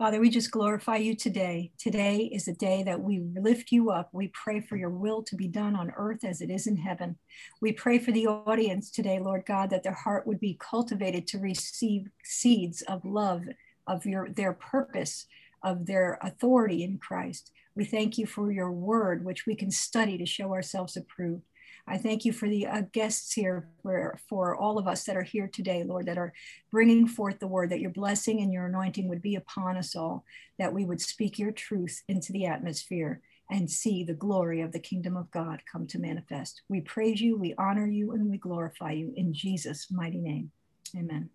Father, 0.00 0.18
we 0.18 0.30
just 0.30 0.50
glorify 0.50 0.96
you 0.96 1.14
today. 1.14 1.72
Today 1.76 2.30
is 2.32 2.48
a 2.48 2.54
day 2.54 2.82
that 2.84 3.02
we 3.02 3.20
lift 3.38 3.70
you 3.70 3.90
up. 3.90 4.08
We 4.14 4.28
pray 4.28 4.62
for 4.62 4.76
your 4.76 4.88
will 4.88 5.22
to 5.24 5.36
be 5.36 5.46
done 5.46 5.76
on 5.76 5.92
earth 5.94 6.24
as 6.24 6.40
it 6.40 6.48
is 6.48 6.66
in 6.66 6.78
heaven. 6.78 7.18
We 7.60 7.72
pray 7.72 7.98
for 7.98 8.10
the 8.10 8.26
audience 8.26 8.90
today, 8.90 9.18
Lord 9.18 9.44
God, 9.44 9.68
that 9.68 9.82
their 9.82 9.92
heart 9.92 10.26
would 10.26 10.40
be 10.40 10.56
cultivated 10.58 11.26
to 11.26 11.38
receive 11.38 12.06
seeds 12.24 12.80
of 12.80 13.04
love, 13.04 13.42
of 13.86 14.06
your 14.06 14.30
their 14.30 14.54
purpose, 14.54 15.26
of 15.62 15.84
their 15.84 16.18
authority 16.22 16.82
in 16.82 16.96
Christ. 16.96 17.52
We 17.74 17.84
thank 17.84 18.16
you 18.16 18.24
for 18.24 18.50
your 18.50 18.72
word, 18.72 19.22
which 19.22 19.44
we 19.44 19.54
can 19.54 19.70
study 19.70 20.16
to 20.16 20.24
show 20.24 20.54
ourselves 20.54 20.96
approved. 20.96 21.42
I 21.90 21.98
thank 21.98 22.24
you 22.24 22.32
for 22.32 22.48
the 22.48 22.68
uh, 22.68 22.82
guests 22.92 23.32
here, 23.32 23.66
for, 23.82 24.16
for 24.28 24.54
all 24.54 24.78
of 24.78 24.86
us 24.86 25.02
that 25.04 25.16
are 25.16 25.24
here 25.24 25.50
today, 25.52 25.82
Lord, 25.82 26.06
that 26.06 26.18
are 26.18 26.32
bringing 26.70 27.08
forth 27.08 27.40
the 27.40 27.48
word, 27.48 27.70
that 27.70 27.80
your 27.80 27.90
blessing 27.90 28.40
and 28.40 28.52
your 28.52 28.66
anointing 28.66 29.08
would 29.08 29.20
be 29.20 29.34
upon 29.34 29.76
us 29.76 29.96
all, 29.96 30.24
that 30.60 30.72
we 30.72 30.84
would 30.84 31.00
speak 31.00 31.36
your 31.36 31.50
truth 31.50 32.04
into 32.06 32.32
the 32.32 32.46
atmosphere 32.46 33.20
and 33.50 33.68
see 33.68 34.04
the 34.04 34.14
glory 34.14 34.60
of 34.60 34.70
the 34.70 34.78
kingdom 34.78 35.16
of 35.16 35.32
God 35.32 35.62
come 35.70 35.88
to 35.88 35.98
manifest. 35.98 36.62
We 36.68 36.80
praise 36.80 37.20
you, 37.20 37.36
we 37.36 37.56
honor 37.58 37.88
you, 37.88 38.12
and 38.12 38.30
we 38.30 38.38
glorify 38.38 38.92
you 38.92 39.12
in 39.16 39.34
Jesus' 39.34 39.88
mighty 39.90 40.20
name. 40.20 40.52
Amen. 40.96 41.28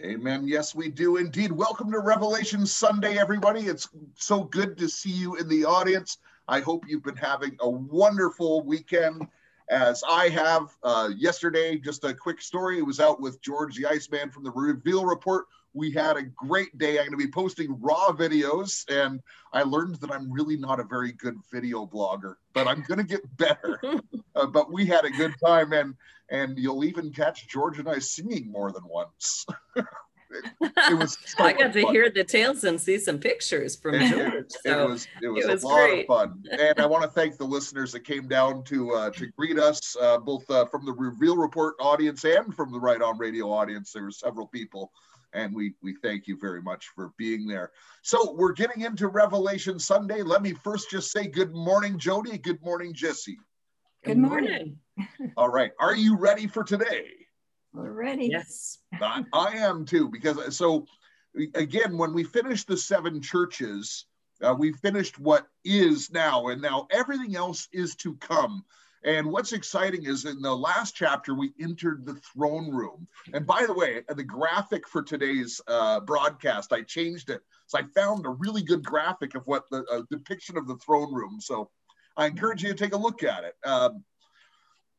Amen. 0.00 0.48
Yes, 0.48 0.74
we 0.74 0.88
do 0.88 1.18
indeed. 1.18 1.52
Welcome 1.52 1.92
to 1.92 2.00
Revelation 2.00 2.66
Sunday, 2.66 3.16
everybody. 3.16 3.60
It's 3.60 3.88
so 4.16 4.42
good 4.42 4.76
to 4.78 4.88
see 4.88 5.12
you 5.12 5.36
in 5.36 5.46
the 5.46 5.64
audience. 5.64 6.18
I 6.48 6.58
hope 6.58 6.82
you've 6.88 7.04
been 7.04 7.14
having 7.14 7.56
a 7.60 7.70
wonderful 7.70 8.64
weekend 8.64 9.28
as 9.70 10.02
I 10.08 10.28
have 10.28 10.76
uh, 10.82 11.10
yesterday. 11.16 11.78
Just 11.78 12.04
a 12.04 12.12
quick 12.12 12.42
story. 12.42 12.78
It 12.78 12.86
was 12.86 13.00
out 13.00 13.20
with 13.20 13.40
George 13.40 13.76
the 13.76 13.86
Iceman 13.86 14.30
from 14.30 14.44
the 14.44 14.50
Reveal 14.50 15.06
Report. 15.06 15.46
We 15.72 15.92
had 15.92 16.16
a 16.16 16.22
great 16.22 16.76
day. 16.78 16.98
I'm 16.98 17.06
going 17.06 17.12
to 17.12 17.16
be 17.16 17.30
posting 17.30 17.80
raw 17.80 18.10
videos, 18.10 18.84
and 18.90 19.20
I 19.52 19.62
learned 19.62 19.96
that 19.96 20.10
I'm 20.10 20.30
really 20.30 20.56
not 20.56 20.80
a 20.80 20.84
very 20.84 21.12
good 21.12 21.38
video 21.52 21.86
blogger, 21.86 22.34
but 22.52 22.66
I'm 22.66 22.82
going 22.82 22.98
to 22.98 23.04
get 23.04 23.36
better. 23.36 23.80
uh, 24.34 24.46
but 24.46 24.72
we 24.72 24.84
had 24.84 25.04
a 25.04 25.10
good 25.10 25.34
time, 25.44 25.72
and 25.72 25.94
and 26.28 26.58
you'll 26.58 26.84
even 26.84 27.12
catch 27.12 27.48
George 27.48 27.78
and 27.78 27.88
I 27.88 28.00
singing 28.00 28.50
more 28.50 28.72
than 28.72 28.82
once. 28.84 29.46
it 30.30 30.98
was 30.98 31.18
so 31.24 31.44
I 31.44 31.52
got 31.52 31.72
to 31.72 31.82
fun. 31.82 31.92
hear 31.92 32.10
the 32.10 32.24
tales 32.24 32.64
and 32.64 32.80
see 32.80 32.98
some 32.98 33.18
pictures 33.18 33.76
from 33.76 33.96
it, 33.96 34.10
George. 34.10 34.34
It, 34.34 34.52
so 34.52 34.82
it 34.82 34.88
was 34.88 35.08
it 35.22 35.28
was, 35.28 35.44
it 35.44 35.50
was 35.50 35.62
a 35.62 35.66
lot 35.66 35.74
great. 35.76 36.00
of 36.00 36.06
fun, 36.06 36.44
and 36.50 36.80
I 36.80 36.86
want 36.86 37.02
to 37.02 37.08
thank 37.20 37.36
the 37.36 37.44
listeners 37.44 37.92
that 37.92 38.00
came 38.00 38.28
down 38.28 38.64
to 38.64 38.92
uh, 38.92 39.10
to 39.10 39.26
greet 39.36 39.58
us, 39.58 39.96
uh, 40.00 40.18
both 40.18 40.48
uh, 40.50 40.66
from 40.66 40.84
the 40.84 40.92
Reveal 40.92 41.36
Report 41.36 41.74
audience 41.80 42.24
and 42.24 42.54
from 42.54 42.72
the 42.72 42.80
Right 42.80 43.02
On 43.02 43.18
Radio 43.18 43.50
audience. 43.50 43.92
There 43.92 44.04
were 44.04 44.10
several 44.10 44.46
people, 44.46 44.92
and 45.32 45.54
we 45.54 45.74
we 45.82 45.96
thank 46.02 46.26
you 46.26 46.36
very 46.40 46.62
much 46.62 46.88
for 46.94 47.12
being 47.16 47.46
there. 47.46 47.72
So 48.02 48.32
we're 48.32 48.52
getting 48.52 48.82
into 48.82 49.08
Revelation 49.08 49.78
Sunday. 49.78 50.22
Let 50.22 50.42
me 50.42 50.52
first 50.52 50.90
just 50.90 51.12
say 51.12 51.26
good 51.26 51.54
morning, 51.54 51.98
Jody. 51.98 52.38
Good 52.38 52.62
morning, 52.62 52.92
Jesse. 52.94 53.38
Good 54.04 54.18
morning. 54.18 54.78
All 55.36 55.50
right, 55.50 55.72
are 55.78 55.94
you 55.94 56.16
ready 56.16 56.46
for 56.46 56.64
today? 56.64 57.19
We're 57.72 57.92
ready. 57.92 58.26
Yes. 58.26 58.78
I, 59.00 59.24
I 59.32 59.56
am 59.56 59.84
too, 59.84 60.08
because 60.08 60.56
so 60.56 60.86
again, 61.54 61.96
when 61.96 62.12
we 62.12 62.24
finish 62.24 62.64
the 62.64 62.76
seven 62.76 63.22
churches, 63.22 64.06
uh, 64.42 64.54
we 64.58 64.72
finished 64.72 65.18
what 65.18 65.46
is 65.64 66.10
now, 66.10 66.48
and 66.48 66.62
now 66.62 66.86
everything 66.90 67.36
else 67.36 67.68
is 67.72 67.94
to 67.96 68.16
come. 68.16 68.64
And 69.02 69.30
what's 69.30 69.52
exciting 69.52 70.04
is 70.04 70.26
in 70.26 70.42
the 70.42 70.54
last 70.54 70.94
chapter, 70.94 71.34
we 71.34 71.52
entered 71.58 72.04
the 72.04 72.16
throne 72.16 72.70
room. 72.70 73.06
And 73.32 73.46
by 73.46 73.64
the 73.66 73.72
way, 73.72 74.02
the 74.08 74.24
graphic 74.24 74.86
for 74.86 75.02
today's 75.02 75.60
uh, 75.66 76.00
broadcast, 76.00 76.72
I 76.72 76.82
changed 76.82 77.30
it. 77.30 77.40
So 77.66 77.78
I 77.78 77.84
found 77.94 78.26
a 78.26 78.30
really 78.30 78.62
good 78.62 78.84
graphic 78.84 79.34
of 79.34 79.46
what 79.46 79.64
the 79.70 79.84
uh, 79.90 80.02
depiction 80.10 80.58
of 80.58 80.66
the 80.66 80.76
throne 80.76 81.14
room. 81.14 81.38
So 81.40 81.70
I 82.16 82.26
encourage 82.26 82.62
you 82.62 82.70
to 82.70 82.74
take 82.74 82.92
a 82.92 82.98
look 82.98 83.22
at 83.22 83.44
it. 83.44 83.54
Um, 83.64 84.04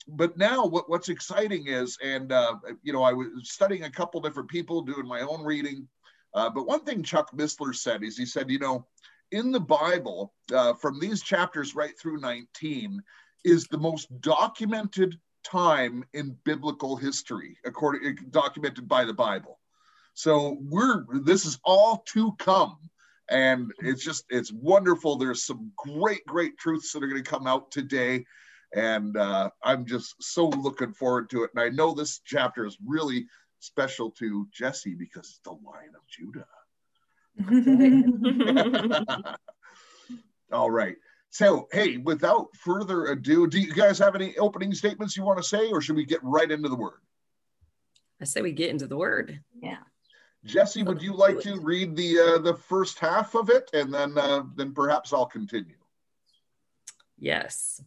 but 0.08 0.38
now 0.38 0.66
what, 0.66 0.90
what's 0.90 1.10
exciting 1.10 1.68
is, 1.68 1.98
and 2.04 2.32
uh, 2.32 2.56
you 2.84 2.94
know, 2.94 3.04
I 3.04 3.14
was 3.14 3.28
studying 3.44 3.84
a 3.84 3.92
couple 3.92 4.22
different 4.22 4.50
people, 4.50 4.82
doing 4.82 5.08
my 5.08 5.22
own 5.22 5.44
reading. 5.44 5.88
Uh, 6.34 6.50
but 6.50 6.66
one 6.66 6.84
thing 6.84 7.04
Chuck 7.04 7.32
Missler 7.36 7.76
said 7.76 8.04
is 8.04 8.18
he 8.18 8.26
said, 8.26 8.50
you 8.50 8.60
know, 8.60 8.88
in 9.32 9.52
the 9.52 9.60
Bible, 9.60 10.34
uh, 10.54 10.74
from 10.74 11.00
these 11.00 11.22
chapters 11.22 11.76
right 11.76 11.98
through 12.00 12.20
19, 12.20 13.02
is 13.44 13.68
the 13.68 13.78
most 13.78 14.08
documented 14.22 15.18
time 15.44 16.04
in 16.14 16.38
biblical 16.46 16.96
history, 16.96 17.58
according 17.66 18.18
documented 18.30 18.88
by 18.88 19.06
the 19.06 19.14
Bible. 19.14 19.60
So 20.14 20.58
we're 20.62 21.06
this 21.24 21.46
is 21.46 21.60
all 21.64 22.04
to 22.10 22.34
come. 22.34 22.78
And 23.30 23.72
it's 23.80 24.04
just 24.04 24.26
it's 24.30 24.52
wonderful. 24.52 25.16
There's 25.16 25.46
some 25.46 25.72
great, 25.78 26.26
great 26.26 26.58
truths 26.58 26.92
that 26.92 27.02
are 27.02 27.08
going 27.08 27.24
to 27.24 27.30
come 27.30 27.48
out 27.48 27.72
today 27.72 28.26
and 28.74 29.18
uh, 29.18 29.50
I'm 29.64 29.86
just 29.86 30.22
so 30.22 30.50
looking 30.50 30.94
forward 30.94 31.30
to 31.32 31.44
it. 31.44 31.50
And 31.54 31.64
I 31.64 31.70
know 31.70 31.94
this 31.94 32.22
chapter 32.26 32.66
is 32.66 32.78
really 32.86 33.28
special 33.60 34.12
to 34.12 34.48
Jesse 34.52 34.96
because 34.96 35.28
it's 35.28 35.42
the 35.44 35.52
Lion 35.52 35.94
of 35.96 36.08
Judah. 36.08 36.48
All 40.52 40.72
right. 40.72 40.96
So, 41.30 41.68
hey, 41.72 41.98
without 41.98 42.56
further 42.58 43.08
ado, 43.08 43.48
do 43.48 43.60
you 43.60 43.74
guys 43.74 43.98
have 44.00 44.16
any 44.16 44.38
opening 44.38 44.74
statements 44.74 45.16
you 45.16 45.24
want 45.24 45.38
to 45.38 45.44
say, 45.44 45.70
or 45.70 45.82
should 45.82 45.96
we 45.96 46.06
get 46.06 46.20
right 46.24 46.52
into 46.52 46.68
the 46.68 46.76
word? 46.76 47.00
I 48.20 48.26
say 48.26 48.42
we 48.42 48.52
get 48.52 48.70
into 48.70 48.88
the 48.88 48.98
word. 48.98 49.40
Yeah. 49.62 49.78
Jesse, 50.44 50.84
would 50.84 51.02
you 51.02 51.14
like 51.14 51.40
to 51.42 51.60
read 51.60 51.96
the 51.96 52.20
uh, 52.20 52.40
the 52.40 52.56
first 52.56 53.00
half 53.00 53.36
of 53.36 53.50
it, 53.50 53.70
and 53.74 53.94
then 53.94 54.18
uh, 54.18 54.44
then 54.56 54.74
perhaps 54.74 55.14
I'll 55.14 55.28
continue. 55.28 55.78
Yes. 57.18 57.82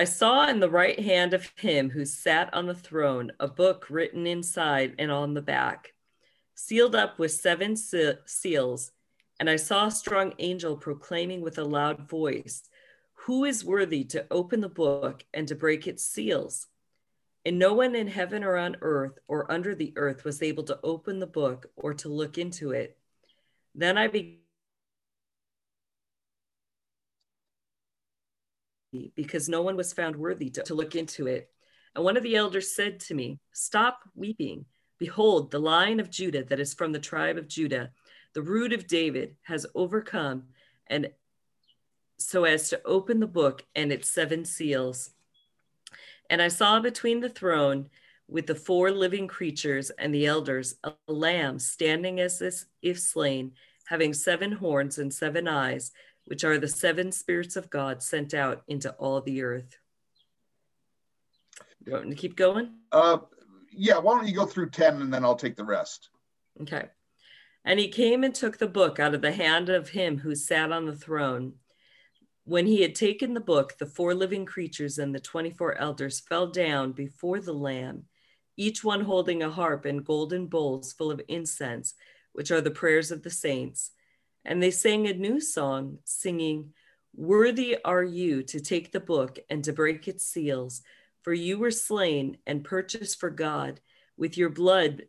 I 0.00 0.04
saw 0.04 0.48
in 0.48 0.60
the 0.60 0.70
right 0.70 0.98
hand 0.98 1.34
of 1.34 1.52
him 1.56 1.90
who 1.90 2.06
sat 2.06 2.54
on 2.54 2.64
the 2.64 2.74
throne 2.74 3.32
a 3.38 3.46
book 3.46 3.90
written 3.90 4.26
inside 4.26 4.94
and 4.98 5.12
on 5.12 5.34
the 5.34 5.42
back, 5.42 5.92
sealed 6.54 6.94
up 6.94 7.18
with 7.18 7.32
seven 7.32 7.76
seals. 7.76 8.92
And 9.38 9.50
I 9.50 9.56
saw 9.56 9.88
a 9.88 9.90
strong 9.90 10.32
angel 10.38 10.78
proclaiming 10.78 11.42
with 11.42 11.58
a 11.58 11.64
loud 11.64 12.08
voice, 12.08 12.62
Who 13.26 13.44
is 13.44 13.62
worthy 13.62 14.04
to 14.04 14.24
open 14.30 14.62
the 14.62 14.70
book 14.70 15.22
and 15.34 15.46
to 15.48 15.54
break 15.54 15.86
its 15.86 16.02
seals? 16.02 16.68
And 17.44 17.58
no 17.58 17.74
one 17.74 17.94
in 17.94 18.08
heaven 18.08 18.42
or 18.42 18.56
on 18.56 18.78
earth 18.80 19.18
or 19.28 19.52
under 19.52 19.74
the 19.74 19.92
earth 19.96 20.24
was 20.24 20.40
able 20.40 20.62
to 20.62 20.80
open 20.82 21.18
the 21.18 21.26
book 21.26 21.66
or 21.76 21.92
to 21.92 22.08
look 22.08 22.38
into 22.38 22.70
it. 22.70 22.96
Then 23.74 23.98
I 23.98 24.08
began 24.08 24.39
because 29.14 29.48
no 29.48 29.62
one 29.62 29.76
was 29.76 29.92
found 29.92 30.16
worthy 30.16 30.50
to, 30.50 30.62
to 30.62 30.74
look 30.74 30.94
into 30.94 31.26
it. 31.26 31.50
And 31.94 32.04
one 32.04 32.16
of 32.16 32.22
the 32.22 32.36
elders 32.36 32.74
said 32.74 33.00
to 33.00 33.14
me, 33.14 33.38
Stop 33.52 34.00
weeping. 34.14 34.64
Behold, 34.98 35.50
the 35.50 35.58
lion 35.58 36.00
of 36.00 36.10
Judah 36.10 36.44
that 36.44 36.60
is 36.60 36.74
from 36.74 36.92
the 36.92 36.98
tribe 36.98 37.38
of 37.38 37.48
Judah, 37.48 37.90
the 38.34 38.42
root 38.42 38.72
of 38.72 38.86
David, 38.86 39.36
has 39.42 39.66
overcome 39.74 40.44
and 40.86 41.10
so 42.18 42.44
as 42.44 42.68
to 42.68 42.82
open 42.84 43.18
the 43.18 43.26
book 43.26 43.64
and 43.74 43.90
its 43.90 44.10
seven 44.10 44.44
seals. 44.44 45.10
And 46.28 46.42
I 46.42 46.48
saw 46.48 46.80
between 46.80 47.20
the 47.20 47.30
throne 47.30 47.88
with 48.28 48.46
the 48.46 48.54
four 48.54 48.90
living 48.90 49.26
creatures 49.26 49.90
and 49.90 50.14
the 50.14 50.26
elders 50.26 50.74
a 50.84 50.92
lamb 51.08 51.58
standing 51.58 52.20
as 52.20 52.66
if 52.82 53.00
slain, 53.00 53.52
having 53.86 54.12
seven 54.12 54.52
horns 54.52 54.98
and 54.98 55.12
seven 55.12 55.48
eyes 55.48 55.92
which 56.24 56.44
are 56.44 56.58
the 56.58 56.68
seven 56.68 57.12
spirits 57.12 57.56
of 57.56 57.70
God 57.70 58.02
sent 58.02 58.34
out 58.34 58.62
into 58.68 58.92
all 58.92 59.20
the 59.20 59.42
earth. 59.42 59.78
You 61.84 61.92
want 61.92 62.08
me 62.08 62.14
to 62.14 62.20
keep 62.20 62.36
going? 62.36 62.72
Uh, 62.92 63.18
yeah, 63.72 63.98
why 63.98 64.16
don't 64.16 64.28
you 64.28 64.34
go 64.34 64.46
through 64.46 64.70
10 64.70 65.00
and 65.00 65.12
then 65.12 65.24
I'll 65.24 65.36
take 65.36 65.56
the 65.56 65.64
rest. 65.64 66.10
Okay. 66.62 66.86
And 67.64 67.78
he 67.78 67.88
came 67.88 68.24
and 68.24 68.34
took 68.34 68.58
the 68.58 68.68
book 68.68 68.98
out 68.98 69.14
of 69.14 69.22
the 69.22 69.32
hand 69.32 69.68
of 69.68 69.90
him 69.90 70.18
who 70.18 70.34
sat 70.34 70.72
on 70.72 70.86
the 70.86 70.96
throne. 70.96 71.54
When 72.44 72.66
he 72.66 72.82
had 72.82 72.94
taken 72.94 73.34
the 73.34 73.40
book, 73.40 73.78
the 73.78 73.86
four 73.86 74.14
living 74.14 74.46
creatures 74.46 74.98
and 74.98 75.14
the 75.14 75.20
24 75.20 75.78
elders 75.78 76.20
fell 76.20 76.46
down 76.46 76.92
before 76.92 77.40
the 77.40 77.52
Lamb, 77.52 78.04
each 78.56 78.82
one 78.82 79.02
holding 79.02 79.42
a 79.42 79.50
harp 79.50 79.84
and 79.84 80.04
golden 80.04 80.46
bowls 80.46 80.92
full 80.92 81.10
of 81.10 81.20
incense, 81.28 81.94
which 82.32 82.50
are 82.50 82.60
the 82.60 82.70
prayers 82.70 83.10
of 83.10 83.22
the 83.22 83.30
saints. 83.30 83.90
And 84.44 84.62
they 84.62 84.70
sang 84.70 85.06
a 85.06 85.12
new 85.12 85.40
song, 85.40 85.98
singing, 86.04 86.72
Worthy 87.14 87.76
are 87.84 88.04
you 88.04 88.42
to 88.44 88.60
take 88.60 88.92
the 88.92 89.00
book 89.00 89.38
and 89.48 89.64
to 89.64 89.72
break 89.72 90.06
its 90.06 90.24
seals, 90.24 90.82
for 91.22 91.32
you 91.32 91.58
were 91.58 91.70
slain 91.70 92.38
and 92.46 92.64
purchased 92.64 93.18
for 93.18 93.30
God 93.30 93.80
with 94.16 94.38
your 94.38 94.48
blood, 94.48 95.02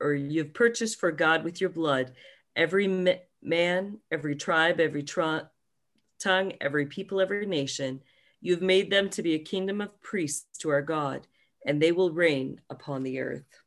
or 0.00 0.14
you've 0.14 0.52
purchased 0.52 0.98
for 0.98 1.12
God 1.12 1.44
with 1.44 1.60
your 1.60 1.70
blood 1.70 2.12
every 2.56 3.16
man, 3.42 3.98
every 4.10 4.36
tribe, 4.36 4.80
every 4.80 5.02
tongue, 5.02 6.52
every 6.60 6.86
people, 6.86 7.20
every 7.20 7.46
nation. 7.46 8.00
You've 8.40 8.62
made 8.62 8.90
them 8.90 9.08
to 9.10 9.22
be 9.22 9.34
a 9.34 9.38
kingdom 9.38 9.80
of 9.80 10.00
priests 10.02 10.58
to 10.58 10.70
our 10.70 10.82
God, 10.82 11.26
and 11.66 11.80
they 11.80 11.92
will 11.92 12.12
reign 12.12 12.60
upon 12.68 13.02
the 13.02 13.20
earth. 13.20 13.63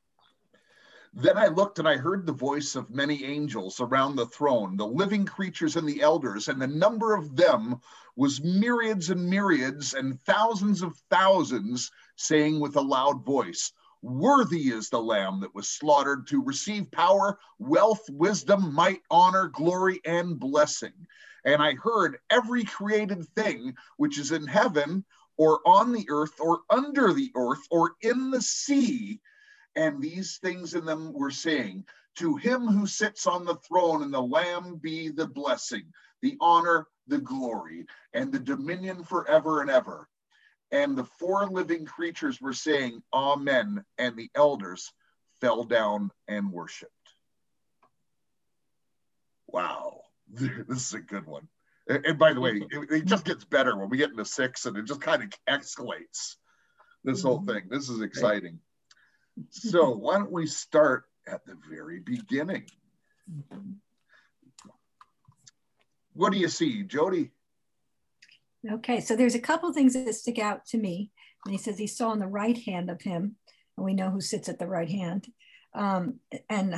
Then 1.19 1.35
I 1.35 1.47
looked 1.47 1.79
and 1.79 1.87
I 1.87 1.97
heard 1.97 2.27
the 2.27 2.31
voice 2.31 2.75
of 2.75 2.91
many 2.91 3.25
angels 3.25 3.81
around 3.81 4.17
the 4.17 4.27
throne, 4.27 4.77
the 4.77 4.85
living 4.85 5.25
creatures 5.25 5.75
and 5.75 5.89
the 5.89 6.01
elders, 6.01 6.47
and 6.47 6.61
the 6.61 6.67
number 6.67 7.15
of 7.15 7.35
them 7.35 7.81
was 8.15 8.43
myriads 8.43 9.09
and 9.09 9.27
myriads 9.27 9.95
and 9.95 10.23
thousands 10.25 10.83
of 10.83 10.95
thousands, 11.09 11.91
saying 12.17 12.59
with 12.59 12.75
a 12.75 12.81
loud 12.81 13.25
voice, 13.25 13.73
Worthy 14.03 14.69
is 14.69 14.91
the 14.91 15.01
Lamb 15.01 15.39
that 15.39 15.55
was 15.55 15.67
slaughtered 15.67 16.27
to 16.27 16.43
receive 16.43 16.91
power, 16.91 17.39
wealth, 17.57 18.07
wisdom, 18.11 18.71
might, 18.71 19.01
honor, 19.09 19.47
glory, 19.47 19.99
and 20.05 20.39
blessing. 20.39 21.07
And 21.43 21.63
I 21.63 21.73
heard 21.73 22.19
every 22.29 22.63
created 22.63 23.27
thing 23.29 23.75
which 23.95 24.19
is 24.19 24.31
in 24.31 24.45
heaven, 24.45 25.03
or 25.35 25.61
on 25.65 25.93
the 25.93 26.05
earth, 26.11 26.39
or 26.39 26.61
under 26.69 27.11
the 27.11 27.31
earth, 27.35 27.65
or 27.71 27.95
in 28.01 28.29
the 28.29 28.43
sea 28.43 29.19
and 29.77 30.01
these 30.01 30.37
things 30.37 30.73
in 30.73 30.85
them 30.85 31.13
were 31.13 31.31
saying, 31.31 31.85
To 32.15 32.35
him 32.35 32.67
who 32.67 32.87
sits 32.87 33.27
on 33.27 33.45
the 33.45 33.55
throne 33.55 34.01
and 34.01 34.13
the 34.13 34.21
Lamb 34.21 34.77
be 34.81 35.09
the 35.09 35.27
blessing, 35.27 35.93
the 36.23 36.35
honor, 36.41 36.87
the 37.05 37.19
glory, 37.19 37.85
and 38.11 38.31
the 38.33 38.39
dominion 38.39 39.03
forever 39.03 39.61
and 39.61 39.69
ever. 39.69 40.09
And 40.71 40.97
the 40.97 41.05
four 41.05 41.45
living 41.45 41.85
creatures 41.85 42.41
were 42.41 42.53
saying, 42.53 43.03
Amen. 43.13 43.85
And 43.99 44.17
the 44.17 44.31
elders 44.33 44.91
fell 45.39 45.63
down 45.63 46.09
and 46.27 46.51
worshiped. 46.51 46.91
Wow, 49.45 50.01
this 50.33 50.87
is 50.87 50.93
a 50.95 50.99
good 50.99 51.27
one. 51.27 51.47
And 51.87 52.17
by 52.17 52.33
the 52.33 52.41
way, 52.41 52.63
it, 52.69 53.05
just 53.05 53.23
gets 53.23 53.45
better 53.45 53.77
when 53.77 53.89
we 53.89 53.95
get 53.95 54.09
into 54.09 54.25
six 54.25 54.65
and 54.65 54.75
it 54.75 54.85
just 54.85 54.99
kind 54.99 55.23
of 55.23 55.29
escalates 55.47 56.35
this 57.05 57.21
whole 57.21 57.39
mm-hmm. 57.39 57.51
thing. 57.51 57.63
This 57.69 57.87
is 57.87 58.01
exciting 58.01 58.59
so 59.49 59.91
why 59.91 60.17
don't 60.17 60.31
we 60.31 60.47
start 60.47 61.05
at 61.27 61.45
the 61.45 61.57
very 61.69 61.99
beginning? 61.99 62.65
What 66.13 66.31
do 66.31 66.39
you 66.39 66.47
see, 66.47 66.83
Jody? 66.83 67.31
Okay, 68.69 68.99
so 68.99 69.15
there's 69.15 69.35
a 69.35 69.39
couple 69.39 69.71
things 69.71 69.93
that 69.93 70.13
stick 70.15 70.39
out 70.39 70.65
to 70.67 70.77
me. 70.77 71.11
And 71.45 71.53
he 71.53 71.57
says 71.57 71.77
he 71.77 71.87
saw 71.87 72.09
on 72.09 72.19
the 72.19 72.27
right 72.27 72.57
hand 72.57 72.89
of 72.89 73.01
him, 73.01 73.35
and 73.77 73.85
we 73.85 73.93
know 73.93 74.09
who 74.09 74.21
sits 74.21 74.49
at 74.49 74.59
the 74.59 74.67
right 74.67 74.89
hand, 74.89 75.27
um, 75.73 76.19
and 76.49 76.75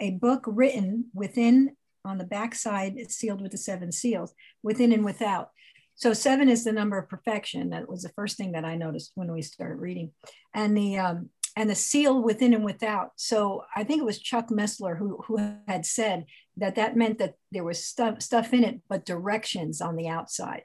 a 0.00 0.10
book 0.10 0.42
written 0.46 1.06
within 1.14 1.76
on 2.04 2.18
the 2.18 2.24
backside, 2.24 2.98
sealed 3.10 3.40
with 3.40 3.52
the 3.52 3.58
seven 3.58 3.92
seals, 3.92 4.34
within 4.62 4.92
and 4.92 5.04
without. 5.04 5.50
So 5.94 6.12
seven 6.12 6.48
is 6.48 6.64
the 6.64 6.72
number 6.72 6.98
of 6.98 7.08
perfection. 7.08 7.70
That 7.70 7.88
was 7.88 8.02
the 8.02 8.08
first 8.10 8.36
thing 8.36 8.52
that 8.52 8.64
I 8.64 8.74
noticed 8.74 9.12
when 9.14 9.30
we 9.32 9.40
started 9.42 9.76
reading. 9.76 10.10
And 10.52 10.76
the 10.76 10.98
um, 10.98 11.30
and 11.56 11.68
the 11.68 11.74
seal 11.74 12.22
within 12.22 12.54
and 12.54 12.64
without. 12.64 13.12
So 13.16 13.64
I 13.76 13.84
think 13.84 14.00
it 14.00 14.06
was 14.06 14.18
Chuck 14.18 14.48
Missler 14.48 14.96
who, 14.96 15.22
who 15.26 15.38
had 15.68 15.84
said 15.84 16.26
that 16.56 16.76
that 16.76 16.96
meant 16.96 17.18
that 17.18 17.34
there 17.50 17.64
was 17.64 17.84
stuff, 17.84 18.22
stuff 18.22 18.52
in 18.52 18.64
it, 18.64 18.80
but 18.88 19.04
directions 19.04 19.80
on 19.80 19.96
the 19.96 20.08
outside. 20.08 20.62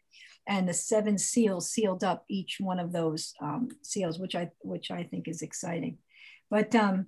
And 0.47 0.67
the 0.67 0.73
seven 0.73 1.17
seals 1.17 1.69
sealed 1.69 2.05
up 2.05 2.23
each 2.29 2.57
one 2.59 2.79
of 2.79 2.93
those 2.93 3.33
um, 3.41 3.67
seals, 3.81 4.17
which 4.17 4.33
I 4.33 4.49
which 4.61 4.91
I 4.91 5.03
think 5.03 5.27
is 5.27 5.41
exciting. 5.41 5.97
But 6.49 6.73
um, 6.73 7.07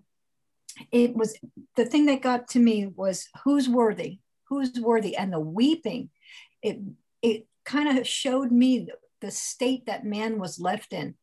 it 0.91 1.15
was 1.15 1.37
the 1.77 1.85
thing 1.85 2.05
that 2.07 2.21
got 2.21 2.49
to 2.49 2.59
me 2.59 2.87
was 2.87 3.29
who's 3.45 3.69
worthy, 3.69 4.19
who's 4.49 4.73
worthy, 4.77 5.15
and 5.15 5.31
the 5.31 5.39
weeping. 5.39 6.09
It 6.61 6.79
it 7.21 7.47
kind 7.63 7.97
of 7.97 8.05
showed 8.05 8.51
me 8.51 8.79
the, 8.79 8.93
the 9.21 9.31
state 9.31 9.85
that 9.85 10.03
man 10.03 10.37
was 10.37 10.59
left 10.59 10.91
in 10.91 11.15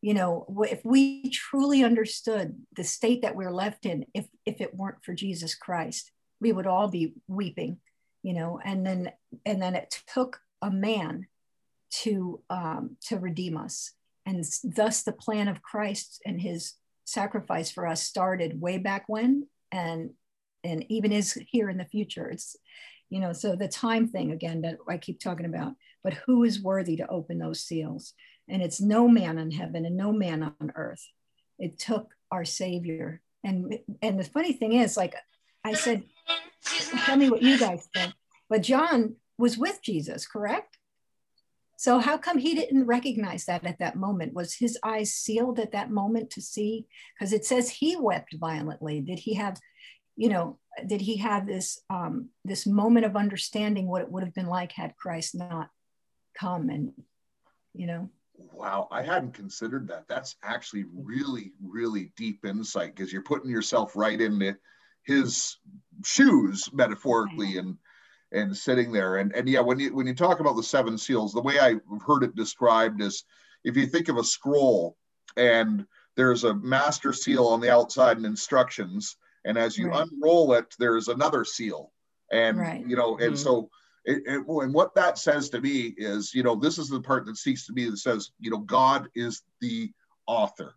you 0.00 0.14
know 0.14 0.46
if 0.70 0.84
we 0.84 1.30
truly 1.30 1.82
understood 1.82 2.54
the 2.76 2.84
state 2.84 3.22
that 3.22 3.36
we're 3.36 3.52
left 3.52 3.86
in 3.86 4.04
if 4.14 4.26
if 4.46 4.60
it 4.60 4.74
weren't 4.74 5.02
for 5.04 5.12
jesus 5.12 5.54
christ 5.54 6.12
we 6.40 6.52
would 6.52 6.66
all 6.66 6.88
be 6.88 7.14
weeping 7.26 7.78
you 8.22 8.32
know 8.32 8.60
and 8.64 8.86
then 8.86 9.10
and 9.44 9.60
then 9.60 9.74
it 9.74 10.02
took 10.12 10.40
a 10.62 10.70
man 10.70 11.26
to 11.90 12.40
um 12.50 12.96
to 13.06 13.18
redeem 13.18 13.56
us. 13.56 13.92
And 14.26 14.44
thus 14.62 15.02
the 15.02 15.12
plan 15.12 15.48
of 15.48 15.62
christ 15.62 16.20
and 16.26 16.40
his 16.40 16.74
sacrifice 17.04 17.70
for 17.70 17.86
us 17.86 18.02
started 18.02 18.60
way 18.60 18.78
back 18.78 19.04
when 19.06 19.46
and 19.72 20.10
and 20.64 20.84
even 20.90 21.12
is 21.12 21.32
here 21.48 21.70
in 21.70 21.78
the 21.78 21.84
future. 21.84 22.28
It's 22.28 22.56
you 23.08 23.20
know 23.20 23.32
so 23.32 23.56
the 23.56 23.68
time 23.68 24.06
thing 24.06 24.32
again 24.32 24.60
that 24.60 24.76
i 24.86 24.98
keep 24.98 25.18
talking 25.18 25.46
about 25.46 25.72
but 26.04 26.12
who 26.26 26.44
is 26.44 26.62
worthy 26.62 26.94
to 26.96 27.08
open 27.08 27.38
those 27.38 27.62
seals 27.62 28.12
and 28.48 28.62
it's 28.62 28.80
no 28.80 29.08
man 29.08 29.38
in 29.38 29.50
heaven 29.50 29.84
and 29.84 29.96
no 29.96 30.12
man 30.12 30.42
on 30.42 30.72
earth. 30.74 31.06
It 31.58 31.78
took 31.78 32.14
our 32.30 32.44
Savior. 32.44 33.20
And 33.44 33.78
and 34.02 34.18
the 34.18 34.24
funny 34.24 34.52
thing 34.52 34.72
is, 34.72 34.96
like 34.96 35.14
I 35.64 35.74
said, 35.74 36.04
tell 37.04 37.16
me 37.16 37.30
what 37.30 37.42
you 37.42 37.58
guys 37.58 37.88
think. 37.94 38.12
But 38.48 38.62
John 38.62 39.16
was 39.38 39.58
with 39.58 39.80
Jesus, 39.82 40.26
correct? 40.26 40.78
So 41.76 42.00
how 42.00 42.18
come 42.18 42.38
he 42.38 42.54
didn't 42.54 42.86
recognize 42.86 43.44
that 43.44 43.64
at 43.64 43.78
that 43.78 43.94
moment? 43.94 44.34
Was 44.34 44.54
his 44.54 44.76
eyes 44.82 45.14
sealed 45.14 45.60
at 45.60 45.72
that 45.72 45.90
moment 45.90 46.30
to 46.30 46.42
see? 46.42 46.86
Because 47.14 47.32
it 47.32 47.44
says 47.44 47.70
he 47.70 47.94
wept 47.94 48.34
violently. 48.34 49.00
Did 49.00 49.20
he 49.20 49.34
have, 49.34 49.60
you 50.16 50.28
know, 50.28 50.58
did 50.84 51.00
he 51.00 51.18
have 51.18 51.46
this 51.46 51.80
um, 51.88 52.30
this 52.44 52.66
moment 52.66 53.06
of 53.06 53.14
understanding 53.14 53.86
what 53.86 54.02
it 54.02 54.10
would 54.10 54.24
have 54.24 54.34
been 54.34 54.48
like 54.48 54.72
had 54.72 54.96
Christ 54.96 55.36
not 55.36 55.70
come 56.36 56.68
and, 56.68 56.92
you 57.74 57.86
know? 57.86 58.10
Wow, 58.38 58.88
I 58.90 59.02
hadn't 59.02 59.34
considered 59.34 59.88
that. 59.88 60.06
That's 60.08 60.36
actually 60.42 60.84
really, 60.94 61.52
really 61.62 62.12
deep 62.16 62.44
insight 62.44 62.94
because 62.94 63.12
you're 63.12 63.22
putting 63.22 63.50
yourself 63.50 63.96
right 63.96 64.20
into 64.20 64.56
his 65.04 65.58
shoes, 66.04 66.68
metaphorically, 66.72 67.58
and 67.58 67.76
and 68.30 68.56
sitting 68.56 68.92
there. 68.92 69.16
And 69.16 69.34
and 69.34 69.48
yeah, 69.48 69.60
when 69.60 69.80
you 69.80 69.94
when 69.94 70.06
you 70.06 70.14
talk 70.14 70.40
about 70.40 70.56
the 70.56 70.62
seven 70.62 70.98
seals, 70.98 71.32
the 71.32 71.42
way 71.42 71.58
I've 71.58 71.80
heard 72.06 72.22
it 72.22 72.36
described 72.36 73.00
is 73.00 73.24
if 73.64 73.76
you 73.76 73.86
think 73.86 74.08
of 74.08 74.18
a 74.18 74.24
scroll 74.24 74.96
and 75.36 75.86
there's 76.16 76.44
a 76.44 76.54
master 76.54 77.12
seal 77.12 77.46
on 77.46 77.60
the 77.60 77.72
outside 77.72 78.16
and 78.16 78.26
instructions, 78.26 79.16
and 79.44 79.58
as 79.58 79.76
you 79.76 79.88
right. 79.88 80.06
unroll 80.06 80.52
it, 80.54 80.74
there's 80.78 81.08
another 81.08 81.44
seal. 81.44 81.92
And 82.30 82.58
right. 82.58 82.84
you 82.86 82.96
know, 82.96 83.16
and 83.18 83.34
mm-hmm. 83.34 83.36
so 83.36 83.70
it, 84.08 84.22
it, 84.26 84.46
and 84.48 84.72
what 84.72 84.94
that 84.94 85.18
says 85.18 85.50
to 85.50 85.60
me 85.60 85.94
is, 85.98 86.34
you 86.34 86.42
know, 86.42 86.56
this 86.56 86.78
is 86.78 86.88
the 86.88 87.00
part 87.00 87.26
that 87.26 87.36
speaks 87.36 87.66
to 87.66 87.74
me 87.74 87.90
that 87.90 87.98
says, 87.98 88.30
you 88.40 88.50
know, 88.50 88.58
God 88.58 89.08
is 89.14 89.42
the 89.60 89.92
author. 90.26 90.74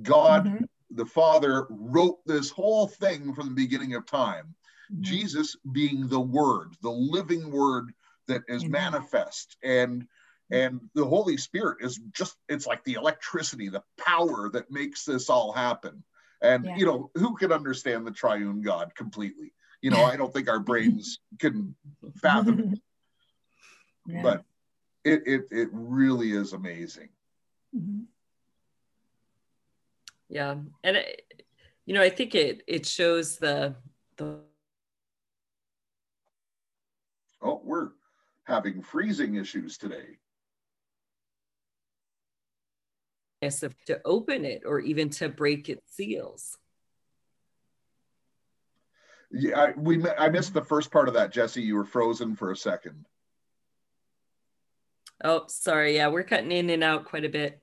God, 0.00 0.46
mm-hmm. 0.46 0.64
the 0.92 1.04
Father, 1.04 1.66
wrote 1.68 2.20
this 2.24 2.48
whole 2.48 2.86
thing 2.88 3.34
from 3.34 3.48
the 3.48 3.54
beginning 3.54 3.94
of 3.94 4.06
time. 4.06 4.54
Mm-hmm. 4.90 5.02
Jesus 5.02 5.56
being 5.72 6.08
the 6.08 6.20
Word, 6.20 6.74
the 6.82 6.90
living 6.90 7.50
Word 7.50 7.92
that 8.28 8.42
is 8.48 8.62
mm-hmm. 8.62 8.72
manifest, 8.72 9.58
and 9.62 10.06
and 10.50 10.80
the 10.94 11.04
Holy 11.04 11.36
Spirit 11.36 11.78
is 11.80 12.00
just 12.12 12.36
it's 12.48 12.66
like 12.66 12.82
the 12.84 12.94
electricity, 12.94 13.68
the 13.68 13.82
power 13.98 14.48
that 14.54 14.70
makes 14.70 15.04
this 15.04 15.28
all 15.28 15.52
happen. 15.52 16.02
And 16.40 16.64
yeah. 16.64 16.76
you 16.76 16.86
know, 16.86 17.10
who 17.14 17.36
can 17.36 17.52
understand 17.52 18.06
the 18.06 18.10
triune 18.10 18.62
God 18.62 18.94
completely? 18.94 19.52
You 19.82 19.90
know, 19.90 20.04
I 20.04 20.16
don't 20.16 20.32
think 20.32 20.48
our 20.48 20.60
brains 20.60 21.18
can 21.38 21.74
fathom 22.20 22.72
it. 22.72 22.80
Yeah. 24.06 24.22
But 24.22 24.44
it, 25.04 25.22
it 25.26 25.42
it 25.50 25.68
really 25.72 26.32
is 26.32 26.52
amazing. 26.52 27.10
Mm-hmm. 27.76 28.04
Yeah, 30.28 30.56
and 30.82 30.96
it, 30.96 31.44
you 31.84 31.94
know, 31.94 32.02
I 32.02 32.08
think 32.08 32.34
it 32.34 32.62
it 32.66 32.86
shows 32.86 33.36
the 33.36 33.76
the. 34.16 34.40
Oh, 37.42 37.60
we're 37.62 37.90
having 38.44 38.82
freezing 38.82 39.36
issues 39.36 39.78
today. 39.78 40.18
Yes, 43.42 43.62
to 43.86 44.00
open 44.04 44.44
it 44.44 44.62
or 44.66 44.80
even 44.80 45.10
to 45.10 45.28
break 45.28 45.68
its 45.68 45.94
seals. 45.94 46.58
Yeah, 49.30 49.60
I, 49.60 49.72
we 49.76 50.04
I 50.18 50.28
missed 50.28 50.54
the 50.54 50.64
first 50.64 50.90
part 50.90 51.08
of 51.08 51.14
that, 51.14 51.32
Jesse. 51.32 51.62
You 51.62 51.76
were 51.76 51.84
frozen 51.84 52.34
for 52.34 52.50
a 52.50 52.56
second. 52.56 53.06
Oh, 55.22 55.44
sorry. 55.48 55.96
Yeah, 55.96 56.08
we're 56.08 56.24
cutting 56.24 56.52
in 56.52 56.70
and 56.70 56.82
out 56.82 57.04
quite 57.04 57.24
a 57.24 57.28
bit. 57.28 57.60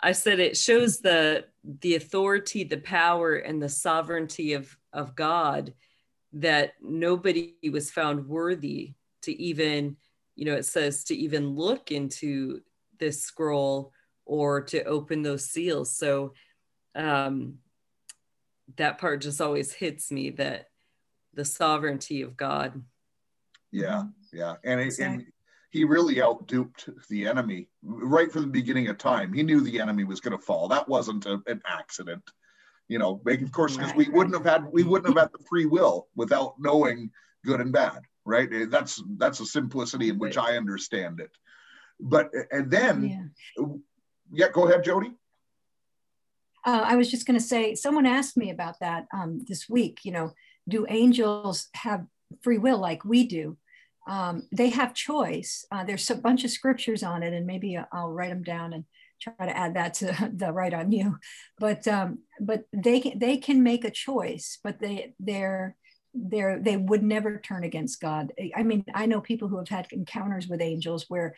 I 0.00 0.12
said 0.12 0.40
it 0.40 0.56
shows 0.56 0.98
the 0.98 1.46
the 1.80 1.94
authority, 1.94 2.64
the 2.64 2.78
power, 2.78 3.36
and 3.36 3.62
the 3.62 3.68
sovereignty 3.68 4.54
of 4.54 4.76
of 4.92 5.14
God 5.14 5.72
that 6.34 6.72
nobody 6.80 7.54
was 7.70 7.90
found 7.90 8.26
worthy 8.26 8.94
to 9.22 9.32
even, 9.40 9.96
you 10.34 10.44
know, 10.44 10.54
it 10.54 10.64
says 10.64 11.04
to 11.04 11.14
even 11.14 11.54
look 11.54 11.92
into 11.92 12.60
this 12.98 13.22
scroll 13.22 13.92
or 14.24 14.62
to 14.62 14.82
open 14.84 15.22
those 15.22 15.50
seals. 15.50 15.96
So 15.96 16.32
um, 16.94 17.58
that 18.76 18.98
part 18.98 19.20
just 19.20 19.40
always 19.40 19.72
hits 19.72 20.10
me 20.10 20.30
that 20.30 20.68
the 21.34 21.44
sovereignty 21.44 22.22
of 22.22 22.36
God. 22.36 22.82
Yeah, 23.70 24.04
yeah, 24.32 24.56
and, 24.64 24.80
it, 24.80 24.98
and 24.98 25.24
he 25.70 25.84
really 25.84 26.16
outduped 26.16 26.90
the 27.08 27.26
enemy 27.26 27.68
right 27.82 28.30
from 28.30 28.42
the 28.42 28.48
beginning 28.48 28.88
of 28.88 28.98
time. 28.98 29.32
He 29.32 29.42
knew 29.42 29.60
the 29.60 29.80
enemy 29.80 30.04
was 30.04 30.20
going 30.20 30.36
to 30.36 30.44
fall. 30.44 30.68
That 30.68 30.88
wasn't 30.88 31.24
a, 31.26 31.40
an 31.46 31.62
accident. 31.66 32.22
you 32.88 32.98
know, 32.98 33.22
of 33.26 33.52
course, 33.52 33.76
because 33.76 33.94
we 33.94 34.08
wouldn't 34.10 34.34
have 34.34 34.44
had 34.44 34.70
we 34.70 34.82
wouldn't 34.82 35.08
have 35.08 35.22
had 35.22 35.32
the 35.32 35.44
free 35.48 35.64
will 35.64 36.08
without 36.14 36.54
knowing 36.58 37.10
good 37.44 37.60
and 37.60 37.72
bad, 37.72 38.02
right? 38.26 38.48
Eh, 38.52 38.66
that's 38.68 39.02
that's 39.16 39.40
a 39.40 39.46
simplicity 39.46 40.10
in 40.10 40.18
which 40.18 40.36
I 40.36 40.58
understand 40.58 41.20
it. 41.20 41.30
But 41.98 42.30
and 42.50 42.70
then, 42.70 43.32
yeah, 43.56 43.64
yeah 44.32 44.48
go 44.52 44.68
ahead, 44.68 44.84
Jody. 44.84 45.12
Uh, 46.64 46.82
I 46.84 46.96
was 46.96 47.10
just 47.10 47.26
going 47.26 47.38
to 47.38 47.44
say, 47.44 47.74
someone 47.74 48.06
asked 48.06 48.36
me 48.36 48.50
about 48.50 48.78
that 48.80 49.06
um, 49.12 49.40
this 49.48 49.68
week. 49.68 50.00
You 50.04 50.12
know, 50.12 50.34
do 50.68 50.86
angels 50.88 51.68
have 51.74 52.06
free 52.42 52.58
will 52.58 52.78
like 52.78 53.04
we 53.04 53.26
do? 53.26 53.56
Um, 54.06 54.48
they 54.50 54.70
have 54.70 54.94
choice. 54.94 55.64
Uh, 55.70 55.84
there's 55.84 56.10
a 56.10 56.16
bunch 56.16 56.44
of 56.44 56.50
scriptures 56.50 57.02
on 57.02 57.22
it, 57.22 57.32
and 57.32 57.46
maybe 57.46 57.78
I'll 57.92 58.12
write 58.12 58.30
them 58.30 58.42
down 58.42 58.72
and 58.72 58.84
try 59.20 59.46
to 59.46 59.56
add 59.56 59.74
that 59.74 59.94
to 59.94 60.30
the 60.34 60.52
right 60.52 60.74
on 60.74 60.92
you. 60.92 61.18
But 61.58 61.86
um, 61.86 62.20
but 62.40 62.64
they 62.72 63.00
can 63.00 63.18
they 63.18 63.36
can 63.36 63.62
make 63.62 63.84
a 63.84 63.90
choice, 63.90 64.58
but 64.62 64.80
they 64.80 65.14
they're 65.20 65.76
they're 66.14 66.58
they 66.58 66.76
would 66.76 67.02
never 67.02 67.38
turn 67.38 67.64
against 67.64 68.00
God. 68.00 68.32
I 68.54 68.62
mean, 68.62 68.84
I 68.94 69.06
know 69.06 69.20
people 69.20 69.48
who 69.48 69.58
have 69.58 69.68
had 69.68 69.86
encounters 69.92 70.48
with 70.48 70.60
angels 70.60 71.06
where 71.08 71.36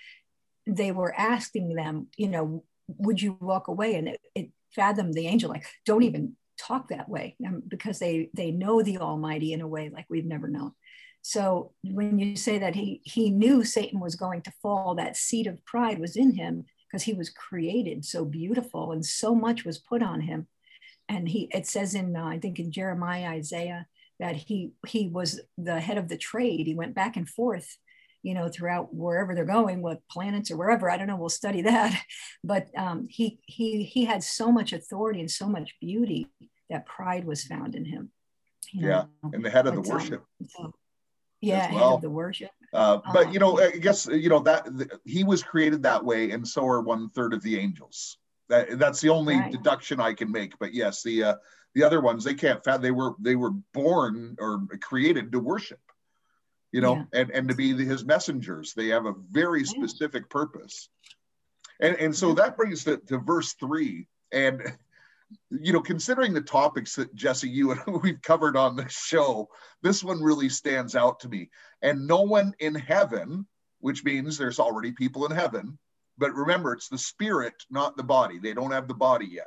they 0.66 0.93
were 0.93 1.14
asking 1.14 1.75
them, 1.75 2.09
you 2.16 2.28
know, 2.28 2.64
would 2.88 3.21
you 3.21 3.37
walk 3.40 3.69
away? 3.69 3.95
And 3.97 4.09
it, 4.09 4.21
it 4.35 4.50
fathomed 4.75 5.14
the 5.14 5.26
angel 5.26 5.50
like, 5.50 5.66
don't 5.85 6.02
even 6.02 6.37
talk 6.58 6.88
that 6.88 7.08
way, 7.08 7.37
um, 7.46 7.62
because 7.66 7.99
they 7.99 8.30
they 8.34 8.50
know 8.50 8.82
the 8.82 8.99
Almighty 8.99 9.52
in 9.52 9.61
a 9.61 9.68
way 9.68 9.90
like 9.90 10.06
we've 10.08 10.25
never 10.25 10.49
known. 10.49 10.73
So 11.23 11.73
when 11.82 12.18
you 12.18 12.37
say 12.37 12.58
that 12.58 12.75
he 12.75 13.00
he 13.04 13.30
knew 13.30 13.64
Satan 13.64 14.00
was 14.00 14.14
going 14.14 14.42
to 14.42 14.52
fall, 14.62 14.94
that 14.94 15.16
seed 15.16 15.46
of 15.46 15.64
pride 15.64 15.99
was 15.99 16.16
in 16.16 16.34
him 16.34 16.64
because 16.87 17.02
he 17.02 17.14
was 17.14 17.30
created 17.30 18.04
so 18.04 18.25
beautiful 18.25 18.92
and 18.92 19.04
so 19.04 19.34
much 19.34 19.64
was 19.64 19.78
put 19.78 20.02
on 20.02 20.20
him. 20.20 20.46
And 21.08 21.28
he 21.28 21.49
it 21.52 21.66
says 21.66 21.94
in 21.94 22.14
uh, 22.14 22.25
I 22.25 22.38
think 22.38 22.58
in 22.58 22.70
Jeremiah, 22.70 23.28
Isaiah 23.28 23.87
that 24.20 24.37
he 24.37 24.73
he 24.87 25.08
was 25.08 25.40
the 25.58 25.80
head 25.80 25.99
of 25.99 26.08
the 26.08 26.16
trade. 26.16 26.66
He 26.66 26.75
went 26.75 26.94
back 26.94 27.16
and 27.16 27.28
forth, 27.28 27.78
you 28.25 28.33
know, 28.33 28.49
throughout 28.49 28.93
wherever 28.93 29.35
they're 29.35 29.45
going, 29.45 29.83
with 29.83 29.99
planets 30.11 30.50
or 30.50 30.57
wherever. 30.57 30.90
I 30.90 30.97
don't 30.97 31.07
know. 31.07 31.16
We'll 31.16 31.28
study 31.28 31.62
that. 31.71 32.02
But 32.43 32.69
um, 32.76 33.07
he 33.09 33.38
he 33.47 33.85
he 33.85 34.07
had 34.07 34.25
so 34.25 34.50
much 34.50 34.73
authority 34.73 35.21
and 35.21 35.31
so 35.31 35.47
much 35.47 35.75
beauty 35.81 36.28
that 36.71 36.87
pride 36.87 37.25
was 37.25 37.45
found 37.45 37.75
in 37.76 37.85
him. 37.85 38.11
You 38.73 38.81
know? 38.81 38.88
Yeah, 39.23 39.31
and 39.33 39.45
the 39.45 39.50
head 39.50 39.66
of 39.66 39.75
the 39.75 39.83
um, 39.83 39.88
worship. 39.88 40.25
So, 40.49 40.73
yeah, 41.40 41.71
well. 41.71 41.90
head 41.90 41.95
of 41.97 42.00
the 42.00 42.11
worship. 42.11 42.50
Uh, 42.73 42.99
but 43.12 43.33
you 43.33 43.38
know, 43.38 43.61
I 43.61 43.73
guess 43.73 44.07
you 44.07 44.31
know 44.31 44.40
that 44.40 44.66
he 45.04 45.23
was 45.23 45.43
created 45.43 45.83
that 45.83 46.04
way, 46.04 46.31
and 46.31 46.49
so 46.49 46.66
are 46.66 46.81
one 46.81 47.11
third 47.11 47.35
of 47.35 47.43
the 47.43 47.59
angels. 47.61 48.16
That 48.49 48.78
that's 48.78 49.00
the 49.00 49.11
only 49.11 49.37
right. 49.37 49.52
deduction 49.52 50.00
I 50.00 50.14
can 50.14 50.33
make. 50.33 50.59
But 50.59 50.73
yes, 50.73 51.02
the 51.02 51.25
uh, 51.25 51.35
the 51.75 51.85
other 51.85 52.00
ones 52.00 52.25
they 52.25 52.35
can't. 52.35 52.64
They 52.81 52.90
were 52.90 53.14
they 53.21 53.37
were 53.37 53.52
born 53.75 54.37
or 54.40 54.62
created 54.81 55.31
to 55.33 55.40
worship. 55.40 55.78
You 56.75 56.81
know, 56.81 56.97
yeah. 56.97 57.21
and 57.21 57.31
and 57.31 57.49
to 57.50 57.54
be 57.54 57.73
the, 57.73 57.85
his 57.85 58.04
messengers. 58.04 58.75
They 58.75 58.88
have 58.88 59.07
a 59.07 59.14
very 59.31 59.64
specific 59.64 60.28
purpose. 60.28 60.88
And 61.78 61.95
and 62.00 62.12
so 62.12 62.35
that 62.35 62.57
brings 62.57 62.83
to, 62.83 62.97
to 62.97 63.19
verse 63.19 63.52
three. 63.52 64.09
And 64.33 64.61
you 65.52 65.73
know, 65.73 65.81
considering 65.81 66.35
the 66.35 66.40
topics 66.40 66.97
that 66.97 67.14
Jesse, 67.14 67.49
you 67.49 67.71
and 67.71 67.81
we've 68.02 68.21
covered 68.23 68.57
on 68.57 68.75
this 68.75 68.90
show, 68.90 69.50
this 69.83 70.02
one 70.02 70.21
really 70.21 70.49
stands 70.49 70.97
out 70.97 71.21
to 71.21 71.28
me. 71.28 71.49
And 71.81 72.09
no 72.09 72.23
one 72.23 72.54
in 72.59 72.75
heaven, 72.75 73.47
which 73.78 74.02
means 74.02 74.37
there's 74.37 74.59
already 74.59 74.90
people 74.90 75.26
in 75.26 75.31
heaven, 75.31 75.78
but 76.19 76.35
remember, 76.35 76.73
it's 76.73 76.88
the 76.88 76.99
spirit, 76.99 77.54
not 77.71 77.97
the 77.97 78.02
body. 78.02 78.40
They 78.40 78.52
don't 78.52 78.73
have 78.73 78.88
the 78.88 78.95
body 78.95 79.26
yet. 79.26 79.47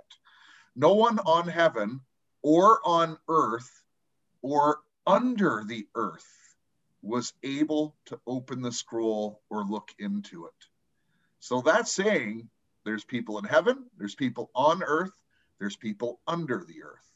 No 0.77 0.93
one 0.93 1.19
on 1.19 1.50
heaven 1.50 2.00
or 2.41 2.79
on 2.86 3.17
earth 3.27 3.84
or 4.41 4.79
under 5.05 5.65
the 5.67 5.88
earth 5.93 6.47
was 7.07 7.33
able 7.43 7.95
to 8.05 8.19
open 8.27 8.61
the 8.61 8.71
scroll 8.71 9.41
or 9.49 9.63
look 9.63 9.93
into 9.99 10.45
it. 10.45 10.65
So 11.39 11.61
that's 11.61 11.91
saying 11.91 12.49
there's 12.85 13.03
people 13.03 13.37
in 13.39 13.45
heaven, 13.45 13.85
there's 13.97 14.15
people 14.15 14.51
on 14.53 14.83
earth, 14.83 15.13
there's 15.59 15.75
people 15.75 16.19
under 16.27 16.65
the 16.67 16.83
earth. 16.83 17.11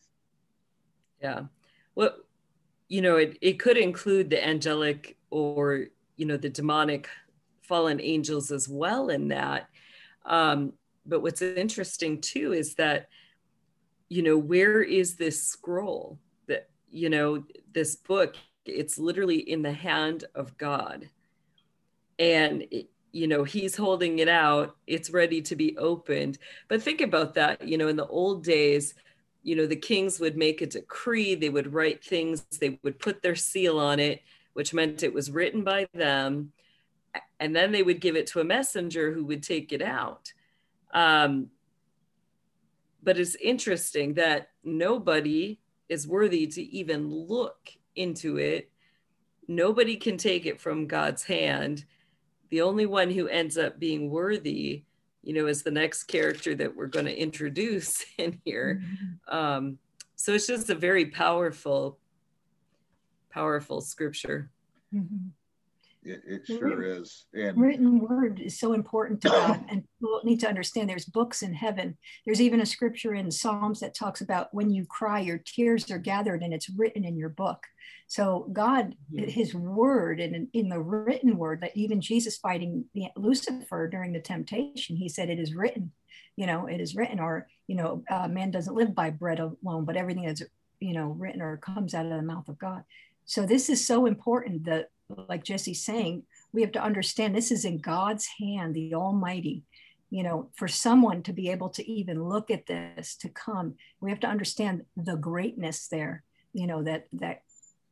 Yeah. 1.21 1.43
Well, 1.95 2.15
you 2.87 3.01
know, 3.01 3.17
it, 3.17 3.37
it 3.41 3.59
could 3.59 3.77
include 3.77 4.29
the 4.29 4.45
angelic 4.45 5.17
or, 5.29 5.85
you 6.17 6.25
know, 6.25 6.37
the 6.37 6.49
demonic 6.49 7.09
fallen 7.61 8.01
angels 8.01 8.51
as 8.51 8.67
well 8.67 9.09
in 9.09 9.27
that. 9.29 9.69
Um, 10.25 10.73
but 11.05 11.21
what's 11.21 11.41
interesting 11.41 12.21
too 12.21 12.53
is 12.53 12.75
that, 12.75 13.07
you 14.09 14.23
know, 14.23 14.37
where 14.37 14.81
is 14.81 15.15
this 15.15 15.47
scroll 15.47 16.19
that, 16.47 16.69
you 16.89 17.09
know, 17.09 17.43
this 17.73 17.95
book? 17.95 18.35
It's 18.65 18.97
literally 18.97 19.39
in 19.39 19.61
the 19.61 19.73
hand 19.73 20.25
of 20.35 20.57
God. 20.57 21.09
And 22.19 22.65
you 23.13 23.27
know 23.27 23.43
he's 23.43 23.75
holding 23.75 24.19
it 24.19 24.29
out. 24.29 24.75
It's 24.87 25.09
ready 25.09 25.41
to 25.41 25.55
be 25.55 25.77
opened. 25.77 26.37
But 26.67 26.81
think 26.81 27.01
about 27.01 27.33
that. 27.35 27.67
You 27.67 27.77
know 27.77 27.87
in 27.87 27.95
the 27.95 28.07
old 28.07 28.43
days 28.43 28.93
you 29.43 29.55
know 29.55 29.65
the 29.65 29.75
kings 29.75 30.19
would 30.19 30.37
make 30.37 30.61
a 30.61 30.67
decree. 30.67 31.35
They 31.35 31.49
would 31.49 31.73
write 31.73 32.03
things. 32.03 32.43
They 32.59 32.79
would 32.83 32.99
put 32.99 33.21
their 33.21 33.35
seal 33.35 33.79
on 33.79 33.99
it 33.99 34.21
which 34.53 34.73
meant 34.73 35.03
it 35.03 35.13
was 35.13 35.31
written 35.31 35.63
by 35.63 35.87
them. 35.93 36.51
And 37.39 37.55
then 37.55 37.71
they 37.71 37.83
would 37.83 38.01
give 38.01 38.15
it 38.15 38.27
to 38.27 38.39
a 38.39 38.45
messenger 38.45 39.13
who 39.13 39.25
would 39.25 39.43
take 39.43 39.71
it 39.71 39.81
out. 39.81 40.31
Um, 40.93 41.47
but 43.03 43.17
it's 43.17 43.35
interesting 43.35 44.15
that 44.15 44.49
nobody 44.63 45.59
is 45.89 46.07
worthy 46.07 46.47
to 46.47 46.61
even 46.61 47.09
look 47.09 47.71
into 47.95 48.37
it 48.37 48.69
nobody 49.47 49.95
can 49.95 50.17
take 50.17 50.45
it 50.45 50.59
from 50.59 50.87
god's 50.87 51.23
hand 51.23 51.85
the 52.49 52.61
only 52.61 52.85
one 52.85 53.09
who 53.09 53.27
ends 53.27 53.57
up 53.57 53.79
being 53.79 54.09
worthy 54.09 54.83
you 55.23 55.33
know 55.33 55.47
is 55.47 55.63
the 55.63 55.71
next 55.71 56.03
character 56.03 56.55
that 56.55 56.75
we're 56.75 56.87
going 56.87 57.05
to 57.05 57.17
introduce 57.17 58.05
in 58.17 58.39
here 58.43 58.81
mm-hmm. 58.83 59.35
um, 59.35 59.77
so 60.15 60.33
it's 60.33 60.47
just 60.47 60.69
a 60.69 60.75
very 60.75 61.05
powerful 61.05 61.97
powerful 63.29 63.81
scripture 63.81 64.49
mm-hmm. 64.93 65.29
It, 66.03 66.21
it, 66.25 66.47
sure 66.47 66.81
is 66.81 67.25
and 67.33 67.59
written 67.59 67.99
word 67.99 68.39
is 68.39 68.59
so 68.59 68.73
important 68.73 69.21
to 69.21 69.29
god 69.29 69.63
and 69.69 69.83
people 69.99 70.21
need 70.23 70.39
to 70.39 70.47
understand 70.47 70.89
there's 70.89 71.05
books 71.05 71.43
in 71.43 71.53
heaven 71.53 71.97
there's 72.25 72.41
even 72.41 72.61
a 72.61 72.65
scripture 72.65 73.13
in 73.13 73.29
psalms 73.29 73.79
that 73.79 73.93
talks 73.93 74.21
about 74.21 74.53
when 74.53 74.71
you 74.71 74.85
cry 74.85 75.19
your 75.19 75.37
tears 75.37 75.89
are 75.91 75.99
gathered 75.99 76.41
and 76.41 76.53
it's 76.53 76.69
written 76.69 77.05
in 77.05 77.17
your 77.17 77.29
book 77.29 77.65
so 78.11 78.49
God, 78.51 78.93
yeah. 79.09 79.25
His 79.25 79.55
word, 79.55 80.19
and 80.19 80.49
in, 80.51 80.67
the 80.67 80.81
written 80.81 81.37
word, 81.37 81.61
that 81.61 81.77
even 81.77 82.01
Jesus 82.01 82.35
fighting 82.35 82.83
Lucifer 83.15 83.87
during 83.87 84.11
the 84.11 84.19
temptation, 84.19 84.97
He 84.97 85.07
said, 85.07 85.29
"It 85.29 85.39
is 85.39 85.55
written." 85.55 85.93
You 86.35 86.45
know, 86.45 86.67
it 86.67 86.81
is 86.81 86.93
written, 86.93 87.21
or 87.21 87.47
you 87.67 87.75
know, 87.75 88.03
uh, 88.09 88.27
man 88.27 88.51
doesn't 88.51 88.75
live 88.75 88.93
by 88.93 89.11
bread 89.11 89.39
alone, 89.39 89.85
but 89.85 89.95
everything 89.95 90.25
that's 90.25 90.43
you 90.81 90.93
know 90.93 91.15
written 91.17 91.41
or 91.41 91.55
comes 91.55 91.93
out 91.93 92.05
of 92.05 92.11
the 92.11 92.21
mouth 92.21 92.49
of 92.49 92.59
God. 92.59 92.83
So 93.23 93.45
this 93.45 93.69
is 93.69 93.87
so 93.87 94.05
important 94.05 94.65
that, 94.65 94.89
like 95.27 95.43
Jesse's 95.43 95.83
saying, 95.83 96.23
we 96.53 96.61
have 96.61 96.71
to 96.73 96.83
understand 96.83 97.35
this 97.35 97.51
is 97.51 97.65
in 97.65 97.79
God's 97.79 98.27
hand, 98.39 98.75
the 98.75 98.93
Almighty 98.93 99.63
you 100.13 100.23
know 100.23 100.49
for 100.57 100.67
someone 100.67 101.23
to 101.23 101.31
be 101.31 101.49
able 101.49 101.69
to 101.69 101.89
even 101.89 102.21
look 102.21 102.51
at 102.51 102.65
this 102.65 103.15
to 103.15 103.29
come 103.29 103.75
we 104.01 104.09
have 104.09 104.19
to 104.19 104.27
understand 104.27 104.81
the 104.97 105.15
greatness 105.15 105.87
there 105.87 106.21
you 106.51 106.67
know 106.67 106.83
that 106.83 107.07
that 107.13 107.43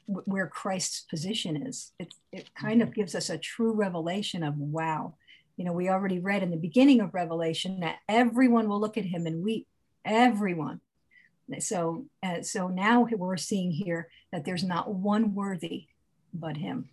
where 0.09 0.47
Christ's 0.47 1.01
position 1.01 1.67
is. 1.67 1.91
It, 1.99 2.13
it 2.31 2.53
kind 2.55 2.81
of 2.81 2.89
mm-hmm. 2.89 3.01
gives 3.01 3.15
us 3.15 3.29
a 3.29 3.37
true 3.37 3.73
revelation 3.73 4.43
of 4.43 4.57
wow. 4.57 5.15
You 5.55 5.65
know, 5.65 5.73
we 5.73 5.89
already 5.89 6.19
read 6.19 6.41
in 6.41 6.51
the 6.51 6.57
beginning 6.57 7.01
of 7.01 7.13
Revelation 7.13 7.81
that 7.81 7.97
everyone 8.07 8.67
will 8.67 8.79
look 8.79 8.97
at 8.97 9.05
him 9.05 9.27
and 9.27 9.43
weep. 9.43 9.67
Everyone. 10.05 10.81
So, 11.59 12.05
uh, 12.23 12.41
so 12.41 12.67
now 12.67 13.07
we're 13.11 13.37
seeing 13.37 13.71
here 13.71 14.07
that 14.31 14.45
there's 14.45 14.63
not 14.63 14.93
one 14.93 15.33
worthy 15.33 15.87
but 16.33 16.57
him, 16.57 16.89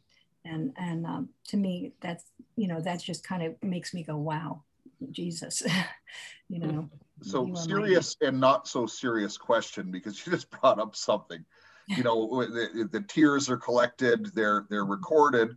and 0.47 0.73
and 0.76 1.07
um, 1.07 1.29
to 1.49 1.57
me, 1.57 1.93
that's 2.00 2.25
you 2.57 2.69
know 2.69 2.81
that's 2.81 3.03
just 3.03 3.25
kind 3.25 3.43
of 3.43 3.55
makes 3.62 3.93
me 3.93 4.03
go 4.03 4.17
wow, 4.17 4.62
Jesus, 5.11 5.62
you 6.49 6.59
know. 6.59 6.88
So 7.23 7.55
serious 7.55 8.15
and 8.21 8.38
not 8.38 8.69
so 8.69 8.87
serious 8.87 9.38
question 9.38 9.91
because 9.91 10.23
you 10.26 10.33
just 10.33 10.50
brought 10.50 10.79
up 10.79 10.97
something. 10.97 11.45
You 11.88 12.03
know 12.03 12.45
the, 12.45 12.88
the 12.91 13.00
tears 13.03 13.49
are 13.49 13.57
collected 13.57 14.35
they're 14.35 14.67
they're 14.69 14.85
recorded. 14.85 15.57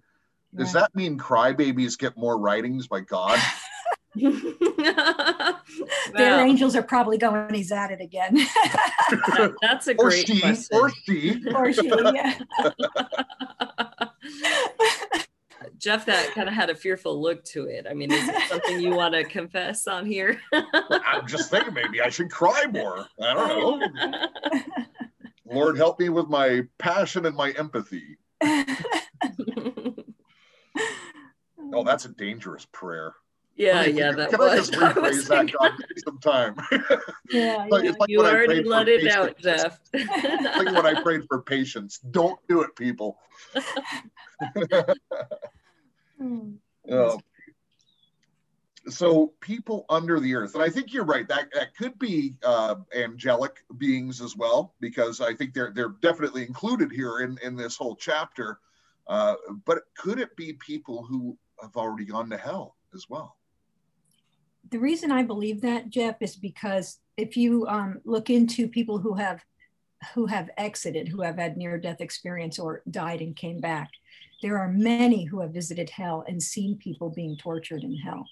Does 0.56 0.74
right. 0.74 0.82
that 0.82 0.96
mean 0.96 1.18
crybabies 1.18 1.98
get 1.98 2.18
more 2.18 2.38
writings 2.38 2.88
by 2.88 3.02
god? 3.02 3.40
Their 6.16 6.40
angels 6.46 6.76
are 6.76 6.84
probably 6.84 7.18
going 7.18 7.54
he's 7.54 7.72
at 7.72 7.92
it 7.92 8.02
again. 8.02 8.36
That, 8.36 9.54
that's 9.62 9.88
a 9.88 9.96
or 9.96 10.10
great 10.10 10.28
she, 10.28 10.40
question. 10.40 10.78
or 10.78 10.92
she. 11.06 11.44
Or 11.54 11.74
she 11.74 11.88
yeah 11.88 12.40
Jeff, 15.80 16.06
that 16.06 16.34
kind 16.36 16.48
of 16.50 16.54
had 16.54 16.70
a 16.70 16.76
fearful 16.76 17.20
look 17.22 17.44
to 17.46 17.66
it. 17.66 17.88
I 17.90 17.94
mean, 17.94 18.12
is 18.12 18.28
it 18.28 18.36
something 18.50 18.80
you 18.82 18.92
want 18.92 19.14
to 19.16 19.24
confess 19.24 19.88
on 19.88 20.06
here? 20.06 20.40
I'm 20.54 21.26
just 21.28 21.50
thinking 21.50 21.74
maybe 21.74 22.02
I 22.02 22.10
should 22.10 22.30
cry 22.30 22.66
more. 22.72 23.06
I 23.22 23.34
don't 23.34 23.96
know. 23.96 24.28
Lord, 25.52 25.78
help 25.78 26.00
me 26.00 26.10
with 26.10 26.28
my 26.28 26.64
passion 26.78 27.26
and 27.26 27.36
my 27.36 27.52
empathy. 27.52 28.18
oh, 31.74 31.84
that's 31.84 32.06
a 32.06 32.10
dangerous 32.10 32.66
prayer. 32.72 33.14
Yeah, 33.56 33.84
yeah, 33.86 34.12
that 34.14 34.30
Can 34.30 34.40
was. 34.40 34.52
I 34.52 34.56
just 34.58 34.72
rephrase 34.74 35.02
was 35.02 35.28
that? 35.28 35.52
God, 35.52 35.72
some 36.06 36.18
time. 36.20 36.56
Yeah, 37.30 37.66
Like, 37.70 37.84
yeah. 37.84 37.90
it's 37.90 38.00
like 38.00 38.10
you 38.10 38.22
already 38.22 38.64
let 38.64 38.88
it 38.88 39.02
patience. 39.02 39.16
out, 39.16 39.38
Jeff. 39.40 39.80
Like 39.94 40.68
when 40.74 40.86
I 40.86 41.02
prayed 41.02 41.24
for 41.28 41.42
patience. 41.42 42.00
Don't 42.12 42.40
do 42.48 42.62
it, 42.62 42.74
people. 42.78 43.18
Hmm. 46.20 46.54
Oh. 46.92 47.20
so 48.90 49.34
people 49.42 49.86
under 49.90 50.20
the 50.20 50.36
earth, 50.36 50.56
and 50.56 50.64
I 50.64 50.70
think 50.70 50.94
you're 50.94 51.06
right. 51.06 51.28
That 51.28 51.50
that 51.54 51.76
could 51.76 51.98
be 52.00 52.36
uh, 52.44 52.76
angelic 52.96 53.64
beings 53.78 54.22
as 54.22 54.36
well, 54.36 54.74
because 54.80 55.22
I 55.22 55.34
think 55.34 55.54
they're 55.54 55.72
they're 55.74 55.96
definitely 56.02 56.46
included 56.46 56.92
here 56.92 57.20
in 57.20 57.38
in 57.44 57.56
this 57.56 57.78
whole 57.78 57.96
chapter. 57.96 58.60
Uh, 59.08 59.36
but 59.66 59.80
could 59.98 60.20
it 60.20 60.36
be 60.36 60.54
people 60.54 61.04
who 61.04 61.38
have 61.62 61.76
already 61.76 62.06
gone 62.06 62.30
to 62.30 62.38
hell 62.38 62.76
as 62.94 63.10
well? 63.10 63.38
the 64.70 64.80
reason 64.80 65.12
I 65.12 65.24
believe 65.24 65.62
that, 65.62 65.90
Jeff, 65.90 66.22
is 66.22 66.36
because 66.36 67.00
if 67.18 67.36
you 67.36 67.66
um, 67.68 68.02
look 68.06 68.30
into 68.30 68.68
people 68.68 68.98
who 68.98 69.16
have 69.16 69.44
who 70.14 70.28
have 70.28 70.50
exited, 70.58 71.10
who 71.10 71.22
have 71.22 71.38
had 71.38 71.58
near-death 71.58 72.00
experience 72.00 72.58
or 72.58 72.82
died 72.90 73.20
and 73.20 73.36
came 73.36 73.60
back, 73.60 73.90
there 74.42 74.58
are 74.58 74.70
many 74.70 75.26
who 75.26 75.42
have 75.42 75.52
visited 75.52 75.90
hell 75.90 76.24
and 76.28 76.42
seen 76.42 76.78
people 76.78 77.10
being 77.10 77.38
tortured 77.38 77.84
in 77.84 77.96
hell. 77.96 78.26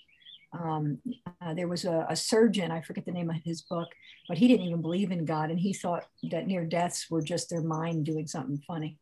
Um, 0.58 1.00
uh, 1.42 1.54
there 1.54 1.68
was 1.68 1.86
a, 1.86 2.06
a 2.10 2.16
surgeon, 2.16 2.72
I 2.72 2.82
forget 2.82 3.06
the 3.06 3.12
name 3.12 3.30
of 3.30 3.36
his 3.44 3.62
book, 3.62 3.90
but 4.28 4.38
he 4.38 4.48
didn't 4.48 4.66
even 4.66 4.82
believe 4.82 5.12
in 5.12 5.26
God, 5.26 5.52
and 5.52 5.60
he 5.60 5.74
thought 5.74 6.06
that 6.32 6.48
near 6.48 6.66
deaths 6.66 7.08
were 7.10 7.22
just 7.22 7.50
their 7.50 7.62
mind 7.62 8.06
doing 8.06 8.28
something 8.28 8.62
funny. 8.66 8.98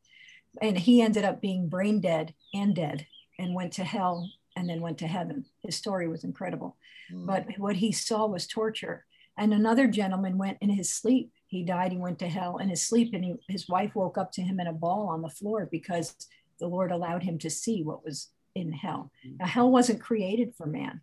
And 0.62 0.78
he 0.78 1.02
ended 1.02 1.24
up 1.24 1.42
being 1.42 1.70
brain 1.70 2.02
dead 2.02 2.34
and 2.54 2.76
dead, 2.76 3.06
and 3.38 3.54
went 3.54 3.74
to 3.74 3.84
hell 3.84 4.30
and 4.56 4.70
then 4.70 4.82
went 4.82 4.98
to 5.00 5.08
heaven. 5.08 5.46
His 5.64 5.76
story 5.76 6.08
was 6.08 6.24
incredible 6.24 6.78
Hmm. 7.10 7.26
but 7.26 7.46
what 7.58 7.76
he 7.76 7.92
saw 7.92 8.26
was 8.26 8.48
torture. 8.48 9.06
And 9.38 9.54
another 9.54 9.88
gentleman 9.88 10.38
went 10.38 10.58
in 10.62 10.70
his 10.70 10.94
sleep. 10.94 11.32
He 11.48 11.64
died, 11.64 11.92
he 11.92 11.98
went 11.98 12.20
to 12.20 12.28
hell 12.28 12.58
in 12.58 12.70
his 12.70 12.86
sleep, 12.86 13.14
and 13.14 13.24
he, 13.24 13.36
his 13.48 13.68
wife 13.68 13.94
woke 13.96 14.18
up 14.18 14.32
to 14.34 14.42
him 14.42 14.60
in 14.60 14.68
a 14.68 14.74
ball 14.74 15.10
on 15.10 15.22
the 15.22 15.30
floor 15.30 15.68
because 15.70 16.16
the 16.60 16.68
Lord 16.68 16.92
allowed 16.92 17.24
him 17.24 17.38
to 17.40 17.50
see 17.50 17.84
what 17.84 18.04
was 18.04 18.30
in 18.56 18.72
hell. 18.72 19.12
Now, 19.40 19.46
hell 19.46 19.72
wasn't 19.72 20.02
created 20.02 20.54
for 20.56 20.66
man, 20.66 21.02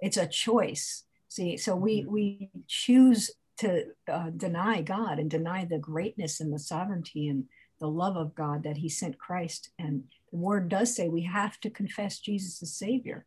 it's 0.00 0.16
a 0.16 0.26
choice. 0.26 1.04
See, 1.28 1.56
so 1.56 1.74
we, 1.74 2.04
we 2.08 2.50
choose 2.66 3.30
to 3.58 3.86
uh, 4.10 4.30
deny 4.36 4.82
God 4.82 5.18
and 5.18 5.30
deny 5.30 5.64
the 5.64 5.78
greatness 5.78 6.40
and 6.40 6.52
the 6.52 6.58
sovereignty 6.58 7.28
and 7.28 7.44
the 7.80 7.88
love 7.88 8.16
of 8.16 8.34
God 8.34 8.62
that 8.62 8.78
he 8.78 8.88
sent 8.88 9.18
Christ. 9.18 9.70
And 9.78 10.04
the 10.30 10.38
word 10.38 10.68
does 10.68 10.94
say 10.94 11.08
we 11.08 11.22
have 11.22 11.58
to 11.60 11.70
confess 11.70 12.18
Jesus 12.18 12.62
as 12.62 12.72
Savior. 12.72 13.26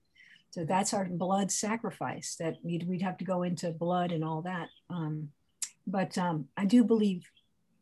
So 0.52 0.66
that's 0.66 0.94
our 0.94 1.06
blood 1.06 1.52
sacrifice 1.52 2.36
that 2.40 2.58
we'd, 2.64 2.88
we'd 2.88 3.04
have 3.04 3.18
to 3.18 3.26
go 3.26 3.44
into 3.44 3.72
blood 3.72 4.12
and 4.12 4.24
all 4.24 4.42
that. 4.44 4.70
Um, 4.90 5.30
but 5.86 6.18
um, 6.18 6.48
I 6.58 6.66
do 6.66 6.84
believe 6.84 7.24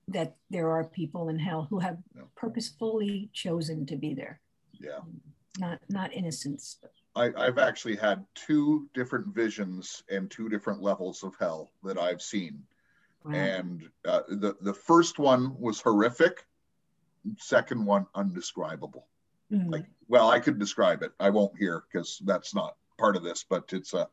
that 0.07 0.35
there 0.49 0.69
are 0.71 0.83
people 0.85 1.29
in 1.29 1.37
hell 1.39 1.67
who 1.69 1.79
have 1.79 1.97
Yeah. 2.15 2.23
purposefully 2.35 3.29
chosen 3.33 3.85
to 3.87 3.95
be 3.95 4.13
there, 4.13 4.39
Yeah. 4.73 4.99
not 5.59 5.79
not 5.89 6.13
innocence. 6.13 6.79
I, 7.15 7.33
I've 7.35 7.57
actually 7.57 7.95
had 7.95 8.25
two 8.35 8.89
different 8.93 9.27
visions 9.33 10.03
and 10.09 10.29
two 10.29 10.49
different 10.49 10.81
levels 10.81 11.23
of 11.23 11.35
hell 11.39 11.71
that 11.83 11.97
I've 11.97 12.21
seen. 12.21 12.63
Wow. 13.25 13.31
And 13.33 13.89
uh, 14.05 14.21
the, 14.29 14.55
the 14.61 14.73
first 14.73 15.17
one 15.17 15.59
was 15.59 15.81
horrific, 15.81 16.45
second 17.39 17.85
one, 17.85 18.05
undescribable. 18.15 19.07
Mm. 19.49 19.71
like 19.71 19.85
well 20.09 20.29
i 20.29 20.41
could 20.41 20.59
describe 20.59 21.03
it 21.03 21.13
i 21.21 21.29
won't 21.29 21.57
here 21.57 21.85
because 21.89 22.21
that's 22.25 22.53
not 22.53 22.75
part 22.97 23.15
of 23.15 23.23
this 23.23 23.45
but 23.49 23.63
it's 23.71 23.93
uh 23.93 24.03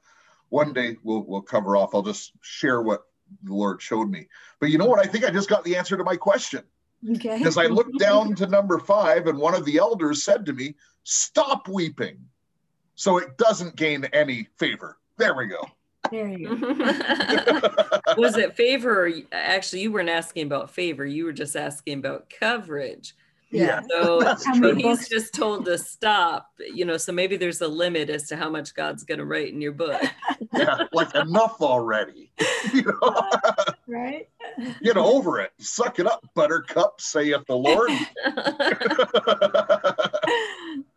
one 0.49 0.73
day 0.73 0.97
we'll 1.03 1.25
we'll 1.27 1.43
cover 1.43 1.77
off 1.77 1.93
i'll 1.93 2.03
just 2.05 2.31
share 2.41 2.81
what 2.81 3.03
the 3.43 3.53
lord 3.53 3.81
showed 3.81 4.11
me 4.11 4.27
but 4.61 4.71
you 4.71 4.79
know 4.79 4.87
what 4.87 5.01
i 5.01 5.07
think 5.07 5.25
i 5.25 5.31
just 5.31 5.49
got 5.49 5.65
the 5.65 5.77
answer 5.77 5.97
to 5.97 6.05
my 6.05 6.17
question 6.17 6.63
okay. 7.13 7.39
because 7.39 7.59
i 7.59 7.67
looked 7.67 7.99
down 7.99 8.35
to 8.35 8.47
number 8.47 8.79
five 8.79 9.27
and 9.27 9.39
one 9.39 9.55
of 9.55 9.65
the 9.65 9.79
elders 9.79 10.23
said 10.23 10.47
to 10.47 10.53
me 10.53 10.75
stop 11.03 11.69
weeping 11.69 12.19
so 12.95 13.19
it 13.19 13.37
doesn't 13.37 13.77
gain 13.77 14.05
any 14.13 14.49
favor 14.57 14.99
there 15.19 15.35
we 15.35 15.47
go 15.47 15.65
There 16.11 16.29
you 16.29 16.57
go. 16.59 16.67
was 18.19 18.37
it 18.37 18.55
favor? 18.55 19.07
Or, 19.07 19.13
actually, 19.33 19.81
you 19.81 19.91
weren't 19.91 20.11
asking 20.11 20.47
about 20.47 20.71
favor. 20.71 21.07
You 21.07 21.25
were 21.25 21.33
just 21.33 21.57
asking 21.57 21.99
about 21.99 22.29
coverage. 22.29 23.15
Yeah. 23.55 23.83
So, 23.89 24.21
That's 24.25 24.45
so 24.45 24.75
he's 24.75 25.09
just 25.09 25.35
told 25.35 25.65
to 25.67 25.79
stop. 25.79 26.51
You 26.59 26.85
know, 26.85 26.97
so 26.97 27.13
maybe 27.13 27.37
there's 27.37 27.61
a 27.61 27.69
limit 27.69 28.11
as 28.11 28.29
to 28.29 28.37
how 28.37 28.51
much 28.51 28.75
God's 28.75 29.05
going 29.05 29.19
to 29.19 29.25
write 29.25 29.53
in 29.53 29.61
your 29.61 29.73
book. 29.73 30.03
yeah 30.57 30.79
like 30.93 31.13
enough 31.17 31.61
already 31.61 32.31
you 32.73 32.83
know 32.83 32.99
uh, 33.03 33.65
Right. 33.89 34.29
get 34.83 34.97
over 34.97 35.41
it 35.41 35.51
suck 35.59 35.99
it 35.99 36.07
up 36.07 36.25
buttercup 36.35 37.01
saith 37.01 37.45
the 37.49 37.57
lord 37.57 37.91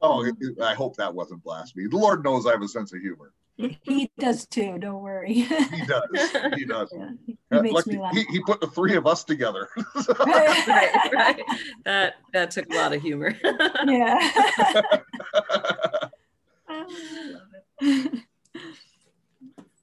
oh, 0.02 0.32
I 0.62 0.74
hope 0.74 0.96
that 0.98 1.13
wasn't 1.13 1.43
blasphemy. 1.43 1.88
The 1.88 1.98
Lord 1.98 2.24
knows 2.24 2.46
I 2.46 2.52
have 2.52 2.62
a 2.62 2.67
sense 2.67 2.93
of 2.93 3.02
humor. 3.02 3.34
He 3.58 4.12
does 4.20 4.46
too. 4.46 4.78
Don't 4.78 5.02
worry. 5.02 5.34
He 5.34 5.86
does. 5.86 6.04
He 6.56 6.65
does. 6.65 6.93
Yeah, 6.98 7.10
he 7.26 7.38
Uh, 7.52 7.62
makes 7.62 7.74
lucky- 7.74 7.91
me 7.91 7.98
laugh. 8.00 8.13
he, 8.15 8.24
he 8.32 8.39
put 8.41 8.62
the 8.62 8.67
three 8.67 8.96
of 8.96 9.08
us 9.08 9.24
together. 9.24 9.67
right, 10.26 11.12
right. 11.13 11.41
That 11.86 12.15
that 12.34 12.52
took 12.52 12.72
a 12.72 12.76
lot 12.76 12.93
of 12.93 13.02
humor. 13.02 13.34
yeah. 13.86 14.20
I 16.70 16.80
love 16.80 17.41
it. 17.82 18.24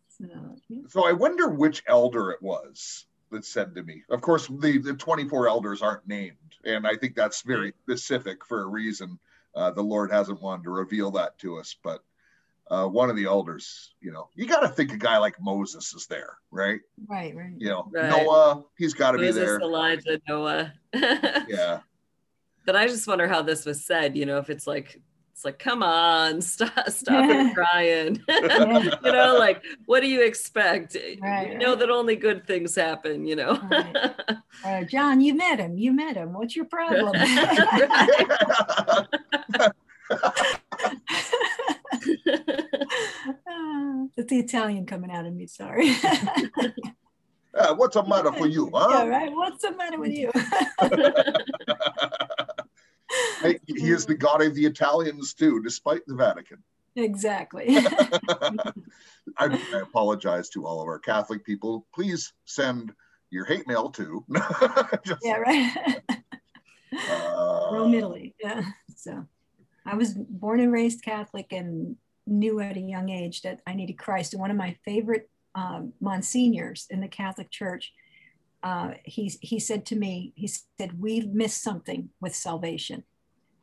so, 0.08 0.26
yeah. 0.68 0.78
so 0.88 1.06
I 1.06 1.12
wonder 1.12 1.48
which 1.48 1.82
elder 1.86 2.30
it 2.30 2.42
was 2.42 3.06
that 3.30 3.44
said 3.44 3.74
to 3.74 3.82
me. 3.82 4.02
Of 4.10 4.20
course, 4.20 4.46
the, 4.46 4.78
the 4.78 4.94
24 4.94 5.48
elders 5.48 5.82
aren't 5.82 6.06
named. 6.06 6.36
And 6.64 6.86
I 6.86 6.96
think 6.96 7.14
that's 7.14 7.42
very 7.42 7.72
specific 7.82 8.44
for 8.44 8.62
a 8.62 8.66
reason. 8.66 9.18
Uh, 9.54 9.70
the 9.70 9.82
Lord 9.82 10.10
hasn't 10.12 10.40
wanted 10.42 10.64
to 10.64 10.70
reveal 10.70 11.10
that 11.12 11.38
to 11.38 11.58
us. 11.58 11.74
But 11.82 12.02
uh, 12.70 12.86
one 12.86 13.10
of 13.10 13.16
the 13.16 13.24
elders, 13.26 13.94
you 14.00 14.10
know, 14.10 14.28
you 14.34 14.46
got 14.46 14.60
to 14.60 14.68
think 14.68 14.92
a 14.92 14.96
guy 14.96 15.18
like 15.18 15.40
Moses 15.40 15.92
is 15.94 16.06
there, 16.06 16.38
right? 16.50 16.80
Right, 17.06 17.34
right. 17.36 17.52
You 17.58 17.68
know, 17.68 17.90
Right. 17.92 18.08
Noah, 18.08 18.64
he's 18.78 18.94
got 18.94 19.12
to 19.12 19.18
be 19.18 19.26
Moses, 19.26 19.42
there. 19.44 19.60
Elijah, 19.60 20.20
Noah. 20.28 20.72
Yeah. 21.48 21.80
But 22.66 22.76
I 22.76 22.86
just 22.86 23.06
wonder 23.06 23.28
how 23.28 23.42
this 23.42 23.66
was 23.66 23.84
said. 23.84 24.16
You 24.16 24.24
know, 24.24 24.38
if 24.38 24.48
it's 24.48 24.66
like 24.66 24.98
it's 25.32 25.44
like, 25.44 25.58
come 25.58 25.82
on, 25.82 26.40
stop, 26.42 26.88
stop 26.88 27.28
it 27.28 27.54
crying. 27.54 28.22
Yeah. 28.26 28.96
you 29.04 29.12
know, 29.12 29.36
like 29.38 29.62
what 29.84 30.00
do 30.00 30.08
you 30.08 30.22
expect? 30.24 30.96
Right, 31.20 31.50
you 31.52 31.58
know 31.58 31.70
right. 31.70 31.78
that 31.80 31.90
only 31.90 32.16
good 32.16 32.46
things 32.46 32.74
happen. 32.74 33.26
You 33.26 33.36
know. 33.36 33.60
Right. 33.70 34.14
Uh, 34.64 34.84
John, 34.84 35.20
you 35.20 35.34
met 35.34 35.58
him. 35.58 35.76
You 35.76 35.92
met 35.92 36.16
him. 36.16 36.32
What's 36.32 36.56
your 36.56 36.64
problem? 36.64 37.12
Ah, 43.48 44.04
That's 44.16 44.28
the 44.28 44.38
Italian 44.38 44.86
coming 44.86 45.10
out 45.10 45.26
of 45.26 45.34
me. 45.34 45.46
Sorry. 45.46 45.94
Uh, 47.56 47.72
what's 47.76 47.94
the 47.94 48.02
matter 48.02 48.32
for 48.32 48.48
you, 48.48 48.68
huh? 48.74 48.88
yeah, 48.90 49.06
right. 49.06 49.30
What's 49.32 49.62
the 49.62 49.70
matter 49.76 49.96
with 49.96 50.10
you? 50.10 50.32
Hey, 53.42 53.60
he 53.66 53.90
is 53.90 54.06
the 54.06 54.14
god 54.16 54.42
of 54.42 54.54
the 54.56 54.64
Italians 54.66 55.34
too, 55.34 55.62
despite 55.62 56.04
the 56.06 56.16
Vatican. 56.16 56.58
exactly. 56.96 57.66
I, 57.78 58.50
I 59.38 59.80
apologize 59.82 60.48
to 60.50 60.66
all 60.66 60.80
of 60.80 60.88
our 60.88 60.98
Catholic 60.98 61.44
people. 61.44 61.86
Please 61.94 62.32
send 62.44 62.92
your 63.30 63.44
hate 63.44 63.68
mail 63.68 63.90
to 63.90 64.24
Just, 65.04 65.20
yeah, 65.22 65.36
right. 65.36 66.00
uh, 67.08 67.68
Rome, 67.72 67.94
Italy. 67.94 68.34
Yeah. 68.40 68.64
I 69.94 69.96
was 69.96 70.12
born 70.12 70.58
and 70.58 70.72
raised 70.72 71.04
Catholic 71.04 71.52
and 71.52 71.94
knew 72.26 72.58
at 72.58 72.76
a 72.76 72.80
young 72.80 73.10
age 73.10 73.42
that 73.42 73.60
I 73.64 73.74
needed 73.74 73.96
Christ. 73.96 74.32
And 74.32 74.40
one 74.40 74.50
of 74.50 74.56
my 74.56 74.76
favorite 74.84 75.30
um, 75.54 75.92
monsignors 76.00 76.88
in 76.90 77.00
the 77.00 77.06
Catholic 77.06 77.48
Church, 77.52 77.92
uh, 78.64 78.94
he, 79.04 79.32
he 79.40 79.60
said 79.60 79.86
to 79.86 79.96
me, 79.96 80.32
he 80.34 80.48
said, 80.48 81.00
We've 81.00 81.28
missed 81.28 81.62
something 81.62 82.08
with 82.20 82.34
salvation. 82.34 83.04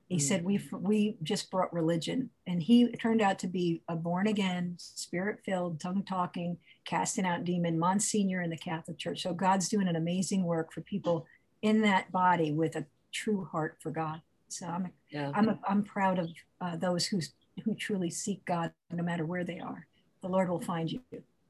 He 0.07 0.17
Mm. 0.17 0.21
said, 0.21 0.45
we 0.45 0.61
we 0.73 1.17
just 1.21 1.51
brought 1.51 1.73
religion. 1.73 2.29
And 2.47 2.63
he 2.63 2.87
turned 2.93 3.21
out 3.21 3.37
to 3.39 3.47
be 3.47 3.81
a 3.89 3.95
born 3.97 4.27
again, 4.27 4.75
spirit 4.77 5.39
filled, 5.45 5.81
tongue 5.81 6.03
talking, 6.03 6.57
casting 6.85 7.25
out 7.25 7.43
demon 7.43 7.77
Monsignor 7.77 8.41
in 8.41 8.49
the 8.51 8.57
Catholic 8.57 8.97
Church. 8.97 9.21
So 9.21 9.33
God's 9.33 9.67
doing 9.67 9.89
an 9.89 9.97
amazing 9.97 10.45
work 10.45 10.71
for 10.71 10.79
people 10.81 11.25
in 11.61 11.81
that 11.81 12.09
body 12.11 12.53
with 12.53 12.77
a 12.77 12.85
true 13.11 13.43
heart 13.51 13.77
for 13.81 13.91
God. 13.91 14.21
So 14.51 14.67
I'm 14.67 14.91
yeah. 15.09 15.31
I'm 15.33 15.49
a, 15.49 15.59
I'm 15.67 15.83
proud 15.83 16.19
of 16.19 16.29
uh, 16.59 16.75
those 16.77 17.05
who 17.05 17.21
who 17.63 17.75
truly 17.75 18.09
seek 18.09 18.43
God, 18.45 18.71
no 18.91 19.03
matter 19.03 19.25
where 19.25 19.43
they 19.43 19.59
are. 19.59 19.87
The 20.21 20.27
Lord 20.27 20.49
will 20.49 20.59
find 20.59 20.91
you. 20.91 21.01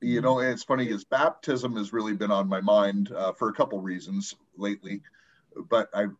You 0.01 0.21
know, 0.21 0.39
it's 0.39 0.63
funny 0.63 0.85
because 0.85 1.03
baptism 1.03 1.75
has 1.75 1.93
really 1.93 2.13
been 2.13 2.31
on 2.31 2.47
my 2.47 2.61
mind 2.61 3.11
uh, 3.11 3.33
for 3.33 3.49
a 3.49 3.53
couple 3.53 3.79
reasons 3.81 4.35
lately, 4.57 5.01
but 5.69 5.89
I've 5.93 6.15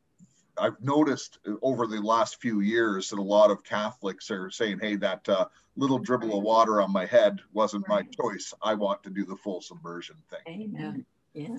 I've 0.57 0.79
noticed 0.81 1.39
over 1.61 1.87
the 1.87 2.01
last 2.01 2.41
few 2.41 2.59
years 2.59 3.09
that 3.09 3.19
a 3.19 3.23
lot 3.23 3.51
of 3.51 3.63
Catholics 3.63 4.29
are 4.29 4.51
saying, 4.51 4.79
"Hey, 4.79 4.95
that 4.97 5.27
uh, 5.27 5.45
little 5.75 5.97
dribble 5.97 6.37
of 6.37 6.43
water 6.43 6.81
on 6.81 6.91
my 6.91 7.05
head 7.05 7.39
wasn't 7.53 7.87
right. 7.87 8.05
my 8.05 8.23
choice. 8.23 8.53
I 8.61 8.75
want 8.75 9.03
to 9.03 9.09
do 9.09 9.25
the 9.25 9.35
full 9.37 9.61
submersion 9.61 10.17
thing." 10.29 10.39
Amen. 10.47 11.05
Yeah. 11.33 11.57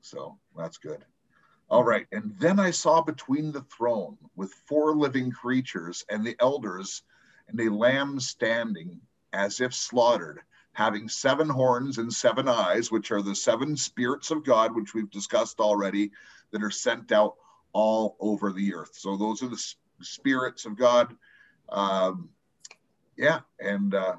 So 0.00 0.38
that's 0.56 0.78
good. 0.78 1.04
All 1.70 1.82
right, 1.82 2.06
and 2.12 2.34
then 2.38 2.60
I 2.60 2.70
saw 2.70 3.00
between 3.00 3.50
the 3.50 3.62
throne 3.62 4.18
with 4.36 4.52
four 4.66 4.94
living 4.94 5.30
creatures 5.30 6.04
and 6.08 6.24
the 6.24 6.36
elders, 6.38 7.02
and 7.48 7.58
a 7.60 7.72
lamb 7.72 8.20
standing 8.20 9.00
as 9.32 9.60
if 9.60 9.74
slaughtered, 9.74 10.40
having 10.72 11.08
seven 11.08 11.48
horns 11.48 11.98
and 11.98 12.12
seven 12.12 12.48
eyes, 12.48 12.90
which 12.90 13.10
are 13.10 13.22
the 13.22 13.34
seven 13.34 13.76
spirits 13.76 14.30
of 14.30 14.44
God, 14.44 14.74
which 14.74 14.94
we've 14.94 15.10
discussed 15.10 15.58
already, 15.58 16.12
that 16.50 16.62
are 16.62 16.70
sent 16.70 17.12
out 17.12 17.34
all 17.72 18.16
over 18.20 18.52
the 18.52 18.74
earth. 18.74 18.94
So 18.94 19.16
those 19.16 19.42
are 19.42 19.48
the 19.48 19.74
spirits 20.02 20.66
of 20.66 20.76
God. 20.76 21.16
Um, 21.70 22.28
yeah, 23.16 23.40
and 23.58 23.94
uh, 23.94 24.16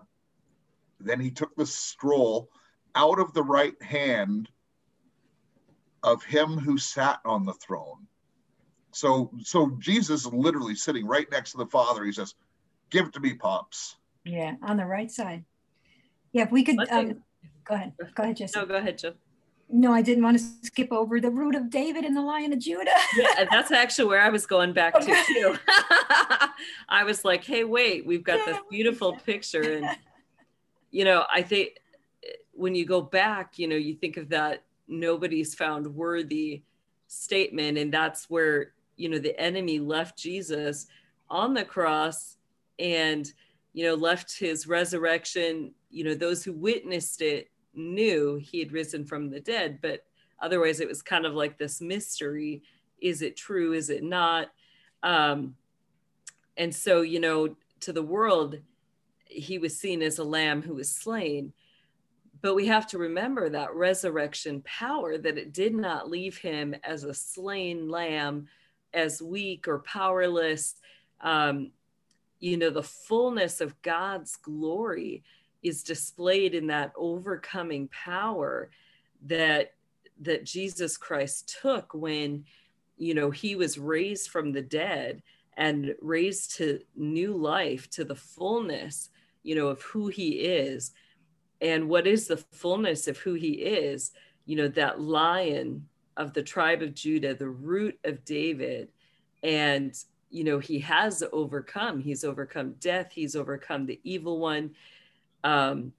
then 1.00 1.20
he 1.20 1.32
took 1.32 1.56
the 1.56 1.66
scroll 1.66 2.50
out 2.96 3.20
of 3.20 3.34
the 3.34 3.44
right 3.44 3.82
hand 3.82 4.50
of 6.06 6.24
him 6.24 6.58
who 6.58 6.78
sat 6.78 7.20
on 7.26 7.46
the 7.46 7.54
throne. 7.54 8.08
So, 8.94 9.32
so 9.44 9.76
Jesus 9.80 10.26
is 10.26 10.34
literally 10.34 10.76
sitting 10.76 11.06
right 11.06 11.30
next 11.32 11.52
to 11.52 11.58
the 11.58 11.66
Father. 11.66 12.06
He 12.06 12.14
says, 12.14 12.36
"Give 12.92 13.08
it 13.08 13.14
to 13.14 13.20
me, 13.20 13.34
pops." 13.34 13.98
Yeah, 14.24 14.56
on 14.62 14.78
the 14.78 14.86
right 14.86 15.12
side. 15.12 15.44
Yeah, 16.32 16.44
if 16.44 16.52
we 16.52 16.64
could. 16.64 16.78
Um, 16.90 17.24
go 17.66 17.76
ahead. 17.76 17.94
Go 18.16 18.24
ahead, 18.24 18.38
Jesse. 18.38 18.58
No, 18.58 18.66
go 18.66 18.76
ahead, 18.76 19.00
Joe. 19.00 19.14
No, 19.68 19.92
I 19.92 20.04
didn't 20.04 20.24
want 20.24 20.38
to 20.38 20.44
skip 20.62 20.94
over 20.94 21.20
the 21.20 21.32
root 21.32 21.56
of 21.56 21.72
David 21.72 22.06
and 22.06 22.16
the 22.16 22.22
Lion 22.22 22.54
of 22.54 22.60
Judah. 22.60 22.92
yeah, 23.18 23.46
that's 23.50 23.72
actually 23.72 24.06
where 24.06 24.22
I 24.22 24.30
was 24.30 24.46
going 24.46 24.74
back 24.74 24.94
to 24.94 25.06
too. 25.06 25.58
I 26.88 27.04
was 27.04 27.26
like, 27.26 27.44
hey, 27.44 27.64
wait, 27.64 28.06
we've 28.06 28.24
got 28.24 28.38
yeah, 28.40 28.46
this 28.46 28.58
beautiful 28.70 29.14
picture. 29.14 29.78
And, 29.78 29.90
you 30.92 31.04
know, 31.04 31.26
I 31.34 31.42
think 31.42 31.80
when 32.52 32.76
you 32.76 32.86
go 32.86 33.02
back, 33.02 33.58
you 33.58 33.68
know, 33.68 33.76
you 33.76 33.96
think 33.96 34.18
of 34.18 34.30
that 34.30 34.65
nobody's 34.88 35.56
found 35.56 35.88
worthy 35.88 36.64
statement. 37.08 37.78
And 37.78 37.94
that's 37.94 38.30
where, 38.30 38.74
you 38.96 39.10
know, 39.10 39.20
the 39.20 39.40
enemy 39.40 39.80
left 39.80 40.18
Jesus 40.18 40.88
on 41.30 41.54
the 41.54 41.66
cross 41.66 42.38
and, 42.80 43.32
you 43.74 43.86
know, 43.86 43.96
left 43.96 44.38
his 44.38 44.68
resurrection, 44.68 45.74
you 45.90 46.04
know, 46.04 46.14
those 46.14 46.44
who 46.44 46.54
witnessed 46.54 47.22
it 47.22 47.50
knew 47.74 48.36
he 48.36 48.60
had 48.60 48.72
risen 48.72 49.06
from 49.06 49.30
the 49.30 49.40
dead, 49.40 49.80
but 49.82 50.06
otherwise 50.40 50.80
it 50.80 50.88
was 50.88 51.02
kind 51.02 51.26
of 51.26 51.34
like 51.34 51.58
this 51.58 51.82
mystery. 51.82 52.64
Is 53.02 53.22
it 53.22 53.36
true? 53.36 53.74
Is 53.74 53.90
it 53.90 54.04
not? 54.04 54.52
Um, 55.04 55.56
and 56.58 56.74
so, 56.74 57.02
you 57.02 57.20
know, 57.20 57.56
to 57.82 57.92
the 57.92 58.04
world, 58.04 58.60
he 59.26 59.58
was 59.58 59.78
seen 59.78 60.02
as 60.02 60.20
a 60.20 60.24
lamb 60.24 60.62
who 60.62 60.76
was 60.76 60.90
slain. 60.90 61.54
But 62.46 62.54
we 62.54 62.68
have 62.68 62.86
to 62.90 63.00
remember 63.00 63.50
that 63.50 63.74
resurrection 63.74 64.62
power, 64.66 65.18
that 65.18 65.40
it 65.40 65.52
did 65.52 65.74
not 65.74 66.12
leave 66.12 66.38
him 66.38 66.76
as 66.84 67.04
a 67.04 67.12
slain 67.12 67.90
lamb, 67.90 68.50
as 68.94 69.20
weak 69.20 69.68
or 69.68 69.80
powerless. 69.80 70.76
Um, 71.22 71.72
you 72.40 72.58
know, 72.58 72.70
the 72.70 72.84
fullness 72.84 73.62
of 73.62 73.82
God's 73.82 74.36
glory 74.36 75.24
is 75.64 75.82
displayed 75.82 76.54
in 76.54 76.68
that 76.68 76.92
overcoming 76.96 77.88
power 77.88 78.70
that 79.26 79.74
that 80.22 80.46
Jesus 80.46 80.98
Christ 80.98 81.58
took 81.64 81.96
when 81.96 82.46
you 82.96 83.16
know 83.16 83.32
he 83.32 83.56
was 83.56 83.80
raised 83.80 84.30
from 84.30 84.52
the 84.52 84.62
dead 84.62 85.24
and 85.58 85.96
raised 86.00 86.58
to 86.58 86.80
new 86.96 87.34
life 87.36 87.90
to 87.90 88.06
the 88.06 88.14
fullness 88.14 89.10
you 89.42 89.56
know 89.56 89.70
of 89.70 89.82
who 89.82 90.10
he 90.10 90.42
is 90.42 90.92
and 91.62 91.90
what 91.90 92.08
is 92.08 92.28
the 92.28 92.38
fullness 92.38 93.08
of 93.08 93.18
who 93.18 93.34
he 93.34 93.52
is? 93.54 94.12
You 94.46 94.58
know 94.58 94.68
that 94.70 95.00
lion 95.00 95.88
of 96.18 96.34
the 96.34 96.44
tribe 96.44 96.82
of 96.82 96.94
Judah 96.94 97.34
the 97.36 97.50
root 97.50 98.00
of 98.04 98.24
David. 98.26 98.90
And 99.44 99.96
you 100.30 100.44
know 100.44 100.60
he 100.60 100.80
has 100.80 101.24
overcome. 101.32 102.00
He's 102.00 102.24
overcome 102.24 102.76
death. 102.80 103.12
He's 103.12 103.36
overcome 103.36 103.86
the 103.86 104.00
evil 104.04 104.40
one. 104.40 104.72
Um, 105.44 105.94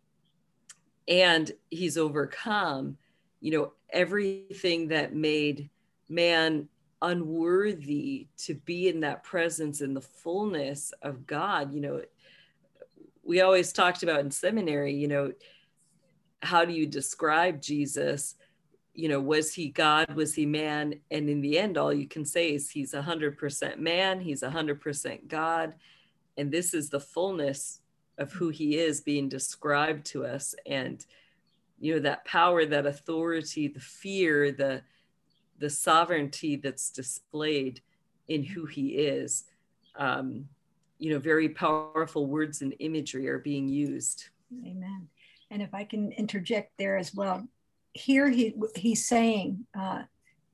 and 1.08 1.52
he's 1.70 1.96
overcome 1.96 2.96
you 3.40 3.52
know 3.52 3.72
everything 3.90 4.88
that 4.88 5.14
made 5.14 5.70
man 6.08 6.68
unworthy 7.02 8.26
to 8.36 8.54
be 8.54 8.88
in 8.88 9.00
that 9.00 9.22
presence 9.22 9.80
in 9.80 9.94
the 9.94 10.00
fullness 10.00 10.92
of 11.02 11.26
god. 11.26 11.72
You 11.72 11.80
know 11.80 12.02
we 13.26 13.40
always 13.40 13.72
talked 13.72 14.02
about 14.02 14.20
in 14.20 14.30
seminary 14.30 14.94
you 14.94 15.08
know 15.08 15.32
how 16.42 16.64
do 16.64 16.72
you 16.72 16.86
describe 16.86 17.60
jesus? 17.60 18.34
You 18.94 19.08
know 19.08 19.20
was 19.20 19.52
he 19.52 19.68
god? 19.68 20.14
Was 20.14 20.34
he 20.34 20.46
man? 20.46 20.94
And 21.10 21.28
in 21.28 21.40
the 21.40 21.58
end 21.58 21.76
all 21.76 21.92
you 21.92 22.08
can 22.08 22.24
say 22.24 22.54
is 22.54 22.70
he's 22.70 22.92
100% 22.92 23.78
man 23.78 24.20
he's 24.20 24.42
100% 24.42 25.28
god. 25.28 25.74
And 26.38 26.50
this 26.50 26.72
is 26.72 26.88
the 26.88 27.00
fullness 27.00 27.80
of 28.18 28.32
who 28.32 28.48
he 28.48 28.78
is 28.78 29.00
being 29.00 29.28
described 29.28 30.06
to 30.06 30.24
us. 30.24 30.54
And 30.66 31.04
you 31.78 31.94
know 31.94 32.00
that 32.00 32.24
power 32.24 32.64
that 32.64 32.86
authority 32.86 33.68
the 33.68 33.80
fear 33.80 34.50
the 34.50 34.82
the 35.58 35.70
sovereignty 35.70 36.56
that's 36.56 36.90
displayed 36.90 37.80
in 38.28 38.42
who 38.42 38.66
he 38.66 38.88
is. 38.88 39.44
Um, 39.96 40.48
you 40.98 41.10
know 41.10 41.18
very 41.18 41.48
powerful 41.48 42.26
words 42.26 42.62
and 42.62 42.74
imagery 42.78 43.28
are 43.28 43.38
being 43.38 43.68
used 43.68 44.28
amen 44.66 45.08
and 45.50 45.62
if 45.62 45.72
i 45.74 45.84
can 45.84 46.12
interject 46.12 46.72
there 46.78 46.96
as 46.96 47.14
well 47.14 47.46
here 47.92 48.28
he 48.28 48.54
he's 48.74 49.06
saying 49.06 49.66
uh, 49.78 50.02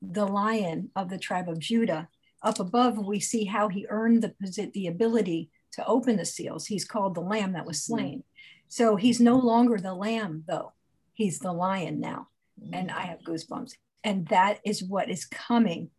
the 0.01 0.25
lion 0.25 0.89
of 0.95 1.09
the 1.09 1.17
tribe 1.17 1.49
of 1.49 1.59
judah 1.59 2.07
up 2.41 2.59
above 2.59 2.97
we 2.97 3.19
see 3.19 3.45
how 3.45 3.67
he 3.67 3.85
earned 3.89 4.21
the 4.21 4.71
the 4.73 4.87
ability 4.87 5.49
to 5.73 5.85
open 5.85 6.15
the 6.15 6.25
seals. 6.25 6.67
He's 6.67 6.85
called 6.85 7.15
the 7.15 7.21
lamb 7.21 7.53
that 7.53 7.65
was 7.65 7.77
mm-hmm. 7.79 7.95
slain. 7.95 8.23
So 8.67 8.95
he's 8.95 9.19
no 9.19 9.37
longer 9.37 9.77
the 9.77 9.93
lamb, 9.93 10.43
though. 10.47 10.73
He's 11.13 11.39
the 11.39 11.51
lion 11.51 11.99
now. 11.99 12.29
And 12.71 12.89
I 12.89 13.01
have 13.01 13.19
goosebumps. 13.21 13.73
And 14.03 14.27
that 14.27 14.59
is 14.63 14.83
what 14.83 15.09
is 15.09 15.25
coming 15.25 15.89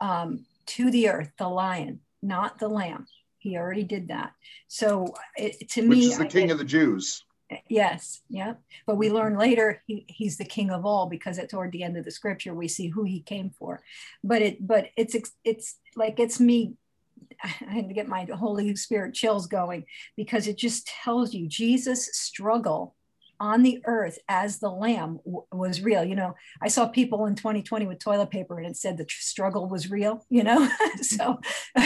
um, 0.00 0.44
to 0.66 0.90
the 0.90 1.08
earth, 1.08 1.30
the 1.38 1.48
lion, 1.48 2.00
not 2.22 2.58
the 2.58 2.68
lamb. 2.68 3.06
He 3.44 3.58
already 3.58 3.84
did 3.84 4.08
that. 4.08 4.32
So 4.68 5.14
it, 5.36 5.68
to 5.72 5.86
Which 5.86 5.98
me, 5.98 6.06
is 6.06 6.16
the 6.16 6.24
king 6.24 6.50
of 6.50 6.56
the 6.56 6.64
Jews. 6.64 7.22
Yes, 7.68 8.22
yeah. 8.30 8.54
But 8.86 8.96
we 8.96 9.08
mm-hmm. 9.08 9.16
learn 9.16 9.38
later 9.38 9.82
he, 9.86 10.06
he's 10.08 10.38
the 10.38 10.46
king 10.46 10.70
of 10.70 10.86
all 10.86 11.10
because 11.10 11.38
at 11.38 11.50
toward 11.50 11.70
the 11.70 11.82
end 11.82 11.98
of 11.98 12.06
the 12.06 12.10
scripture 12.10 12.54
we 12.54 12.68
see 12.68 12.88
who 12.88 13.04
he 13.04 13.20
came 13.20 13.50
for. 13.50 13.82
But 14.24 14.40
it 14.40 14.66
but 14.66 14.88
it's 14.96 15.14
it's 15.44 15.76
like 15.94 16.18
it's 16.18 16.40
me 16.40 16.72
I 17.44 17.48
had 17.48 17.88
to 17.88 17.94
get 17.94 18.08
my 18.08 18.24
Holy 18.24 18.74
Spirit 18.76 19.12
chills 19.12 19.46
going 19.46 19.84
because 20.16 20.48
it 20.48 20.56
just 20.56 20.86
tells 20.86 21.34
you 21.34 21.46
Jesus' 21.46 22.16
struggle 22.16 22.96
on 23.40 23.62
the 23.62 23.82
earth 23.86 24.18
as 24.28 24.58
the 24.58 24.68
lamb 24.68 25.18
w- 25.24 25.44
was 25.52 25.82
real. 25.82 26.04
You 26.04 26.16
know, 26.16 26.34
I 26.62 26.68
saw 26.68 26.88
people 26.88 27.26
in 27.26 27.34
2020 27.34 27.86
with 27.86 27.98
toilet 27.98 28.30
paper 28.30 28.58
and 28.58 28.66
it 28.66 28.76
said 28.76 28.96
the 28.96 29.04
tr- 29.04 29.20
struggle 29.20 29.68
was 29.68 29.90
real, 29.90 30.24
you 30.28 30.42
know? 30.42 30.68
so, 31.00 31.38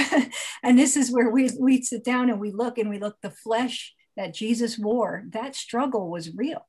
and 0.63 0.79
this 0.79 0.97
is 0.97 1.13
where 1.13 1.31
we, 1.31 1.51
we 1.59 1.83
sit 1.83 2.05
down 2.05 2.31
and 2.31 2.41
we 2.41 2.53
look 2.53 2.79
and 2.79 2.91
we 2.91 2.99
look 2.99 3.17
the 3.23 3.31
flesh 3.31 3.95
that 4.17 4.35
Jesus 4.35 4.79
wore, 4.79 5.25
that 5.31 5.55
struggle 5.55 6.11
was 6.11 6.35
real. 6.35 6.67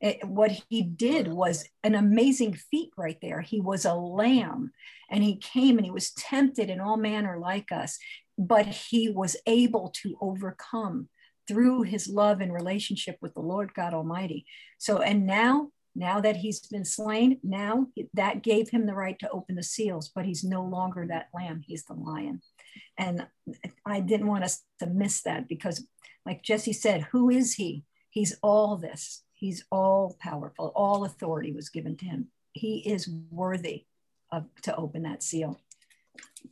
It, 0.00 0.24
what 0.26 0.52
he 0.68 0.82
did 0.82 1.28
was 1.28 1.68
an 1.82 1.94
amazing 1.94 2.54
feat 2.70 2.90
right 2.96 3.18
there. 3.20 3.42
He 3.42 3.60
was 3.60 3.84
a 3.84 3.94
lamb 3.94 4.72
and 5.10 5.22
he 5.22 5.36
came 5.36 5.76
and 5.76 5.84
he 5.84 5.90
was 5.90 6.12
tempted 6.12 6.70
in 6.70 6.80
all 6.80 6.96
manner 6.96 7.38
like 7.38 7.70
us, 7.70 7.98
but 8.38 8.66
he 8.66 9.10
was 9.10 9.36
able 9.46 9.92
to 10.02 10.16
overcome 10.20 11.08
through 11.48 11.82
his 11.82 12.08
love 12.08 12.40
and 12.40 12.52
relationship 12.52 13.16
with 13.20 13.34
the 13.34 13.40
Lord 13.40 13.74
God 13.74 13.94
Almighty. 13.94 14.46
So, 14.78 14.98
and 14.98 15.26
now, 15.26 15.70
now 15.94 16.20
that 16.20 16.36
he's 16.36 16.60
been 16.60 16.84
slain, 16.84 17.38
now 17.42 17.86
that 18.14 18.42
gave 18.42 18.70
him 18.70 18.86
the 18.86 18.94
right 18.94 19.18
to 19.18 19.30
open 19.30 19.56
the 19.56 19.62
seals, 19.62 20.10
but 20.14 20.24
he's 20.24 20.44
no 20.44 20.62
longer 20.64 21.06
that 21.08 21.28
lamb, 21.34 21.62
he's 21.66 21.84
the 21.84 21.94
lion. 21.94 22.40
And 22.96 23.26
I 23.84 24.00
didn't 24.00 24.28
want 24.28 24.44
us 24.44 24.62
to 24.78 24.86
miss 24.86 25.22
that 25.22 25.48
because, 25.48 25.84
like 26.24 26.42
Jesse 26.42 26.72
said, 26.72 27.08
who 27.10 27.30
is 27.30 27.54
he? 27.54 27.84
He's 28.10 28.36
all 28.42 28.76
this. 28.76 29.22
He's 29.34 29.64
all 29.72 30.16
powerful. 30.20 30.72
All 30.76 31.04
authority 31.04 31.52
was 31.52 31.70
given 31.70 31.96
to 31.96 32.04
him. 32.04 32.28
He 32.52 32.78
is 32.78 33.08
worthy 33.30 33.86
of, 34.30 34.44
to 34.62 34.76
open 34.76 35.02
that 35.02 35.22
seal. 35.22 35.58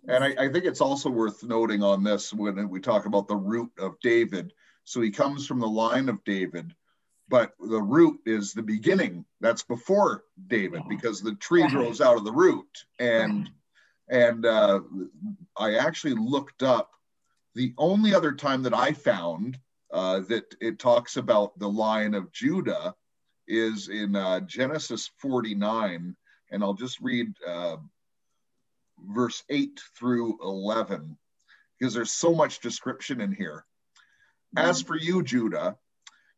And 0.08 0.24
I, 0.24 0.34
I 0.38 0.48
think 0.48 0.64
it's 0.64 0.80
also 0.80 1.10
worth 1.10 1.42
noting 1.42 1.82
on 1.82 2.02
this 2.02 2.32
when 2.32 2.68
we 2.68 2.80
talk 2.80 3.06
about 3.06 3.28
the 3.28 3.36
root 3.36 3.70
of 3.78 4.00
David. 4.00 4.52
So 4.88 5.02
he 5.02 5.10
comes 5.10 5.46
from 5.46 5.60
the 5.60 5.68
line 5.68 6.08
of 6.08 6.24
David, 6.24 6.74
but 7.28 7.52
the 7.60 7.82
root 7.82 8.20
is 8.24 8.54
the 8.54 8.62
beginning. 8.62 9.26
That's 9.38 9.62
before 9.62 10.24
David 10.46 10.80
because 10.88 11.20
the 11.20 11.34
tree 11.34 11.68
grows 11.68 12.00
out 12.00 12.16
of 12.16 12.24
the 12.24 12.32
root. 12.32 12.86
And 12.98 13.50
and 14.08 14.46
uh, 14.46 14.80
I 15.58 15.74
actually 15.74 16.14
looked 16.14 16.62
up 16.62 16.90
the 17.54 17.74
only 17.76 18.14
other 18.14 18.32
time 18.32 18.62
that 18.62 18.72
I 18.72 18.94
found 18.94 19.58
uh, 19.92 20.20
that 20.20 20.54
it 20.58 20.78
talks 20.78 21.18
about 21.18 21.58
the 21.58 21.68
line 21.68 22.14
of 22.14 22.32
Judah 22.32 22.94
is 23.46 23.90
in 23.90 24.16
uh, 24.16 24.40
Genesis 24.40 25.10
49, 25.18 26.16
and 26.50 26.64
I'll 26.64 26.72
just 26.72 26.98
read 27.02 27.34
uh, 27.46 27.76
verse 29.06 29.42
8 29.50 29.78
through 29.98 30.38
11 30.42 31.18
because 31.78 31.92
there's 31.92 32.12
so 32.12 32.34
much 32.34 32.60
description 32.60 33.20
in 33.20 33.34
here. 33.34 33.66
As 34.56 34.82
for 34.82 34.96
you, 34.96 35.22
Judah, 35.22 35.76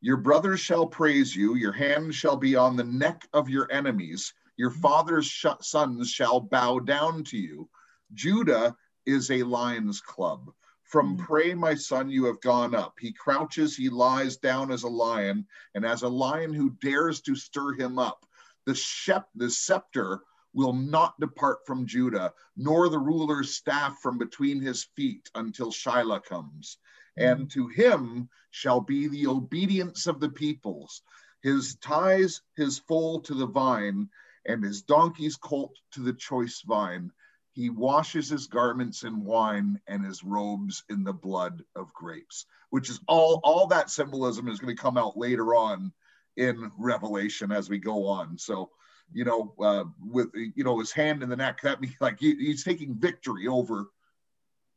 your 0.01 0.16
brothers 0.16 0.61
shall 0.61 0.87
praise 0.87 1.35
you, 1.35 1.55
your 1.55 1.73
hand 1.73 2.14
shall 2.14 2.37
be 2.37 2.57
on 2.57 2.77
the 2.77 2.85
neck 2.85 3.29
of 3.33 3.49
your 3.49 3.70
enemies, 3.70 4.33
your 4.57 4.70
father's 4.70 5.27
sh- 5.27 5.46
sons 5.61 6.11
shall 6.11 6.40
bow 6.40 6.79
down 6.79 7.25
to 7.25 7.38
you. 7.38 7.68
Judah 8.14 8.77
is 9.07 9.31
a 9.31 9.42
lion's 9.42 10.01
club. 10.01 10.53
From 10.85 11.16
Mm. 11.16 11.20
prey, 11.20 11.55
my 11.55 11.75
son, 11.75 12.11
you 12.11 12.25
have 12.25 12.40
gone 12.40 12.75
up. 12.75 12.99
He 12.99 13.12
crouches, 13.12 13.77
he 13.77 13.88
lies 13.88 14.37
down 14.38 14.73
as 14.73 14.83
a 14.83 14.88
lion, 14.88 15.46
and 15.75 15.87
as 15.87 16.03
a 16.03 16.09
lion 16.09 16.53
who 16.53 16.70
dares 16.70 17.20
to 17.23 17.37
stir 17.37 17.73
him 17.75 17.99
up. 17.99 18.27
The, 18.66 18.75
shep- 18.75 19.31
the 19.35 19.51
scepter 19.51 20.20
will 20.53 20.73
not 20.73 21.18
depart 21.20 21.59
from 21.66 21.87
Judah, 21.87 22.35
nor 22.57 22.88
the 22.88 22.99
ruler's 22.99 23.55
staff 23.55 23.99
from 24.01 24.18
between 24.18 24.61
his 24.61 24.85
feet 24.96 25.31
until 25.35 25.70
Shiloh 25.70 26.20
comes. 26.20 26.79
And 27.20 27.50
to 27.50 27.68
him 27.68 28.28
shall 28.50 28.80
be 28.80 29.06
the 29.06 29.26
obedience 29.26 30.06
of 30.06 30.20
the 30.20 30.30
peoples, 30.30 31.02
his 31.42 31.76
ties, 31.76 32.40
his 32.56 32.78
foal 32.78 33.20
to 33.20 33.35
the 33.35 33.46
vine, 33.46 34.09
and 34.46 34.64
his 34.64 34.83
donkey's 34.83 35.37
colt 35.37 35.76
to 35.92 36.00
the 36.00 36.14
choice 36.14 36.62
vine. 36.62 37.12
He 37.52 37.68
washes 37.68 38.28
his 38.28 38.46
garments 38.46 39.02
in 39.02 39.24
wine 39.24 39.80
and 39.87 40.04
his 40.04 40.24
robes 40.24 40.85
in 40.88 41.04
the 41.04 41.12
blood 41.12 41.62
of 41.76 41.92
grapes, 41.92 42.46
which 42.70 42.88
is 42.88 43.00
all, 43.06 43.40
all 43.44 43.66
that 43.66 43.90
symbolism 43.90 44.48
is 44.48 44.59
going 44.59 44.74
to 44.74 44.83
come 44.83 44.96
out 44.96 45.16
later 45.16 45.54
on 45.54 45.92
in 46.37 46.70
Revelation 46.78 47.52
as 47.52 47.68
we 47.68 47.78
go 47.78 48.06
on. 48.06 48.38
So, 48.38 48.70
you 49.12 49.24
know, 49.24 49.54
uh, 49.59 49.85
with 50.00 50.30
you 50.35 50.64
know 50.64 50.78
his 50.78 50.92
hand 50.92 51.22
in 51.22 51.28
the 51.28 51.37
neck, 51.37 51.61
that 51.62 51.80
means 51.80 51.96
like 52.00 52.20
he, 52.20 52.35
he's 52.37 52.64
taking 52.64 52.94
victory 52.94 53.48
over 53.48 53.90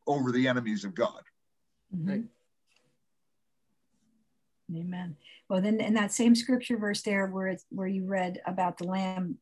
over 0.07 0.31
the 0.31 0.47
enemies 0.47 0.83
of 0.83 0.95
God. 0.95 1.21
Mhm. 1.95 2.27
Amen. 4.75 5.17
Well, 5.49 5.61
then 5.61 5.79
in 5.79 5.93
that 5.93 6.11
same 6.11 6.35
scripture 6.35 6.77
verse 6.77 7.01
there, 7.01 7.27
where 7.27 7.47
it's, 7.47 7.65
where 7.69 7.87
you 7.87 8.05
read 8.05 8.41
about 8.45 8.77
the 8.77 8.85
lamb 8.85 9.37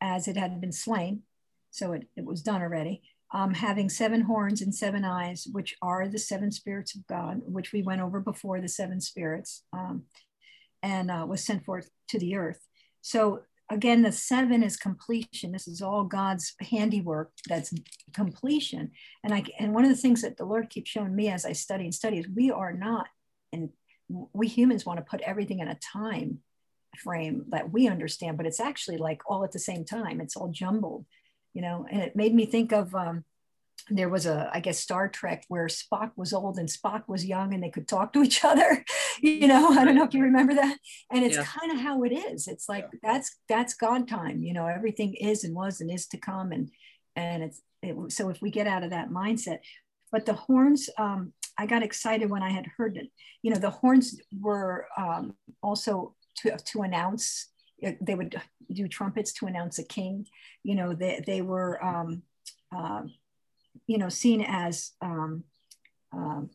as 0.00 0.28
it 0.28 0.36
had 0.36 0.60
been 0.60 0.72
slain, 0.72 1.22
so 1.70 1.92
it, 1.92 2.06
it 2.16 2.24
was 2.24 2.42
done 2.42 2.62
already, 2.62 3.02
um, 3.32 3.54
having 3.54 3.88
seven 3.88 4.20
horns 4.20 4.62
and 4.62 4.74
seven 4.74 5.04
eyes, 5.04 5.48
which 5.50 5.76
are 5.82 6.06
the 6.06 6.18
seven 6.18 6.52
spirits 6.52 6.94
of 6.94 7.06
God, 7.06 7.40
which 7.46 7.72
we 7.72 7.82
went 7.82 8.00
over 8.00 8.20
before 8.20 8.60
the 8.60 8.68
seven 8.68 9.00
spirits, 9.00 9.64
um, 9.72 10.04
and 10.82 11.10
uh, 11.10 11.26
was 11.28 11.42
sent 11.42 11.64
forth 11.64 11.90
to 12.08 12.18
the 12.18 12.36
earth. 12.36 12.68
So 13.00 13.42
again, 13.70 14.02
the 14.02 14.12
seven 14.12 14.62
is 14.62 14.76
completion. 14.76 15.52
This 15.52 15.68
is 15.68 15.82
all 15.82 16.04
God's 16.04 16.54
handiwork. 16.60 17.32
That's 17.48 17.72
completion. 18.12 18.92
And 19.24 19.34
I 19.34 19.44
and 19.58 19.74
one 19.74 19.84
of 19.84 19.90
the 19.90 19.96
things 19.96 20.22
that 20.22 20.36
the 20.36 20.44
Lord 20.44 20.70
keeps 20.70 20.90
showing 20.90 21.14
me 21.14 21.28
as 21.28 21.44
I 21.44 21.52
study 21.52 21.84
and 21.84 21.94
study 21.94 22.18
is 22.18 22.28
we 22.28 22.50
are 22.50 22.72
not, 22.72 23.08
and 23.52 23.70
we 24.08 24.46
humans 24.46 24.86
want 24.86 24.98
to 24.98 25.04
put 25.04 25.20
everything 25.22 25.60
in 25.60 25.68
a 25.68 25.78
time 25.92 26.40
frame 26.96 27.44
that 27.48 27.72
we 27.72 27.88
understand, 27.88 28.36
but 28.36 28.46
it's 28.46 28.60
actually 28.60 28.96
like 28.96 29.20
all 29.26 29.44
at 29.44 29.52
the 29.52 29.58
same 29.58 29.84
time. 29.84 30.20
It's 30.20 30.36
all 30.36 30.48
jumbled, 30.48 31.04
you 31.52 31.62
know. 31.62 31.86
And 31.90 32.02
it 32.02 32.16
made 32.16 32.34
me 32.34 32.46
think 32.46 32.72
of 32.72 32.94
um, 32.94 33.24
there 33.90 34.08
was 34.08 34.26
a 34.26 34.50
I 34.52 34.60
guess 34.60 34.78
Star 34.78 35.08
Trek 35.08 35.44
where 35.48 35.66
Spock 35.66 36.12
was 36.16 36.32
old 36.32 36.58
and 36.58 36.68
Spock 36.68 37.02
was 37.08 37.24
young 37.24 37.54
and 37.54 37.62
they 37.62 37.70
could 37.70 37.88
talk 37.88 38.12
to 38.12 38.22
each 38.22 38.44
other. 38.44 38.84
you 39.22 39.46
know, 39.46 39.68
I 39.70 39.84
don't 39.84 39.94
know 39.94 40.04
if 40.04 40.14
you 40.14 40.22
remember 40.22 40.54
that. 40.54 40.78
And 41.10 41.24
it's 41.24 41.36
Yeah. 41.36 41.44
kind 41.44 41.72
of 41.72 41.80
how 41.80 42.02
it 42.04 42.12
is. 42.12 42.48
It's 42.48 42.68
like 42.68 42.88
that's 43.02 43.36
that's 43.48 43.74
God 43.74 44.08
time. 44.08 44.42
You 44.42 44.52
know, 44.54 44.66
everything 44.66 45.14
is 45.14 45.44
and 45.44 45.54
was 45.54 45.80
and 45.80 45.90
is 45.90 46.06
to 46.08 46.18
come, 46.18 46.52
and 46.52 46.70
and 47.14 47.42
it's 47.42 47.62
it, 47.82 47.96
so 48.12 48.28
if 48.30 48.40
we 48.42 48.50
get 48.50 48.66
out 48.66 48.82
of 48.84 48.90
that 48.90 49.10
mindset. 49.10 49.58
But 50.12 50.24
the 50.26 50.34
horns, 50.34 50.88
um, 50.98 51.32
I 51.58 51.66
got 51.66 51.82
excited 51.82 52.30
when 52.30 52.42
I 52.42 52.50
had 52.50 52.66
heard 52.76 52.96
it. 52.96 53.08
You 53.42 53.50
know, 53.52 53.58
the 53.58 53.70
horns 53.70 54.20
were 54.40 54.86
um, 54.96 55.34
also 55.62 56.14
to 56.38 56.56
to 56.56 56.82
announce. 56.82 57.48
They 58.00 58.14
would 58.14 58.40
do 58.72 58.88
trumpets 58.88 59.32
to 59.34 59.46
announce 59.46 59.78
a 59.78 59.84
king. 59.84 60.26
You 60.62 60.74
know, 60.76 60.94
they 60.94 61.22
they 61.26 61.42
were. 61.42 61.82
Um, 61.84 62.22
uh, 62.74 63.02
you 63.86 63.98
know, 63.98 64.08
seen 64.08 64.42
as 64.42 64.92
um, 65.00 65.44
um, 66.12 66.50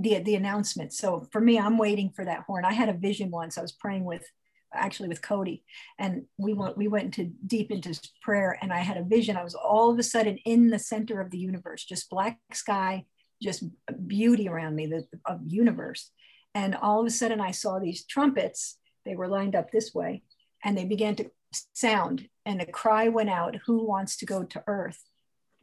the 0.00 0.18
the 0.18 0.34
announcement. 0.34 0.92
So 0.92 1.26
for 1.32 1.40
me, 1.40 1.58
I'm 1.58 1.78
waiting 1.78 2.10
for 2.10 2.24
that 2.24 2.44
horn. 2.46 2.64
I 2.64 2.72
had 2.72 2.88
a 2.88 2.94
vision 2.94 3.30
once. 3.30 3.58
I 3.58 3.62
was 3.62 3.72
praying 3.72 4.04
with 4.04 4.24
actually 4.72 5.08
with 5.08 5.22
Cody, 5.22 5.64
and 5.98 6.26
we 6.38 6.52
went 6.52 6.76
we 6.76 6.88
went 6.88 7.06
into 7.06 7.32
deep 7.46 7.70
into 7.70 7.98
prayer, 8.22 8.58
and 8.62 8.72
I 8.72 8.78
had 8.78 8.96
a 8.96 9.04
vision. 9.04 9.36
I 9.36 9.44
was 9.44 9.54
all 9.54 9.90
of 9.90 9.98
a 9.98 10.02
sudden 10.02 10.38
in 10.38 10.70
the 10.70 10.78
center 10.78 11.20
of 11.20 11.30
the 11.30 11.38
universe, 11.38 11.84
just 11.84 12.10
black 12.10 12.38
sky, 12.52 13.04
just 13.42 13.64
beauty 14.06 14.48
around 14.48 14.74
me, 14.76 14.86
the 14.86 15.06
of 15.26 15.40
universe, 15.46 16.10
and 16.54 16.74
all 16.74 17.00
of 17.00 17.06
a 17.06 17.10
sudden 17.10 17.40
I 17.40 17.50
saw 17.50 17.78
these 17.78 18.04
trumpets. 18.06 18.78
They 19.04 19.16
were 19.16 19.28
lined 19.28 19.56
up 19.56 19.70
this 19.70 19.94
way, 19.94 20.22
and 20.62 20.76
they 20.76 20.84
began 20.84 21.16
to 21.16 21.30
sound, 21.74 22.28
and 22.46 22.60
a 22.60 22.66
cry 22.66 23.08
went 23.08 23.30
out, 23.30 23.56
"Who 23.66 23.84
wants 23.84 24.16
to 24.18 24.26
go 24.26 24.44
to 24.44 24.64
Earth?" 24.66 25.04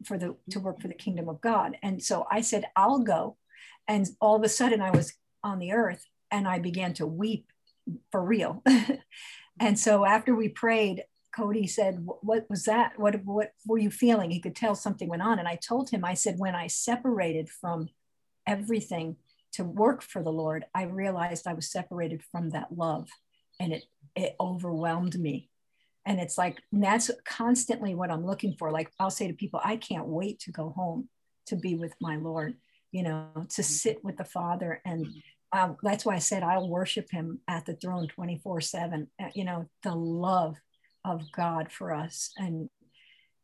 for 0.06 0.18
the 0.18 0.36
to 0.52 0.60
work 0.60 0.80
for 0.80 0.88
the 0.88 0.94
kingdom 0.94 1.28
of 1.28 1.42
God. 1.42 1.78
And 1.82 2.04
so 2.04 2.28
I 2.30 2.42
said, 2.42 2.66
I'll 2.76 3.00
go. 3.00 3.38
And 3.88 4.08
all 4.20 4.36
of 4.36 4.44
a 4.44 4.50
sudden 4.50 4.82
I 4.82 4.92
was 4.92 5.14
on 5.44 5.60
the 5.60 5.72
earth 5.72 6.06
and 6.32 6.48
I 6.48 6.60
began 6.60 6.94
to 6.96 7.08
weep 7.08 7.52
for 8.12 8.24
real. 8.24 8.64
and 9.60 9.80
so 9.80 10.06
after 10.06 10.36
we 10.36 10.50
prayed, 10.50 11.04
Cody 11.36 11.68
said, 11.68 12.00
What 12.22 12.50
was 12.50 12.66
that? 12.66 12.98
What, 12.98 13.24
what 13.24 13.52
were 13.66 13.78
you 13.78 13.92
feeling? 13.92 14.32
He 14.32 14.42
could 14.42 14.56
tell 14.56 14.76
something 14.76 15.08
went 15.08 15.22
on. 15.22 15.40
And 15.40 15.48
I 15.48 15.56
told 15.56 15.90
him, 15.90 16.04
I 16.04 16.16
said, 16.16 16.36
when 16.38 16.56
I 16.56 16.68
separated 16.68 17.50
from 17.50 17.90
everything 18.46 19.18
to 19.54 19.64
work 19.64 20.02
for 20.02 20.24
the 20.24 20.32
Lord, 20.32 20.66
I 20.74 20.84
realized 20.84 21.48
I 21.48 21.54
was 21.54 21.72
separated 21.72 22.24
from 22.24 22.50
that 22.52 22.76
love 22.76 23.10
and 23.60 23.74
it 23.74 23.84
it 24.16 24.36
overwhelmed 24.40 25.20
me 25.20 25.50
and 26.06 26.20
it's 26.20 26.38
like 26.38 26.62
and 26.72 26.84
that's 26.84 27.12
constantly 27.26 27.96
what 27.96 28.12
i'm 28.12 28.26
looking 28.26 28.56
for 28.58 28.72
like 28.72 28.92
i'll 29.00 29.10
say 29.10 29.28
to 29.28 29.34
people 29.34 29.60
i 29.64 29.76
can't 29.76 30.08
wait 30.08 30.40
to 30.40 30.52
go 30.52 30.70
home 30.70 31.08
to 31.46 31.56
be 31.56 31.76
with 31.76 31.94
my 32.02 32.16
lord 32.16 32.56
you 32.98 33.04
know 33.04 33.46
to 33.50 33.64
sit 33.64 34.04
with 34.04 34.18
the 34.18 34.26
father 34.38 34.82
and 34.86 35.06
um, 35.54 35.78
that's 35.84 36.06
why 36.06 36.16
i 36.16 36.20
said 36.20 36.44
i'll 36.44 36.70
worship 36.70 37.08
him 37.12 37.40
at 37.48 37.66
the 37.66 37.76
throne 37.76 38.08
24 38.08 38.62
7 38.62 39.08
Uh, 39.22 39.26
you 39.34 39.46
know 39.46 39.70
the 39.84 39.96
love 39.96 40.56
of 41.06 41.32
god 41.32 41.72
for 41.72 41.94
us 41.94 42.32
and 42.38 42.70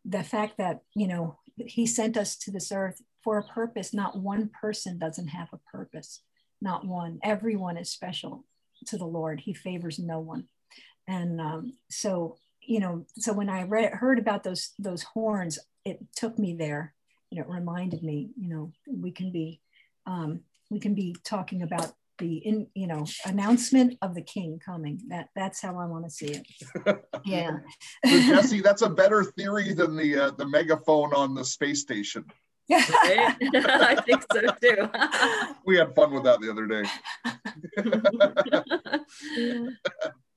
the 0.06 0.24
fact 0.24 0.58
that 0.58 0.82
you 0.96 1.08
know 1.08 1.40
he 1.58 1.86
sent 1.86 2.18
us 2.18 2.36
to 2.36 2.52
this 2.52 2.72
earth 2.72 3.02
for 3.24 3.38
a 3.38 3.44
purpose. 3.44 3.94
Not 3.94 4.20
one 4.20 4.50
person 4.50 4.98
doesn't 4.98 5.30
have 5.30 5.50
a 5.54 5.60
purpose. 5.72 6.22
Not 6.62 6.86
one. 6.86 7.20
Everyone 7.24 7.78
is 7.78 7.90
special 7.90 8.46
to 8.88 8.98
the 8.98 9.06
lord. 9.06 9.42
He 9.42 9.54
favors 9.54 9.98
no 9.98 10.20
one. 10.20 10.46
And 11.08 11.40
um, 11.40 11.74
so 11.90 12.38
you 12.66 12.80
know 12.80 13.06
so 13.18 13.34
when 13.34 13.50
i 13.50 13.64
read 13.64 13.92
heard 13.92 14.18
about 14.18 14.44
those 14.44 14.72
those 14.80 15.04
horns 15.04 15.60
it 15.84 16.00
took 16.16 16.40
me 16.40 16.56
there 16.56 16.94
you 17.34 17.42
know 17.42 17.48
it 17.50 17.54
reminded 17.54 18.04
me 18.04 18.30
you 18.38 18.48
know 18.48 18.72
we 18.86 19.12
can 19.12 19.32
be 19.32 19.60
um, 20.06 20.42
we 20.70 20.80
can 20.80 20.94
be 20.94 21.16
talking 21.26 21.64
about 21.64 21.94
the 22.20 22.38
in 22.38 22.68
you 22.76 22.86
know 22.86 23.06
announcement 23.26 23.98
of 24.04 24.14
the 24.14 24.22
king 24.22 24.60
coming 24.64 25.02
that 25.08 25.30
that's 25.36 25.60
how 25.60 25.80
i 25.80 25.86
want 25.86 26.04
to 26.06 26.12
see 26.12 26.28
it 26.28 26.46
yeah 27.26 27.58
So 28.06 28.20
Jesse, 28.20 28.62
that's 28.62 28.84
a 28.84 28.90
better 28.90 29.24
theory 29.24 29.74
than 29.74 29.96
the 29.96 30.26
uh, 30.26 30.32
the 30.32 30.46
megaphone 30.46 31.12
on 31.14 31.34
the 31.34 31.44
space 31.44 31.82
station. 31.82 32.24
Right? 32.70 33.36
I 33.56 33.96
think 34.06 34.24
so 34.32 34.42
too. 34.62 34.90
We 35.66 35.78
had 35.78 35.96
fun 35.96 36.14
with 36.14 36.24
that 36.26 36.40
the 36.40 36.52
other 36.52 36.68
day. 36.68 36.84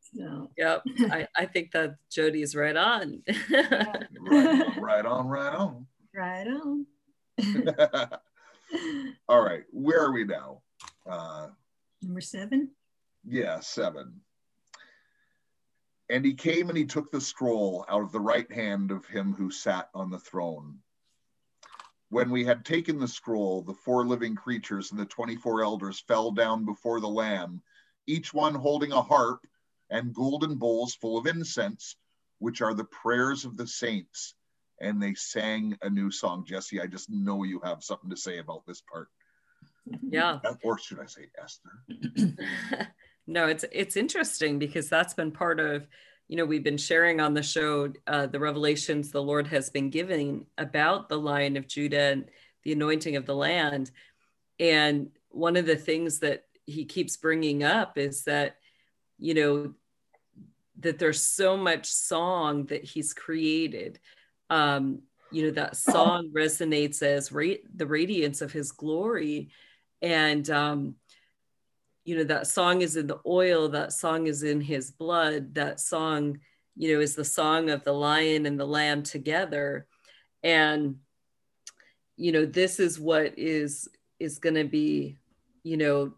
so, 0.01 0.51
yep, 0.57 0.83
I, 1.11 1.29
I 1.37 1.47
think 1.47 1.73
that 1.73 1.97
Jody's 2.11 2.55
right 2.57 2.77
on. 2.77 3.23
Right 3.51 3.85
on, 4.31 4.81
right 4.81 5.07
on, 5.07 5.27
right 5.29 5.55
on 5.55 5.87
right 6.17 6.47
on. 6.47 6.87
All 9.29 9.43
right, 9.43 9.65
where 9.71 10.01
are 10.01 10.13
we 10.13 10.25
now? 10.25 10.63
Uh, 11.09 11.49
number 12.03 12.21
seven 12.21 12.71
yeah, 13.27 13.61
seven. 13.61 14.21
And 16.09 16.25
he 16.25 16.35
came 16.35 16.69
and 16.69 16.79
he 16.79 16.85
took 16.85 17.11
the 17.11 17.21
scroll 17.21 17.85
out 17.89 18.03
of 18.03 18.13
the 18.13 18.21
right 18.21 18.51
hand 18.53 18.93
of 18.93 19.05
him 19.07 19.35
who 19.35 19.51
sat 19.51 19.89
on 19.95 20.11
the 20.11 20.19
throne. 20.19 20.79
when 22.09 22.31
we 22.31 22.45
had 22.45 22.65
taken 22.65 23.01
the 23.01 23.09
scroll, 23.09 23.63
the 23.63 23.75
four 23.75 24.07
living 24.07 24.37
creatures 24.37 24.93
and 24.93 25.01
the 25.01 25.07
24 25.07 25.65
elders 25.65 26.05
fell 26.07 26.31
down 26.31 26.65
before 26.65 27.01
the 27.01 27.09
Lamb, 27.09 27.61
each 28.07 28.33
one 28.33 28.55
holding 28.55 28.93
a 28.93 29.03
harp 29.03 29.45
and 29.91 30.15
golden 30.15 30.55
bowls 30.55 30.95
full 30.95 31.19
of 31.19 31.27
incense, 31.27 31.97
which 32.39 32.63
are 32.63 32.75
the 32.75 32.85
prayers 32.85 33.45
of 33.45 33.57
the 33.57 33.67
saints. 33.67 34.37
And 34.81 35.03
they 35.03 35.15
sang 35.15 35.77
a 35.83 35.91
new 35.91 36.11
song. 36.11 36.45
Jesse, 36.47 36.81
I 36.81 36.87
just 36.87 37.11
know 37.11 37.45
you 37.45 37.61
have 37.65 37.83
something 37.83 38.11
to 38.11 38.17
say 38.17 38.39
about 38.39 38.67
this 38.67 38.83
part. 38.83 39.09
Yeah. 40.03 40.39
Or 40.63 40.79
should 40.79 41.01
I 41.01 41.07
say 41.07 41.29
Esther? 41.43 42.89
no, 43.27 43.47
it's 43.47 43.65
it's 43.73 43.97
interesting 43.97 44.59
because 44.59 44.89
that's 44.89 45.15
been 45.15 45.31
part 45.31 45.61
of 45.61 45.87
you 46.29 46.37
know, 46.37 46.45
we've 46.45 46.65
been 46.65 46.77
sharing 46.77 47.21
on 47.21 47.35
the 47.35 47.43
show 47.43 47.93
uh, 48.07 48.27
the 48.27 48.41
revelations 48.41 49.11
the 49.11 49.23
Lord 49.23 49.47
has 49.49 49.71
been 49.71 49.91
giving 49.91 50.47
about 50.59 51.09
the 51.09 51.19
Lion 51.19 51.57
of 51.57 51.69
Judah 51.69 52.01
and 52.01 52.25
the 52.65 52.73
anointing 52.73 53.15
of 53.17 53.27
the 53.27 53.35
land. 53.35 53.93
And 54.59 55.11
one 55.31 55.57
of 55.57 55.67
the 55.67 55.77
things 55.77 56.21
that 56.21 56.45
he 56.65 56.85
keeps 56.85 57.17
bringing 57.17 57.63
up 57.63 57.97
is 57.97 58.25
that, 58.25 58.57
you 59.19 59.35
know, 59.35 59.75
that 60.81 60.99
there's 60.99 61.25
so 61.25 61.57
much 61.57 61.87
song 61.87 62.67
that 62.67 62.85
he's 62.85 63.15
created. 63.15 64.01
Um, 64.51 65.03
you 65.33 65.45
know, 65.45 65.51
that 65.53 65.77
song 65.77 66.31
resonates 66.35 67.03
as 67.03 67.33
ra- 67.33 67.63
the 67.75 67.87
radiance 67.87 68.41
of 68.41 68.53
his 68.53 68.73
glory. 68.73 69.51
And, 70.01 70.49
um, 70.51 70.97
you 72.07 72.17
know 72.17 72.25
that 72.25 72.47
song 72.47 72.83
is 72.83 72.97
in 72.97 73.09
the 73.09 73.19
oil 73.27 73.69
that 73.69 73.93
song 73.93 74.29
is 74.29 74.45
in 74.45 74.61
his 74.61 74.93
blood 74.93 75.55
that 75.55 75.81
song 75.81 76.39
you 76.77 76.95
know 76.95 77.01
is 77.01 77.17
the 77.17 77.25
song 77.25 77.69
of 77.69 77.83
the 77.83 77.93
lion 77.93 78.47
and 78.47 78.59
the 78.59 78.65
lamb 78.65 79.03
together 79.03 79.87
and 80.43 80.97
you 82.17 82.31
know 82.31 82.47
this 82.47 82.79
is 82.79 82.99
what 82.99 83.37
is 83.37 83.89
is 84.21 84.39
going 84.39 84.55
to 84.55 84.65
be 84.65 85.19
you 85.65 85.77
know 85.77 86.15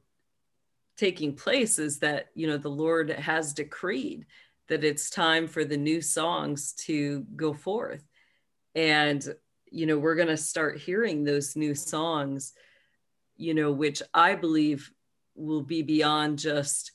taking 0.97 1.35
place 1.35 1.79
is 1.79 2.01
that 2.01 2.27
you 2.35 2.47
know 2.47 2.59
the 2.59 2.69
lord 2.69 3.11
has 3.11 3.55
decreed 3.55 4.27
that 4.69 4.85
it's 4.85 5.09
time 5.09 5.49
for 5.49 5.65
the 5.65 5.77
new 5.77 6.03
songs 6.03 6.73
to 6.73 7.25
go 7.35 7.55
forth 7.55 8.05
and 8.75 9.35
you 9.71 9.87
know 9.87 9.99
we're 9.99 10.15
going 10.15 10.29
to 10.29 10.37
start 10.37 10.79
hearing 10.79 11.25
those 11.25 11.57
new 11.57 11.75
songs 11.75 12.53
you 13.37 13.55
know 13.55 13.71
which 13.71 14.03
i 14.15 14.35
believe 14.35 14.91
will 15.39 15.63
be 15.63 15.83
beyond 15.83 16.39
just 16.39 16.93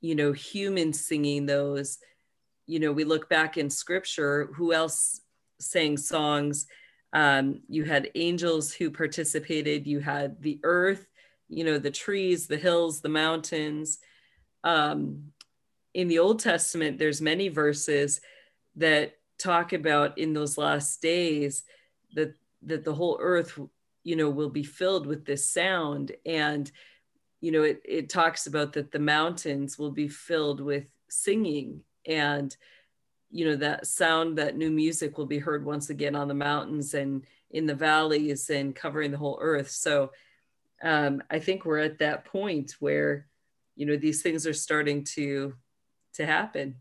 you 0.00 0.14
know 0.14 0.32
humans 0.32 1.04
singing 1.04 1.46
those. 1.46 1.98
You 2.66 2.80
know 2.80 2.92
we 2.92 3.04
look 3.04 3.28
back 3.28 3.56
in 3.56 3.70
scripture 3.70 4.50
who 4.54 4.72
else 4.72 5.20
sang 5.58 5.96
songs? 5.96 6.66
Um, 7.12 7.62
you 7.68 7.84
had 7.84 8.10
angels 8.14 8.72
who 8.72 8.90
participated. 8.90 9.86
You 9.86 10.00
had 10.00 10.42
the 10.42 10.60
earth 10.62 11.06
you 11.50 11.64
know 11.64 11.78
the 11.78 11.90
trees 11.90 12.46
the 12.46 12.58
hills 12.58 13.00
the 13.00 13.08
mountains. 13.08 13.98
Um, 14.64 15.32
in 15.94 16.08
the 16.08 16.18
old 16.18 16.40
testament 16.40 16.98
there's 16.98 17.22
many 17.22 17.48
verses 17.48 18.20
that 18.76 19.17
talk 19.38 19.72
about 19.72 20.18
in 20.18 20.32
those 20.32 20.58
last 20.58 21.00
days 21.00 21.64
that 22.14 22.34
that 22.62 22.84
the 22.84 22.94
whole 22.94 23.18
earth 23.20 23.58
you 24.02 24.16
know 24.16 24.30
will 24.30 24.50
be 24.50 24.64
filled 24.64 25.06
with 25.06 25.24
this 25.24 25.48
sound 25.48 26.12
and 26.26 26.70
you 27.40 27.52
know, 27.52 27.62
it, 27.62 27.80
it 27.84 28.08
talks 28.08 28.46
about 28.46 28.72
that 28.72 28.90
the 28.90 28.98
mountains 28.98 29.78
will 29.78 29.90
be 29.90 30.08
filled 30.08 30.60
with 30.60 30.86
singing 31.08 31.82
and, 32.06 32.56
you 33.30 33.44
know, 33.44 33.56
that 33.56 33.86
sound, 33.86 34.38
that 34.38 34.56
new 34.56 34.70
music 34.70 35.16
will 35.18 35.26
be 35.26 35.38
heard 35.38 35.64
once 35.64 35.90
again 35.90 36.16
on 36.16 36.28
the 36.28 36.34
mountains 36.34 36.94
and 36.94 37.24
in 37.50 37.66
the 37.66 37.74
valleys 37.74 38.50
and 38.50 38.74
covering 38.74 39.10
the 39.10 39.18
whole 39.18 39.38
earth. 39.40 39.70
So 39.70 40.10
um, 40.82 41.22
I 41.30 41.38
think 41.38 41.64
we're 41.64 41.78
at 41.78 41.98
that 41.98 42.24
point 42.24 42.74
where, 42.80 43.26
you 43.76 43.86
know, 43.86 43.96
these 43.96 44.22
things 44.22 44.46
are 44.46 44.54
starting 44.54 45.04
to 45.04 45.54
to 46.14 46.26
happen. 46.26 46.76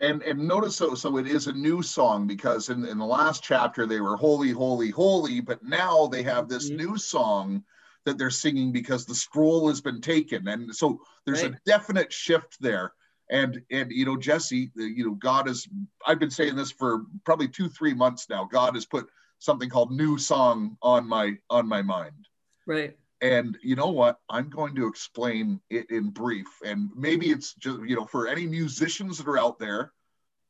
And 0.00 0.22
and 0.22 0.48
notice 0.48 0.76
so 0.76 0.94
so 0.94 1.18
it 1.18 1.26
is 1.26 1.46
a 1.46 1.52
new 1.52 1.82
song 1.82 2.26
because 2.26 2.70
in, 2.70 2.86
in 2.86 2.98
the 2.98 3.04
last 3.04 3.42
chapter 3.42 3.86
they 3.86 4.00
were 4.00 4.16
holy, 4.16 4.50
holy, 4.50 4.90
holy, 4.90 5.40
but 5.40 5.62
now 5.62 6.06
they 6.06 6.22
have 6.22 6.48
this 6.48 6.68
mm-hmm. 6.68 6.86
new 6.86 6.98
song 6.98 7.64
that 8.06 8.16
they're 8.16 8.30
singing 8.30 8.72
because 8.72 9.04
the 9.04 9.14
scroll 9.14 9.68
has 9.68 9.82
been 9.82 10.00
taken. 10.00 10.48
And 10.48 10.74
so 10.74 11.02
there's 11.26 11.42
right. 11.42 11.52
a 11.52 11.60
definite 11.66 12.12
shift 12.12 12.56
there. 12.60 12.92
And 13.30 13.62
and 13.70 13.92
you 13.92 14.06
know 14.06 14.16
jesse 14.16 14.72
you 14.74 15.04
know 15.04 15.14
god 15.14 15.46
has 15.46 15.68
i've 16.04 16.18
been 16.18 16.32
saying 16.32 16.56
this 16.56 16.72
for 16.72 17.04
probably 17.24 17.46
two 17.46 17.68
three 17.68 17.94
months 17.94 18.28
now. 18.28 18.44
God 18.44 18.74
has 18.74 18.86
put 18.86 19.08
something 19.38 19.68
called 19.68 19.92
new 19.92 20.18
song 20.18 20.76
on 20.82 21.06
my 21.06 21.34
on 21.48 21.68
my 21.68 21.82
mind. 21.82 22.26
Right 22.66 22.96
and 23.20 23.58
you 23.62 23.76
know 23.76 23.90
what? 23.90 24.18
I'm 24.28 24.48
going 24.48 24.74
to 24.76 24.86
explain 24.86 25.60
it 25.68 25.90
in 25.90 26.10
brief. 26.10 26.48
And 26.64 26.90
maybe 26.94 27.30
it's 27.30 27.54
just 27.54 27.80
you 27.82 27.96
know 27.96 28.06
for 28.06 28.26
any 28.26 28.46
musicians 28.46 29.18
that 29.18 29.28
are 29.28 29.38
out 29.38 29.58
there 29.58 29.92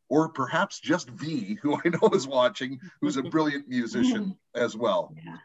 or 0.09 0.29
perhaps 0.29 0.81
just 0.81 1.09
v 1.11 1.57
who 1.63 1.77
i 1.85 1.89
know 1.89 2.09
is 2.13 2.27
watching 2.27 2.81
who's 3.01 3.17
a 3.17 3.23
brilliant 3.23 3.69
musician 3.69 4.37
as 4.55 4.77
well. 4.77 5.15
Yeah. 5.25 5.37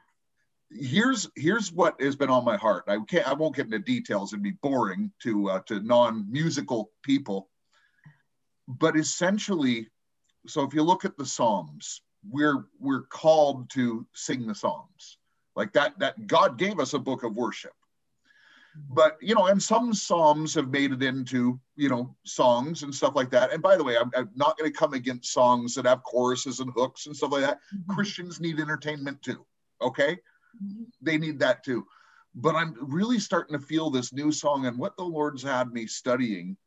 Here's 0.72 1.30
here's 1.36 1.72
what 1.72 2.02
has 2.02 2.16
been 2.16 2.30
on 2.30 2.44
my 2.44 2.58
heart. 2.58 2.86
I 2.88 2.98
can't 3.08 3.28
I 3.28 3.34
won't 3.34 3.56
get 3.56 3.66
into 3.66 3.80
details; 3.80 4.34
it'd 4.34 4.44
be 4.44 4.52
boring 4.52 5.12
to 5.24 5.50
uh, 5.50 5.60
to 5.68 5.80
non-musical 5.80 6.92
people. 7.04 7.50
But 8.68 8.98
essentially, 8.98 9.90
so 10.48 10.64
if 10.64 10.74
you 10.74 10.82
look 10.82 11.06
at 11.06 11.18
the 11.18 11.26
Psalms, 11.26 12.02
we're 12.28 12.66
we're 12.80 13.04
called 13.04 13.70
to 13.72 14.08
sing 14.14 14.48
the 14.48 14.56
Psalms 14.56 15.18
like 15.56 15.74
that. 15.74 15.98
That 16.00 16.28
God 16.28 16.58
gave 16.58 16.80
us 16.80 16.94
a 16.94 17.00
book 17.00 17.24
of 17.24 17.36
worship. 17.36 17.74
But 18.90 19.18
you 19.22 19.36
know, 19.36 19.48
and 19.48 19.62
some 19.62 19.94
psalms 19.94 20.54
have 20.56 20.70
made 20.70 20.92
it 20.92 21.04
into 21.04 21.60
you 21.76 21.90
know 21.90 22.16
songs 22.24 22.84
and 22.84 22.94
stuff 22.94 23.16
like 23.16 23.30
that. 23.32 23.54
And 23.54 23.62
by 23.62 23.78
the 23.78 23.84
way, 23.84 23.98
I'm, 23.98 24.12
I'm 24.16 24.30
not 24.36 24.58
going 24.58 24.72
to 24.72 24.78
come 24.78 24.94
against 24.94 25.32
songs 25.32 25.76
that 25.76 25.86
have 25.86 26.04
choruses 26.04 26.60
and 26.60 26.72
hooks 26.76 27.06
and 27.06 27.16
stuff 27.16 27.32
like 27.32 27.44
that. 27.44 27.60
Mm-hmm. 27.74 27.94
Christians 27.94 28.40
need 28.40 28.60
entertainment 28.60 29.22
too. 29.22 29.46
Okay, 29.82 30.18
they 31.02 31.18
need 31.18 31.40
that 31.40 31.64
too. 31.64 31.86
But 32.36 32.56
I'm 32.56 32.76
really 32.82 33.20
starting 33.20 33.58
to 33.58 33.66
feel 33.66 33.90
this 33.90 34.12
new 34.12 34.32
song, 34.32 34.66
and 34.66 34.78
what 34.78 34.98
the 34.98 35.04
Lord's 35.04 35.44
had 35.44 35.72
me 35.72 35.88
studying 35.88 36.58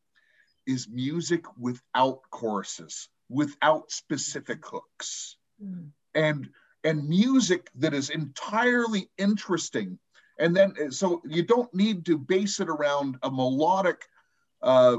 is 0.66 0.88
music 0.88 1.44
without 1.58 2.20
choruses, 2.30 3.08
without 3.28 3.90
specific 3.90 4.64
hooks, 4.64 5.36
mm. 5.62 5.88
and 6.14 6.48
and 6.84 7.08
music 7.08 7.70
that 7.76 7.94
is 7.94 8.10
entirely 8.10 9.10
interesting. 9.18 9.98
And 10.38 10.56
then, 10.56 10.92
so 10.92 11.20
you 11.24 11.42
don't 11.42 11.72
need 11.74 12.04
to 12.06 12.16
base 12.16 12.60
it 12.60 12.68
around 12.68 13.16
a 13.22 13.30
melodic 13.30 14.02
uh, 14.62 14.98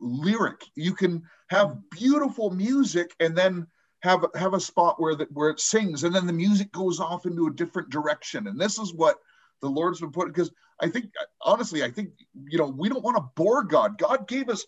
lyric. 0.00 0.64
You 0.74 0.94
can 0.94 1.22
have 1.48 1.76
beautiful 1.90 2.50
music 2.50 3.14
and 3.20 3.36
then 3.36 3.66
have 4.02 4.24
have 4.34 4.54
a 4.54 4.60
spot 4.60 5.00
where 5.00 5.14
that 5.14 5.30
where 5.32 5.50
it 5.50 5.60
sings 5.60 6.04
and 6.04 6.14
then 6.14 6.26
the 6.26 6.32
music 6.32 6.72
goes 6.72 7.00
off 7.00 7.26
into 7.26 7.46
a 7.46 7.52
different 7.52 7.90
direction 7.90 8.46
and 8.46 8.58
this 8.58 8.78
is 8.78 8.94
what 8.94 9.16
the 9.60 9.68
lord's 9.68 10.00
been 10.00 10.10
putting 10.10 10.32
because 10.32 10.50
i 10.80 10.88
think 10.88 11.06
honestly 11.42 11.82
i 11.82 11.90
think 11.90 12.10
you 12.48 12.58
know 12.58 12.66
we 12.66 12.88
don't 12.88 13.04
want 13.04 13.16
to 13.16 13.30
bore 13.36 13.62
god 13.62 13.98
god 13.98 14.26
gave 14.26 14.48
us 14.48 14.64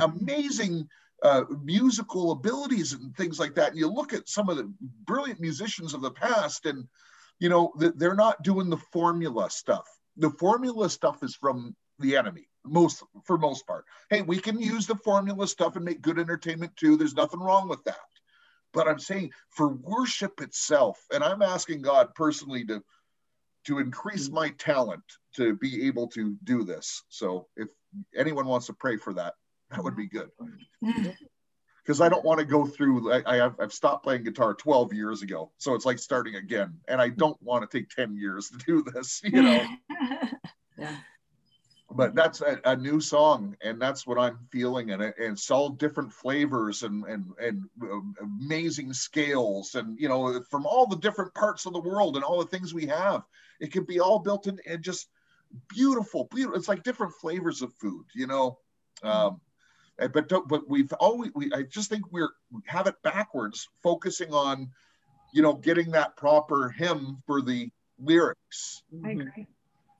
amazing 0.00 0.88
uh, 1.22 1.44
musical 1.62 2.32
abilities 2.32 2.92
and 2.92 3.16
things 3.16 3.38
like 3.38 3.54
that. 3.54 3.70
And 3.70 3.78
you 3.78 3.88
look 3.88 4.12
at 4.12 4.28
some 4.28 4.48
of 4.48 4.56
the 4.56 4.72
brilliant 5.06 5.40
musicians 5.40 5.94
of 5.94 6.02
the 6.02 6.10
past 6.10 6.66
and 6.66 6.86
you 7.38 7.48
know 7.48 7.72
they're 7.76 8.14
not 8.14 8.42
doing 8.42 8.68
the 8.68 8.76
formula 8.92 9.50
stuff. 9.50 9.86
The 10.16 10.30
formula 10.30 10.90
stuff 10.90 11.22
is 11.22 11.34
from 11.34 11.74
the 11.98 12.16
enemy 12.16 12.48
most 12.64 13.02
for 13.24 13.38
most 13.38 13.66
part. 13.66 13.84
Hey 14.10 14.22
we 14.22 14.38
can 14.38 14.60
use 14.60 14.86
the 14.86 14.96
formula 14.96 15.46
stuff 15.46 15.76
and 15.76 15.84
make 15.84 16.02
good 16.02 16.18
entertainment 16.18 16.76
too. 16.76 16.96
There's 16.96 17.14
nothing 17.14 17.40
wrong 17.40 17.68
with 17.68 17.82
that. 17.84 17.96
But 18.72 18.88
i'm 18.88 18.98
saying 18.98 19.32
for 19.50 19.68
worship 19.68 20.40
itself 20.40 20.98
and 21.12 21.22
i'm 21.22 21.42
asking 21.42 21.82
god 21.82 22.14
personally 22.14 22.64
to 22.66 22.82
to 23.66 23.78
increase 23.78 24.30
my 24.30 24.48
talent 24.50 25.02
to 25.36 25.54
be 25.56 25.86
able 25.86 26.08
to 26.08 26.36
do 26.44 26.64
this. 26.64 27.04
So 27.08 27.46
if 27.56 27.68
anyone 28.16 28.46
wants 28.46 28.66
to 28.66 28.72
pray 28.72 28.96
for 28.96 29.14
that 29.14 29.34
that 29.72 29.82
would 29.82 29.96
be 29.96 30.06
good. 30.06 30.30
Because 31.82 32.00
i 32.00 32.08
don't 32.08 32.24
want 32.24 32.38
to 32.38 32.46
go 32.46 32.64
through 32.64 33.12
I, 33.12 33.22
I 33.26 33.36
have, 33.36 33.56
i've 33.60 33.72
stopped 33.72 34.04
playing 34.04 34.24
guitar 34.24 34.54
12 34.54 34.92
years 34.92 35.22
ago. 35.22 35.50
So 35.58 35.74
it's 35.74 35.86
like 35.86 35.98
starting 35.98 36.36
again. 36.36 36.78
And 36.88 37.00
i 37.00 37.08
don't 37.08 37.40
want 37.42 37.68
to 37.68 37.78
take 37.78 37.88
10 37.90 38.16
years 38.16 38.50
to 38.50 38.58
do 38.58 38.84
this 38.92 39.20
you 39.24 39.42
know? 39.42 39.66
Yeah. 40.78 40.96
But 41.94 42.14
that's 42.14 42.40
a, 42.40 42.58
a, 42.64 42.74
new 42.74 42.98
song 42.98 43.54
and 43.62 43.80
that's 43.80 44.06
what 44.06 44.18
i'm 44.18 44.38
feeling 44.50 44.92
and, 44.92 45.02
and 45.02 45.14
it's 45.18 45.50
all 45.50 45.68
different 45.68 46.10
flavors 46.10 46.82
and, 46.82 47.04
and 47.04 47.26
and 47.38 47.64
amazing 48.22 48.94
scales 48.94 49.74
and 49.74 50.00
you 50.00 50.08
know 50.08 50.42
from 50.50 50.64
all 50.64 50.86
the 50.86 50.96
different 50.96 51.34
parts 51.34 51.66
of 51.66 51.74
the 51.74 51.80
world 51.80 52.16
and 52.16 52.24
all 52.24 52.38
the 52.38 52.46
things 52.46 52.72
we 52.72 52.86
have. 52.86 53.24
It 53.60 53.70
can 53.70 53.84
be 53.84 54.00
all 54.00 54.18
built 54.18 54.46
in 54.46 54.58
and 54.66 54.82
just 54.82 55.08
beautiful 55.68 56.28
beautiful. 56.32 56.56
It's 56.56 56.68
like 56.68 56.82
different 56.82 57.12
flavors 57.20 57.60
of 57.60 57.74
food 57.74 58.06
you 58.14 58.26
know? 58.26 58.58
Um, 59.02 59.40
but 60.06 60.28
but 60.48 60.68
we've 60.68 60.92
always 60.94 61.30
we 61.34 61.52
i 61.52 61.62
just 61.62 61.90
think 61.90 62.10
we're 62.10 62.30
we 62.50 62.60
have 62.66 62.86
it 62.86 62.94
backwards 63.02 63.68
focusing 63.82 64.32
on 64.32 64.70
you 65.32 65.42
know, 65.42 65.54
getting 65.54 65.90
that 65.92 66.16
proper 66.16 66.68
hymn 66.68 67.22
for 67.26 67.42
the 67.42 67.70
lyrics. 67.98 68.82
I 68.92 69.08
mm-hmm. 69.08 69.20
agree. 69.20 69.46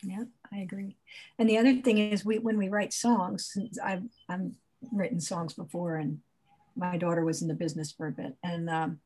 Yeah, 0.04 0.24
I 0.52 0.58
agree. 0.58 0.96
And 1.38 1.48
the 1.48 1.58
other 1.58 1.80
thing 1.80 1.98
is, 1.98 2.24
we 2.24 2.38
when 2.38 2.58
we 2.58 2.68
write 2.68 2.92
songs, 2.92 3.56
I've 3.82 4.02
I've 4.28 4.50
written 4.92 5.20
songs 5.20 5.54
before, 5.54 5.96
and 5.96 6.18
my 6.76 6.96
daughter 6.96 7.24
was 7.24 7.40
in 7.40 7.48
the 7.48 7.54
business 7.54 7.92
for 7.92 8.08
a 8.08 8.12
bit, 8.12 8.36
and 8.42 8.68
um, 8.68 9.00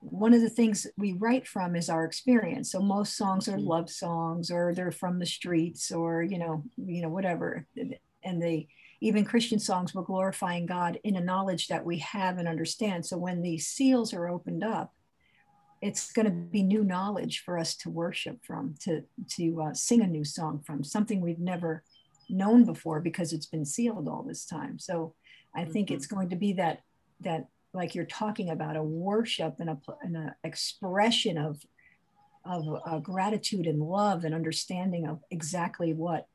one 0.00 0.32
of 0.32 0.40
the 0.40 0.48
things 0.48 0.86
we 0.96 1.12
write 1.12 1.46
from 1.46 1.76
is 1.76 1.88
our 1.88 2.04
experience. 2.04 2.70
So 2.70 2.80
most 2.80 3.16
songs 3.16 3.48
are 3.48 3.52
mm-hmm. 3.52 3.66
love 3.66 3.90
songs, 3.90 4.50
or 4.50 4.72
they're 4.74 4.92
from 4.92 5.18
the 5.18 5.26
streets, 5.26 5.90
or 5.90 6.22
you 6.22 6.38
know, 6.38 6.62
you 6.76 7.02
know, 7.02 7.08
whatever. 7.08 7.66
And 8.24 8.40
they 8.40 8.68
even 9.02 9.24
Christian 9.24 9.58
songs 9.58 9.92
were 9.92 10.04
glorifying 10.04 10.64
God 10.64 10.98
in 11.02 11.16
a 11.16 11.20
knowledge 11.20 11.66
that 11.68 11.84
we 11.84 11.98
have 11.98 12.38
and 12.38 12.46
understand. 12.46 13.04
So 13.04 13.18
when 13.18 13.42
these 13.42 13.66
seals 13.66 14.14
are 14.14 14.28
opened 14.28 14.62
up, 14.62 14.94
it's 15.80 16.12
going 16.12 16.26
to 16.26 16.30
be 16.30 16.62
new 16.62 16.84
knowledge 16.84 17.42
for 17.44 17.58
us 17.58 17.74
to 17.78 17.90
worship 17.90 18.44
from, 18.44 18.76
to 18.84 19.02
to 19.36 19.62
uh, 19.62 19.74
sing 19.74 20.02
a 20.02 20.06
new 20.06 20.24
song 20.24 20.62
from, 20.64 20.84
something 20.84 21.20
we've 21.20 21.40
never 21.40 21.82
known 22.28 22.64
before 22.64 23.00
because 23.00 23.32
it's 23.32 23.46
been 23.46 23.64
sealed 23.64 24.06
all 24.06 24.22
this 24.22 24.44
time. 24.44 24.78
So 24.78 25.14
I 25.52 25.64
think 25.64 25.88
mm-hmm. 25.88 25.96
it's 25.96 26.06
going 26.06 26.30
to 26.30 26.36
be 26.36 26.52
that 26.52 26.82
that 27.22 27.48
like 27.74 27.96
you're 27.96 28.04
talking 28.04 28.50
about 28.50 28.76
a 28.76 28.82
worship 28.84 29.56
and 29.58 29.70
a 29.70 29.78
and 30.02 30.16
an 30.16 30.34
expression 30.44 31.36
of 31.36 31.60
of 32.44 32.64
uh, 32.86 32.98
gratitude 33.00 33.66
and 33.66 33.80
love 33.82 34.24
and 34.24 34.32
understanding 34.32 35.08
of 35.08 35.18
exactly 35.32 35.92
what 35.92 36.28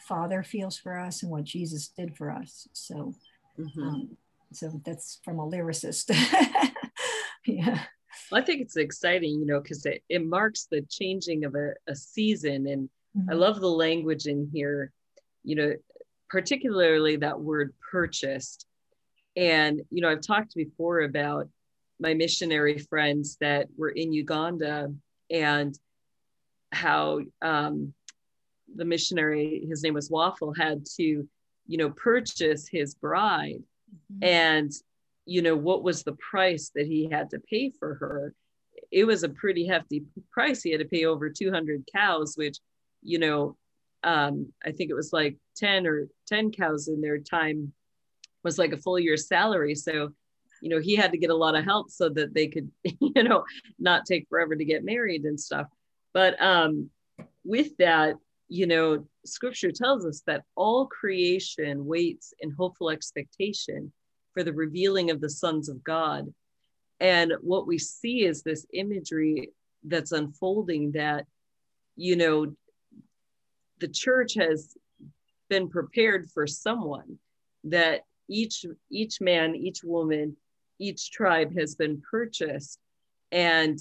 Father 0.00 0.42
feels 0.42 0.78
for 0.78 0.98
us 0.98 1.22
and 1.22 1.30
what 1.30 1.44
Jesus 1.44 1.88
did 1.88 2.16
for 2.16 2.30
us. 2.30 2.68
So, 2.72 3.14
mm-hmm. 3.58 3.82
um, 3.82 4.16
so 4.52 4.80
that's 4.84 5.20
from 5.24 5.38
a 5.38 5.46
lyricist. 5.46 6.10
yeah. 7.46 7.84
Well, 8.30 8.40
I 8.40 8.44
think 8.44 8.60
it's 8.60 8.76
exciting, 8.76 9.40
you 9.40 9.46
know, 9.46 9.60
because 9.60 9.84
it, 9.86 10.02
it 10.08 10.24
marks 10.24 10.66
the 10.70 10.82
changing 10.82 11.44
of 11.44 11.54
a, 11.54 11.74
a 11.86 11.94
season. 11.94 12.66
And 12.66 12.88
mm-hmm. 13.16 13.30
I 13.30 13.34
love 13.34 13.60
the 13.60 13.68
language 13.68 14.26
in 14.26 14.50
here, 14.52 14.92
you 15.44 15.56
know, 15.56 15.74
particularly 16.28 17.16
that 17.16 17.40
word 17.40 17.74
purchased. 17.90 18.66
And, 19.36 19.82
you 19.90 20.00
know, 20.00 20.10
I've 20.10 20.22
talked 20.22 20.54
before 20.54 21.00
about 21.00 21.48
my 21.98 22.14
missionary 22.14 22.78
friends 22.78 23.36
that 23.40 23.68
were 23.76 23.90
in 23.90 24.12
Uganda 24.12 24.92
and 25.30 25.78
how 26.72 27.20
um, 27.42 27.92
the 28.76 28.84
missionary, 28.84 29.66
his 29.68 29.82
name 29.82 29.94
was 29.94 30.10
Waffle, 30.10 30.54
had 30.54 30.84
to, 30.96 31.28
you 31.66 31.78
know, 31.78 31.90
purchase 31.90 32.68
his 32.68 32.94
bride. 32.94 33.62
Mm-hmm. 34.12 34.24
And 34.24 34.72
you 35.30 35.42
know 35.42 35.56
what 35.56 35.84
was 35.84 36.02
the 36.02 36.14
price 36.14 36.72
that 36.74 36.86
he 36.86 37.08
had 37.08 37.30
to 37.30 37.38
pay 37.38 37.70
for 37.78 37.94
her 37.94 38.34
it 38.90 39.04
was 39.04 39.22
a 39.22 39.28
pretty 39.28 39.66
hefty 39.66 40.04
price 40.32 40.62
he 40.62 40.72
had 40.72 40.80
to 40.80 40.86
pay 40.86 41.04
over 41.04 41.30
200 41.30 41.84
cows 41.94 42.34
which 42.36 42.58
you 43.02 43.18
know 43.18 43.56
um, 44.02 44.52
i 44.64 44.72
think 44.72 44.90
it 44.90 44.94
was 44.94 45.12
like 45.12 45.36
10 45.56 45.86
or 45.86 46.08
10 46.26 46.50
cows 46.50 46.88
in 46.88 47.00
their 47.00 47.18
time 47.18 47.72
was 48.42 48.58
like 48.58 48.72
a 48.72 48.78
full 48.78 48.98
year's 48.98 49.28
salary 49.28 49.74
so 49.74 50.10
you 50.62 50.68
know 50.68 50.80
he 50.80 50.96
had 50.96 51.12
to 51.12 51.18
get 51.18 51.30
a 51.30 51.34
lot 51.34 51.54
of 51.54 51.64
help 51.64 51.90
so 51.90 52.08
that 52.08 52.34
they 52.34 52.48
could 52.48 52.70
you 52.82 53.22
know 53.22 53.44
not 53.78 54.06
take 54.06 54.26
forever 54.28 54.56
to 54.56 54.64
get 54.64 54.84
married 54.84 55.24
and 55.24 55.38
stuff 55.38 55.66
but 56.12 56.40
um 56.42 56.90
with 57.44 57.76
that 57.76 58.16
you 58.50 58.66
know 58.66 59.06
scripture 59.24 59.72
tells 59.72 60.04
us 60.04 60.22
that 60.26 60.42
all 60.56 60.86
creation 60.86 61.86
waits 61.86 62.34
in 62.40 62.50
hopeful 62.50 62.90
expectation 62.90 63.92
for 64.32 64.42
the 64.42 64.52
revealing 64.52 65.10
of 65.10 65.20
the 65.20 65.30
sons 65.30 65.68
of 65.68 65.82
God. 65.84 66.32
And 67.00 67.32
what 67.40 67.66
we 67.66 67.78
see 67.78 68.24
is 68.24 68.42
this 68.42 68.66
imagery 68.72 69.50
that's 69.84 70.12
unfolding 70.12 70.92
that, 70.92 71.26
you 71.96 72.16
know, 72.16 72.54
the 73.80 73.88
church 73.88 74.34
has 74.34 74.76
been 75.48 75.68
prepared 75.68 76.28
for 76.30 76.46
someone 76.46 77.18
that 77.64 78.02
each 78.28 78.64
each 78.90 79.20
man 79.20 79.56
each 79.56 79.82
woman 79.82 80.36
each 80.78 81.10
tribe 81.10 81.52
has 81.58 81.74
been 81.74 82.00
purchased 82.08 82.78
and 83.32 83.78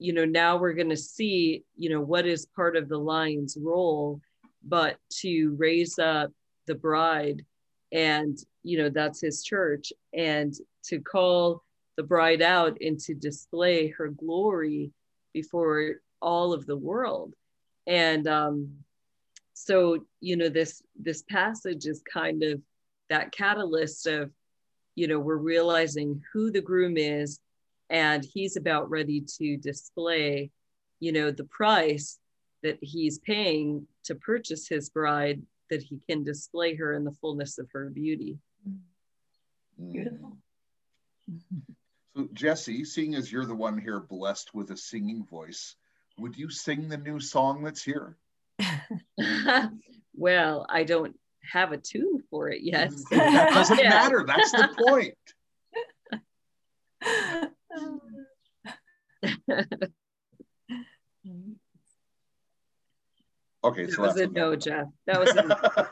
you 0.00 0.12
know 0.12 0.24
now 0.24 0.56
we're 0.56 0.72
going 0.72 0.88
to 0.88 0.96
see 0.96 1.62
you 1.76 1.90
know 1.90 2.00
what 2.00 2.26
is 2.26 2.46
part 2.46 2.76
of 2.76 2.88
the 2.88 2.98
lion's 2.98 3.56
role 3.60 4.20
but 4.64 4.96
to 5.10 5.54
raise 5.56 5.98
up 5.98 6.32
the 6.66 6.74
bride 6.74 7.44
and 7.92 8.38
you 8.62 8.78
know 8.78 8.88
that's 8.88 9.20
his 9.20 9.42
church 9.42 9.92
and 10.12 10.54
to 10.82 10.98
call 10.98 11.62
the 11.96 12.02
bride 12.02 12.42
out 12.42 12.78
and 12.80 12.98
to 12.98 13.14
display 13.14 13.88
her 13.88 14.08
glory 14.08 14.90
before 15.34 15.96
all 16.22 16.52
of 16.52 16.66
the 16.66 16.76
world. 16.76 17.34
And 17.86 18.26
um, 18.26 18.70
so 19.54 20.06
you 20.20 20.36
know 20.36 20.48
this 20.48 20.82
this 20.98 21.22
passage 21.28 21.86
is 21.86 22.02
kind 22.10 22.42
of 22.42 22.60
that 23.10 23.32
catalyst 23.32 24.06
of 24.06 24.30
you 24.94 25.08
know 25.08 25.18
we're 25.18 25.36
realizing 25.36 26.22
who 26.32 26.50
the 26.50 26.60
groom 26.60 26.96
is 26.96 27.40
and 27.90 28.24
he's 28.24 28.56
about 28.56 28.88
ready 28.88 29.20
to 29.38 29.56
display 29.56 30.50
you 31.00 31.12
know 31.12 31.30
the 31.30 31.44
price 31.44 32.18
that 32.62 32.78
he's 32.80 33.18
paying 33.18 33.86
to 34.04 34.14
purchase 34.14 34.68
his 34.68 34.90
bride 34.90 35.42
that 35.70 35.82
he 35.82 36.00
can 36.08 36.22
display 36.24 36.74
her 36.74 36.94
in 36.94 37.04
the 37.04 37.12
fullness 37.12 37.58
of 37.58 37.68
her 37.72 37.88
beauty. 37.88 38.38
Beautiful. 39.92 40.36
So, 42.16 42.28
Jesse, 42.34 42.84
seeing 42.84 43.14
as 43.14 43.30
you're 43.32 43.46
the 43.46 43.54
one 43.54 43.78
here 43.78 44.00
blessed 44.00 44.52
with 44.52 44.70
a 44.72 44.76
singing 44.76 45.24
voice, 45.24 45.76
would 46.18 46.36
you 46.36 46.50
sing 46.50 46.88
the 46.88 46.98
new 46.98 47.20
song 47.20 47.62
that's 47.62 47.82
here? 47.82 48.18
well, 50.14 50.66
I 50.68 50.84
don't 50.84 51.16
have 51.50 51.72
a 51.72 51.78
tune 51.78 52.22
for 52.28 52.50
it 52.50 52.62
yet. 52.62 52.90
that 53.10 53.50
doesn't 53.54 53.78
yeah. 53.82 53.88
matter. 53.88 54.24
That's 54.26 54.52
the 54.52 54.68
point. 54.86 55.14
Okay, 63.62 63.88
so 63.88 64.00
that 64.02 64.14
was 64.14 64.16
a 64.16 64.26
no, 64.28 64.56
Jeff. 64.56 64.86
That 65.06 65.20
was 65.20 65.36
a 65.36 65.90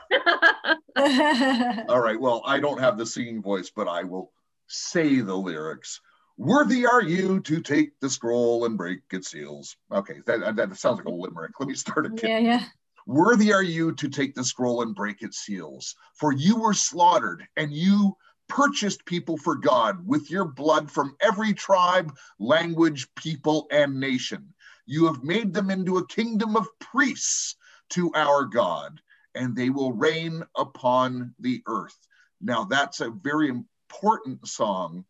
All 1.89 1.99
right. 1.99 2.19
Well, 2.19 2.41
I 2.45 2.59
don't 2.59 2.79
have 2.79 2.97
the 2.97 3.05
singing 3.05 3.43
voice, 3.43 3.69
but 3.69 3.87
I 3.87 4.03
will 4.03 4.31
say 4.67 5.21
the 5.21 5.35
lyrics. 5.35 6.01
Worthy 6.37 6.87
are 6.87 7.03
you 7.03 7.41
to 7.41 7.61
take 7.61 7.91
the 7.99 8.09
scroll 8.09 8.65
and 8.65 8.75
break 8.77 9.01
its 9.11 9.29
seals. 9.29 9.77
Okay, 9.91 10.21
that, 10.25 10.55
that 10.55 10.75
sounds 10.77 10.97
like 10.97 11.05
a 11.05 11.11
limerick. 11.11 11.59
Let 11.59 11.69
me 11.69 11.75
start 11.75 12.07
again. 12.07 12.29
Yeah, 12.29 12.39
yeah. 12.39 12.65
Worthy 13.05 13.53
are 13.53 13.63
you 13.63 13.93
to 13.95 14.09
take 14.09 14.33
the 14.35 14.43
scroll 14.43 14.81
and 14.81 14.95
break 14.95 15.21
its 15.21 15.39
seals, 15.39 15.95
for 16.15 16.31
you 16.31 16.59
were 16.59 16.73
slaughtered 16.73 17.45
and 17.55 17.73
you 17.73 18.15
purchased 18.49 19.05
people 19.05 19.37
for 19.37 19.55
God 19.55 20.05
with 20.05 20.29
your 20.29 20.45
blood 20.45 20.91
from 20.91 21.15
every 21.21 21.53
tribe, 21.53 22.13
language, 22.39 23.07
people, 23.15 23.67
and 23.71 23.99
nation. 23.99 24.53
You 24.85 25.05
have 25.05 25.23
made 25.23 25.53
them 25.53 25.69
into 25.69 25.97
a 25.97 26.07
kingdom 26.07 26.57
of 26.57 26.67
priests 26.79 27.55
to 27.91 28.11
our 28.15 28.43
God, 28.45 28.99
and 29.35 29.55
they 29.55 29.69
will 29.69 29.93
reign 29.93 30.43
upon 30.57 31.33
the 31.39 31.61
earth. 31.67 31.97
Now, 32.41 32.65
that's 32.65 32.99
a 32.99 33.11
very 33.11 33.49
important 33.49 34.47
song 34.47 35.05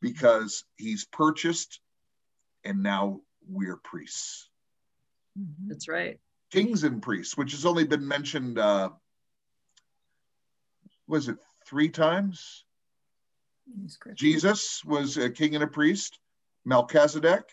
because 0.00 0.64
he's 0.76 1.04
purchased 1.06 1.80
and 2.64 2.82
now 2.82 3.20
we're 3.48 3.76
priests. 3.76 4.48
Mm-hmm. 5.38 5.68
That's 5.68 5.88
right. 5.88 6.18
Kings 6.52 6.84
and 6.84 7.02
priests, 7.02 7.36
which 7.36 7.52
has 7.52 7.66
only 7.66 7.84
been 7.84 8.06
mentioned, 8.06 8.58
uh, 8.58 8.90
was 11.08 11.28
it 11.28 11.38
three 11.66 11.88
times? 11.88 12.64
Jesus 14.14 14.82
was 14.84 15.16
a 15.16 15.30
king 15.30 15.54
and 15.54 15.64
a 15.64 15.66
priest, 15.66 16.18
Melchizedek, 16.64 17.44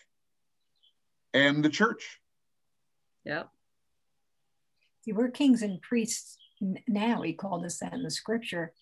and 1.32 1.64
the 1.64 1.68
church. 1.68 2.20
Yeah 3.24 3.44
we're 5.12 5.30
kings 5.30 5.62
and 5.62 5.82
priests 5.82 6.38
now. 6.88 7.22
He 7.22 7.32
called 7.34 7.64
us 7.64 7.78
that 7.78 7.92
in 7.92 8.02
the 8.02 8.10
scripture. 8.10 8.72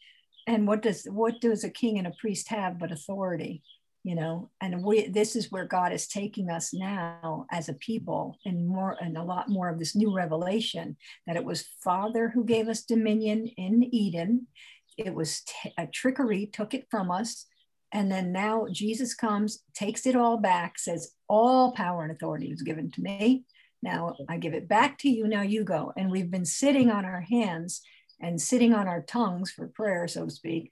And 0.47 0.67
what 0.67 0.83
does 0.83 1.05
what 1.05 1.41
does 1.41 1.65
a 1.65 1.71
king 1.71 1.99
and 1.99 2.07
a 2.07 2.15
priest 2.21 2.49
have 2.49 2.79
but 2.79 2.93
authority? 2.93 3.63
You 4.05 4.17
know, 4.17 4.51
and 4.61 4.85
we 4.85 5.09
this 5.09 5.37
is 5.37 5.53
where 5.53 5.65
God 5.65 5.93
is 5.93 6.09
taking 6.09 6.51
us 6.51 6.75
now 6.75 7.47
as 7.53 7.69
a 7.69 7.75
people, 7.75 8.39
and 8.45 8.67
more 8.67 8.97
and 9.01 9.17
a 9.17 9.23
lot 9.23 9.49
more 9.49 9.69
of 9.69 9.79
this 9.79 9.95
new 9.95 10.15
revelation 10.15 10.97
that 11.27 11.37
it 11.37 11.45
was 11.45 11.69
Father 11.83 12.29
who 12.29 12.45
gave 12.45 12.69
us 12.69 12.83
dominion 12.83 13.47
in 13.57 13.85
Eden. 13.95 14.49
It 14.97 15.15
was 15.15 15.43
t- 15.43 15.73
a 15.79 15.87
trickery, 15.87 16.47
took 16.47 16.75
it 16.75 16.87
from 16.91 17.11
us, 17.11 17.47
and 17.93 18.11
then 18.11 18.33
now 18.33 18.67
Jesus 18.73 19.15
comes, 19.15 19.61
takes 19.75 20.07
it 20.07 20.17
all 20.17 20.39
back, 20.39 20.79
says, 20.79 21.13
All 21.29 21.73
power 21.73 22.03
and 22.03 22.11
authority 22.11 22.51
was 22.51 22.63
given 22.63 22.91
to 22.93 23.03
me. 23.03 23.45
Now 23.83 24.17
I 24.29 24.39
give 24.39 24.55
it 24.55 24.69
back 24.69 24.99
to 24.99 25.11
you. 25.11 25.29
Now 25.29 25.43
you 25.43 25.65
go. 25.65 25.93
And 25.97 26.11
we've 26.11 26.31
been 26.31 26.47
sitting 26.47 26.91
on 26.91 27.05
our 27.05 27.21
hands 27.21 27.83
and 28.21 28.41
sitting 28.41 28.73
on 28.73 28.87
our 28.87 29.03
tongues 29.03 29.51
for 29.51 29.67
prayer, 29.67 30.07
so 30.09 30.25
to 30.25 30.31
speak, 30.31 30.71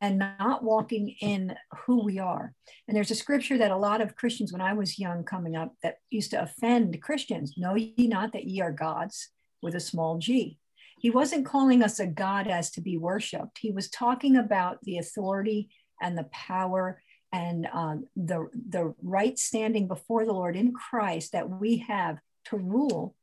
and 0.00 0.18
not 0.18 0.62
walking 0.62 1.16
in 1.22 1.54
who 1.86 2.04
we 2.04 2.18
are. 2.18 2.54
And 2.86 2.96
there's 2.96 3.10
a 3.10 3.16
scripture 3.16 3.56
that 3.58 3.70
a 3.70 3.76
lot 3.76 4.02
of 4.02 4.16
Christians, 4.16 4.52
when 4.52 4.60
I 4.60 4.74
was 4.74 4.98
young 4.98 5.24
coming 5.24 5.56
up, 5.56 5.74
that 5.82 5.96
used 6.10 6.30
to 6.32 6.42
offend 6.42 7.00
Christians 7.02 7.54
Know 7.56 7.74
ye 7.74 8.06
not 8.06 8.32
that 8.32 8.44
ye 8.44 8.60
are 8.60 8.70
gods 8.70 9.30
with 9.60 9.74
a 9.74 9.80
small 9.80 10.18
g. 10.18 10.59
He 11.00 11.10
wasn't 11.10 11.46
calling 11.46 11.82
us 11.82 11.98
a 11.98 12.06
God 12.06 12.46
as 12.46 12.70
to 12.72 12.82
be 12.82 12.98
worshiped. 12.98 13.58
He 13.58 13.72
was 13.72 13.88
talking 13.88 14.36
about 14.36 14.82
the 14.82 14.98
authority 14.98 15.70
and 16.00 16.16
the 16.16 16.24
power 16.24 17.02
and 17.32 17.66
um, 17.72 18.04
the, 18.16 18.48
the 18.68 18.94
right 19.02 19.38
standing 19.38 19.88
before 19.88 20.26
the 20.26 20.32
Lord 20.32 20.56
in 20.56 20.74
Christ 20.74 21.32
that 21.32 21.48
we 21.48 21.78
have 21.88 22.18
to 22.46 22.58
rule 22.58 23.14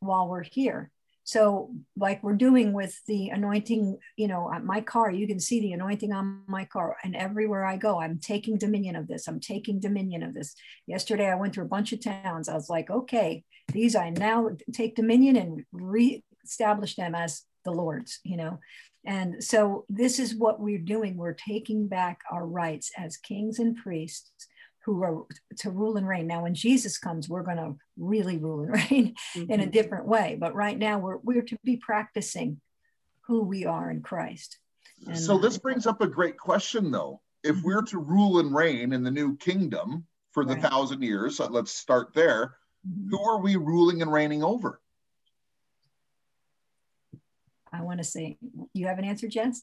while 0.00 0.28
we're 0.28 0.42
here. 0.42 0.90
So, 1.24 1.74
like 1.94 2.22
we're 2.22 2.36
doing 2.36 2.72
with 2.72 2.98
the 3.06 3.28
anointing, 3.28 3.98
you 4.16 4.28
know, 4.28 4.50
my 4.64 4.80
car, 4.80 5.10
you 5.10 5.26
can 5.26 5.38
see 5.38 5.60
the 5.60 5.74
anointing 5.74 6.10
on 6.10 6.44
my 6.46 6.64
car. 6.64 6.96
And 7.04 7.14
everywhere 7.14 7.66
I 7.66 7.76
go, 7.76 8.00
I'm 8.00 8.18
taking 8.18 8.56
dominion 8.56 8.96
of 8.96 9.06
this. 9.06 9.28
I'm 9.28 9.38
taking 9.38 9.78
dominion 9.78 10.22
of 10.22 10.32
this. 10.32 10.54
Yesterday, 10.86 11.28
I 11.28 11.34
went 11.34 11.54
through 11.54 11.66
a 11.66 11.68
bunch 11.68 11.92
of 11.92 12.00
towns. 12.00 12.48
I 12.48 12.54
was 12.54 12.70
like, 12.70 12.88
okay, 12.88 13.44
these 13.70 13.94
I 13.94 14.08
now 14.08 14.48
take 14.72 14.96
dominion 14.96 15.36
and 15.36 15.66
re-establish 16.42 16.96
them 16.96 17.14
as 17.14 17.42
the 17.64 17.70
Lord's, 17.70 18.20
you 18.24 18.36
know. 18.36 18.58
And 19.04 19.42
so, 19.42 19.84
this 19.88 20.18
is 20.18 20.34
what 20.34 20.60
we're 20.60 20.78
doing. 20.78 21.16
We're 21.16 21.34
taking 21.34 21.88
back 21.88 22.20
our 22.30 22.46
rights 22.46 22.90
as 22.96 23.16
kings 23.16 23.58
and 23.58 23.76
priests 23.76 24.30
who 24.84 25.02
are 25.02 25.24
to 25.58 25.70
rule 25.70 25.96
and 25.96 26.08
reign. 26.08 26.26
Now, 26.26 26.42
when 26.42 26.54
Jesus 26.54 26.98
comes, 26.98 27.28
we're 27.28 27.42
going 27.42 27.58
to 27.58 27.76
really 27.96 28.38
rule 28.38 28.62
and 28.62 28.72
reign 28.90 29.14
mm-hmm. 29.36 29.50
in 29.50 29.60
a 29.60 29.62
mm-hmm. 29.62 29.70
different 29.70 30.06
way. 30.06 30.36
But 30.38 30.54
right 30.54 30.78
now, 30.78 30.98
we're 30.98 31.18
we're 31.18 31.42
to 31.42 31.58
be 31.64 31.76
practicing 31.76 32.60
who 33.22 33.42
we 33.42 33.66
are 33.66 33.90
in 33.90 34.02
Christ. 34.02 34.58
And, 35.06 35.18
so 35.18 35.38
this 35.38 35.58
brings 35.58 35.86
up 35.86 36.00
a 36.00 36.06
great 36.06 36.36
question, 36.36 36.90
though. 36.90 37.20
If 37.44 37.56
mm-hmm. 37.56 37.66
we're 37.66 37.82
to 37.82 37.98
rule 37.98 38.40
and 38.40 38.54
reign 38.54 38.92
in 38.92 39.04
the 39.04 39.10
new 39.10 39.36
kingdom 39.36 40.06
for 40.32 40.44
the 40.44 40.54
right. 40.54 40.62
thousand 40.62 41.02
years, 41.02 41.38
let's 41.38 41.70
start 41.70 42.14
there. 42.14 42.56
Mm-hmm. 42.86 43.10
Who 43.10 43.22
are 43.22 43.40
we 43.40 43.56
ruling 43.56 44.02
and 44.02 44.12
reigning 44.12 44.42
over? 44.42 44.80
I 47.72 47.82
want 47.82 47.98
to 47.98 48.04
say, 48.04 48.38
you 48.72 48.86
have 48.86 48.98
an 48.98 49.04
answer, 49.04 49.28
Jess? 49.28 49.62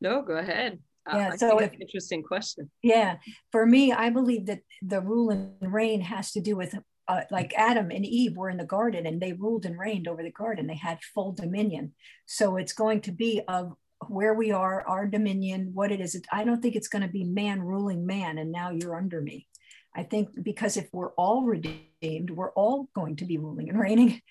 No, 0.00 0.22
go 0.22 0.36
ahead. 0.36 0.78
Uh, 1.10 1.16
yeah, 1.16 1.36
so 1.36 1.58
if, 1.58 1.72
interesting 1.80 2.22
question. 2.22 2.70
Yeah, 2.82 3.16
for 3.52 3.64
me, 3.66 3.92
I 3.92 4.10
believe 4.10 4.46
that 4.46 4.60
the 4.82 5.00
rule 5.00 5.30
and 5.30 5.54
reign 5.60 6.02
has 6.02 6.32
to 6.32 6.40
do 6.40 6.56
with 6.56 6.74
uh, 7.08 7.22
like 7.30 7.52
Adam 7.56 7.90
and 7.90 8.06
Eve 8.06 8.36
were 8.36 8.50
in 8.50 8.56
the 8.56 8.64
garden 8.64 9.04
and 9.06 9.20
they 9.20 9.32
ruled 9.32 9.64
and 9.64 9.78
reigned 9.78 10.06
over 10.06 10.22
the 10.22 10.30
garden. 10.30 10.66
They 10.68 10.76
had 10.76 11.02
full 11.02 11.32
dominion. 11.32 11.92
So 12.26 12.56
it's 12.56 12.72
going 12.72 13.00
to 13.02 13.12
be 13.12 13.42
of 13.48 13.72
where 14.06 14.34
we 14.34 14.52
are, 14.52 14.86
our 14.86 15.06
dominion, 15.08 15.72
what 15.74 15.90
it 15.90 16.00
is. 16.00 16.20
I 16.30 16.44
don't 16.44 16.62
think 16.62 16.76
it's 16.76 16.88
going 16.88 17.02
to 17.02 17.08
be 17.08 17.24
man 17.24 17.62
ruling 17.62 18.06
man 18.06 18.38
and 18.38 18.52
now 18.52 18.70
you're 18.70 18.94
under 18.94 19.20
me. 19.20 19.48
I 19.94 20.04
think 20.04 20.28
because 20.40 20.76
if 20.76 20.88
we're 20.92 21.12
all 21.14 21.42
redeemed, 21.42 22.30
we're 22.30 22.52
all 22.52 22.88
going 22.94 23.16
to 23.16 23.24
be 23.24 23.38
ruling 23.38 23.68
and 23.68 23.80
reigning. 23.80 24.22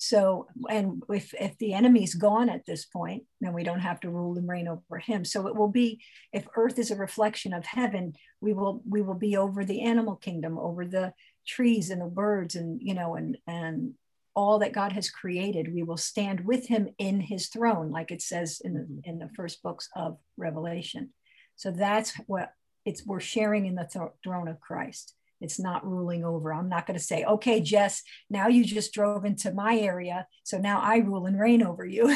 So, 0.00 0.46
and 0.70 1.02
if, 1.08 1.34
if 1.34 1.58
the 1.58 1.74
enemy's 1.74 2.14
gone 2.14 2.48
at 2.48 2.64
this 2.64 2.84
point, 2.84 3.24
then 3.40 3.52
we 3.52 3.64
don't 3.64 3.80
have 3.80 3.98
to 4.00 4.10
rule 4.10 4.38
and 4.38 4.48
reign 4.48 4.68
over 4.68 4.98
him. 4.98 5.24
So 5.24 5.48
it 5.48 5.56
will 5.56 5.68
be, 5.68 6.00
if 6.32 6.46
earth 6.56 6.78
is 6.78 6.92
a 6.92 6.96
reflection 6.96 7.52
of 7.52 7.66
heaven, 7.66 8.14
we 8.40 8.52
will, 8.52 8.80
we 8.88 9.02
will 9.02 9.14
be 9.14 9.36
over 9.36 9.64
the 9.64 9.82
animal 9.82 10.14
kingdom, 10.14 10.56
over 10.56 10.86
the 10.86 11.14
trees 11.48 11.90
and 11.90 12.00
the 12.00 12.06
birds 12.06 12.54
and, 12.54 12.80
you 12.80 12.94
know, 12.94 13.16
and, 13.16 13.38
and 13.48 13.94
all 14.36 14.60
that 14.60 14.72
God 14.72 14.92
has 14.92 15.10
created. 15.10 15.74
We 15.74 15.82
will 15.82 15.96
stand 15.96 16.46
with 16.46 16.68
him 16.68 16.90
in 16.98 17.20
his 17.20 17.48
throne, 17.48 17.90
like 17.90 18.12
it 18.12 18.22
says 18.22 18.60
in 18.62 18.74
the, 18.74 18.80
mm-hmm. 18.80 19.00
in 19.02 19.18
the 19.18 19.30
first 19.34 19.64
books 19.64 19.88
of 19.96 20.16
Revelation. 20.36 21.12
So 21.56 21.72
that's 21.72 22.12
what 22.28 22.52
it's, 22.84 23.04
we're 23.04 23.18
sharing 23.18 23.66
in 23.66 23.74
the 23.74 23.88
th- 23.92 24.12
throne 24.22 24.46
of 24.46 24.60
Christ. 24.60 25.14
It's 25.40 25.60
not 25.60 25.86
ruling 25.86 26.24
over. 26.24 26.52
I'm 26.52 26.68
not 26.68 26.86
going 26.86 26.98
to 26.98 27.04
say, 27.04 27.24
okay, 27.24 27.60
Jess, 27.60 28.02
now 28.28 28.48
you 28.48 28.64
just 28.64 28.92
drove 28.92 29.24
into 29.24 29.52
my 29.52 29.76
area. 29.78 30.26
So 30.44 30.58
now 30.58 30.80
I 30.80 30.96
rule 30.96 31.26
and 31.26 31.38
reign 31.38 31.62
over 31.62 31.84
you. 31.84 32.14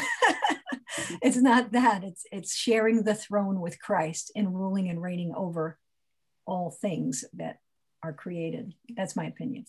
it's 1.21 1.37
not 1.37 1.71
that. 1.71 2.03
It's 2.03 2.25
it's 2.31 2.55
sharing 2.55 3.03
the 3.03 3.15
throne 3.15 3.61
with 3.61 3.79
Christ 3.79 4.31
and 4.35 4.53
ruling 4.53 4.89
and 4.89 5.01
reigning 5.01 5.33
over 5.35 5.77
all 6.45 6.71
things 6.71 7.23
that 7.33 7.57
are 8.03 8.13
created. 8.13 8.73
That's 8.95 9.15
my 9.15 9.25
opinion. 9.25 9.65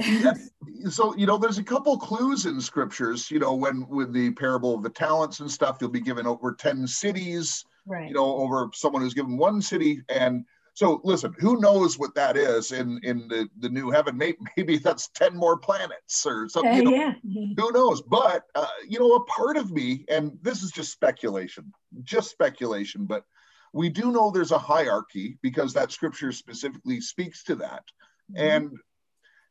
yeah. 0.00 0.32
So, 0.90 1.16
you 1.16 1.26
know, 1.26 1.38
there's 1.38 1.58
a 1.58 1.64
couple 1.64 1.96
clues 1.96 2.46
in 2.46 2.60
scriptures, 2.60 3.30
you 3.30 3.38
know, 3.38 3.54
when 3.54 3.88
with 3.88 4.12
the 4.12 4.30
parable 4.32 4.74
of 4.74 4.82
the 4.82 4.90
talents 4.90 5.40
and 5.40 5.50
stuff, 5.50 5.78
you'll 5.80 5.90
be 5.90 6.00
given 6.00 6.26
over 6.26 6.52
10 6.52 6.86
cities, 6.86 7.64
right. 7.86 8.08
you 8.08 8.14
know, 8.14 8.36
over 8.36 8.68
someone 8.74 9.02
who's 9.02 9.14
given 9.14 9.36
one 9.36 9.60
city. 9.62 10.02
And 10.08 10.44
so 10.76 11.00
listen, 11.04 11.34
who 11.38 11.58
knows 11.58 11.98
what 11.98 12.14
that 12.16 12.36
is 12.36 12.70
in 12.70 13.00
in 13.02 13.28
the, 13.28 13.48
the 13.60 13.70
new 13.70 13.90
heaven? 13.90 14.14
Maybe, 14.14 14.36
maybe 14.58 14.76
that's 14.76 15.08
10 15.08 15.34
more 15.34 15.56
planets 15.56 16.26
or 16.26 16.50
something. 16.50 16.70
Uh, 16.70 16.76
you 16.76 16.84
know, 16.84 16.90
yeah. 16.90 17.14
Who 17.56 17.72
knows? 17.72 18.02
But, 18.02 18.44
uh, 18.54 18.66
you 18.86 18.98
know, 18.98 19.14
a 19.14 19.24
part 19.24 19.56
of 19.56 19.70
me, 19.70 20.04
and 20.10 20.36
this 20.42 20.62
is 20.62 20.70
just 20.70 20.92
speculation, 20.92 21.72
just 22.02 22.30
speculation, 22.30 23.06
but 23.06 23.24
we 23.72 23.88
do 23.88 24.12
know 24.12 24.30
there's 24.30 24.52
a 24.52 24.58
hierarchy 24.58 25.38
because 25.40 25.72
that 25.72 25.92
scripture 25.92 26.30
specifically 26.30 27.00
speaks 27.00 27.42
to 27.44 27.54
that. 27.54 27.84
Mm-hmm. 28.30 28.36
And 28.36 28.78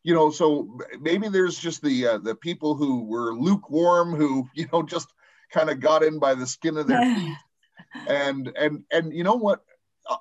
you 0.03 0.13
know, 0.13 0.29
so 0.29 0.77
maybe 1.01 1.27
there's 1.27 1.57
just 1.57 1.81
the 1.81 2.05
uh, 2.05 2.17
the 2.19 2.35
people 2.35 2.75
who 2.75 3.03
were 3.03 3.33
lukewarm, 3.33 4.13
who 4.13 4.47
you 4.55 4.67
know 4.71 4.83
just 4.83 5.11
kind 5.51 5.71
of 5.71 5.79
got 5.79 6.03
in 6.03 6.19
by 6.19 6.35
the 6.35 6.45
skin 6.45 6.77
of 6.77 6.85
their 6.85 7.01
teeth, 7.15 7.37
and 8.07 8.51
and 8.55 8.83
and 8.91 9.11
you 9.11 9.23
know 9.23 9.33
what? 9.33 9.63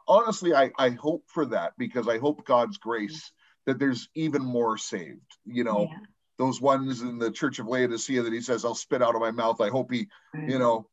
Honestly, 0.09 0.55
I, 0.55 0.71
I 0.79 0.91
hope 0.91 1.25
for 1.27 1.47
that 1.47 1.73
because 1.79 2.09
I 2.09 2.19
hope 2.19 2.45
God's 2.45 2.79
grace 2.79 3.33
that 3.67 3.79
there's 3.79 4.09
even 4.15 4.43
more 4.43 4.77
saved. 4.79 5.21
You 5.45 5.65
know, 5.65 5.89
yeah. 5.91 5.99
those 6.39 6.61
ones 6.61 7.03
in 7.03 7.19
the 7.19 7.31
Church 7.31 7.59
of 7.59 7.67
Laodicea 7.67 8.23
that 8.23 8.33
He 8.33 8.41
says, 8.41 8.65
"I'll 8.65 8.75
spit 8.75 9.03
out 9.03 9.15
of 9.15 9.21
my 9.21 9.31
mouth." 9.31 9.61
I 9.61 9.69
hope 9.69 9.93
He, 9.93 10.09
right. 10.35 10.49
you 10.49 10.59
know, 10.59 10.89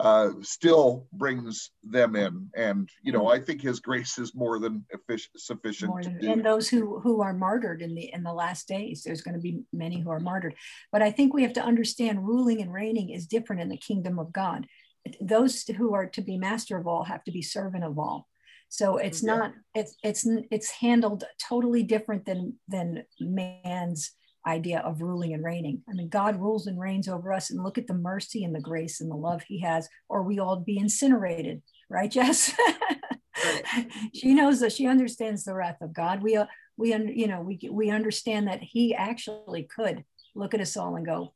uh, 0.00 0.30
still 0.42 1.06
brings 1.12 1.70
them 1.82 2.16
in. 2.16 2.50
And 2.54 2.88
you 3.02 3.12
know, 3.12 3.28
I 3.28 3.40
think 3.40 3.62
His 3.62 3.80
grace 3.80 4.18
is 4.18 4.34
more 4.34 4.58
than 4.58 4.84
sufficient. 5.36 5.90
More 5.90 6.02
than, 6.02 6.24
and 6.24 6.44
those 6.44 6.68
who 6.68 7.00
who 7.00 7.22
are 7.22 7.34
martyred 7.34 7.82
in 7.82 7.94
the 7.94 8.12
in 8.12 8.22
the 8.22 8.32
last 8.34 8.68
days, 8.68 9.02
there's 9.02 9.22
going 9.22 9.34
to 9.34 9.40
be 9.40 9.62
many 9.72 10.00
who 10.00 10.10
are 10.10 10.20
martyred. 10.20 10.54
But 10.92 11.02
I 11.02 11.10
think 11.10 11.32
we 11.32 11.42
have 11.42 11.54
to 11.54 11.64
understand 11.64 12.26
ruling 12.26 12.60
and 12.60 12.72
reigning 12.72 13.10
is 13.10 13.26
different 13.26 13.62
in 13.62 13.68
the 13.68 13.76
kingdom 13.76 14.18
of 14.18 14.32
God 14.32 14.66
those 15.20 15.62
who 15.76 15.94
are 15.94 16.06
to 16.06 16.22
be 16.22 16.38
master 16.38 16.76
of 16.76 16.86
all 16.86 17.04
have 17.04 17.22
to 17.24 17.32
be 17.32 17.42
servant 17.42 17.84
of 17.84 17.98
all 17.98 18.28
so 18.68 18.96
it's 18.96 19.22
yeah. 19.22 19.36
not 19.36 19.52
it's 19.74 19.96
it's 20.02 20.26
it's 20.50 20.70
handled 20.70 21.24
totally 21.48 21.82
different 21.82 22.24
than 22.24 22.54
than 22.68 23.04
man's 23.20 24.12
idea 24.46 24.78
of 24.80 25.02
ruling 25.02 25.34
and 25.34 25.44
reigning 25.44 25.82
i 25.88 25.92
mean 25.92 26.08
god 26.08 26.40
rules 26.40 26.66
and 26.66 26.78
reigns 26.78 27.08
over 27.08 27.32
us 27.32 27.50
and 27.50 27.62
look 27.62 27.78
at 27.78 27.86
the 27.86 27.94
mercy 27.94 28.44
and 28.44 28.54
the 28.54 28.60
grace 28.60 29.00
and 29.00 29.10
the 29.10 29.16
love 29.16 29.42
he 29.46 29.60
has 29.60 29.88
or 30.08 30.22
we 30.22 30.38
all 30.38 30.56
be 30.56 30.78
incinerated 30.78 31.62
right 31.90 32.10
jess 32.10 32.52
right. 33.44 33.88
she 34.14 34.34
knows 34.34 34.60
that 34.60 34.72
she 34.72 34.86
understands 34.86 35.44
the 35.44 35.54
wrath 35.54 35.80
of 35.80 35.92
god 35.92 36.22
we 36.22 36.36
uh, 36.36 36.46
we 36.76 36.94
you 36.94 37.26
know 37.26 37.40
we 37.40 37.58
we 37.70 37.90
understand 37.90 38.46
that 38.46 38.62
he 38.62 38.94
actually 38.94 39.64
could 39.64 40.04
look 40.34 40.54
at 40.54 40.60
us 40.60 40.76
all 40.76 40.96
and 40.96 41.06
go 41.06 41.32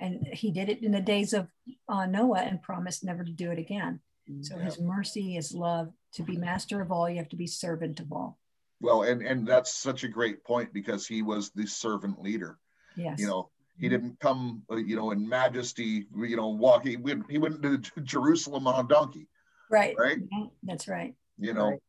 and 0.00 0.26
he 0.32 0.50
did 0.50 0.68
it 0.68 0.82
in 0.82 0.92
the 0.92 1.00
days 1.00 1.32
of 1.32 1.48
uh, 1.88 2.06
Noah 2.06 2.40
and 2.40 2.62
promised 2.62 3.04
never 3.04 3.24
to 3.24 3.30
do 3.30 3.50
it 3.50 3.58
again. 3.58 4.00
So 4.40 4.56
his 4.56 4.80
mercy, 4.80 5.32
his 5.34 5.52
love, 5.52 5.92
to 6.14 6.22
be 6.22 6.36
master 6.36 6.80
of 6.80 6.90
all, 6.90 7.10
you 7.10 7.18
have 7.18 7.28
to 7.28 7.36
be 7.36 7.46
servant 7.46 8.00
of 8.00 8.10
all. 8.10 8.38
Well, 8.80 9.02
and 9.02 9.20
and 9.20 9.46
that's 9.46 9.74
such 9.74 10.02
a 10.02 10.08
great 10.08 10.42
point 10.44 10.72
because 10.72 11.06
he 11.06 11.20
was 11.20 11.50
the 11.50 11.66
servant 11.66 12.22
leader. 12.22 12.58
Yes. 12.96 13.18
You 13.18 13.26
know, 13.26 13.50
he 13.78 13.88
didn't 13.88 14.18
come, 14.20 14.62
uh, 14.70 14.76
you 14.76 14.96
know, 14.96 15.10
in 15.10 15.28
majesty, 15.28 16.06
you 16.16 16.36
know, 16.36 16.48
walking. 16.48 17.04
He 17.28 17.38
went 17.38 17.62
to 17.62 17.78
Jerusalem 18.02 18.66
on 18.66 18.84
a 18.84 18.88
donkey. 18.88 19.28
Right. 19.70 19.94
Right. 19.98 20.18
That's 20.62 20.88
right. 20.88 21.14
You 21.38 21.52
know. 21.52 21.68
Right. 21.68 21.82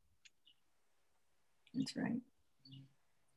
That's 1.73 1.95
right. 1.95 2.19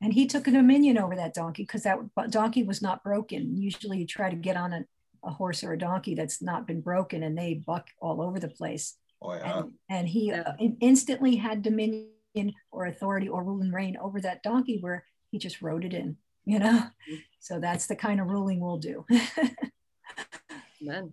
And 0.01 0.13
he 0.13 0.27
took 0.27 0.47
a 0.47 0.53
dominion 0.53 0.99
over 0.99 1.17
that 1.17 1.35
donkey 1.35 1.65
because 1.65 1.83
that 1.83 1.99
donkey 2.31 2.63
was 2.63 2.81
not 2.81 3.03
broken. 3.03 3.57
Usually 3.57 3.99
you 3.99 4.07
try 4.07 4.31
to 4.31 4.37
get 4.37 4.57
on 4.57 4.73
a, 4.73 4.85
a 5.25 5.31
horse 5.31 5.65
or 5.65 5.73
a 5.73 5.79
donkey 5.79 6.15
that's 6.15 6.41
not 6.41 6.67
been 6.67 6.81
broken 6.81 7.25
and 7.25 7.37
they 7.37 7.55
buck 7.55 7.89
all 8.01 8.23
over 8.23 8.39
the 8.39 8.49
place. 8.49 8.97
Oh, 9.21 9.35
yeah. 9.35 9.59
and, 9.59 9.73
and 9.91 10.09
he 10.09 10.29
yeah. 10.29 10.53
instantly 10.81 11.35
had 11.35 11.63
dominion 11.63 12.55
or 12.71 12.87
authority 12.87 13.29
or 13.29 13.43
rule 13.43 13.63
and 13.63 13.75
reign 13.75 13.97
over 14.01 14.21
that 14.21 14.45
donkey 14.45 14.79
where 14.81 15.05
he 15.33 15.39
just 15.39 15.61
rode 15.61 15.85
it 15.85 15.93
in, 15.93 16.17
you 16.45 16.61
know? 16.61 16.79
Mm-hmm. 16.79 17.15
So 17.41 17.59
that's 17.59 17.87
the 17.87 17.97
kind 17.97 18.21
of 18.21 18.29
ruling 18.29 18.61
we'll 18.61 18.79
do. 18.79 19.05
Amen. 20.83 21.13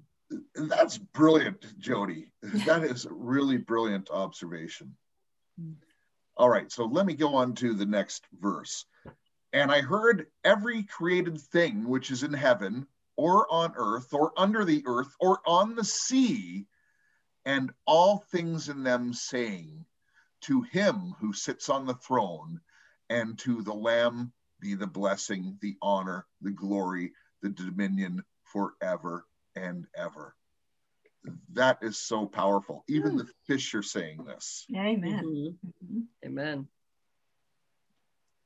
That's 0.55 0.97
brilliant, 0.97 1.79
Jody. 1.79 2.31
That 2.65 2.83
is 2.83 3.05
a 3.05 3.13
really 3.13 3.57
brilliant 3.57 4.09
observation. 4.11 4.95
All 6.37 6.49
right, 6.49 6.69
so 6.69 6.85
let 6.85 7.05
me 7.05 7.13
go 7.13 7.35
on 7.35 7.55
to 7.55 7.73
the 7.73 7.85
next 7.85 8.25
verse. 8.39 8.85
And 9.53 9.71
I 9.71 9.81
heard 9.81 10.27
every 10.43 10.83
created 10.83 11.39
thing 11.39 11.87
which 11.87 12.11
is 12.11 12.23
in 12.23 12.33
heaven 12.33 12.87
or 13.15 13.49
on 13.51 13.73
earth 13.77 14.13
or 14.13 14.33
under 14.37 14.65
the 14.65 14.83
earth 14.85 15.15
or 15.21 15.39
on 15.47 15.75
the 15.75 15.85
sea, 15.85 16.67
and 17.45 17.71
all 17.85 18.17
things 18.17 18.67
in 18.67 18.83
them, 18.83 19.13
saying, 19.13 19.85
To 20.41 20.61
him 20.63 21.15
who 21.19 21.31
sits 21.31 21.69
on 21.69 21.85
the 21.85 21.93
throne 21.93 22.59
and 23.09 23.37
to 23.39 23.61
the 23.61 23.73
Lamb 23.73 24.33
be 24.59 24.73
the 24.73 24.87
blessing, 24.87 25.57
the 25.61 25.77
honor, 25.81 26.27
the 26.41 26.51
glory, 26.51 27.13
the 27.41 27.49
dominion 27.49 28.25
forever 28.43 29.25
and 29.55 29.87
ever. 29.95 30.35
That 31.53 31.79
is 31.81 31.97
so 31.97 32.25
powerful. 32.25 32.83
Even 32.87 33.13
mm. 33.13 33.17
the 33.19 33.27
fish 33.47 33.73
are 33.75 33.83
saying 33.83 34.25
this. 34.25 34.65
Amen. 34.75 35.23
Mm-hmm. 35.23 35.93
Mm-hmm. 35.93 36.01
Amen. 36.25 36.67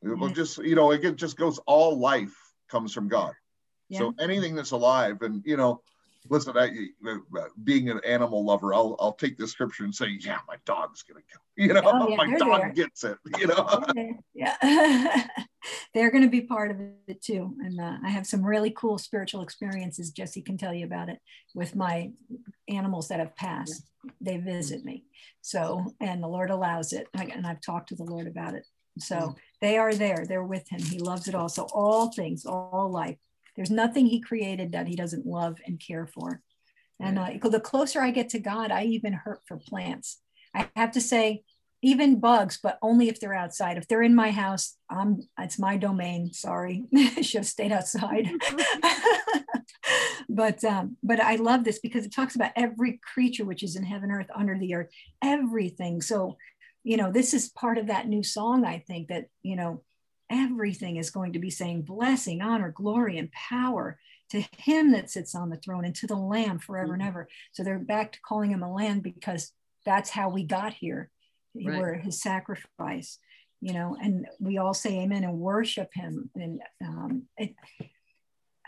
Well, 0.01 0.29
just, 0.29 0.57
you 0.59 0.75
know, 0.75 0.91
it 0.91 1.15
just 1.15 1.37
goes 1.37 1.59
all 1.65 1.99
life 1.99 2.35
comes 2.69 2.93
from 2.93 3.09
God. 3.09 3.33
Yeah. 3.89 3.99
So 3.99 4.13
anything 4.19 4.55
that's 4.55 4.71
alive, 4.71 5.21
and 5.21 5.41
you 5.45 5.57
know, 5.57 5.81
listen, 6.27 6.57
I, 6.57 6.69
uh, 7.07 7.43
being 7.63 7.89
an 7.89 8.01
animal 8.05 8.45
lover, 8.45 8.73
I'll 8.73 8.95
I'll 8.99 9.13
take 9.13 9.37
the 9.37 9.47
scripture 9.47 9.83
and 9.83 9.93
say, 9.93 10.17
yeah, 10.19 10.39
my 10.47 10.55
dog's 10.65 11.03
gonna 11.03 11.21
kill. 11.31 11.41
You 11.59 11.73
know, 11.73 11.81
oh, 11.83 12.07
yeah, 12.07 12.15
my 12.15 12.37
dog 12.37 12.61
there. 12.61 12.71
gets 12.71 13.03
it. 13.03 13.17
You 13.37 13.47
know, 13.47 13.83
yeah, 14.33 14.55
they're 15.93 16.09
gonna 16.09 16.29
be 16.29 16.41
part 16.41 16.71
of 16.71 16.77
it 17.07 17.21
too. 17.21 17.53
And 17.59 17.81
uh, 17.81 17.97
I 18.03 18.09
have 18.09 18.25
some 18.25 18.45
really 18.45 18.71
cool 18.71 18.97
spiritual 18.97 19.41
experiences. 19.41 20.11
Jesse 20.11 20.41
can 20.41 20.57
tell 20.57 20.73
you 20.73 20.85
about 20.85 21.09
it 21.09 21.19
with 21.53 21.75
my 21.75 22.11
animals 22.69 23.09
that 23.09 23.19
have 23.19 23.35
passed. 23.35 23.83
They 24.21 24.37
visit 24.37 24.85
me, 24.85 25.03
so 25.41 25.93
and 25.99 26.23
the 26.23 26.29
Lord 26.29 26.49
allows 26.49 26.93
it, 26.93 27.07
and 27.13 27.45
I've 27.45 27.61
talked 27.61 27.89
to 27.89 27.95
the 27.95 28.05
Lord 28.05 28.27
about 28.27 28.53
it. 28.53 28.65
So 28.99 29.35
they 29.61 29.77
are 29.77 29.93
there. 29.93 30.25
They're 30.27 30.43
with 30.43 30.67
him. 30.69 30.81
He 30.81 30.99
loves 30.99 31.27
it 31.27 31.35
all. 31.35 31.49
So 31.49 31.67
all 31.73 32.11
things, 32.11 32.45
all 32.45 32.89
life. 32.91 33.17
There's 33.59 33.69
nothing 33.69 34.05
he 34.05 34.21
created 34.21 34.71
that 34.71 34.87
he 34.87 34.95
doesn't 34.95 35.25
love 35.25 35.57
and 35.67 35.77
care 35.77 36.07
for. 36.07 36.41
And 36.97 37.19
uh, 37.19 37.31
the 37.43 37.59
closer 37.59 37.99
I 37.99 38.11
get 38.11 38.29
to 38.29 38.39
God, 38.39 38.71
I 38.71 38.85
even 38.85 39.11
hurt 39.11 39.41
for 39.45 39.57
plants. 39.57 40.21
I 40.55 40.69
have 40.77 40.93
to 40.93 41.01
say, 41.01 41.43
even 41.81 42.21
bugs, 42.21 42.57
but 42.63 42.79
only 42.81 43.09
if 43.09 43.19
they're 43.19 43.33
outside. 43.33 43.75
If 43.75 43.85
they're 43.89 44.01
in 44.01 44.15
my 44.15 44.31
house, 44.31 44.77
I'm 44.89 45.23
it's 45.37 45.59
my 45.59 45.75
domain. 45.75 46.31
Sorry, 46.31 46.85
should 47.21 47.39
have 47.39 47.47
stayed 47.47 47.73
outside. 47.73 48.29
but 50.29 50.63
um, 50.63 50.95
but 51.03 51.19
I 51.19 51.35
love 51.35 51.65
this 51.65 51.79
because 51.79 52.05
it 52.05 52.13
talks 52.13 52.35
about 52.35 52.53
every 52.55 53.01
creature 53.13 53.43
which 53.43 53.63
is 53.63 53.75
in 53.75 53.83
heaven, 53.83 54.09
earth, 54.09 54.29
under 54.33 54.57
the 54.57 54.73
earth, 54.73 54.89
everything. 55.21 56.01
So 56.01 56.37
you 56.83 56.97
know, 56.97 57.11
this 57.11 57.33
is 57.33 57.49
part 57.49 57.77
of 57.77 57.87
that 57.87 58.07
new 58.07 58.23
song, 58.23 58.65
I 58.65 58.79
think, 58.79 59.09
that, 59.09 59.25
you 59.43 59.55
know, 59.55 59.83
everything 60.29 60.97
is 60.97 61.09
going 61.09 61.33
to 61.33 61.39
be 61.39 61.49
saying 61.49 61.83
blessing, 61.83 62.41
honor, 62.41 62.71
glory, 62.71 63.17
and 63.17 63.31
power 63.31 63.97
to 64.29 64.43
him 64.57 64.91
that 64.91 65.09
sits 65.09 65.33
on 65.35 65.49
the 65.49 65.57
throne 65.57 65.85
and 65.85 65.95
to 65.95 66.07
the 66.07 66.15
lamb 66.15 66.59
forever 66.59 66.93
mm-hmm. 66.93 67.01
and 67.01 67.09
ever. 67.09 67.27
So 67.51 67.63
they're 67.63 67.79
back 67.79 68.13
to 68.13 68.19
calling 68.21 68.51
him 68.51 68.63
a 68.63 68.73
lamb 68.73 68.99
because 68.99 69.51
that's 69.85 70.09
how 70.09 70.29
we 70.29 70.43
got 70.43 70.73
here. 70.73 71.09
Right. 71.55 71.79
We're 71.79 71.93
his 71.95 72.21
sacrifice, 72.21 73.17
you 73.59 73.73
know, 73.73 73.97
and 74.01 74.27
we 74.39 74.57
all 74.57 74.73
say 74.73 74.99
amen 74.99 75.23
and 75.23 75.39
worship 75.39 75.89
him. 75.93 76.29
And 76.35 76.61
um, 76.81 77.23
it, 77.37 77.55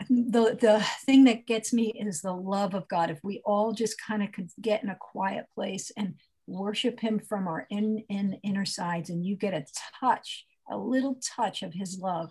the, 0.08 0.56
the 0.60 0.84
thing 1.06 1.24
that 1.24 1.46
gets 1.46 1.72
me 1.72 1.92
is 1.96 2.22
the 2.22 2.32
love 2.32 2.74
of 2.74 2.88
God. 2.88 3.10
If 3.10 3.20
we 3.22 3.40
all 3.44 3.72
just 3.72 4.00
kind 4.00 4.22
of 4.22 4.32
could 4.32 4.50
get 4.60 4.82
in 4.82 4.88
a 4.88 4.96
quiet 4.96 5.46
place 5.54 5.92
and 5.96 6.14
worship 6.48 6.98
him 6.98 7.20
from 7.20 7.46
our 7.46 7.66
in, 7.70 8.04
in 8.08 8.38
inner 8.42 8.64
sides 8.64 9.10
and 9.10 9.24
you 9.24 9.36
get 9.36 9.54
a 9.54 9.64
touch 10.00 10.44
a 10.70 10.76
little 10.76 11.18
touch 11.36 11.62
of 11.62 11.72
his 11.72 11.98
love 11.98 12.30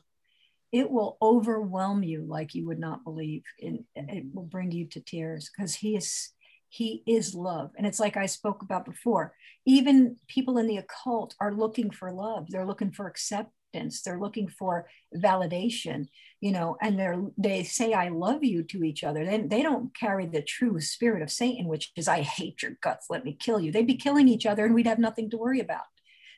it 0.71 0.89
will 0.89 1.17
overwhelm 1.21 2.01
you 2.01 2.23
like 2.27 2.55
you 2.55 2.65
would 2.65 2.79
not 2.79 3.03
believe 3.03 3.43
and 3.61 3.83
it 3.95 4.25
will 4.33 4.43
bring 4.43 4.71
you 4.71 4.85
to 4.85 5.01
tears 5.01 5.49
because 5.55 5.75
he 5.75 5.95
is 5.95 6.31
he 6.69 7.03
is 7.05 7.35
love 7.35 7.71
and 7.77 7.85
it's 7.85 7.99
like 7.99 8.15
i 8.15 8.25
spoke 8.25 8.61
about 8.61 8.85
before 8.85 9.33
even 9.65 10.15
people 10.27 10.57
in 10.57 10.67
the 10.67 10.77
occult 10.77 11.35
are 11.39 11.53
looking 11.53 11.91
for 11.91 12.11
love 12.11 12.45
they're 12.49 12.65
looking 12.65 12.91
for 12.91 13.07
acceptance 13.07 14.01
they're 14.01 14.19
looking 14.19 14.47
for 14.47 14.87
validation 15.15 16.07
you 16.41 16.51
know, 16.51 16.75
and 16.81 16.99
they're 16.99 17.21
they 17.37 17.63
say 17.63 17.93
I 17.93 18.09
love 18.09 18.43
you 18.43 18.63
to 18.63 18.83
each 18.83 19.03
other. 19.03 19.23
Then 19.23 19.47
they 19.47 19.61
don't 19.61 19.95
carry 19.95 20.25
the 20.25 20.41
true 20.41 20.81
spirit 20.81 21.21
of 21.21 21.31
Satan, 21.31 21.67
which 21.67 21.91
is 21.95 22.07
I 22.07 22.21
hate 22.21 22.63
your 22.63 22.77
guts, 22.81 23.07
let 23.09 23.23
me 23.23 23.37
kill 23.39 23.59
you. 23.59 23.71
They'd 23.71 23.87
be 23.87 23.95
killing 23.95 24.27
each 24.27 24.47
other 24.47 24.65
and 24.65 24.73
we'd 24.73 24.87
have 24.87 24.99
nothing 24.99 25.29
to 25.29 25.37
worry 25.37 25.59
about. 25.59 25.83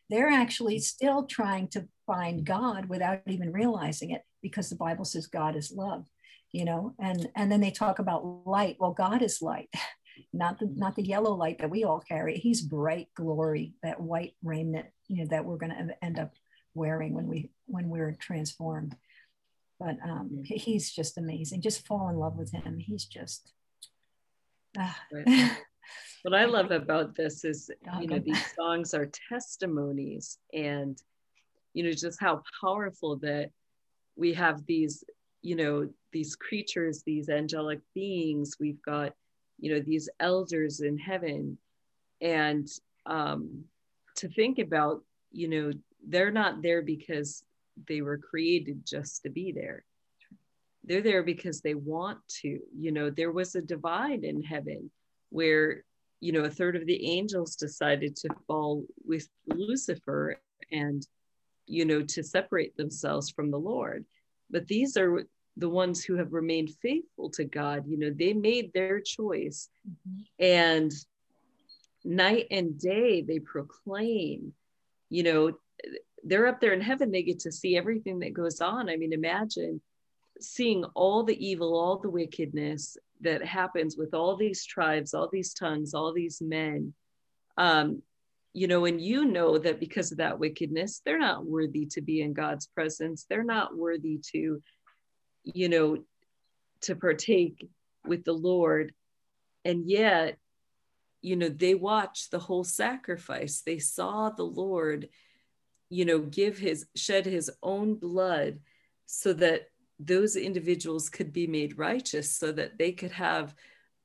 They're 0.10 0.30
actually 0.30 0.80
still 0.80 1.26
trying 1.26 1.68
to 1.70 1.88
find 2.06 2.46
God 2.46 2.88
without 2.88 3.22
even 3.28 3.52
realizing 3.52 4.12
it 4.12 4.22
because 4.42 4.70
the 4.70 4.76
Bible 4.76 5.06
says 5.06 5.28
God 5.28 5.56
is 5.56 5.72
love, 5.76 6.06
you 6.52 6.66
know, 6.66 6.94
and 7.00 7.30
and 7.36 7.52
then 7.52 7.62
they 7.62 7.72
talk 7.72 8.00
about 8.00 8.46
light. 8.46 8.78
Well, 8.80 8.92
God 8.92 9.22
is 9.22 9.42
light. 9.42 9.70
Not 10.32 10.60
the 10.60 10.72
not 10.76 10.96
the 10.96 11.04
yellow 11.04 11.34
light 11.34 11.58
that 11.60 11.72
we 11.72 11.84
all 11.86 12.00
carry. 12.00 12.38
He's 12.38 12.62
bright 12.62 13.08
glory, 13.16 13.74
that 13.82 14.00
white 14.00 14.36
raiment, 14.44 14.86
you 15.08 15.18
know, 15.18 15.28
that 15.32 15.44
we're 15.44 15.58
going 15.58 15.72
to 15.72 16.06
end 16.06 16.20
up 16.20 16.34
wearing 16.76 17.14
when 17.14 17.28
we 17.28 17.50
when 17.66 17.90
we're 17.90 18.14
transformed 18.20 18.96
but 19.84 19.98
um, 20.04 20.44
he's 20.46 20.92
just 20.92 21.18
amazing. 21.18 21.62
Just 21.62 21.86
fall 21.86 22.10
in 22.10 22.16
love 22.16 22.38
with 22.38 22.52
him. 22.52 22.80
He's 22.80 23.06
just. 23.06 23.52
Uh. 24.80 24.94
what 26.24 26.34
I 26.34 26.46
love 26.46 26.72
about 26.72 27.16
this 27.16 27.44
is, 27.44 27.70
you 28.00 28.08
know, 28.08 28.20
these 28.20 28.44
songs 28.56 28.94
are 28.94 29.10
testimonies 29.30 30.38
and, 30.54 30.98
you 31.74 31.84
know, 31.84 31.92
just 31.92 32.20
how 32.20 32.42
powerful 32.62 33.18
that 33.18 33.52
we 34.16 34.34
have 34.34 34.66
these, 34.66 35.04
you 35.42 35.56
know, 35.56 35.90
these 36.12 36.36
creatures, 36.36 37.04
these 37.04 37.30
angelic 37.30 37.80
beings. 37.94 38.58
We've 38.60 38.82
got, 38.82 39.14
you 39.60 39.74
know, 39.74 39.82
these 39.82 40.10
elders 40.20 40.80
in 40.80 40.98
heaven. 40.98 41.58
And 42.22 42.70
um, 43.06 43.66
to 44.16 44.30
think 44.30 44.60
about, 44.60 45.04
you 45.32 45.50
know, 45.50 45.72
they're 46.08 46.32
not 46.32 46.62
there 46.62 46.82
because 46.82 47.44
they 47.88 48.02
were 48.02 48.18
created 48.18 48.86
just 48.86 49.24
to 49.24 49.30
be 49.30 49.52
there. 49.52 49.84
They're 50.86 51.02
there 51.02 51.24
because 51.24 51.62
they 51.62 51.76
want 51.76 52.20
to. 52.42 52.60
You 52.78 52.92
know, 52.92 53.10
there 53.10 53.32
was 53.32 53.56
a 53.56 53.62
divide 53.62 54.24
in 54.24 54.42
heaven 54.42 54.90
where, 55.30 55.84
you 56.24 56.32
know, 56.32 56.46
a 56.46 56.50
third 56.50 56.78
of 56.78 56.86
the 56.86 57.06
angels 57.06 57.58
decided 57.58 58.16
to 58.16 58.30
fall 58.48 58.86
with 59.04 59.28
Lucifer 59.48 60.40
and, 60.72 61.06
you 61.68 61.84
know, 61.84 62.02
to 62.02 62.24
separate 62.24 62.78
themselves 62.78 63.30
from 63.30 63.52
the 63.52 63.60
Lord. 63.60 64.06
But 64.50 64.66
these 64.68 64.96
are 64.96 65.26
the 65.58 65.68
ones 65.68 66.02
who 66.02 66.16
have 66.16 66.32
remained 66.32 66.70
faithful 66.82 67.30
to 67.32 67.44
God. 67.44 67.84
You 67.86 67.98
know, 68.00 68.10
they 68.10 68.32
made 68.32 68.72
their 68.72 69.02
choice. 69.02 69.68
Mm-hmm. 69.86 70.22
And 70.40 70.94
night 72.06 72.48
and 72.52 72.80
day 72.80 73.22
they 73.22 73.40
proclaim, 73.40 74.54
you 75.10 75.24
know, 75.24 75.52
they're 76.24 76.48
up 76.48 76.62
there 76.62 76.72
in 76.72 76.80
heaven 76.80 77.12
they 77.12 77.24
get 77.24 77.40
to 77.40 77.52
see 77.52 77.76
everything 77.76 78.20
that 78.20 78.34
goes 78.34 78.62
on 78.62 78.90
i 78.90 78.96
mean 78.96 79.12
imagine 79.12 79.82
seeing 80.40 80.86
all 80.96 81.22
the 81.24 81.46
evil 81.46 81.78
all 81.78 81.98
the 81.98 82.10
wickedness 82.10 82.98
that 83.24 83.44
happens 83.44 83.98
with 83.98 84.14
all 84.14 84.36
these 84.36 84.66
tribes 84.66 85.14
all 85.14 85.30
these 85.32 85.54
tongues 85.54 85.94
all 85.94 86.14
these 86.14 86.42
men 86.42 86.94
um 87.58 88.02
you 88.54 88.68
know 88.68 88.86
and 88.86 89.02
you 89.02 89.26
know 89.26 89.58
that 89.58 89.80
because 89.80 90.12
of 90.12 90.20
that 90.20 90.40
wickedness 90.40 91.02
they're 91.04 91.20
not 91.20 91.46
worthy 91.46 91.88
to 91.88 92.02
be 92.02 92.22
in 92.22 92.34
god's 92.34 92.68
presence. 92.68 93.26
They're 93.28 93.44
not 93.44 93.76
worthy 93.76 94.22
to 94.32 94.62
you 95.44 95.70
know 95.70 95.98
to 96.82 96.96
partake 96.96 97.68
with 98.06 98.24
the 98.24 98.34
lord. 98.34 98.94
And 99.66 99.90
yet 99.90 100.38
you 101.22 101.36
know 101.36 101.50
they 101.50 101.74
watched 101.74 102.32
the 102.32 102.40
whole 102.40 102.64
sacrifice. 102.64 103.62
They 103.66 103.80
saw 103.80 104.30
the 104.30 104.44
lord 104.44 105.10
you 105.90 106.06
know 106.06 106.20
give 106.20 106.58
his 106.58 106.86
shed 106.96 107.26
his 107.26 107.52
own 107.62 107.96
blood 107.96 108.60
so 109.06 109.34
that 109.34 109.64
those 110.06 110.36
individuals 110.36 111.10
could 111.10 111.32
be 111.32 111.48
made 111.48 111.78
righteous 111.78 112.36
so 112.36 112.52
that 112.52 112.78
they 112.78 112.92
could 112.92 113.12
have 113.12 113.56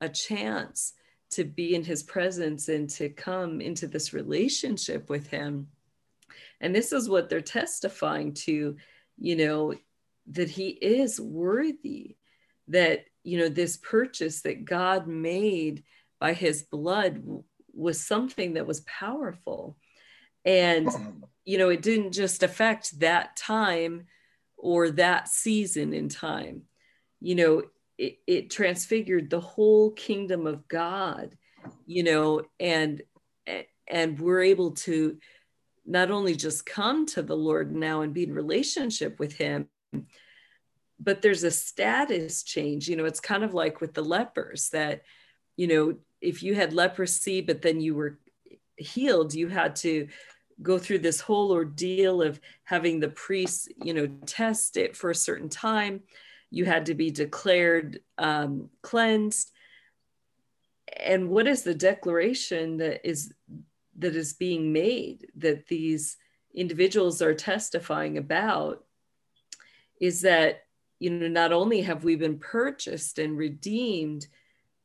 a 0.01 0.09
chance 0.09 0.93
to 1.31 1.43
be 1.43 1.75
in 1.75 1.83
his 1.83 2.03
presence 2.03 2.69
and 2.69 2.89
to 2.89 3.09
come 3.09 3.61
into 3.61 3.87
this 3.87 4.13
relationship 4.13 5.09
with 5.09 5.27
him. 5.27 5.67
And 6.61 6.75
this 6.75 6.91
is 6.91 7.09
what 7.09 7.29
they're 7.29 7.41
testifying 7.41 8.33
to 8.45 8.75
you 9.21 9.35
know 9.35 9.73
that 10.27 10.49
he 10.49 10.69
is 10.69 11.19
worthy 11.19 12.15
that 12.69 13.05
you 13.23 13.37
know 13.37 13.49
this 13.49 13.77
purchase 13.77 14.41
that 14.41 14.63
god 14.63 15.07
made 15.07 15.83
by 16.19 16.33
his 16.33 16.63
blood 16.63 17.21
was 17.73 17.99
something 18.05 18.53
that 18.53 18.67
was 18.67 18.81
powerful. 18.81 19.77
And 20.45 20.89
hmm. 20.89 21.23
you 21.45 21.57
know 21.57 21.69
it 21.69 21.81
didn't 21.81 22.13
just 22.13 22.43
affect 22.43 22.99
that 22.99 23.35
time 23.35 24.07
or 24.59 24.91
that 24.91 25.27
season 25.27 25.93
in 25.93 26.09
time. 26.09 26.63
You 27.21 27.35
know 27.35 27.63
it, 27.97 28.19
it 28.25 28.49
transfigured 28.49 29.29
the 29.29 29.41
whole 29.41 29.91
kingdom 29.91 30.47
of 30.47 30.65
god 30.69 31.35
you 31.85 32.01
know 32.01 32.43
and 32.57 33.01
and 33.87 34.17
we're 34.17 34.41
able 34.41 34.71
to 34.71 35.17
not 35.85 36.09
only 36.09 36.33
just 36.33 36.65
come 36.65 37.05
to 37.05 37.21
the 37.21 37.35
lord 37.35 37.75
now 37.75 38.01
and 38.01 38.13
be 38.13 38.23
in 38.23 38.33
relationship 38.33 39.19
with 39.19 39.33
him 39.33 39.67
but 40.99 41.21
there's 41.21 41.43
a 41.43 41.51
status 41.51 42.43
change. 42.43 42.87
You 42.87 42.95
know 42.95 43.05
it's 43.05 43.19
kind 43.19 43.43
of 43.43 43.53
like 43.53 43.81
with 43.81 43.93
the 43.93 44.03
lepers 44.03 44.69
that 44.69 45.03
you 45.55 45.67
know 45.67 45.95
if 46.21 46.43
you 46.43 46.55
had 46.55 46.73
leprosy 46.73 47.41
but 47.41 47.61
then 47.61 47.79
you 47.79 47.95
were 47.95 48.19
healed 48.77 49.33
you 49.33 49.47
had 49.47 49.75
to 49.75 50.07
go 50.61 50.77
through 50.77 50.99
this 50.99 51.21
whole 51.21 51.51
ordeal 51.51 52.21
of 52.21 52.39
having 52.63 52.99
the 52.99 53.09
priests 53.09 53.67
you 53.83 53.93
know 53.93 54.07
test 54.25 54.77
it 54.77 54.95
for 54.95 55.09
a 55.09 55.15
certain 55.15 55.49
time. 55.49 56.01
You 56.51 56.65
had 56.65 56.87
to 56.87 56.95
be 56.95 57.11
declared 57.11 57.99
um, 58.17 58.69
cleansed. 58.81 59.51
And 60.97 61.29
what 61.29 61.47
is 61.47 61.61
the 61.61 61.75
declaration 61.75 62.77
that 62.77 63.07
is 63.07 63.33
that 63.99 64.15
is 64.15 64.33
being 64.33 64.73
made 64.73 65.27
that 65.37 65.67
these 65.67 66.17
individuals 66.53 67.21
are 67.21 67.35
testifying 67.35 68.17
about 68.17 68.83
is 70.01 70.21
that 70.21 70.63
you 70.99 71.09
know 71.09 71.27
not 71.27 71.53
only 71.53 71.81
have 71.81 72.03
we 72.03 72.15
been 72.15 72.39
purchased 72.39 73.19
and 73.19 73.37
redeemed 73.37 74.25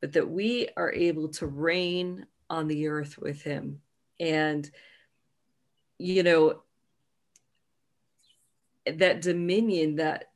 but 0.04 0.12
that 0.12 0.28
we 0.28 0.68
are 0.76 0.92
able 0.92 1.28
to 1.28 1.46
reign 1.46 2.26
on 2.50 2.68
the 2.68 2.88
earth 2.88 3.16
with 3.16 3.40
him. 3.40 3.80
And 4.20 4.70
you 6.04 6.22
know 6.22 6.60
that 8.86 9.22
dominion 9.22 9.96
that 9.96 10.30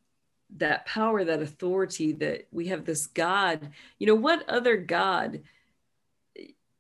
that 0.56 0.86
power 0.86 1.24
that 1.24 1.42
authority 1.42 2.12
that 2.12 2.46
we 2.50 2.68
have 2.68 2.86
this 2.86 3.06
god. 3.08 3.70
You 3.98 4.06
know 4.06 4.14
what 4.14 4.48
other 4.48 4.78
god 4.78 5.42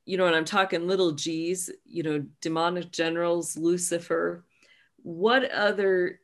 you 0.06 0.16
know 0.16 0.26
and 0.26 0.34
i'm 0.34 0.46
talking 0.46 0.86
little 0.86 1.12
g's 1.12 1.70
you 1.84 2.02
know 2.02 2.24
demonic 2.40 2.90
generals 2.90 3.58
lucifer 3.58 4.46
what 5.02 5.50
other 5.50 6.20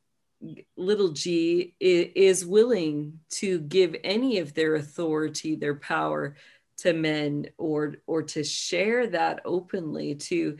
little 0.78 1.10
g 1.10 1.74
is 1.80 2.46
willing 2.46 3.18
to 3.28 3.60
give 3.60 3.94
any 4.02 4.38
of 4.38 4.54
their 4.54 4.76
authority 4.76 5.54
their 5.54 5.74
power 5.74 6.34
to 6.78 6.94
men 6.94 7.46
or 7.58 7.96
or 8.06 8.22
to 8.22 8.42
share 8.42 9.06
that 9.06 9.42
openly 9.44 10.14
to 10.14 10.56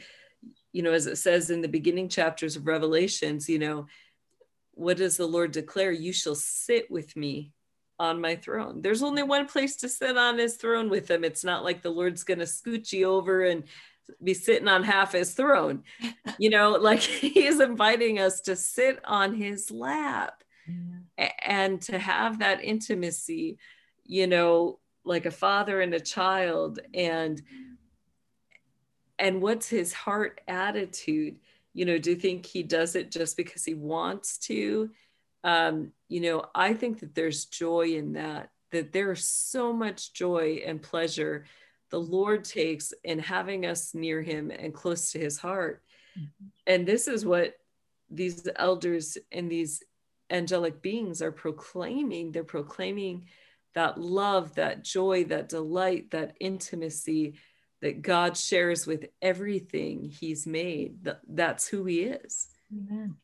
you 0.75 0.83
know 0.83 0.93
as 0.93 1.07
it 1.07 1.17
says 1.17 1.49
in 1.49 1.63
the 1.63 1.69
beginning 1.69 2.11
chapters 2.11 2.57
of 2.57 2.67
revelations 2.67 3.49
you 3.49 3.59
know 3.59 3.87
what 4.77 4.97
does 4.97 5.17
the 5.17 5.27
lord 5.27 5.53
declare? 5.53 5.93
You 5.93 6.13
shall 6.13 6.35
sit 6.35 6.91
with 6.91 7.17
me 7.17 7.53
on 7.99 8.21
my 8.21 8.37
throne. 8.37 8.83
There's 8.83 9.03
only 9.03 9.23
one 9.23 9.47
place 9.47 9.77
to 9.77 9.89
sit 9.89 10.19
on 10.19 10.39
his 10.39 10.57
throne 10.57 10.91
with 10.91 11.09
him. 11.11 11.23
It's 11.23 11.45
not 11.45 11.63
like 11.63 11.81
the 11.81 11.91
lord's 11.91 12.25
going 12.25 12.41
to 12.41 12.45
scooch 12.45 12.93
you 12.93 13.07
over 13.07 13.45
and 13.45 13.65
be 14.23 14.35
sitting 14.35 14.69
on 14.69 14.83
half 14.83 15.13
his 15.13 15.33
throne. 15.33 15.83
You 16.37 16.51
know 16.51 16.73
like 16.73 17.01
he's 17.01 17.61
inviting 17.61 18.19
us 18.19 18.41
to 18.43 18.57
sit 18.57 18.99
on 19.05 19.35
his 19.35 19.71
lap 19.71 20.43
yeah. 20.67 21.31
and 21.41 21.81
to 21.83 21.97
have 21.97 22.41
that 22.41 22.65
intimacy 22.65 23.59
you 24.05 24.27
know 24.27 24.81
like 25.05 25.27
a 25.27 25.31
father 25.31 25.81
and 25.81 25.95
a 25.95 26.01
child 26.01 26.81
and 26.93 27.41
and 29.19 29.41
what's 29.41 29.69
his 29.69 29.93
heart 29.93 30.41
attitude? 30.49 31.37
You 31.73 31.85
know 31.85 31.99
do 31.99 32.11
you 32.11 32.17
think 32.17 32.47
he 32.47 32.63
does 32.63 32.97
it 32.97 33.11
just 33.11 33.37
because 33.37 33.65
he 33.65 33.75
wants 33.75 34.39
to? 34.39 34.91
Um 35.43 35.93
you 36.09 36.21
know 36.21 36.45
i 36.55 36.73
think 36.73 37.01
that 37.01 37.15
there's 37.15 37.47
joy 37.47 37.89
in 37.97 38.13
that 38.13 38.51
that 38.71 38.93
there's 38.93 39.25
so 39.25 39.73
much 39.73 40.13
joy 40.13 40.63
and 40.65 40.81
pleasure 40.81 41.45
the 41.91 42.01
lord 42.01 42.45
takes 42.45 42.93
in 43.03 43.19
having 43.19 43.67
us 43.67 43.95
near 43.95 44.23
him 44.23 44.51
and 44.51 44.73
close 44.73 45.13
to 45.13 45.19
his 45.19 45.39
heart. 45.39 45.83
Mm-hmm. 46.17 46.47
and 46.69 46.87
this 46.87 47.09
is 47.09 47.27
what 47.27 47.55
these 48.09 48.47
elders 48.57 49.19
and 49.33 49.51
these 49.51 49.83
angelic 50.31 50.81
beings 50.83 51.23
are 51.23 51.33
proclaiming. 51.33 52.33
They're 52.33 52.45
proclaiming 52.45 53.27
that 53.75 54.01
love, 54.01 54.55
that 54.55 54.85
joy, 54.85 55.25
that 55.25 55.49
delight, 55.49 56.11
that 56.13 56.37
intimacy 56.41 57.35
that 57.83 58.03
God 58.03 58.37
shares 58.37 58.87
with 58.87 59.07
everything 59.21 60.05
He's 60.05 60.47
made. 60.47 61.09
That's 61.29 61.69
who 61.69 61.85
He 61.85 62.03
is. 62.03 62.49
Amen. 62.73 63.17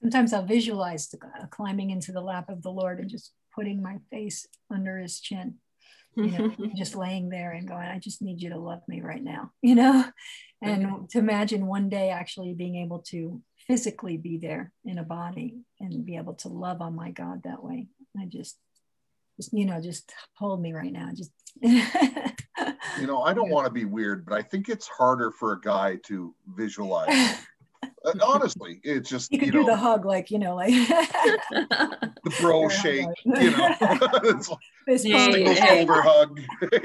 Sometimes 0.00 0.32
I'll 0.32 0.44
visualize 0.44 1.08
the, 1.08 1.18
uh, 1.18 1.46
climbing 1.46 1.90
into 1.90 2.12
the 2.12 2.20
lap 2.20 2.48
of 2.48 2.62
the 2.62 2.70
Lord 2.70 2.98
and 2.98 3.08
just 3.08 3.32
putting 3.54 3.82
my 3.82 3.98
face 4.10 4.46
under 4.70 4.98
His 4.98 5.20
chin. 5.20 5.54
You 6.14 6.26
know, 6.26 6.54
just 6.76 6.94
laying 6.94 7.30
there 7.30 7.52
and 7.52 7.66
going, 7.66 7.88
I 7.88 7.98
just 7.98 8.20
need 8.20 8.42
you 8.42 8.50
to 8.50 8.58
love 8.58 8.82
me 8.86 9.00
right 9.00 9.22
now, 9.22 9.52
you 9.62 9.74
know? 9.74 10.04
And 10.60 10.86
okay. 10.86 11.06
to 11.10 11.18
imagine 11.18 11.66
one 11.66 11.88
day 11.88 12.10
actually 12.10 12.52
being 12.54 12.76
able 12.76 13.00
to 13.08 13.40
physically 13.66 14.16
be 14.16 14.38
there 14.38 14.72
in 14.84 14.98
a 14.98 15.04
body 15.04 15.56
and 15.80 16.04
be 16.04 16.16
able 16.16 16.34
to 16.34 16.48
love 16.48 16.80
on 16.80 16.94
my 16.94 17.10
God 17.10 17.42
that 17.44 17.62
way. 17.62 17.86
I 18.18 18.26
just 18.26 18.58
just 19.36 19.52
you 19.52 19.64
know 19.64 19.80
just 19.80 20.12
hold 20.36 20.60
me 20.60 20.72
right 20.72 20.92
now 20.92 21.10
just 21.14 21.32
you 23.00 23.06
know 23.06 23.22
i 23.22 23.32
don't 23.32 23.50
want 23.50 23.66
to 23.66 23.72
be 23.72 23.84
weird 23.84 24.24
but 24.24 24.34
i 24.34 24.42
think 24.42 24.68
it's 24.68 24.86
harder 24.88 25.30
for 25.30 25.52
a 25.52 25.60
guy 25.60 25.96
to 26.04 26.34
visualize. 26.54 27.08
Uh, 28.04 28.12
honestly 28.24 28.80
it's 28.84 29.08
just 29.08 29.32
you 29.32 29.38
can 29.38 29.46
you 29.46 29.52
do 29.52 29.64
the 29.64 29.76
hug 29.76 30.04
like 30.04 30.30
you 30.30 30.38
know 30.38 30.54
like 30.56 30.72
the 30.72 32.36
bro 32.40 32.68
shake 32.82 33.06
you 33.24 33.50
know. 33.50 33.76
It's 34.34 34.48
like 34.48 34.58
this 34.86 35.04
hey, 35.04 35.84
shoulder 35.84 36.02
hug. 36.02 36.40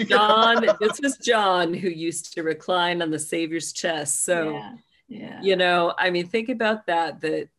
John 0.07 0.65
this 0.80 0.99
was 1.01 1.17
john 1.17 1.73
who 1.73 1.89
used 1.89 2.34
to 2.34 2.43
recline 2.43 3.01
on 3.01 3.09
the 3.09 3.19
savior's 3.19 3.73
chest 3.73 4.25
so 4.25 4.51
yeah, 4.51 4.73
yeah. 5.07 5.41
you 5.41 5.55
know 5.55 5.93
i 5.97 6.09
mean 6.09 6.28
think 6.28 6.49
about 6.49 6.86
that 6.88 7.21
that 7.21 7.49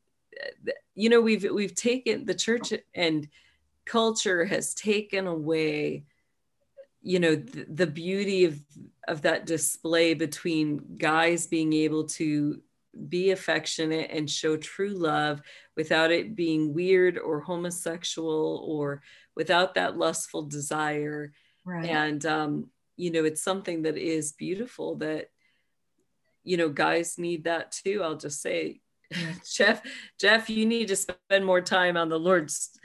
you 0.95 1.09
know 1.09 1.21
we've 1.21 1.47
we've 1.53 1.75
taken 1.75 2.25
the 2.25 2.35
church 2.35 2.73
and 2.95 3.29
culture 3.85 4.45
has 4.45 4.75
taken 4.75 5.27
away 5.27 6.05
you 7.09 7.19
know 7.19 7.37
the, 7.37 7.65
the 7.71 7.87
beauty 7.87 8.45
of 8.45 8.61
of 9.09 9.23
that 9.23 9.47
display 9.47 10.13
between 10.13 10.99
guys 10.99 11.47
being 11.47 11.73
able 11.73 12.05
to 12.05 12.61
be 13.09 13.31
affectionate 13.31 14.11
and 14.13 14.29
show 14.29 14.59
true 14.59 14.91
love 14.91 15.41
without 15.75 16.11
it 16.11 16.37
being 16.37 16.75
weird 16.75 17.17
or 17.17 17.41
homosexual 17.41 18.63
or 18.69 19.01
without 19.35 19.75
that 19.75 19.97
lustful 19.97 20.43
desire. 20.43 21.33
Right. 21.65 21.89
and 21.89 22.25
um, 22.27 22.67
you 22.97 23.11
know 23.11 23.25
it's 23.25 23.43
something 23.43 23.83
that 23.83 23.97
is 23.97 24.33
beautiful 24.33 24.97
that 24.97 25.31
you 26.45 26.59
know 26.59 26.69
guys 26.69 27.17
need 27.17 27.45
that 27.45 27.73
too. 27.73 28.03
I'll 28.03 28.17
just 28.17 28.43
say 28.43 28.81
jeff 29.51 29.81
jeff 30.21 30.51
you 30.51 30.67
need 30.67 30.89
to 30.89 30.97
spend 30.97 31.47
more 31.47 31.63
time 31.63 31.97
on 31.97 32.11
the 32.11 32.19
lord's 32.19 32.79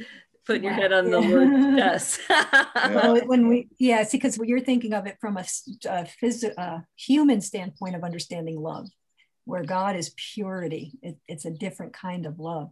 putting 0.45 0.63
your 0.63 0.73
head 0.73 0.93
on 0.93 1.09
the 1.09 1.19
Lord's 1.19 1.77
chest. 1.77 2.21
well, 2.29 3.25
when 3.25 3.47
we, 3.47 3.69
yeah, 3.77 4.03
see, 4.03 4.17
because 4.17 4.37
you're 4.37 4.59
thinking 4.59 4.93
of 4.93 5.05
it 5.05 5.17
from 5.19 5.37
a, 5.37 5.41
a, 5.85 6.07
phys- 6.21 6.57
a, 6.57 6.85
human 6.95 7.41
standpoint 7.41 7.95
of 7.95 8.03
understanding 8.03 8.59
love, 8.59 8.87
where 9.45 9.63
God 9.63 9.95
is 9.95 10.13
purity. 10.33 10.93
It, 11.01 11.17
it's 11.27 11.45
a 11.45 11.51
different 11.51 11.93
kind 11.93 12.25
of 12.25 12.39
love. 12.39 12.71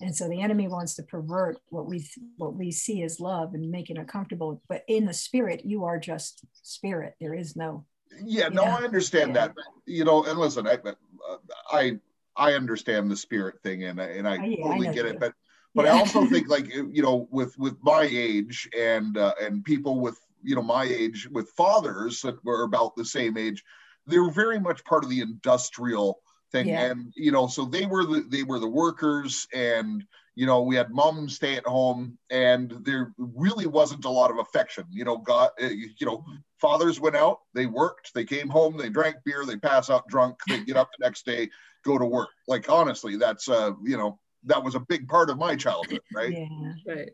And 0.00 0.14
so 0.14 0.28
the 0.28 0.40
enemy 0.40 0.68
wants 0.68 0.94
to 0.94 1.02
pervert 1.02 1.58
what 1.70 1.86
we 1.86 2.08
what 2.36 2.54
we 2.54 2.70
see 2.70 3.02
as 3.02 3.18
love 3.18 3.54
and 3.54 3.68
make 3.68 3.90
it 3.90 3.98
uncomfortable. 3.98 4.62
But 4.68 4.84
in 4.86 5.06
the 5.06 5.12
spirit, 5.12 5.62
you 5.64 5.84
are 5.84 5.98
just 5.98 6.44
spirit. 6.62 7.14
There 7.20 7.34
is 7.34 7.56
no. 7.56 7.84
Yeah, 8.22 8.48
no, 8.48 8.64
know? 8.64 8.70
I 8.70 8.82
understand 8.84 9.34
yeah. 9.34 9.48
that. 9.48 9.54
You 9.86 10.04
know, 10.04 10.22
and 10.22 10.38
listen, 10.38 10.68
I, 10.68 10.74
uh, 10.74 11.36
I 11.72 11.98
I 12.36 12.52
understand 12.54 13.10
the 13.10 13.16
spirit 13.16 13.56
thing, 13.64 13.84
and 13.84 13.98
and 13.98 14.28
I 14.28 14.36
oh, 14.36 14.44
yeah, 14.44 14.62
totally 14.62 14.88
I 14.88 14.92
get 14.92 15.06
it. 15.06 15.18
But 15.18 15.34
but 15.74 15.84
yeah. 15.84 15.94
I 15.94 15.98
also 15.98 16.26
think 16.26 16.48
like 16.56 16.72
you 16.74 17.02
know 17.02 17.28
with 17.30 17.56
with 17.58 17.76
my 17.82 18.08
age 18.10 18.68
and 18.76 19.16
uh, 19.16 19.34
and 19.40 19.64
people 19.64 20.00
with 20.00 20.18
you 20.42 20.54
know 20.54 20.62
my 20.62 20.84
age 20.84 21.28
with 21.30 21.50
fathers 21.50 22.22
that 22.22 22.42
were 22.44 22.62
about 22.62 22.96
the 22.96 23.04
same 23.04 23.36
age, 23.36 23.62
they 24.06 24.18
were 24.18 24.30
very 24.30 24.58
much 24.58 24.84
part 24.84 25.04
of 25.04 25.10
the 25.10 25.20
industrial 25.20 26.20
thing, 26.52 26.68
yeah. 26.68 26.86
and 26.86 27.12
you 27.16 27.32
know 27.32 27.46
so 27.46 27.64
they 27.64 27.86
were 27.86 28.04
the 28.04 28.26
they 28.28 28.42
were 28.42 28.58
the 28.58 28.68
workers 28.68 29.46
and 29.54 30.04
you 30.38 30.46
know 30.46 30.62
we 30.62 30.76
had 30.76 30.90
mom 30.90 31.28
stay 31.28 31.56
at 31.56 31.66
home 31.66 32.16
and 32.30 32.72
there 32.84 33.12
really 33.18 33.66
wasn't 33.66 34.04
a 34.04 34.08
lot 34.08 34.30
of 34.30 34.38
affection 34.38 34.84
you 34.88 35.04
know 35.04 35.18
god 35.18 35.50
uh, 35.60 35.66
you 35.66 36.06
know 36.06 36.24
fathers 36.60 37.00
went 37.00 37.16
out 37.16 37.40
they 37.54 37.66
worked 37.66 38.14
they 38.14 38.24
came 38.24 38.48
home 38.48 38.76
they 38.76 38.88
drank 38.88 39.16
beer 39.24 39.44
they 39.44 39.56
pass 39.56 39.90
out 39.90 40.06
drunk 40.06 40.36
they 40.46 40.62
get 40.62 40.76
up 40.76 40.88
the 40.96 41.04
next 41.04 41.26
day 41.26 41.50
go 41.84 41.98
to 41.98 42.04
work 42.04 42.28
like 42.46 42.70
honestly 42.70 43.16
that's 43.16 43.48
uh 43.48 43.72
you 43.84 43.96
know 43.96 44.16
that 44.44 44.62
was 44.62 44.74
a 44.74 44.80
big 44.80 45.08
part 45.08 45.30
of 45.30 45.38
my 45.38 45.56
childhood, 45.56 46.00
right? 46.14 46.32
Yeah. 46.32 46.72
Right. 46.86 47.10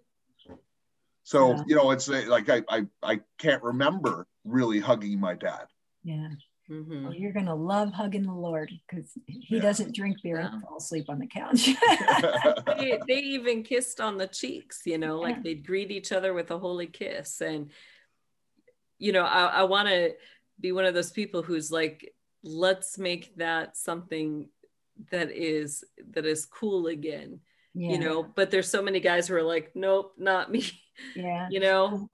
So, 1.24 1.54
yeah. 1.54 1.62
you 1.66 1.76
know, 1.76 1.90
it's 1.90 2.08
like 2.08 2.50
I, 2.50 2.62
I 2.68 2.86
I 3.02 3.20
can't 3.38 3.62
remember 3.62 4.26
really 4.44 4.78
hugging 4.78 5.18
my 5.18 5.34
dad. 5.34 5.66
Yeah. 6.02 6.28
Mm-hmm. 6.70 7.04
Well, 7.04 7.14
you're 7.14 7.32
gonna 7.32 7.54
love 7.54 7.92
hugging 7.92 8.22
the 8.22 8.32
Lord 8.32 8.70
because 8.88 9.10
He 9.26 9.56
yeah. 9.56 9.60
doesn't 9.60 9.94
drink 9.94 10.18
beer 10.22 10.40
yeah. 10.40 10.52
and 10.52 10.62
fall 10.62 10.78
asleep 10.78 11.06
on 11.08 11.18
the 11.18 11.26
couch. 11.26 11.66
they, 12.78 12.98
they, 13.06 13.20
even 13.20 13.62
kissed 13.62 14.00
on 14.00 14.16
the 14.16 14.26
cheeks, 14.26 14.80
you 14.86 14.96
know, 14.96 15.18
like 15.18 15.42
they'd 15.42 15.66
greet 15.66 15.90
each 15.90 16.10
other 16.10 16.32
with 16.32 16.50
a 16.50 16.58
holy 16.58 16.86
kiss. 16.86 17.42
And 17.42 17.70
you 18.98 19.12
know, 19.12 19.24
I, 19.24 19.46
I 19.46 19.62
want 19.64 19.88
to 19.88 20.14
be 20.58 20.72
one 20.72 20.86
of 20.86 20.94
those 20.94 21.10
people 21.10 21.42
who's 21.42 21.70
like, 21.70 22.14
let's 22.42 22.98
make 22.98 23.36
that 23.36 23.76
something 23.76 24.48
that 25.10 25.30
is 25.30 25.84
that 26.12 26.26
is 26.26 26.46
cool 26.46 26.86
again 26.86 27.40
yeah. 27.74 27.90
you 27.90 27.98
know 27.98 28.22
but 28.22 28.50
there's 28.50 28.68
so 28.68 28.82
many 28.82 29.00
guys 29.00 29.28
who 29.28 29.34
are 29.34 29.42
like 29.42 29.70
nope 29.74 30.12
not 30.18 30.50
me 30.50 30.70
yeah 31.16 31.48
you 31.50 31.60
know 31.60 32.08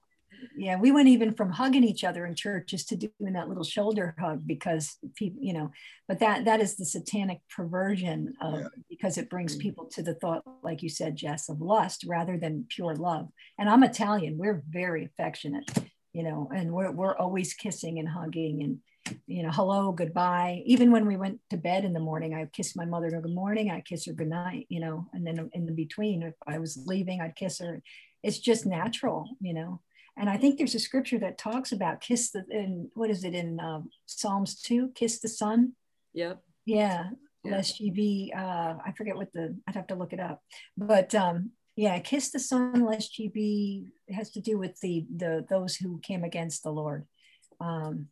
yeah 0.56 0.76
we 0.78 0.90
went 0.90 1.08
even 1.08 1.34
from 1.34 1.50
hugging 1.50 1.84
each 1.84 2.04
other 2.04 2.24
in 2.24 2.34
churches 2.34 2.84
to 2.84 2.96
doing 2.96 3.34
that 3.34 3.48
little 3.48 3.64
shoulder 3.64 4.14
hug 4.18 4.46
because 4.46 4.96
people 5.14 5.38
you 5.42 5.52
know 5.52 5.70
but 6.08 6.18
that 6.18 6.44
that 6.44 6.60
is 6.60 6.76
the 6.76 6.84
satanic 6.84 7.40
perversion 7.54 8.32
of 8.40 8.60
yeah. 8.60 8.66
because 8.88 9.18
it 9.18 9.28
brings 9.28 9.56
mm. 9.56 9.60
people 9.60 9.84
to 9.84 10.02
the 10.02 10.14
thought 10.14 10.42
like 10.62 10.82
you 10.82 10.88
said 10.88 11.16
jess 11.16 11.48
of 11.48 11.60
lust 11.60 12.04
rather 12.08 12.38
than 12.38 12.66
pure 12.68 12.96
love 12.96 13.28
and 13.58 13.68
i'm 13.68 13.82
italian 13.82 14.38
we're 14.38 14.62
very 14.70 15.04
affectionate 15.04 15.70
you 16.12 16.22
know 16.22 16.50
and 16.54 16.72
we're, 16.72 16.90
we're 16.90 17.16
always 17.16 17.54
kissing 17.54 17.98
and 17.98 18.08
hugging 18.08 18.62
and 18.62 18.78
you 19.26 19.42
know 19.42 19.51
hello 19.51 19.92
goodbye 19.92 20.62
even 20.66 20.92
when 20.92 21.07
we 21.07 21.16
went 21.16 21.40
to 21.48 21.57
bed 21.57 21.84
in 21.84 21.92
the 21.92 22.01
morning 22.01 22.34
i 22.34 22.44
kissed 22.53 22.76
my 22.76 22.84
mother 22.84 23.11
good 23.11 23.34
morning 23.34 23.70
i 23.70 23.80
kiss 23.80 24.07
her 24.07 24.12
good 24.12 24.28
night 24.28 24.66
you 24.68 24.78
know 24.78 25.07
and 25.14 25.26
then 25.26 25.51
in 25.55 25.66
the 25.66 25.72
between 25.72 26.22
if 26.22 26.34
i 26.46 26.59
was 26.59 26.82
leaving 26.86 27.20
i'd 27.20 27.34
kiss 27.34 27.59
her 27.59 27.82
it's 28.22 28.38
just 28.38 28.66
natural 28.66 29.26
you 29.40 29.55
know 29.55 29.80
and 30.20 30.28
I 30.28 30.36
think 30.36 30.59
there's 30.59 30.74
a 30.74 30.80
scripture 30.80 31.18
that 31.20 31.38
talks 31.38 31.72
about 31.72 32.03
kiss 32.03 32.30
the, 32.30 32.44
in 32.51 32.90
what 32.92 33.09
is 33.09 33.24
it 33.24 33.34
in 33.34 33.59
um, 33.59 33.88
Psalms 34.05 34.61
2, 34.61 34.90
kiss 34.94 35.18
the 35.20 35.28
son. 35.28 35.72
Yep. 36.12 36.42
Yeah. 36.66 37.11
yeah. 37.42 37.51
Lest 37.51 37.80
ye 37.80 37.90
be, 37.90 38.30
uh, 38.36 38.74
I 38.84 38.92
forget 38.96 39.16
what 39.16 39.32
the, 39.32 39.57
I'd 39.66 39.76
have 39.76 39.86
to 39.86 39.94
look 39.94 40.12
it 40.12 40.20
up. 40.20 40.42
But 40.76 41.14
um, 41.14 41.53
yeah, 41.74 41.98
kiss 42.01 42.32
the 42.32 42.38
son 42.38 42.84
lest 42.84 43.18
ye 43.18 43.28
be, 43.28 43.86
it 44.09 44.12
has 44.12 44.30
to 44.32 44.42
do 44.42 44.59
with 44.59 44.78
the, 44.80 45.07
the, 45.16 45.46
those 45.48 45.76
who 45.76 45.98
came 46.01 46.22
against 46.22 46.64
the 46.64 46.70
Lord. 46.70 47.07
Um, 47.59 48.09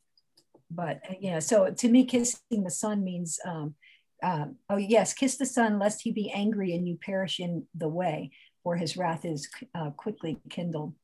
but 0.70 1.00
uh, 1.08 1.14
yeah, 1.20 1.38
so 1.38 1.70
to 1.70 1.88
me, 1.88 2.04
kissing 2.04 2.64
the 2.64 2.70
son 2.70 3.04
means, 3.04 3.38
um, 3.44 3.74
uh, 4.22 4.46
oh 4.68 4.76
yes, 4.76 5.14
kiss 5.14 5.36
the 5.36 5.46
son, 5.46 5.78
lest 5.78 6.02
he 6.02 6.12
be 6.12 6.30
angry 6.30 6.74
and 6.74 6.86
you 6.86 6.98
perish 7.00 7.40
in 7.40 7.66
the 7.74 7.88
way, 7.88 8.30
for 8.62 8.76
his 8.76 8.96
wrath 8.96 9.24
is 9.24 9.48
uh, 9.74 9.90
quickly 9.90 10.38
kindled. 10.50 10.94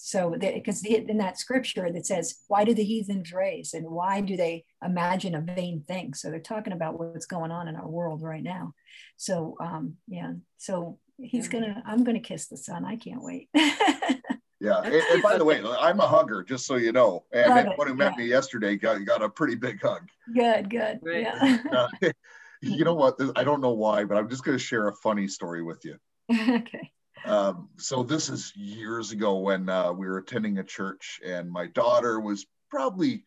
So, 0.00 0.36
because 0.38 0.84
in 0.84 1.18
that 1.18 1.38
scripture 1.38 1.90
that 1.92 2.06
says, 2.06 2.36
why 2.46 2.62
do 2.62 2.72
the 2.72 2.84
heathens 2.84 3.32
raise 3.32 3.74
and 3.74 3.84
why 3.90 4.20
do 4.20 4.36
they 4.36 4.64
imagine 4.84 5.34
a 5.34 5.40
vain 5.40 5.82
thing? 5.88 6.14
So 6.14 6.30
they're 6.30 6.38
talking 6.38 6.72
about 6.72 7.00
what's 7.00 7.26
going 7.26 7.50
on 7.50 7.66
in 7.66 7.74
our 7.74 7.88
world 7.88 8.22
right 8.22 8.42
now. 8.42 8.74
So, 9.16 9.56
um, 9.60 9.96
yeah. 10.06 10.34
So 10.56 11.00
he's 11.16 11.48
gonna, 11.48 11.82
I'm 11.84 12.04
gonna 12.04 12.20
kiss 12.20 12.46
the 12.46 12.56
son. 12.56 12.84
I 12.84 12.94
can't 12.94 13.24
wait. 13.24 13.48
yeah. 14.60 14.80
And, 14.82 14.94
and, 14.94 15.22
by 15.22 15.38
the 15.38 15.44
way, 15.44 15.62
I'm 15.62 16.00
a 16.00 16.06
hugger, 16.06 16.42
just 16.42 16.66
so 16.66 16.76
you 16.76 16.92
know. 16.92 17.24
And 17.32 17.48
Love 17.48 17.58
anyone 17.58 17.86
it. 17.86 17.90
who 17.90 17.96
met 17.96 18.12
yeah. 18.16 18.24
me 18.24 18.30
yesterday 18.30 18.76
got 18.76 19.04
got 19.04 19.22
a 19.22 19.28
pretty 19.28 19.54
big 19.54 19.80
hug. 19.80 20.08
Good. 20.34 20.70
Good. 20.70 21.00
Right. 21.02 21.22
Yeah. 21.22 21.58
uh, 21.72 21.88
you 22.62 22.84
know 22.84 22.94
what? 22.94 23.20
I 23.36 23.44
don't 23.44 23.60
know 23.60 23.72
why, 23.72 24.04
but 24.04 24.16
I'm 24.16 24.28
just 24.28 24.44
going 24.44 24.56
to 24.56 24.62
share 24.62 24.88
a 24.88 24.94
funny 24.94 25.28
story 25.28 25.62
with 25.62 25.84
you. 25.84 25.96
okay. 26.32 26.90
Um, 27.24 27.68
so 27.76 28.02
this 28.02 28.28
is 28.28 28.52
years 28.56 29.12
ago 29.12 29.38
when 29.38 29.68
uh, 29.68 29.92
we 29.92 30.06
were 30.06 30.18
attending 30.18 30.58
a 30.58 30.64
church, 30.64 31.20
and 31.24 31.50
my 31.50 31.66
daughter 31.66 32.20
was 32.20 32.46
probably 32.70 33.24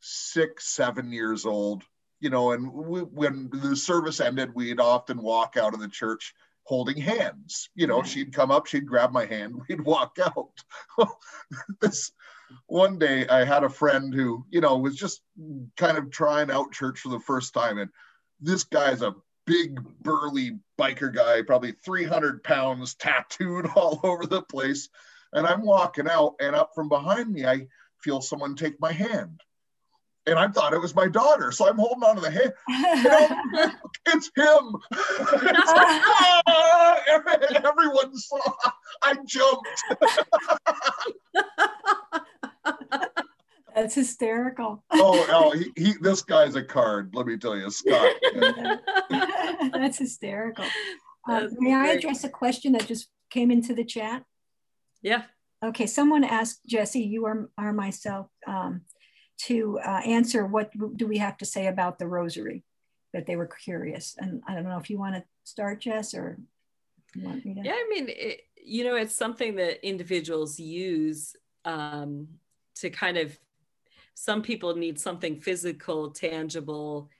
six, 0.00 0.68
seven 0.68 1.12
years 1.12 1.46
old. 1.46 1.82
You 2.20 2.28
know, 2.28 2.52
and 2.52 2.70
we, 2.70 3.00
when 3.00 3.48
the 3.50 3.74
service 3.74 4.20
ended, 4.20 4.54
we'd 4.54 4.80
often 4.80 5.22
walk 5.22 5.56
out 5.56 5.72
of 5.72 5.80
the 5.80 5.88
church 5.88 6.34
holding 6.64 6.96
hands. 6.96 7.68
You 7.74 7.86
know, 7.86 7.98
mm-hmm. 7.98 8.08
she'd 8.08 8.32
come 8.32 8.50
up, 8.50 8.66
she'd 8.66 8.86
grab 8.86 9.12
my 9.12 9.26
hand, 9.26 9.60
we'd 9.68 9.80
walk 9.80 10.18
out. 10.20 10.52
this 11.80 12.12
one 12.66 12.98
day, 12.98 13.26
I 13.28 13.44
had 13.44 13.64
a 13.64 13.68
friend 13.68 14.12
who, 14.12 14.44
you 14.50 14.60
know, 14.60 14.76
was 14.78 14.96
just 14.96 15.22
kind 15.76 15.98
of 15.98 16.10
trying 16.10 16.50
out 16.50 16.72
church 16.72 17.00
for 17.00 17.08
the 17.08 17.20
first 17.20 17.54
time, 17.54 17.78
and 17.78 17.90
this 18.40 18.64
guy's 18.64 19.02
a 19.02 19.14
big 19.46 19.80
burly 20.00 20.58
biker 20.78 21.14
guy, 21.14 21.42
probably 21.42 21.72
300 21.84 22.42
pounds, 22.42 22.94
tattooed 22.94 23.66
all 23.76 24.00
over 24.02 24.26
the 24.26 24.42
place. 24.42 24.88
And 25.32 25.46
I'm 25.46 25.62
walking 25.62 26.08
out, 26.08 26.34
and 26.40 26.56
up 26.56 26.72
from 26.74 26.88
behind 26.88 27.32
me, 27.32 27.46
I 27.46 27.66
feel 28.02 28.20
someone 28.20 28.56
take 28.56 28.80
my 28.80 28.92
hand. 28.92 29.40
And 30.30 30.38
I 30.38 30.46
thought 30.46 30.72
it 30.72 30.80
was 30.80 30.94
my 30.94 31.08
daughter. 31.08 31.50
So 31.50 31.68
I'm 31.68 31.76
holding 31.76 32.04
on 32.04 32.14
to 32.14 32.20
the 32.20 32.30
hand. 32.30 32.52
Know, 33.04 33.28
it's 34.06 34.30
him. 34.36 34.76
it's 34.92 35.72
like, 35.72 36.02
ah! 36.46 37.00
Everyone 37.08 38.16
saw. 38.16 38.38
I 39.02 39.16
jumped. 39.26 39.68
That's 43.74 43.94
hysterical. 43.94 44.84
oh, 44.92 45.26
oh 45.30 45.50
he, 45.50 45.72
he, 45.76 45.94
this 46.00 46.22
guy's 46.22 46.54
a 46.54 46.62
card. 46.62 47.12
Let 47.14 47.26
me 47.26 47.36
tell 47.36 47.56
you, 47.56 47.70
Scott. 47.70 48.14
That's 49.72 49.98
hysterical. 49.98 50.64
Uh, 51.28 51.48
may 51.58 51.74
I 51.74 51.88
address 51.88 52.24
a 52.24 52.28
question 52.28 52.72
that 52.72 52.86
just 52.86 53.08
came 53.30 53.50
into 53.50 53.74
the 53.74 53.84
chat? 53.84 54.24
Yeah. 55.02 55.22
Okay. 55.64 55.86
Someone 55.86 56.24
asked 56.24 56.60
Jesse, 56.66 57.00
you 57.00 57.26
are, 57.26 57.48
are 57.58 57.72
myself, 57.72 58.28
um, 58.46 58.82
to 59.46 59.78
uh, 59.84 60.00
answer 60.04 60.46
what 60.46 60.72
do 60.96 61.06
we 61.06 61.18
have 61.18 61.36
to 61.38 61.44
say 61.44 61.66
about 61.66 61.98
the 61.98 62.06
rosary 62.06 62.64
that 63.12 63.26
they 63.26 63.36
were 63.36 63.46
curious. 63.46 64.16
And 64.18 64.42
I 64.46 64.54
don't 64.54 64.64
know 64.64 64.78
if 64.78 64.90
you 64.90 64.98
want 64.98 65.16
to 65.16 65.24
start, 65.44 65.80
Jess, 65.80 66.14
or 66.14 66.38
want 67.16 67.44
me 67.44 67.54
to? 67.54 67.60
Yeah, 67.62 67.72
I 67.72 67.86
mean, 67.90 68.06
it, 68.08 68.42
you 68.62 68.84
know, 68.84 68.96
it's 68.96 69.14
something 69.14 69.56
that 69.56 69.86
individuals 69.86 70.58
use 70.58 71.34
um, 71.64 72.28
to 72.76 72.90
kind 72.90 73.16
of 73.16 73.38
some 74.14 74.42
people 74.42 74.76
need 74.76 75.00
something 75.00 75.40
physical, 75.40 76.10
tangible 76.10 77.10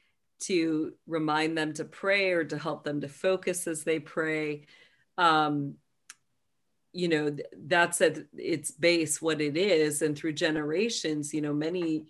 to 0.41 0.93
remind 1.07 1.57
them 1.57 1.73
to 1.75 1.85
pray 1.85 2.33
or 2.33 2.45
to 2.45 2.59
help 2.59 2.85
them 2.85 3.01
to 3.01 3.09
focus 3.09 3.66
as 3.66 3.85
they 3.85 3.99
pray. 3.99 4.66
Um, 5.16 5.75
you 6.93 7.09
know, 7.09 7.36
that's 7.66 8.01
at 8.01 8.18
its 8.36 8.70
base 8.70 9.22
what 9.22 9.41
it 9.41 9.57
is. 9.57 10.03
And 10.03 10.16
through 10.16 10.32
generations, 10.32 11.32
you 11.32 11.41
know, 11.41 11.53
many, 11.53 12.07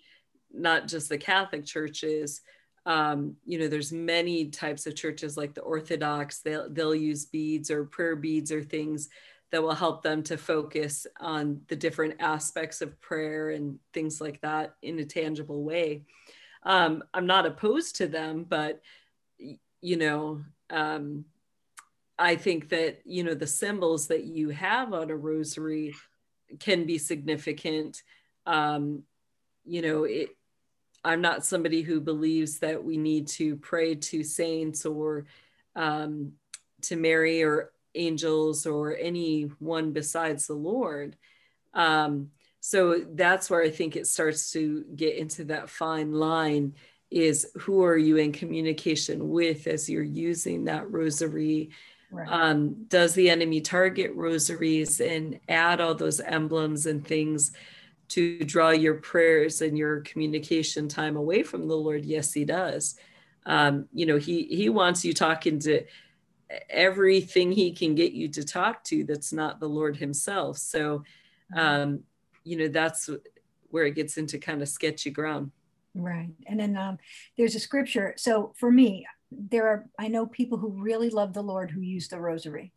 not 0.51 0.87
just 0.87 1.09
the 1.09 1.17
Catholic 1.17 1.65
churches, 1.65 2.41
um, 2.85 3.35
you 3.45 3.59
know, 3.59 3.67
there's 3.67 3.91
many 3.91 4.47
types 4.47 4.87
of 4.87 4.95
churches 4.95 5.37
like 5.37 5.53
the 5.53 5.61
Orthodox, 5.61 6.39
they'll, 6.39 6.67
they'll 6.69 6.95
use 6.95 7.25
beads 7.25 7.69
or 7.69 7.85
prayer 7.85 8.15
beads 8.15 8.51
or 8.51 8.63
things 8.63 9.09
that 9.51 9.61
will 9.61 9.75
help 9.75 10.01
them 10.01 10.23
to 10.23 10.37
focus 10.37 11.05
on 11.19 11.61
the 11.67 11.75
different 11.75 12.15
aspects 12.19 12.81
of 12.81 12.99
prayer 13.01 13.49
and 13.49 13.77
things 13.93 14.19
like 14.21 14.41
that 14.41 14.75
in 14.81 14.97
a 14.99 15.05
tangible 15.05 15.63
way. 15.63 16.03
Um, 16.63 17.03
I'm 17.13 17.27
not 17.27 17.45
opposed 17.45 17.97
to 17.97 18.07
them, 18.07 18.45
but 18.47 18.81
you 19.37 19.97
know, 19.97 20.41
um, 20.69 21.25
I 22.21 22.35
think 22.35 22.69
that 22.69 23.01
you 23.03 23.23
know 23.23 23.33
the 23.33 23.47
symbols 23.47 24.07
that 24.07 24.23
you 24.23 24.49
have 24.49 24.93
on 24.93 25.09
a 25.09 25.15
rosary 25.15 25.95
can 26.59 26.85
be 26.85 26.99
significant. 26.99 28.03
Um, 28.45 29.03
you 29.65 29.81
know, 29.81 30.03
it, 30.03 30.29
I'm 31.03 31.21
not 31.21 31.45
somebody 31.45 31.81
who 31.81 31.99
believes 31.99 32.59
that 32.59 32.83
we 32.83 32.97
need 32.97 33.27
to 33.29 33.55
pray 33.55 33.95
to 33.95 34.23
saints 34.23 34.85
or 34.85 35.25
um, 35.75 36.33
to 36.83 36.95
Mary 36.95 37.41
or 37.41 37.71
angels 37.95 38.67
or 38.67 38.95
anyone 38.95 39.91
besides 39.91 40.45
the 40.45 40.53
Lord. 40.53 41.15
Um, 41.73 42.29
so 42.59 43.03
that's 43.13 43.49
where 43.49 43.63
I 43.63 43.71
think 43.71 43.95
it 43.95 44.05
starts 44.05 44.51
to 44.51 44.85
get 44.95 45.15
into 45.15 45.45
that 45.45 45.69
fine 45.69 46.13
line 46.13 46.75
is 47.09 47.51
who 47.57 47.83
are 47.83 47.97
you 47.97 48.17
in 48.17 48.31
communication 48.31 49.29
with 49.29 49.67
as 49.67 49.89
you're 49.89 50.01
using 50.01 50.65
that 50.65 50.89
rosary? 50.89 51.71
Right. 52.11 52.27
Um, 52.27 52.85
does 52.89 53.13
the 53.13 53.29
enemy 53.29 53.61
target 53.61 54.11
rosaries 54.13 54.99
and 54.99 55.39
add 55.47 55.79
all 55.79 55.95
those 55.95 56.19
emblems 56.19 56.85
and 56.85 57.05
things 57.07 57.53
to 58.09 58.39
draw 58.39 58.71
your 58.71 58.95
prayers 58.95 59.61
and 59.61 59.77
your 59.77 60.01
communication 60.01 60.89
time 60.89 61.15
away 61.15 61.43
from 61.43 61.67
the 61.67 61.75
Lord? 61.75 62.03
Yes, 62.03 62.33
he 62.33 62.43
does. 62.43 62.95
Um, 63.45 63.87
you 63.93 64.05
know, 64.05 64.17
he 64.17 64.43
he 64.43 64.69
wants 64.69 65.05
you 65.05 65.13
talking 65.13 65.57
to 65.59 65.85
everything 66.69 67.51
he 67.51 67.71
can 67.71 67.95
get 67.95 68.11
you 68.11 68.27
to 68.27 68.43
talk 68.43 68.83
to 68.83 69.03
that's 69.03 69.31
not 69.31 69.59
the 69.59 69.69
Lord 69.69 69.95
himself. 69.95 70.57
So, 70.57 71.03
mm-hmm. 71.53 71.59
um, 71.59 72.03
you 72.43 72.57
know, 72.57 72.67
that's 72.67 73.09
where 73.69 73.85
it 73.85 73.95
gets 73.95 74.17
into 74.17 74.37
kind 74.37 74.61
of 74.61 74.67
sketchy 74.67 75.09
ground. 75.09 75.51
Right. 75.95 76.29
And 76.45 76.59
then 76.59 76.77
um, 76.77 76.97
there's 77.37 77.55
a 77.55 77.59
scripture. 77.59 78.13
So 78.17 78.53
for 78.57 78.71
me, 78.71 79.07
there 79.31 79.67
are, 79.67 79.85
I 79.97 80.07
know 80.07 80.25
people 80.25 80.57
who 80.57 80.69
really 80.69 81.09
love 81.09 81.33
the 81.33 81.41
Lord 81.41 81.71
who 81.71 81.81
use 81.81 82.07
the 82.07 82.19
rosary 82.19 82.71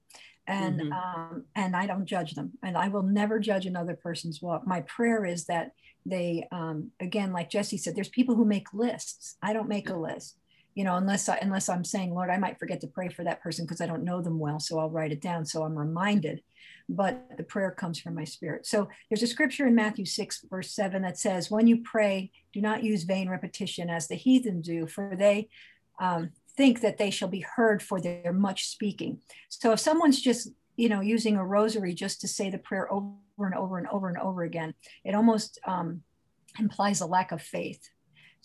and 0.46 0.80
mm-hmm. 0.80 0.92
um, 0.92 1.44
and 1.55 1.74
I 1.74 1.86
don't 1.86 2.05
judge 2.05 2.34
them, 2.34 2.52
and 2.62 2.76
I 2.76 2.88
will 2.88 3.02
never 3.02 3.38
judge 3.38 3.64
another 3.66 3.94
person's 3.94 4.42
walk. 4.42 4.66
My 4.66 4.82
prayer 4.82 5.24
is 5.24 5.46
that 5.46 5.72
they, 6.05 6.46
um, 6.52 6.90
again, 7.00 7.32
like 7.32 7.48
Jesse 7.48 7.78
said, 7.78 7.96
there's 7.96 8.11
people 8.11 8.34
who 8.34 8.44
make 8.44 8.74
lists. 8.74 9.36
I 9.42 9.55
don't 9.55 9.68
make 9.68 9.88
a 9.88 9.96
list 9.96 10.36
you 10.74 10.82
know 10.82 10.96
unless 10.96 11.28
i 11.28 11.36
unless 11.40 11.68
i'm 11.68 11.84
saying 11.84 12.12
lord 12.12 12.30
i 12.30 12.36
might 12.36 12.59
forget 12.59 12.80
to 12.80 12.86
pray 12.86 13.09
for 13.09 13.24
that 13.24 13.40
person 13.40 13.64
because 13.64 13.80
i 13.80 13.86
don't 13.86 14.05
know 14.05 14.20
them 14.20 14.38
well 14.38 14.59
so 14.59 14.78
i'll 14.78 14.90
write 14.90 15.12
it 15.12 15.20
down 15.20 15.46
so 15.46 15.62
i'm 15.62 15.78
reminded 15.78 16.42
but 16.88 17.24
the 17.36 17.44
prayer 17.44 17.70
comes 17.70 18.00
from 18.00 18.14
my 18.14 18.24
spirit 18.24 18.66
so 18.66 18.88
there's 19.09 19.22
a 19.22 19.26
scripture 19.26 19.66
in 19.66 19.74
matthew 19.74 20.05
6 20.05 20.46
verse 20.50 20.72
7 20.72 21.02
that 21.02 21.18
says 21.18 21.50
when 21.50 21.66
you 21.66 21.82
pray 21.82 22.30
do 22.52 22.61
not 22.61 22.82
use 22.82 23.05
vain 23.05 23.28
repetition 23.28 23.88
as 23.88 24.09
the 24.09 24.16
heathen 24.16 24.61
do 24.61 24.86
for 24.86 25.14
they 25.16 25.48
um, 26.00 26.30
think 26.57 26.80
that 26.80 26.98
they 26.98 27.11
shall 27.11 27.28
be 27.28 27.44
heard 27.57 27.82
for 27.82 28.00
their 28.00 28.32
much 28.32 28.66
speaking. 28.66 29.20
So 29.48 29.72
if 29.72 29.80
someone's 29.80 30.20
just, 30.20 30.50
you 30.76 30.88
know, 30.88 31.00
using 31.00 31.36
a 31.36 31.44
rosary 31.44 31.94
just 31.94 32.20
to 32.20 32.28
say 32.28 32.50
the 32.50 32.59
prayer 32.59 32.92
over 32.92 33.14
and 33.38 33.55
over 33.55 33.78
and 33.78 33.88
over 33.88 34.09
and 34.09 34.18
over 34.18 34.42
again, 34.42 34.74
it 35.05 35.14
almost 35.14 35.59
um, 35.66 36.02
implies 36.59 37.00
a 37.00 37.07
lack 37.07 37.32
of 37.32 37.42
faith. 37.42 37.88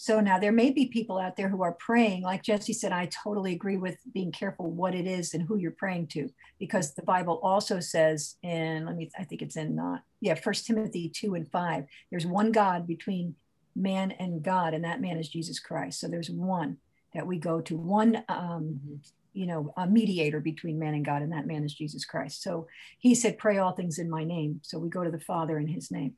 So 0.02 0.22
now 0.22 0.40
there 0.40 0.54
may 0.54 0.72
be 0.72 0.86
people 0.86 1.18
out 1.18 1.36
there 1.36 1.50
who 1.50 1.62
are 1.62 1.74
praying, 1.74 2.24
like 2.24 2.42
Jesse 2.42 2.72
said, 2.72 2.94
I 2.94 3.08
totally 3.08 3.52
agree 3.52 3.76
with 3.76 3.98
being 4.14 4.32
careful 4.32 4.72
what 4.72 4.96
it 4.96 5.06
is 5.06 5.34
and 5.34 5.44
who 5.44 5.58
you're 5.58 5.72
praying 5.72 6.08
to, 6.08 6.30
because 6.58 6.94
the 6.94 7.02
Bible 7.02 7.38
also 7.44 7.82
says 7.82 8.38
in, 8.42 8.86
let 8.86 8.96
me, 8.96 9.10
I 9.20 9.26
think 9.26 9.42
it's 9.42 9.58
in, 9.58 9.78
uh, 9.78 9.98
yeah, 10.22 10.36
First 10.36 10.66
Timothy 10.66 11.10
2 11.10 11.36
and 11.36 11.52
5, 11.52 11.84
there's 12.12 12.26
one 12.26 12.54
God 12.54 12.88
between 12.88 13.36
man 13.76 14.12
and 14.12 14.42
God, 14.42 14.74
and 14.74 14.86
that 14.86 15.02
man 15.02 15.18
is 15.18 15.28
Jesus 15.28 15.60
Christ. 15.60 16.00
So 16.00 16.08
there's 16.08 16.30
one 16.30 16.78
that 17.14 17.28
we 17.28 17.38
go 17.38 17.62
to, 17.62 17.76
one, 17.76 18.24
um, 18.30 19.02
you 19.34 19.46
know, 19.46 19.74
a 19.78 19.88
mediator 19.88 20.40
between 20.40 20.80
man 20.80 20.94
and 20.94 21.06
God, 21.06 21.22
and 21.22 21.32
that 21.32 21.48
man 21.48 21.64
is 21.64 21.74
Jesus 21.74 22.06
Christ. 22.06 22.42
So 22.42 22.68
he 22.98 23.16
said, 23.16 23.38
pray 23.38 23.58
all 23.58 23.72
things 23.72 24.00
in 24.00 24.10
my 24.10 24.24
name. 24.24 24.62
So 24.64 24.80
we 24.80 24.90
go 24.90 25.04
to 25.04 25.12
the 25.12 25.20
Father 25.20 25.58
in 25.60 25.68
his 25.68 25.92
name. 25.92 26.16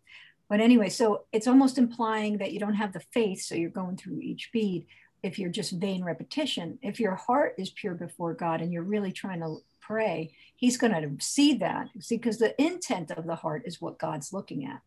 But 0.49 0.59
anyway, 0.59 0.89
so 0.89 1.25
it's 1.31 1.47
almost 1.47 1.77
implying 1.77 2.39
that 2.39 2.51
you 2.51 2.59
don't 2.59 2.73
have 2.73 2.93
the 2.93 3.03
faith, 3.13 3.41
so 3.41 3.55
you're 3.55 3.69
going 3.69 3.95
through 3.95 4.19
each 4.19 4.49
bead 4.51 4.85
if 5.23 5.37
you're 5.39 5.49
just 5.49 5.71
vain 5.71 6.03
repetition. 6.03 6.79
If 6.81 6.99
your 6.99 7.15
heart 7.15 7.55
is 7.57 7.69
pure 7.69 7.93
before 7.93 8.33
God 8.33 8.61
and 8.61 8.73
you're 8.73 8.83
really 8.83 9.11
trying 9.11 9.39
to 9.41 9.57
pray, 9.79 10.33
He's 10.55 10.77
going 10.77 10.93
to 10.93 11.23
see 11.23 11.53
that. 11.55 11.87
See, 11.99 12.17
because 12.17 12.37
the 12.37 12.59
intent 12.61 13.11
of 13.11 13.25
the 13.25 13.35
heart 13.35 13.63
is 13.65 13.81
what 13.81 13.99
God's 13.99 14.33
looking 14.33 14.65
at. 14.65 14.81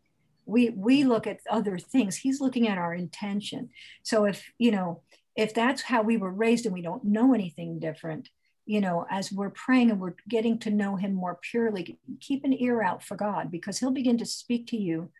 We 0.45 0.69
we 0.69 1.03
look 1.03 1.25
at 1.25 1.39
other 1.49 1.79
things. 1.79 2.17
He's 2.17 2.41
looking 2.41 2.67
at 2.67 2.77
our 2.77 2.93
intention. 2.93 3.69
So 4.03 4.25
if 4.25 4.43
you 4.59 4.71
know 4.71 5.01
if 5.35 5.53
that's 5.53 5.81
how 5.81 6.01
we 6.01 6.17
were 6.17 6.31
raised 6.31 6.65
and 6.65 6.73
we 6.73 6.81
don't 6.81 7.03
know 7.03 7.33
anything 7.33 7.79
different, 7.79 8.29
you 8.65 8.81
know, 8.81 9.05
as 9.09 9.31
we're 9.31 9.49
praying 9.49 9.91
and 9.91 9.99
we're 9.99 10.15
getting 10.29 10.59
to 10.59 10.69
know 10.69 10.95
Him 10.95 11.13
more 11.13 11.39
purely, 11.41 11.99
keep 12.19 12.43
an 12.43 12.53
ear 12.53 12.81
out 12.81 13.03
for 13.03 13.15
God 13.15 13.51
because 13.51 13.79
He'll 13.79 13.91
begin 13.91 14.17
to 14.17 14.25
speak 14.25 14.67
to 14.67 14.77
you 14.77 15.11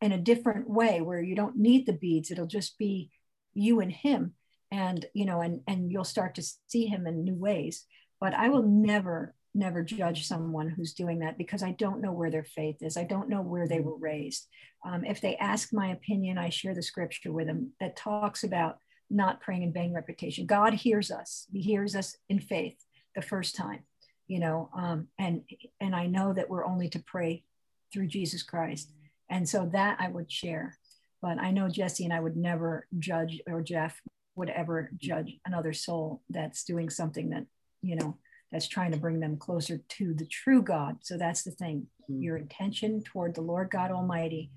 in 0.00 0.12
a 0.12 0.18
different 0.18 0.68
way 0.68 1.00
where 1.00 1.20
you 1.20 1.34
don't 1.34 1.56
need 1.56 1.86
the 1.86 1.92
beads. 1.92 2.30
It'll 2.30 2.46
just 2.46 2.78
be 2.78 3.10
you 3.54 3.80
and 3.80 3.90
him 3.90 4.34
and 4.70 5.06
you 5.14 5.24
know 5.24 5.40
and 5.40 5.62
and 5.66 5.90
you'll 5.90 6.04
start 6.04 6.34
to 6.34 6.44
see 6.68 6.86
him 6.86 7.06
in 7.06 7.24
new 7.24 7.34
ways. 7.34 7.84
But 8.20 8.34
i 8.34 8.48
will 8.48 8.62
never 8.62 9.34
never 9.54 9.82
judge 9.82 10.26
someone 10.26 10.68
who's 10.68 10.92
doing 10.92 11.20
that 11.20 11.38
because 11.38 11.62
i 11.62 11.70
don't 11.72 12.02
know 12.02 12.12
where 12.12 12.30
their 12.30 12.44
faith 12.44 12.76
is. 12.82 12.96
I 12.96 13.04
don't 13.04 13.28
know 13.28 13.42
where 13.42 13.66
they 13.66 13.80
were 13.80 13.96
raised. 13.96 14.46
Um, 14.84 15.04
if 15.04 15.20
they 15.20 15.36
ask 15.36 15.72
my 15.72 15.88
opinion 15.88 16.38
i 16.38 16.50
share 16.50 16.74
the 16.74 16.82
scripture 16.82 17.32
with 17.32 17.46
them 17.46 17.72
that 17.80 17.96
talks 17.96 18.44
about 18.44 18.78
not 19.10 19.40
praying 19.40 19.62
in 19.62 19.72
vain 19.72 19.92
repetition 19.92 20.46
god 20.46 20.74
hears 20.74 21.10
us 21.10 21.46
he 21.52 21.60
hears 21.60 21.94
us 21.94 22.16
in 22.28 22.40
faith 22.40 22.76
the 23.14 23.22
first 23.22 23.54
time 23.54 23.80
you 24.26 24.38
know 24.38 24.68
um, 24.76 25.08
and 25.18 25.42
and 25.80 25.94
i 25.94 26.06
know 26.06 26.32
that 26.32 26.50
we're 26.50 26.64
only 26.64 26.88
to 26.88 26.98
pray 26.98 27.44
through 27.92 28.06
jesus 28.06 28.42
christ 28.42 28.90
and 29.28 29.48
so 29.48 29.68
that 29.72 29.96
I 30.00 30.08
would 30.08 30.30
share. 30.30 30.76
But 31.22 31.38
I 31.38 31.50
know 31.50 31.68
Jesse 31.68 32.04
and 32.04 32.12
I 32.12 32.20
would 32.20 32.36
never 32.36 32.86
judge, 32.98 33.40
or 33.46 33.62
Jeff 33.62 34.00
would 34.34 34.50
ever 34.50 34.90
judge 34.98 35.38
another 35.46 35.72
soul 35.72 36.22
that's 36.28 36.64
doing 36.64 36.90
something 36.90 37.30
that, 37.30 37.46
you 37.82 37.96
know, 37.96 38.18
that's 38.52 38.68
trying 38.68 38.92
to 38.92 38.98
bring 38.98 39.18
them 39.18 39.36
closer 39.36 39.78
to 39.78 40.14
the 40.14 40.26
true 40.26 40.62
God. 40.62 40.98
So 41.00 41.16
that's 41.16 41.42
the 41.42 41.50
thing. 41.50 41.86
Mm-hmm. 42.10 42.22
Your 42.22 42.36
intention 42.36 43.02
toward 43.02 43.34
the 43.34 43.40
Lord 43.40 43.70
God 43.70 43.90
Almighty, 43.90 44.50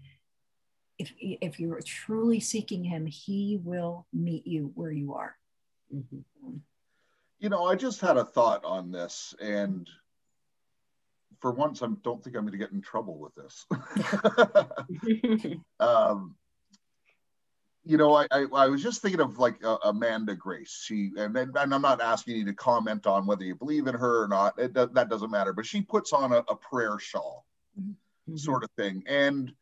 if, 0.99 1.13
if 1.17 1.59
you're 1.59 1.81
truly 1.81 2.39
seeking 2.39 2.83
Him, 2.83 3.05
He 3.05 3.59
will 3.63 4.05
meet 4.13 4.45
you 4.45 4.71
where 4.75 4.91
you 4.91 5.15
are. 5.15 5.35
Mm-hmm. 5.93 6.57
You 7.39 7.49
know, 7.49 7.65
I 7.65 7.75
just 7.75 8.01
had 8.01 8.17
a 8.17 8.25
thought 8.25 8.65
on 8.65 8.91
this, 8.91 9.33
and 9.41 9.89
for 11.39 11.51
once, 11.51 11.81
I 11.81 11.87
don't 12.03 12.21
think 12.21 12.35
I'm 12.35 12.43
going 12.43 12.51
to 12.51 12.57
get 12.57 12.73
in 12.73 12.81
trouble 12.81 13.17
with 13.17 13.33
this. 13.35 13.65
um, 15.79 16.35
you 17.85 17.97
know, 17.97 18.13
I, 18.13 18.27
I, 18.29 18.45
I, 18.53 18.67
was 18.67 18.83
just 18.83 19.01
thinking 19.01 19.21
of 19.21 19.39
like 19.39 19.63
uh, 19.63 19.77
Amanda 19.83 20.35
Grace. 20.35 20.83
She 20.85 21.11
and, 21.17 21.35
and 21.35 21.57
I'm 21.57 21.81
not 21.81 22.01
asking 22.01 22.35
you 22.35 22.45
to 22.45 22.53
comment 22.53 23.07
on 23.07 23.25
whether 23.25 23.43
you 23.43 23.55
believe 23.55 23.87
in 23.87 23.95
her 23.95 24.23
or 24.23 24.27
not. 24.27 24.59
It, 24.59 24.73
that 24.73 25.09
doesn't 25.09 25.31
matter. 25.31 25.53
But 25.53 25.65
she 25.65 25.81
puts 25.81 26.11
on 26.11 26.33
a, 26.33 26.43
a 26.49 26.55
prayer 26.55 26.99
shawl, 26.99 27.45
mm-hmm. 27.79 28.35
sort 28.35 28.63
of 28.63 28.69
thing. 28.77 29.01
And 29.07 29.53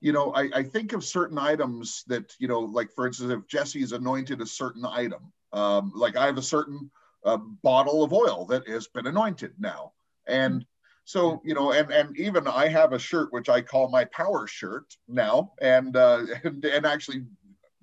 you 0.00 0.12
know, 0.12 0.32
I, 0.34 0.50
I 0.54 0.62
think 0.62 0.92
of 0.92 1.04
certain 1.04 1.38
items 1.38 2.04
that 2.08 2.34
you 2.38 2.48
know, 2.48 2.60
like 2.60 2.92
for 2.92 3.06
instance, 3.06 3.32
if 3.32 3.46
Jesse's 3.46 3.92
anointed 3.92 4.40
a 4.40 4.46
certain 4.46 4.84
item, 4.84 5.32
um, 5.52 5.92
like 5.94 6.16
I 6.16 6.26
have 6.26 6.38
a 6.38 6.42
certain 6.42 6.90
uh, 7.24 7.38
bottle 7.62 8.04
of 8.04 8.12
oil 8.12 8.46
that 8.46 8.68
has 8.68 8.86
been 8.88 9.06
anointed 9.06 9.54
now, 9.58 9.92
and 10.26 10.64
so 11.04 11.40
you 11.44 11.54
know, 11.54 11.72
and 11.72 11.90
and 11.90 12.18
even 12.18 12.46
I 12.46 12.68
have 12.68 12.92
a 12.92 12.98
shirt 12.98 13.32
which 13.32 13.48
I 13.48 13.60
call 13.60 13.88
my 13.88 14.04
power 14.06 14.46
shirt 14.46 14.96
now, 15.08 15.52
and 15.60 15.96
uh, 15.96 16.24
and 16.44 16.64
and 16.64 16.86
actually 16.86 17.24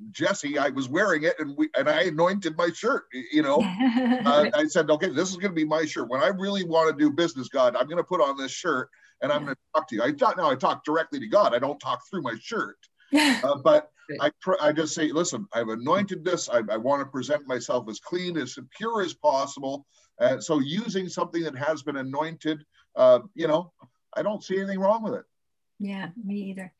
Jesse, 0.09 0.57
I 0.57 0.69
was 0.69 0.89
wearing 0.89 1.23
it 1.23 1.35
and 1.39 1.55
we 1.55 1.69
and 1.77 1.87
I 1.87 2.03
anointed 2.03 2.57
my 2.57 2.69
shirt. 2.73 3.05
You 3.31 3.43
know, 3.43 3.57
uh, 4.25 4.49
I 4.53 4.65
said, 4.67 4.89
okay, 4.89 5.09
this 5.09 5.29
is 5.29 5.37
going 5.37 5.51
to 5.51 5.55
be 5.55 5.65
my 5.65 5.85
shirt. 5.85 6.09
When 6.09 6.21
I 6.21 6.27
really 6.27 6.63
want 6.63 6.89
to 6.89 7.03
do 7.03 7.11
business, 7.11 7.49
God, 7.49 7.75
I'm 7.75 7.85
going 7.85 7.97
to 7.97 8.03
put 8.03 8.21
on 8.21 8.37
this 8.37 8.51
shirt 8.51 8.89
and 9.21 9.31
I'm 9.31 9.43
going 9.43 9.55
to 9.55 9.61
talk 9.75 9.87
to 9.89 9.95
you. 9.95 10.03
I 10.03 10.11
talk 10.11 10.37
now. 10.37 10.49
I 10.49 10.55
talk 10.55 10.83
directly 10.83 11.19
to 11.19 11.27
God. 11.27 11.53
I 11.53 11.59
don't 11.59 11.79
talk 11.79 12.01
through 12.09 12.21
my 12.21 12.35
shirt. 12.39 12.77
Uh, 13.13 13.57
but 13.61 13.89
I 14.21 14.31
I 14.61 14.71
just 14.71 14.93
say, 14.93 15.11
listen, 15.11 15.45
I've 15.53 15.67
anointed 15.67 16.23
this. 16.23 16.49
I, 16.49 16.61
I 16.69 16.77
want 16.77 17.01
to 17.01 17.05
present 17.05 17.45
myself 17.45 17.89
as 17.89 17.99
clean, 17.99 18.37
as 18.37 18.57
pure 18.77 19.01
as 19.01 19.13
possible. 19.13 19.85
Uh, 20.19 20.39
so 20.39 20.59
using 20.59 21.09
something 21.09 21.43
that 21.43 21.57
has 21.57 21.83
been 21.83 21.97
anointed 21.97 22.63
uh, 22.95 23.19
you 23.35 23.47
know, 23.47 23.71
I 24.15 24.21
don't 24.21 24.43
see 24.43 24.57
anything 24.57 24.79
wrong 24.79 25.03
with 25.03 25.13
it. 25.13 25.23
Yeah, 25.79 26.09
me 26.23 26.35
either. 26.51 26.73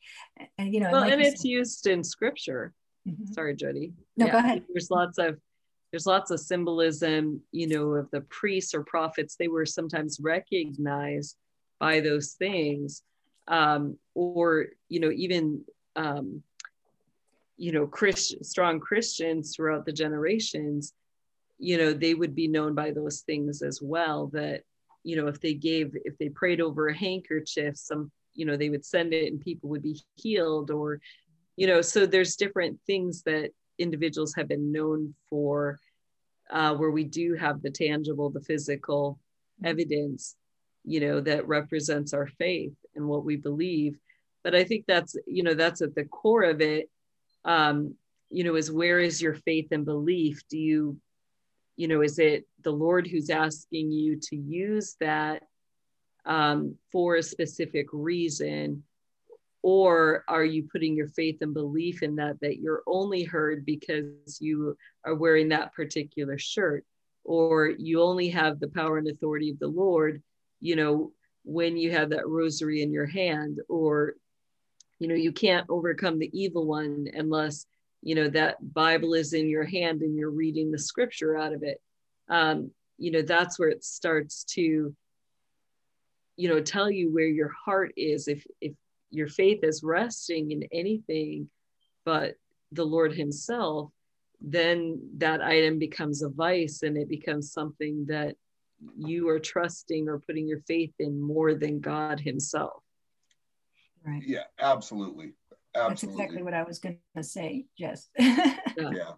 And 0.58 0.72
you 0.72 0.80
know, 0.80 0.90
well, 0.92 1.00
like 1.02 1.12
and 1.12 1.22
it's 1.22 1.42
said, 1.42 1.48
used 1.48 1.86
in 1.86 2.04
scripture. 2.04 2.72
Mm-hmm. 3.08 3.32
Sorry, 3.32 3.56
Jody. 3.56 3.92
No, 4.16 4.26
yeah, 4.26 4.32
go 4.32 4.38
ahead. 4.38 4.62
There's 4.72 4.90
lots 4.90 5.18
of 5.18 5.38
there's 5.90 6.06
lots 6.06 6.30
of 6.30 6.40
symbolism, 6.40 7.40
you 7.50 7.66
know, 7.66 7.90
of 7.94 8.10
the 8.10 8.20
priests 8.22 8.74
or 8.74 8.84
prophets. 8.84 9.36
They 9.36 9.48
were 9.48 9.66
sometimes 9.66 10.20
recognized 10.20 11.36
by 11.82 11.98
those 11.98 12.34
things, 12.34 13.02
um, 13.48 13.98
or 14.14 14.66
you 14.88 15.00
know, 15.00 15.10
even 15.10 15.64
um, 15.96 16.40
you 17.56 17.72
know, 17.72 17.90
strong 18.14 18.78
Christians 18.78 19.56
throughout 19.56 19.84
the 19.84 19.92
generations. 19.92 20.94
You 21.58 21.78
know, 21.78 21.92
they 21.92 22.14
would 22.14 22.36
be 22.36 22.46
known 22.46 22.74
by 22.74 22.92
those 22.92 23.22
things 23.22 23.62
as 23.62 23.80
well. 23.82 24.28
That 24.32 24.62
you 25.02 25.16
know 25.16 25.26
if 25.26 25.40
they 25.40 25.54
gave 25.54 25.96
if 26.04 26.16
they 26.18 26.28
prayed 26.28 26.60
over 26.60 26.86
a 26.86 26.96
handkerchief 26.96 27.76
some 27.76 28.12
you 28.34 28.46
know 28.46 28.56
they 28.56 28.70
would 28.70 28.84
send 28.84 29.12
it 29.12 29.32
and 29.32 29.40
people 29.40 29.68
would 29.68 29.82
be 29.82 30.00
healed 30.14 30.70
or 30.70 31.00
you 31.56 31.66
know 31.66 31.82
so 31.82 32.06
there's 32.06 32.36
different 32.36 32.78
things 32.86 33.22
that 33.22 33.50
individuals 33.78 34.32
have 34.34 34.46
been 34.46 34.70
known 34.70 35.12
for 35.28 35.80
uh, 36.52 36.72
where 36.74 36.92
we 36.92 37.02
do 37.04 37.34
have 37.34 37.62
the 37.62 37.70
tangible 37.70 38.30
the 38.30 38.40
physical 38.40 39.18
evidence 39.64 40.36
you 40.84 41.00
know 41.00 41.20
that 41.20 41.46
represents 41.46 42.12
our 42.12 42.26
faith 42.26 42.74
and 42.94 43.06
what 43.06 43.24
we 43.24 43.36
believe. 43.36 43.98
But 44.44 44.54
i 44.54 44.64
think 44.64 44.84
that's 44.86 45.16
you 45.26 45.42
know 45.42 45.54
that's 45.54 45.82
at 45.82 45.94
the 45.94 46.04
core 46.04 46.42
of 46.42 46.60
it 46.60 46.90
um 47.44 47.94
you 48.30 48.44
know 48.44 48.56
is 48.56 48.70
where 48.70 48.98
is 48.98 49.22
your 49.22 49.34
faith 49.34 49.68
and 49.70 49.84
belief? 49.84 50.40
Do 50.48 50.58
you 50.58 50.96
you 51.76 51.88
know 51.88 52.02
is 52.02 52.18
it 52.18 52.46
the 52.62 52.72
lord 52.72 53.06
who's 53.06 53.30
asking 53.30 53.90
you 53.92 54.18
to 54.30 54.36
use 54.36 54.96
that 55.00 55.42
um, 56.24 56.76
for 56.90 57.16
a 57.16 57.22
specific 57.22 57.86
reason? 57.92 58.84
Or 59.64 60.24
are 60.26 60.44
you 60.44 60.68
putting 60.72 60.96
your 60.96 61.08
faith 61.08 61.38
and 61.40 61.54
belief 61.54 62.02
in 62.02 62.16
that 62.16 62.40
that 62.40 62.58
you're 62.58 62.82
only 62.86 63.22
heard 63.22 63.64
because 63.64 64.38
you 64.40 64.76
are 65.04 65.14
wearing 65.14 65.48
that 65.50 65.72
particular 65.72 66.36
shirt? 66.38 66.84
Or 67.24 67.68
you 67.68 68.02
only 68.02 68.28
have 68.30 68.58
the 68.58 68.68
power 68.68 68.98
and 68.98 69.08
authority 69.08 69.50
of 69.50 69.58
the 69.60 69.68
lord 69.68 70.20
you 70.62 70.76
know 70.76 71.12
when 71.44 71.76
you 71.76 71.90
have 71.90 72.10
that 72.10 72.28
rosary 72.28 72.82
in 72.82 72.92
your 72.92 73.04
hand 73.06 73.58
or 73.68 74.14
you 74.98 75.08
know 75.08 75.14
you 75.14 75.32
can't 75.32 75.66
overcome 75.68 76.18
the 76.18 76.30
evil 76.32 76.64
one 76.64 77.08
unless 77.12 77.66
you 78.00 78.14
know 78.14 78.28
that 78.28 78.56
bible 78.72 79.12
is 79.12 79.32
in 79.32 79.48
your 79.48 79.64
hand 79.64 80.00
and 80.00 80.16
you're 80.16 80.30
reading 80.30 80.70
the 80.70 80.78
scripture 80.78 81.36
out 81.36 81.52
of 81.52 81.62
it. 81.62 81.80
Um, 82.28 82.70
you 82.96 83.10
know 83.10 83.22
that's 83.22 83.58
where 83.58 83.68
it 83.68 83.82
starts 83.84 84.44
to 84.44 84.94
you 86.36 86.48
know 86.48 86.60
tell 86.60 86.90
you 86.90 87.12
where 87.12 87.26
your 87.26 87.50
heart 87.64 87.92
is 87.96 88.28
if 88.28 88.46
if 88.60 88.72
your 89.10 89.28
faith 89.28 89.60
is 89.64 89.82
resting 89.82 90.52
in 90.52 90.62
anything 90.72 91.50
but 92.04 92.34
the 92.70 92.84
lord 92.84 93.12
himself 93.12 93.90
then 94.40 95.00
that 95.18 95.42
item 95.42 95.78
becomes 95.78 96.22
a 96.22 96.28
vice 96.28 96.82
and 96.82 96.96
it 96.96 97.08
becomes 97.08 97.52
something 97.52 98.06
that 98.08 98.36
you 98.96 99.28
are 99.28 99.38
trusting 99.38 100.08
or 100.08 100.18
putting 100.18 100.46
your 100.46 100.60
faith 100.60 100.92
in 100.98 101.20
more 101.20 101.54
than 101.54 101.80
god 101.80 102.18
himself 102.20 102.82
right 104.04 104.22
yeah 104.26 104.44
absolutely 104.60 105.32
Absolutely. 105.74 105.94
That's 105.94 106.02
exactly 106.02 106.42
what 106.42 106.54
I 106.54 106.62
was 106.64 106.78
going 106.78 106.98
to 107.16 107.22
say, 107.22 107.64
Jess. 107.78 108.08
yeah. 108.18 109.12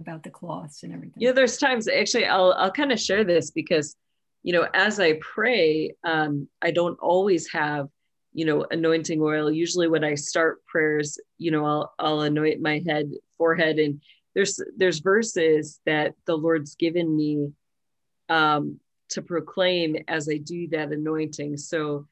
about 0.00 0.22
the 0.22 0.30
cloths 0.30 0.82
and 0.82 0.92
everything. 0.92 1.14
Yeah, 1.16 1.32
there's 1.32 1.56
times 1.56 1.88
actually 1.88 2.26
I'll 2.26 2.52
I'll 2.52 2.70
kind 2.70 2.92
of 2.92 3.00
share 3.00 3.24
this 3.24 3.50
because 3.50 3.96
you 4.42 4.52
know 4.52 4.68
as 4.72 5.00
I 5.00 5.14
pray, 5.20 5.94
um, 6.04 6.48
I 6.62 6.70
don't 6.70 6.98
always 7.00 7.50
have 7.52 7.88
you 8.32 8.44
know 8.44 8.66
anointing 8.70 9.20
oil. 9.20 9.50
Usually 9.50 9.88
when 9.88 10.04
I 10.04 10.14
start 10.14 10.64
prayers, 10.66 11.18
you 11.38 11.50
know 11.50 11.64
I'll 11.64 11.92
I'll 11.98 12.20
anoint 12.20 12.60
my 12.60 12.82
head, 12.86 13.10
forehead, 13.36 13.78
and 13.80 14.00
there's 14.34 14.60
there's 14.76 15.00
verses 15.00 15.80
that 15.86 16.14
the 16.26 16.36
Lord's 16.36 16.76
given 16.76 17.16
me 17.16 17.52
um, 18.28 18.80
to 19.10 19.22
proclaim 19.22 19.96
as 20.08 20.28
I 20.28 20.38
do 20.38 20.68
that 20.68 20.92
anointing. 20.92 21.56
So 21.56 22.06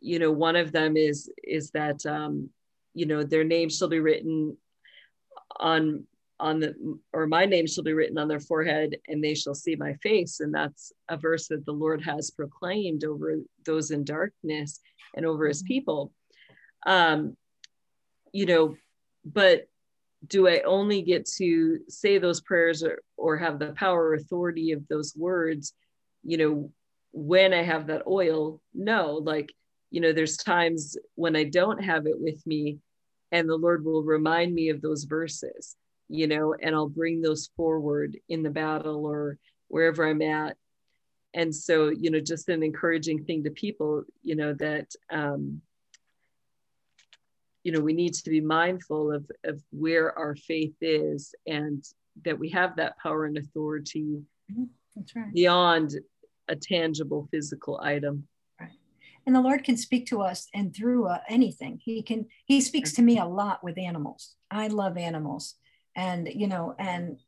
you 0.00 0.18
know 0.18 0.30
one 0.30 0.56
of 0.56 0.72
them 0.72 0.96
is 0.96 1.30
is 1.42 1.70
that 1.72 2.04
um, 2.06 2.50
you 2.94 3.06
know 3.06 3.22
their 3.22 3.44
name 3.44 3.68
shall 3.68 3.88
be 3.88 4.00
written 4.00 4.56
on 5.58 6.04
on 6.40 6.60
the 6.60 6.98
or 7.12 7.26
my 7.26 7.44
name 7.44 7.66
shall 7.66 7.82
be 7.82 7.92
written 7.92 8.18
on 8.18 8.28
their 8.28 8.40
forehead 8.40 8.96
and 9.08 9.22
they 9.22 9.34
shall 9.34 9.54
see 9.54 9.74
my 9.74 9.92
face 9.94 10.40
and 10.40 10.54
that's 10.54 10.92
a 11.08 11.16
verse 11.16 11.48
that 11.48 11.64
the 11.66 11.72
lord 11.72 12.00
has 12.00 12.30
proclaimed 12.30 13.04
over 13.04 13.38
those 13.66 13.90
in 13.90 14.04
darkness 14.04 14.78
and 15.16 15.26
over 15.26 15.48
his 15.48 15.62
mm-hmm. 15.62 15.68
people 15.68 16.12
um 16.86 17.36
you 18.32 18.46
know 18.46 18.76
but 19.24 19.68
do 20.26 20.48
i 20.48 20.60
only 20.60 21.02
get 21.02 21.26
to 21.26 21.78
say 21.88 22.18
those 22.18 22.40
prayers 22.40 22.82
or, 22.82 23.00
or 23.16 23.36
have 23.36 23.58
the 23.58 23.72
power 23.72 24.08
or 24.08 24.14
authority 24.14 24.72
of 24.72 24.86
those 24.88 25.14
words 25.16 25.74
you 26.24 26.36
know 26.36 26.70
when 27.12 27.52
i 27.52 27.62
have 27.62 27.86
that 27.86 28.02
oil 28.06 28.60
no 28.74 29.20
like 29.22 29.52
you 29.90 30.00
know 30.00 30.12
there's 30.12 30.36
times 30.36 30.96
when 31.14 31.36
i 31.36 31.44
don't 31.44 31.82
have 31.82 32.06
it 32.06 32.18
with 32.18 32.44
me 32.46 32.78
and 33.32 33.48
the 33.48 33.56
lord 33.56 33.84
will 33.84 34.02
remind 34.02 34.54
me 34.54 34.68
of 34.68 34.82
those 34.82 35.04
verses 35.04 35.76
you 36.08 36.26
know, 36.26 36.54
and 36.60 36.74
I'll 36.74 36.88
bring 36.88 37.20
those 37.20 37.50
forward 37.56 38.18
in 38.28 38.42
the 38.42 38.50
battle 38.50 39.06
or 39.06 39.38
wherever 39.68 40.08
I'm 40.08 40.22
at. 40.22 40.56
And 41.34 41.54
so, 41.54 41.90
you 41.90 42.10
know, 42.10 42.20
just 42.20 42.48
an 42.48 42.62
encouraging 42.62 43.24
thing 43.24 43.44
to 43.44 43.50
people, 43.50 44.04
you 44.22 44.34
know, 44.34 44.54
that, 44.54 44.90
um, 45.10 45.60
you 47.68 47.72
know, 47.72 47.80
we 47.80 47.92
need 47.92 48.14
to 48.14 48.30
be 48.30 48.40
mindful 48.40 49.12
of, 49.12 49.30
of 49.44 49.62
where 49.72 50.18
our 50.18 50.34
faith 50.34 50.74
is 50.80 51.34
and 51.46 51.84
that 52.24 52.38
we 52.38 52.48
have 52.48 52.74
that 52.76 52.96
power 52.96 53.26
and 53.26 53.36
authority 53.36 54.22
mm-hmm. 54.50 54.64
That's 54.96 55.14
right. 55.14 55.34
beyond 55.34 55.92
a 56.48 56.56
tangible 56.56 57.28
physical 57.30 57.78
item. 57.82 58.26
Right, 58.58 58.70
and 59.26 59.36
the 59.36 59.42
lord 59.42 59.64
can 59.64 59.76
speak 59.76 60.06
to 60.06 60.22
us 60.22 60.48
and 60.54 60.74
through 60.74 61.08
uh, 61.08 61.18
anything. 61.28 61.78
He 61.84 62.00
can 62.00 62.24
he 62.46 62.62
speaks 62.62 62.94
to 62.94 63.02
me 63.02 63.18
a 63.18 63.26
lot 63.26 63.62
with 63.62 63.76
animals. 63.76 64.34
I 64.50 64.68
love 64.68 64.96
animals. 64.96 65.56
And 65.94 66.26
you 66.26 66.46
know 66.46 66.74
and 66.78 67.18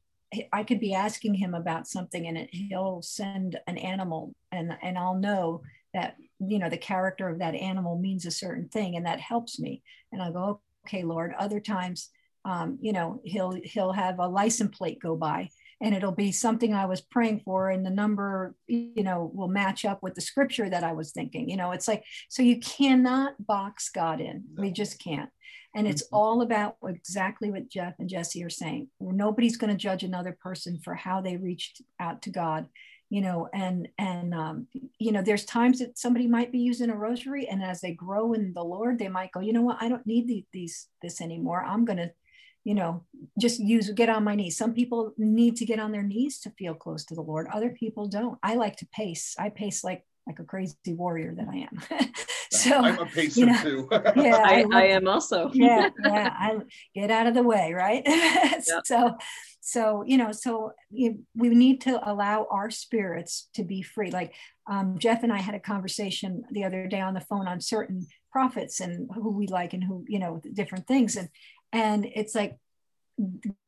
i 0.53 0.63
could 0.63 0.81
be 0.81 0.95
asking 0.95 1.35
him 1.35 1.55
about 1.55 1.87
something 1.87 2.29
and 2.29 2.39
it, 2.39 2.49
he'll 2.53 3.03
send 3.03 3.59
an 3.67 3.77
animal 3.77 4.33
and 4.53 4.73
and 4.81 4.97
i'll 4.97 5.17
know 5.17 5.61
that 5.95 6.17
you 6.39 6.59
know 6.59 6.69
the 6.69 6.77
character 6.77 7.29
of 7.29 7.39
that 7.39 7.55
animal 7.55 7.99
means 7.99 8.27
a 8.27 8.31
certain 8.31 8.69
thing 8.69 8.97
and 8.97 9.07
that 9.07 9.21
helps 9.21 9.59
me. 9.59 9.83
And 10.13 10.23
i 10.23 10.31
go 10.31 10.61
okay 10.87 11.03
lord. 11.03 11.35
Other 11.39 11.61
times 11.61 12.11
um, 12.45 12.79
you 12.81 12.93
know 12.93 13.21
he'll 13.25 13.59
he'll 13.65 13.93
have 13.93 14.19
a 14.19 14.27
license 14.27 14.77
plate 14.77 14.99
go 15.01 15.17
by 15.17 15.51
and 15.83 15.95
it'll 15.95 16.13
be 16.13 16.33
something 16.33 16.73
i 16.73 16.87
was 16.87 17.03
praying 17.03 17.41
for 17.45 17.69
and 17.69 17.85
the 17.85 17.91
number 17.91 18.55
you 18.67 19.03
know 19.03 19.31
will 19.35 19.49
match 19.49 19.85
up 19.85 20.03
with 20.03 20.15
the 20.15 20.23
scripture 20.23 20.69
that 20.69 20.85
i 20.85 20.93
was 20.93 21.13
thinking 21.13 21.51
you 21.51 21.57
know? 21.57 21.73
It's 21.73 21.89
like 21.89 22.05
so 22.29 22.43
you 22.43 22.59
cannot 22.61 23.47
box 23.47 23.91
god 23.91 24.21
in. 24.21 24.45
We 24.57 24.71
just 24.71 25.03
can't. 25.03 25.31
And 25.75 25.87
it's 25.87 26.03
mm-hmm. 26.05 26.17
all 26.17 26.43
about 26.43 26.77
exactly 26.87 27.51
what 27.51 27.69
Jeff 27.69 27.95
and 27.99 28.09
Jesse 28.09 28.43
are 28.43 28.51
saying. 28.51 28.89
Nobody's 29.01 29.57
going 29.57 29.71
to 29.71 29.77
judge 29.77 30.03
another 30.03 30.37
person 30.41 30.81
for 30.83 30.95
how 30.95 31.21
they 31.21 31.37
reached 31.37 31.83
out 32.01 32.23
to 32.23 32.31
God, 32.31 32.67
you 33.11 33.21
know, 33.21 33.49
and, 33.53 33.89
and, 33.99 34.33
um, 34.33 34.69
you 34.99 35.11
know, 35.11 35.21
there's 35.21 35.45
times 35.45 35.81
that 35.81 35.99
somebody 35.99 36.29
might 36.29 36.53
be 36.53 36.61
using 36.61 36.91
a 36.91 36.97
rosary 36.97 37.49
and 37.49 37.63
as 37.63 37.81
they 37.81 37.93
grow 37.93 38.33
in 38.33 38.55
the 38.55 38.63
Lord, 38.63 38.99
they 38.99 39.09
might 39.09 39.33
go, 39.33 39.41
you 39.41 39.53
know 39.53 39.63
what, 39.63 39.79
I 39.81 39.89
don't 39.89 40.07
need 40.07 40.29
these, 40.29 40.45
these 40.53 40.89
this 41.03 41.21
anymore. 41.21 41.65
I'm 41.65 41.85
going 41.85 41.99
to, 41.99 42.13
you 42.63 42.75
know, 42.75 43.05
just 43.39 43.59
use, 43.59 43.91
get 43.91 44.09
on 44.09 44.23
my 44.23 44.37
knees. 44.37 44.57
Some 44.57 44.75
people 44.75 45.13
need 45.19 45.57
to 45.57 45.65
get 45.65 45.81
on 45.81 45.91
their 45.91 46.05
knees 46.05 46.39
to 46.41 46.51
feel 46.51 46.75
close 46.75 47.05
to 47.07 47.15
the 47.15 47.21
Lord. 47.21 47.49
Other 47.53 47.71
people 47.71 48.07
don't. 48.07 48.39
I 48.43 48.55
like 48.55 48.77
to 48.77 48.87
pace. 48.93 49.35
I 49.39 49.49
pace 49.49 49.83
like 49.83 50.05
like 50.27 50.39
a 50.39 50.45
crazy 50.45 50.77
warrior 50.89 51.35
that 51.35 51.49
I 51.49 51.67
am. 51.69 52.11
so 52.53 52.77
I'm 52.77 52.99
a 52.99 53.07
pacer 53.07 53.41
you 53.41 53.47
know, 53.47 53.63
too. 53.63 53.89
yeah, 54.17 54.37
I, 54.37 54.65
I, 54.71 54.81
I, 54.81 54.83
am 54.85 55.09
also. 55.09 55.51
yeah, 55.53 55.89
yeah. 56.05 56.35
I 56.39 56.59
get 56.95 57.11
out 57.11 57.27
of 57.27 57.35
the 57.35 57.43
way, 57.43 57.73
right? 57.73 58.03
Yep. 58.07 58.83
So, 58.85 59.17
so 59.71 60.03
you 60.07 60.17
know, 60.17 60.33
so 60.33 60.73
we 60.91 61.49
need 61.49 61.81
to 61.83 62.01
allow 62.11 62.47
our 62.51 62.71
spirits 62.71 63.49
to 63.55 63.63
be 63.63 63.83
free. 63.83 64.11
Like 64.11 64.35
um, 64.69 64.99
Jeff 64.99 65.23
and 65.23 65.33
I 65.33 65.39
had 65.39 65.55
a 65.55 65.61
conversation 65.61 66.43
the 66.51 66.65
other 66.65 66.87
day 66.87 67.01
on 67.01 67.15
the 67.15 67.21
phone 67.21 67.47
on 67.47 67.61
certain 67.61 68.07
prophets 68.33 68.81
and 68.81 69.09
who 69.15 69.31
we 69.31 69.47
like 69.47 69.73
and 69.73 69.85
who 69.85 70.05
you 70.09 70.19
know 70.19 70.41
different 70.55 70.87
things, 70.87 71.17
and 71.17 71.29
and 71.73 72.05
it's 72.05 72.35
like 72.35 72.59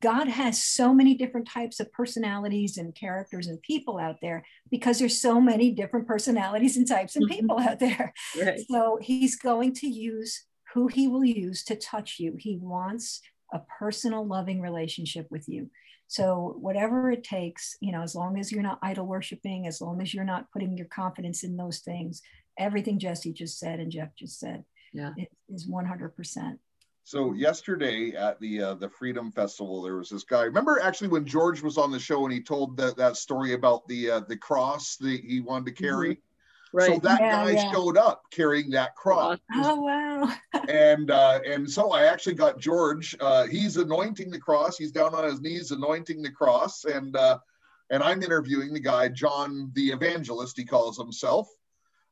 God 0.01 0.27
has 0.27 0.61
so 0.61 0.93
many 0.93 1.15
different 1.15 1.47
types 1.47 1.79
of 1.79 1.91
personalities 1.91 2.77
and 2.77 2.93
characters 2.95 3.47
and 3.47 3.61
people 3.61 3.97
out 3.97 4.17
there 4.21 4.43
because 4.71 4.99
there's 4.99 5.21
so 5.21 5.39
many 5.39 5.71
different 5.71 6.07
personalities 6.07 6.75
and 6.75 6.87
types 6.87 7.15
and 7.15 7.25
mm-hmm. 7.25 7.39
people 7.39 7.59
out 7.59 7.79
there. 7.79 8.13
Right. 8.39 8.59
So 8.69 8.97
he's 9.01 9.35
going 9.35 9.73
to 9.75 9.87
use 9.87 10.45
who 10.73 10.87
he 10.87 11.07
will 11.07 11.23
use 11.23 11.63
to 11.65 11.75
touch 11.75 12.19
you. 12.19 12.35
He 12.37 12.57
wants 12.59 13.21
a 13.53 13.61
personal, 13.79 14.25
loving 14.25 14.59
relationship 14.59 15.27
with 15.29 15.47
you. 15.47 15.69
So 16.07 16.57
whatever 16.59 17.11
it 17.11 17.23
takes, 17.23 17.77
you 17.79 17.91
know, 17.91 18.01
as 18.01 18.15
long 18.15 18.37
as 18.37 18.51
you're 18.51 18.61
not 18.61 18.79
idol 18.81 19.05
worshiping, 19.05 19.67
as 19.67 19.79
long 19.79 20.01
as 20.01 20.13
you're 20.13 20.23
not 20.23 20.51
putting 20.51 20.77
your 20.77 20.87
confidence 20.87 21.43
in 21.43 21.55
those 21.55 21.79
things, 21.79 22.21
everything 22.57 22.99
Jesse 22.99 23.33
just 23.33 23.57
said 23.57 23.79
and 23.79 23.91
Jeff 23.91 24.09
just 24.15 24.39
said 24.39 24.63
yeah. 24.93 25.11
is 25.49 25.67
100%. 25.67 26.57
So 27.05 27.33
yesterday 27.33 28.11
at 28.11 28.39
the 28.39 28.61
uh, 28.61 28.73
the 28.75 28.89
Freedom 28.89 29.29
Festival, 29.29 29.81
there 29.81 29.97
was 29.97 30.09
this 30.09 30.23
guy. 30.23 30.43
Remember 30.43 30.79
actually 30.81 31.09
when 31.09 31.25
George 31.25 31.61
was 31.61 31.77
on 31.77 31.91
the 31.91 31.99
show 31.99 32.23
and 32.23 32.33
he 32.33 32.41
told 32.41 32.77
that 32.77 32.95
that 32.95 33.17
story 33.17 33.53
about 33.53 33.85
the 33.89 34.09
uh, 34.09 34.19
the 34.21 34.37
cross 34.37 34.95
that 34.97 35.19
he 35.19 35.41
wanted 35.41 35.65
to 35.75 35.83
carry. 35.83 36.11
Mm-hmm. 36.11 36.32
Right. 36.73 36.93
So 36.93 36.99
that 37.07 37.21
yeah, 37.21 37.45
guy 37.45 37.51
yeah. 37.51 37.71
showed 37.71 37.97
up 37.97 38.23
carrying 38.31 38.71
that 38.71 38.95
cross. 38.95 39.37
Oh 39.53 39.75
wow! 39.75 40.35
and 40.67 41.11
uh, 41.11 41.39
and 41.45 41.69
so 41.69 41.91
I 41.91 42.05
actually 42.05 42.33
got 42.33 42.59
George. 42.59 43.15
Uh, 43.19 43.45
he's 43.45 43.77
anointing 43.77 44.31
the 44.31 44.39
cross. 44.39 44.75
He's 44.75 44.91
down 44.91 45.13
on 45.13 45.23
his 45.23 45.39
knees 45.39 45.69
anointing 45.69 46.23
the 46.23 46.31
cross, 46.31 46.85
and 46.85 47.15
uh, 47.15 47.37
and 47.91 48.01
I'm 48.01 48.23
interviewing 48.23 48.73
the 48.73 48.79
guy 48.79 49.07
John 49.09 49.69
the 49.75 49.91
Evangelist. 49.91 50.57
He 50.57 50.65
calls 50.65 50.97
himself. 50.97 51.47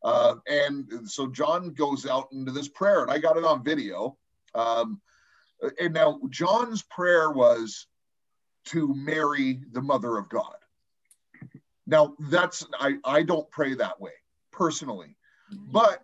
Uh, 0.03 0.35
and 0.47 1.09
so 1.09 1.27
John 1.27 1.73
goes 1.73 2.05
out 2.05 2.27
into 2.31 2.51
this 2.51 2.67
prayer, 2.67 3.01
and 3.01 3.11
I 3.11 3.17
got 3.17 3.37
it 3.37 3.43
on 3.43 3.63
video. 3.63 4.15
Um, 4.53 5.01
and 5.79 5.93
now 5.93 6.19
John's 6.29 6.83
prayer 6.83 7.31
was 7.31 7.87
to 8.65 8.93
Mary, 8.93 9.61
the 9.71 9.81
mother 9.81 10.17
of 10.17 10.29
God. 10.29 10.55
Now 11.87 12.13
that's 12.19 12.63
I, 12.79 12.97
I 13.03 13.23
don't 13.23 13.49
pray 13.49 13.73
that 13.73 13.99
way 13.99 14.11
personally, 14.61 15.15
but 15.71 16.03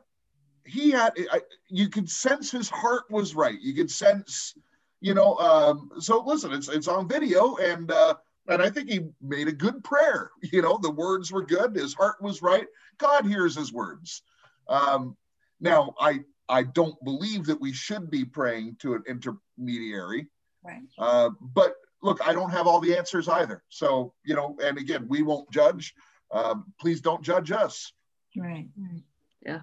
he 0.66 0.90
had 0.90 1.14
I, 1.32 1.42
you 1.70 1.90
could 1.90 2.10
sense 2.10 2.50
his 2.50 2.70
heart 2.70 3.04
was 3.12 3.36
right. 3.36 3.60
You 3.62 3.76
could 3.76 3.92
sense, 3.92 4.56
you 5.00 5.14
know. 5.14 5.36
Um, 5.38 5.92
so 6.00 6.24
listen, 6.26 6.52
it's 6.54 6.68
it's 6.68 6.88
on 6.88 7.08
video, 7.08 7.56
and 7.58 7.92
uh, 7.92 8.16
and 8.48 8.60
I 8.60 8.72
think 8.72 8.90
he 8.90 9.02
made 9.22 9.48
a 9.48 9.52
good 9.52 9.84
prayer. 9.84 10.32
You 10.52 10.64
know, 10.64 10.80
the 10.82 10.90
words 10.92 11.32
were 11.32 11.46
good. 11.46 11.76
His 11.76 11.94
heart 11.94 12.20
was 12.20 12.42
right. 12.42 12.66
God 12.98 13.28
hears 13.28 13.56
his 13.56 13.72
words. 13.72 14.24
Um, 14.68 15.16
now 15.60 15.94
I 16.00 16.22
I 16.50 16.64
don't 16.64 17.02
believe 17.04 17.46
that 17.46 17.62
we 17.62 17.74
should 17.74 18.10
be 18.10 18.26
praying 18.26 18.78
to 18.80 18.96
an 18.96 19.04
intermediary. 19.08 20.28
Right. 20.64 20.82
Uh, 20.98 21.30
but 21.42 21.76
look, 22.02 22.28
I 22.28 22.34
don't 22.34 22.52
have 22.52 22.66
all 22.66 22.80
the 22.80 22.98
answers 22.98 23.28
either. 23.28 23.64
So, 23.70 24.14
you 24.24 24.36
know, 24.36 24.58
and 24.64 24.80
again, 24.80 25.06
we 25.08 25.22
won't 25.22 25.52
judge. 25.52 25.94
Um, 26.32 26.74
please 26.80 27.02
don't 27.02 27.24
judge 27.24 27.52
us. 27.52 27.94
Right. 28.38 28.68
right. 28.78 29.04
Yeah. 29.46 29.62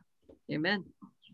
Amen. 0.50 0.84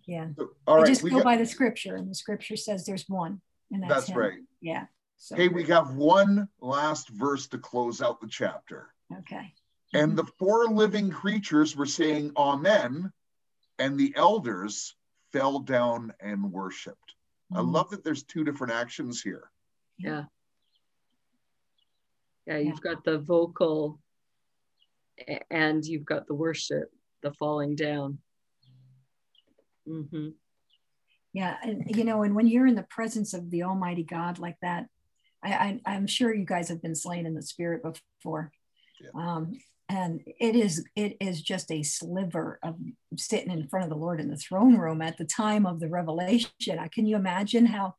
Yeah. 0.07 0.29
So, 0.37 0.51
all 0.67 0.77
right. 0.77 0.85
I 0.85 0.89
just 0.89 1.03
go 1.03 1.11
got, 1.11 1.25
by 1.25 1.37
the 1.37 1.47
scripture, 1.47 1.97
and 1.97 2.11
the 2.11 2.15
scripture 2.15 2.57
says 2.57 2.85
there's 2.85 3.09
one, 3.09 3.41
and 3.71 3.83
that's, 3.83 4.07
that's 4.07 4.17
right. 4.17 4.39
Yeah. 4.61 4.87
So. 5.17 5.37
Hey, 5.37 5.49
we 5.49 5.65
have 5.65 5.95
one 5.95 6.49
last 6.61 7.11
verse 7.11 7.47
to 7.49 7.59
close 7.59 8.01
out 8.01 8.21
the 8.21 8.27
chapter. 8.27 8.89
Okay. 9.19 9.53
And 9.93 10.17
the 10.17 10.25
four 10.39 10.67
living 10.67 11.11
creatures 11.11 11.77
were 11.77 11.87
saying, 11.87 12.33
Amen. 12.37 13.12
And 13.79 13.99
the 13.99 14.15
elders 14.17 14.95
fell 15.33 15.59
down 15.59 16.12
and 16.21 16.53
worshiped. 16.53 17.15
Mm-hmm. 17.53 17.59
I 17.59 17.61
love 17.61 17.91
that 17.91 18.05
there's 18.05 18.23
two 18.23 18.45
different 18.45 18.73
actions 18.73 19.21
here. 19.21 19.51
Yeah. 19.99 20.25
Yeah, 22.47 22.59
you've 22.59 22.81
got 22.81 23.05
the 23.05 23.19
vocal 23.19 24.01
and 25.51 25.85
you've 25.85 26.07
got 26.07 26.27
the 26.27 26.35
worship, 26.35 26.91
the 27.22 27.32
falling 27.32 27.76
down. 27.76 28.18
Mm-hmm. 29.88 30.28
Yeah, 31.32 31.56
and 31.62 31.84
you 31.97 32.05
know, 32.05 32.22
and 32.22 32.34
when 32.34 32.47
you're 32.47 32.66
in 32.66 32.74
the 32.74 32.82
presence 32.82 33.34
of 33.34 33.51
the 33.51 33.62
Almighty 33.62 34.02
God 34.02 34.38
like 34.38 34.56
that, 34.62 34.86
I, 35.42 35.80
I 35.86 35.94
am 35.94 36.06
sure 36.06 36.34
you 36.34 36.44
guys 36.44 36.68
have 36.68 36.82
been 36.82 36.97
slain 36.97 37.26
in 37.26 37.34
the 37.34 37.42
spirit 37.42 37.82
before. 37.82 38.52
Yeah. 39.01 39.10
Um, 39.14 39.52
and 39.90 40.20
it 40.38 40.55
is 40.55 40.84
it 40.94 41.16
is 41.20 41.42
just 41.42 41.70
a 41.70 41.82
sliver 41.82 42.59
of 42.62 42.76
sitting 43.16 43.51
in 43.51 43.66
front 43.68 43.84
of 43.84 43.90
the 43.90 43.97
lord 43.97 44.20
in 44.20 44.30
the 44.30 44.36
throne 44.36 44.76
room 44.76 45.02
at 45.02 45.18
the 45.18 45.24
time 45.24 45.66
of 45.66 45.80
the 45.80 45.88
revelation 45.88 46.48
can 46.92 47.06
you 47.06 47.16
imagine 47.16 47.66
how 47.66 47.94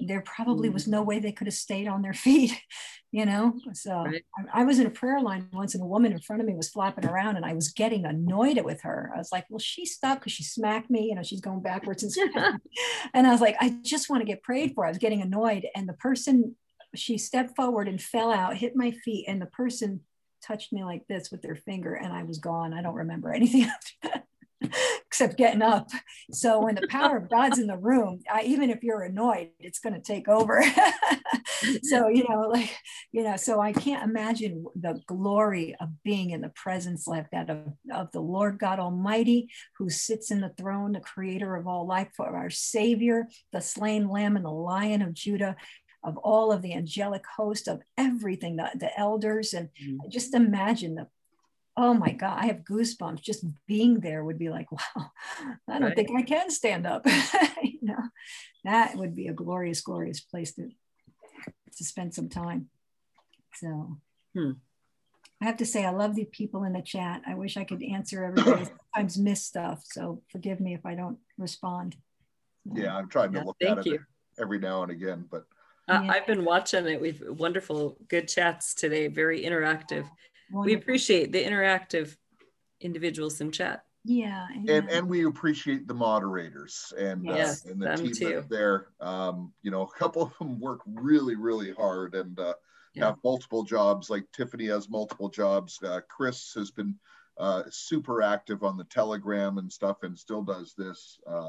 there 0.00 0.20
probably 0.22 0.68
mm-hmm. 0.68 0.74
was 0.74 0.86
no 0.86 1.02
way 1.02 1.18
they 1.18 1.32
could 1.32 1.46
have 1.46 1.54
stayed 1.54 1.88
on 1.88 2.02
their 2.02 2.14
feet 2.14 2.58
you 3.14 3.24
know? 3.24 3.54
So 3.74 3.94
right. 3.94 4.24
I, 4.52 4.62
I, 4.62 4.64
was 4.64 4.80
in 4.80 4.86
a 4.86 4.90
prayer 4.90 5.20
line 5.20 5.48
once 5.52 5.74
and 5.74 5.82
a 5.84 5.86
woman 5.86 6.10
in 6.10 6.18
front 6.18 6.42
of 6.42 6.48
me 6.48 6.54
was 6.56 6.70
flapping 6.70 7.06
around 7.06 7.36
and 7.36 7.46
i 7.46 7.54
was 7.54 7.68
getting 7.68 8.04
annoyed 8.04 8.60
with 8.64 8.82
her. 8.82 9.12
I 9.14 9.18
was 9.18 9.30
like 9.30 9.44
well 9.48 9.60
she 9.60 9.86
stopped 9.86 10.22
because 10.22 10.32
she 10.32 10.42
smacked 10.42 10.90
me 10.90 11.06
you 11.06 11.14
know 11.14 11.22
she's 11.22 11.40
going 11.40 11.62
backwards 11.62 12.02
and 12.02 12.12
and 13.14 13.26
i 13.26 13.30
was 13.30 13.40
like 13.40 13.56
i 13.60 13.76
just 13.82 14.10
want 14.10 14.20
to 14.22 14.26
get 14.26 14.42
prayed 14.42 14.72
for. 14.74 14.84
I 14.84 14.88
was 14.88 14.98
getting 14.98 15.22
annoyed 15.22 15.64
and 15.76 15.88
the 15.88 15.94
person 15.94 16.56
she 16.96 17.16
stepped 17.16 17.54
forward 17.54 17.86
and 17.86 18.02
fell 18.02 18.32
out 18.32 18.56
hit 18.56 18.74
my 18.74 18.90
feet 18.90 19.26
and 19.28 19.40
the 19.40 19.46
person 19.46 20.00
touched 20.44 20.72
me 20.72 20.82
like 20.82 21.06
this 21.08 21.30
with 21.30 21.40
their 21.40 21.56
finger 21.56 21.94
and 21.94 22.12
I 22.12 22.24
was 22.24 22.38
gone. 22.38 22.74
I 22.74 22.82
don't 22.82 22.94
remember 22.94 23.32
anything 23.32 23.70
except 25.14 25.38
getting 25.38 25.62
up. 25.62 25.88
So 26.32 26.60
when 26.64 26.74
the 26.74 26.88
power 26.88 27.16
of 27.16 27.30
God's 27.30 27.60
in 27.60 27.68
the 27.68 27.76
room, 27.76 28.18
I, 28.28 28.42
even 28.42 28.68
if 28.68 28.82
you're 28.82 29.02
annoyed, 29.02 29.50
it's 29.60 29.78
going 29.78 29.94
to 29.94 30.00
take 30.00 30.26
over. 30.26 30.60
so, 31.84 32.08
you 32.08 32.24
know, 32.28 32.48
like, 32.48 32.76
you 33.12 33.22
know, 33.22 33.36
so 33.36 33.60
I 33.60 33.72
can't 33.72 34.02
imagine 34.02 34.64
the 34.74 35.00
glory 35.06 35.76
of 35.78 35.90
being 36.02 36.30
in 36.30 36.40
the 36.40 36.48
presence 36.48 37.06
like 37.06 37.30
that 37.30 37.48
of, 37.48 37.58
of 37.92 38.10
the 38.10 38.20
Lord 38.20 38.58
God 38.58 38.80
Almighty, 38.80 39.50
who 39.78 39.88
sits 39.88 40.32
in 40.32 40.40
the 40.40 40.52
throne, 40.58 40.90
the 40.90 41.00
creator 41.00 41.54
of 41.54 41.68
all 41.68 41.86
life, 41.86 42.08
for 42.16 42.36
our 42.36 42.50
Savior, 42.50 43.28
the 43.52 43.60
slain 43.60 44.08
lamb 44.08 44.34
and 44.34 44.44
the 44.44 44.50
lion 44.50 45.00
of 45.00 45.14
Judah 45.14 45.54
of 46.02 46.18
all 46.18 46.52
of 46.52 46.60
the 46.60 46.74
angelic 46.74 47.24
host 47.36 47.66
of 47.66 47.80
everything, 47.96 48.56
the, 48.56 48.68
the 48.74 48.98
elders. 48.98 49.54
And 49.54 49.70
mm. 49.82 49.96
just 50.10 50.34
imagine 50.34 50.96
the, 50.96 51.06
oh 51.76 51.94
my 51.94 52.12
God, 52.12 52.38
I 52.38 52.46
have 52.46 52.64
goosebumps. 52.64 53.20
Just 53.20 53.44
being 53.66 54.00
there 54.00 54.24
would 54.24 54.38
be 54.38 54.50
like, 54.50 54.70
wow, 54.96 55.10
I 55.68 55.78
don't 55.78 55.82
right. 55.82 55.96
think 55.96 56.10
I 56.16 56.22
can 56.22 56.50
stand 56.50 56.86
up. 56.86 57.06
you 57.62 57.78
know, 57.82 58.02
that 58.64 58.96
would 58.96 59.14
be 59.14 59.28
a 59.28 59.32
glorious, 59.32 59.80
glorious 59.80 60.20
place 60.20 60.54
to, 60.54 60.68
to 61.76 61.84
spend 61.84 62.14
some 62.14 62.28
time. 62.28 62.68
So 63.54 63.98
hmm. 64.34 64.52
I 65.40 65.46
have 65.46 65.56
to 65.58 65.66
say, 65.66 65.84
I 65.84 65.90
love 65.90 66.14
the 66.14 66.24
people 66.24 66.64
in 66.64 66.72
the 66.72 66.82
chat. 66.82 67.22
I 67.26 67.34
wish 67.34 67.56
I 67.56 67.64
could 67.64 67.82
answer 67.82 68.24
everybody. 68.24 68.64
Sometimes 68.94 69.18
miss 69.18 69.44
stuff. 69.44 69.82
So 69.84 70.22
forgive 70.30 70.60
me 70.60 70.74
if 70.74 70.86
I 70.86 70.94
don't 70.94 71.18
respond. 71.38 71.96
Yeah, 72.72 72.96
I'm 72.96 73.08
trying 73.08 73.32
to 73.32 73.40
yeah, 73.40 73.44
look 73.44 73.56
at 73.62 73.86
it 73.86 74.00
every 74.38 74.58
now 74.58 74.82
and 74.82 74.90
again, 74.90 75.26
but 75.30 75.44
uh, 75.86 76.00
yeah. 76.02 76.12
I've 76.12 76.26
been 76.26 76.44
watching 76.44 76.86
it. 76.86 77.00
We've 77.00 77.22
wonderful, 77.28 77.98
good 78.08 78.26
chats 78.26 78.74
today. 78.74 79.08
Very 79.08 79.44
interactive. 79.44 80.08
Wonderful. 80.54 80.76
We 80.76 80.80
appreciate 80.80 81.32
the 81.32 81.42
interactive 81.42 82.16
individuals 82.80 83.40
in 83.40 83.50
chat. 83.50 83.84
Yeah, 84.04 84.46
yeah, 84.62 84.76
and 84.76 84.90
and 84.90 85.08
we 85.08 85.24
appreciate 85.24 85.88
the 85.88 85.94
moderators 85.94 86.92
and 86.96 87.24
yes, 87.24 87.66
uh, 87.66 87.70
and 87.70 87.82
the 87.82 87.96
team 87.96 88.12
too. 88.12 88.44
there. 88.48 88.88
Um, 89.00 89.52
you 89.62 89.72
know, 89.72 89.82
a 89.82 89.98
couple 89.98 90.22
of 90.22 90.38
them 90.38 90.60
work 90.60 90.80
really 90.86 91.34
really 91.34 91.72
hard 91.72 92.14
and 92.14 92.38
uh, 92.38 92.54
yeah. 92.94 93.06
have 93.06 93.16
multiple 93.24 93.64
jobs. 93.64 94.10
Like 94.10 94.26
Tiffany 94.32 94.66
has 94.66 94.88
multiple 94.88 95.28
jobs. 95.28 95.78
Uh, 95.82 96.02
Chris 96.08 96.52
has 96.54 96.70
been 96.70 96.94
uh, 97.38 97.64
super 97.70 98.22
active 98.22 98.62
on 98.62 98.76
the 98.76 98.84
Telegram 98.84 99.58
and 99.58 99.72
stuff, 99.72 100.04
and 100.04 100.16
still 100.16 100.42
does 100.42 100.74
this. 100.78 101.18
Uh, 101.26 101.48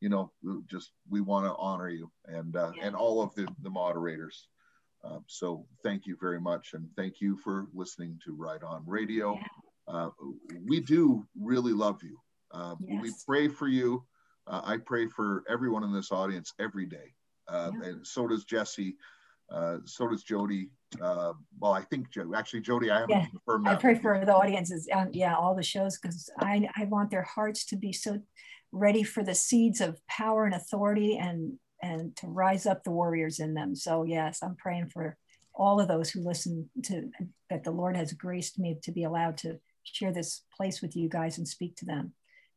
you 0.00 0.08
know, 0.08 0.30
just 0.70 0.92
we 1.10 1.20
want 1.20 1.44
to 1.44 1.54
honor 1.56 1.90
you 1.90 2.10
and 2.24 2.56
uh, 2.56 2.70
and 2.80 2.94
all 2.94 3.20
of 3.20 3.34
the 3.34 3.46
the 3.60 3.70
moderators. 3.70 4.48
Uh, 5.08 5.18
so 5.26 5.66
thank 5.82 6.06
you 6.06 6.16
very 6.20 6.40
much, 6.40 6.74
and 6.74 6.88
thank 6.96 7.20
you 7.20 7.36
for 7.36 7.66
listening 7.72 8.18
to 8.24 8.34
Right 8.34 8.62
On 8.62 8.82
Radio. 8.86 9.38
Uh, 9.86 10.10
we 10.66 10.80
do 10.80 11.26
really 11.40 11.72
love 11.72 12.02
you. 12.02 12.18
Uh, 12.52 12.74
yes. 12.80 13.02
We 13.02 13.12
pray 13.26 13.48
for 13.48 13.68
you. 13.68 14.04
Uh, 14.46 14.60
I 14.64 14.76
pray 14.78 15.06
for 15.06 15.44
everyone 15.48 15.84
in 15.84 15.92
this 15.92 16.12
audience 16.12 16.52
every 16.58 16.86
day, 16.86 17.14
uh, 17.48 17.70
yeah. 17.80 17.88
and 17.88 18.06
so 18.06 18.26
does 18.26 18.44
Jesse. 18.44 18.96
so 19.84 20.08
does 20.08 20.24
Jody. 20.24 20.70
well, 21.00 21.72
I 21.72 21.82
think 21.82 22.10
Jody. 22.10 22.30
Actually, 22.36 22.60
Jody, 22.60 22.90
I 22.90 23.00
haven't 23.00 23.10
yeah. 23.10 23.26
confirmed 23.26 23.66
that. 23.66 23.78
I 23.78 23.80
pray 23.80 23.94
for 23.94 24.24
the 24.24 24.34
audiences. 24.34 24.88
yeah, 25.12 25.36
all 25.36 25.54
the 25.54 25.62
shows 25.62 25.98
because 25.98 26.28
I 26.38 26.68
I 26.76 26.84
want 26.84 27.10
their 27.10 27.22
hearts 27.22 27.64
to 27.66 27.76
be 27.76 27.92
so 27.92 28.20
ready 28.72 29.02
for 29.02 29.22
the 29.22 29.34
seeds 29.34 29.80
of 29.80 30.06
power 30.06 30.44
and 30.44 30.54
authority 30.54 31.16
and 31.16 31.58
and 31.82 32.14
to 32.16 32.26
rise 32.26 32.66
up 32.66 32.84
the 32.84 32.90
warriors 32.90 33.40
in 33.40 33.54
them. 33.54 33.74
So 33.74 34.04
yes, 34.04 34.40
I'm 34.42 34.56
praying 34.56 34.90
for 34.90 35.16
all 35.54 35.80
of 35.80 35.88
those 35.88 36.10
who 36.10 36.20
listen 36.20 36.70
to 36.84 37.10
that 37.50 37.64
the 37.64 37.70
Lord 37.70 37.96
has 37.96 38.12
graced 38.12 38.58
me 38.58 38.78
to 38.82 38.92
be 38.92 39.04
allowed 39.04 39.36
to 39.38 39.58
share 39.82 40.12
this 40.12 40.42
place 40.56 40.80
with 40.80 40.96
you 40.96 41.08
guys 41.08 41.38
and 41.38 41.48
speak 41.48 41.76
to 41.76 41.84
them. 41.84 42.12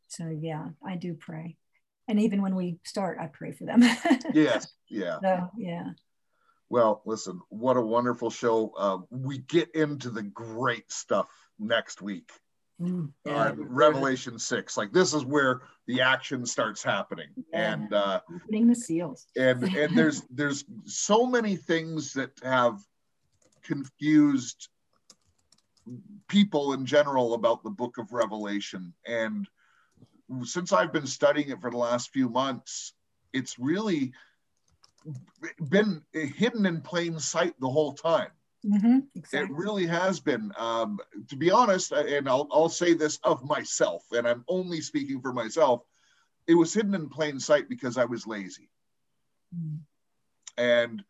So 0.08 0.30
yeah, 0.30 0.70
I 0.86 0.96
do 0.96 1.14
pray. 1.14 1.58
And 2.08 2.20
even 2.20 2.42
when 2.42 2.56
we 2.56 2.78
start, 2.84 3.18
I 3.20 3.28
pray 3.28 3.54
for 3.54 3.66
them. 3.66 3.84
yes, 4.34 4.68
yeah. 4.90 5.20
So, 5.22 5.50
yeah. 5.58 5.92
Well, 6.70 7.02
listen, 7.06 7.42
what 7.50 7.78
a 7.78 7.82
wonderful 7.82 8.30
show. 8.30 8.74
Uh, 8.78 8.98
we 9.10 9.38
get 9.38 9.76
into 9.76 10.10
the 10.10 10.24
great 10.24 10.92
stuff 10.92 11.28
next 11.60 12.02
week. 12.02 12.32
Mm, 12.82 13.12
yeah. 13.26 13.54
Revelation 13.56 14.40
six, 14.40 14.76
like 14.76 14.92
this 14.92 15.14
is 15.14 15.24
where 15.24 15.62
the 15.86 16.02
action 16.02 16.46
starts 16.46 16.84
happening, 16.84 17.28
yeah. 17.54 17.74
and 17.74 17.94
uh, 17.94 18.22
opening 18.34 18.68
the 18.68 18.76
seals. 18.76 19.28
and 19.36 19.64
and 19.76 19.96
there's 19.96 20.24
there's 20.32 20.66
so 20.86 21.28
many 21.28 21.56
things 21.56 22.14
that 22.14 22.32
have 22.44 22.80
confused 23.62 24.70
people 26.28 26.74
in 26.74 26.86
general 26.86 27.36
about 27.36 27.64
the 27.64 27.70
book 27.70 28.00
of 28.00 28.14
Revelation, 28.14 28.94
and 29.06 29.48
since 30.44 30.74
I've 30.74 30.94
been 30.94 31.08
studying 31.08 31.50
it 31.50 31.62
for 31.62 31.70
the 31.70 31.78
last 31.78 32.12
few 32.12 32.30
months, 32.30 32.94
it's 33.32 33.60
really 33.60 34.12
been 35.70 36.02
hidden 36.14 36.66
in 36.66 36.82
plain 36.82 37.20
sight 37.20 37.54
the 37.60 37.70
whole 37.70 37.94
time 37.94 38.32
Mm-hmm, 38.66 39.00
exactly. 39.16 39.50
It 39.56 39.58
really 39.58 39.88
has 39.88 40.20
been. 40.20 40.52
Um, 40.58 41.00
to 41.30 41.36
be 41.36 41.50
honest, 41.50 41.92
and 41.92 42.30
I'll, 42.30 42.48
I'll 42.52 42.70
say 42.70 42.94
this 42.94 43.20
of 43.24 43.44
myself, 43.44 44.04
and 44.12 44.28
I'm 44.28 44.44
only 44.48 44.82
speaking 44.82 45.22
for 45.22 45.34
myself, 45.34 45.82
it 46.48 46.54
was 46.54 46.74
hidden 46.74 46.94
in 46.94 47.10
plain 47.10 47.40
sight 47.40 47.70
because 47.70 47.98
I 47.98 48.06
was 48.06 48.28
lazy. 48.28 48.70
Mm-hmm. 49.56 49.78
And 50.64 51.04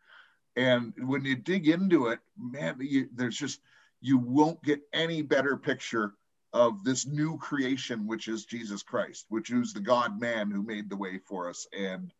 and 0.56 0.92
when 0.98 1.24
you 1.24 1.36
dig 1.36 1.68
into 1.68 2.08
it, 2.08 2.20
man, 2.38 2.76
you, 2.80 3.08
there's 3.14 3.36
just 3.36 3.60
you 4.00 4.18
won't 4.18 4.62
get 4.62 4.80
any 4.92 5.22
better 5.22 5.56
picture 5.56 6.14
of 6.52 6.84
this 6.84 7.06
new 7.06 7.38
creation, 7.38 8.06
which 8.06 8.28
is 8.28 8.44
Jesus 8.44 8.82
Christ, 8.82 9.26
which 9.28 9.50
is 9.50 9.72
the 9.72 9.80
God 9.80 10.20
man 10.20 10.50
who 10.50 10.62
made 10.62 10.90
the 10.90 10.96
way 10.96 11.18
for 11.18 11.48
us. 11.48 11.66
And 11.76 12.12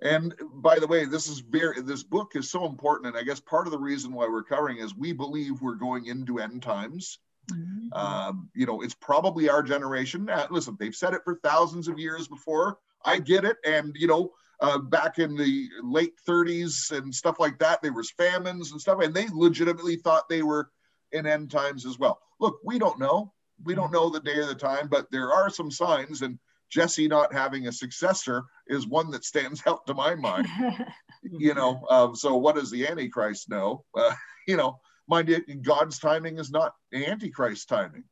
and 0.00 0.34
by 0.54 0.78
the 0.78 0.86
way, 0.86 1.04
this 1.04 1.28
is 1.28 1.40
very 1.40 1.80
this 1.82 2.02
book 2.02 2.32
is 2.34 2.50
so 2.50 2.66
important, 2.66 3.08
and 3.08 3.16
I 3.16 3.22
guess 3.22 3.40
part 3.40 3.66
of 3.66 3.72
the 3.72 3.78
reason 3.78 4.12
why 4.12 4.28
we're 4.28 4.44
covering 4.44 4.78
is 4.78 4.94
we 4.94 5.12
believe 5.12 5.60
we're 5.60 5.74
going 5.74 6.06
into 6.06 6.38
end 6.38 6.62
times. 6.62 7.18
Mm-hmm. 7.50 7.92
Um, 7.94 8.50
you 8.54 8.66
know, 8.66 8.82
it's 8.82 8.94
probably 8.94 9.48
our 9.48 9.62
generation. 9.62 10.28
Uh, 10.28 10.46
listen, 10.50 10.76
they've 10.78 10.94
said 10.94 11.14
it 11.14 11.22
for 11.24 11.40
thousands 11.42 11.88
of 11.88 11.98
years 11.98 12.28
before. 12.28 12.78
I 13.04 13.18
get 13.18 13.44
it, 13.44 13.56
and 13.64 13.94
you 13.96 14.06
know, 14.06 14.32
uh, 14.60 14.78
back 14.78 15.18
in 15.18 15.36
the 15.36 15.68
late 15.82 16.14
30s 16.28 16.92
and 16.96 17.12
stuff 17.12 17.40
like 17.40 17.58
that, 17.58 17.82
there 17.82 17.92
was 17.92 18.10
famines 18.10 18.70
and 18.70 18.80
stuff, 18.80 19.00
and 19.02 19.14
they 19.14 19.26
legitimately 19.32 19.96
thought 19.96 20.28
they 20.28 20.42
were 20.42 20.70
in 21.12 21.26
end 21.26 21.50
times 21.50 21.86
as 21.86 21.98
well. 21.98 22.20
Look, 22.38 22.58
we 22.64 22.78
don't 22.78 22.98
know. 22.98 23.32
We 23.64 23.74
don't 23.74 23.86
mm-hmm. 23.86 23.94
know 23.94 24.10
the 24.10 24.20
day 24.20 24.36
or 24.36 24.46
the 24.46 24.54
time, 24.54 24.88
but 24.88 25.10
there 25.10 25.32
are 25.32 25.50
some 25.50 25.70
signs, 25.70 26.22
and 26.22 26.38
Jesse 26.70 27.08
not 27.08 27.32
having 27.32 27.66
a 27.66 27.72
successor 27.72 28.44
is 28.66 28.86
one 28.86 29.10
that 29.10 29.24
stands 29.24 29.62
out 29.66 29.86
to 29.86 29.94
my 29.94 30.14
mind. 30.14 30.46
you 31.22 31.54
know, 31.54 31.84
um, 31.90 32.16
so 32.16 32.36
what 32.36 32.56
does 32.56 32.70
the 32.70 32.86
Antichrist 32.86 33.48
know? 33.48 33.84
Uh, 33.96 34.14
you 34.46 34.56
know, 34.56 34.78
mind 35.08 35.28
you, 35.28 35.40
God's 35.62 35.98
timing 35.98 36.38
is 36.38 36.50
not 36.50 36.74
Antichrist 36.92 37.68
timing, 37.68 38.04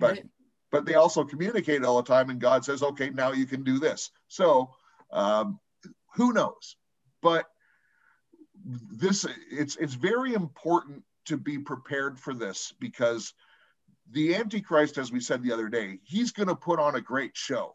but 0.00 0.12
right. 0.12 0.26
but 0.70 0.84
they 0.84 0.94
also 0.94 1.24
communicate 1.24 1.84
all 1.84 2.02
the 2.02 2.08
time, 2.08 2.30
and 2.30 2.40
God 2.40 2.64
says, 2.64 2.82
okay, 2.82 3.10
now 3.10 3.32
you 3.32 3.46
can 3.46 3.62
do 3.62 3.78
this. 3.78 4.10
So 4.28 4.70
um, 5.12 5.60
who 6.14 6.32
knows? 6.32 6.76
But 7.22 7.46
this 8.64 9.26
it's 9.50 9.76
it's 9.76 9.94
very 9.94 10.34
important 10.34 11.02
to 11.26 11.36
be 11.36 11.58
prepared 11.58 12.18
for 12.18 12.34
this 12.34 12.72
because 12.80 13.32
the 14.10 14.34
antichrist 14.34 14.98
as 14.98 15.12
we 15.12 15.20
said 15.20 15.42
the 15.42 15.52
other 15.52 15.68
day 15.68 15.98
he's 16.02 16.32
going 16.32 16.48
to 16.48 16.54
put 16.54 16.78
on 16.78 16.94
a 16.94 17.00
great 17.00 17.32
show 17.34 17.74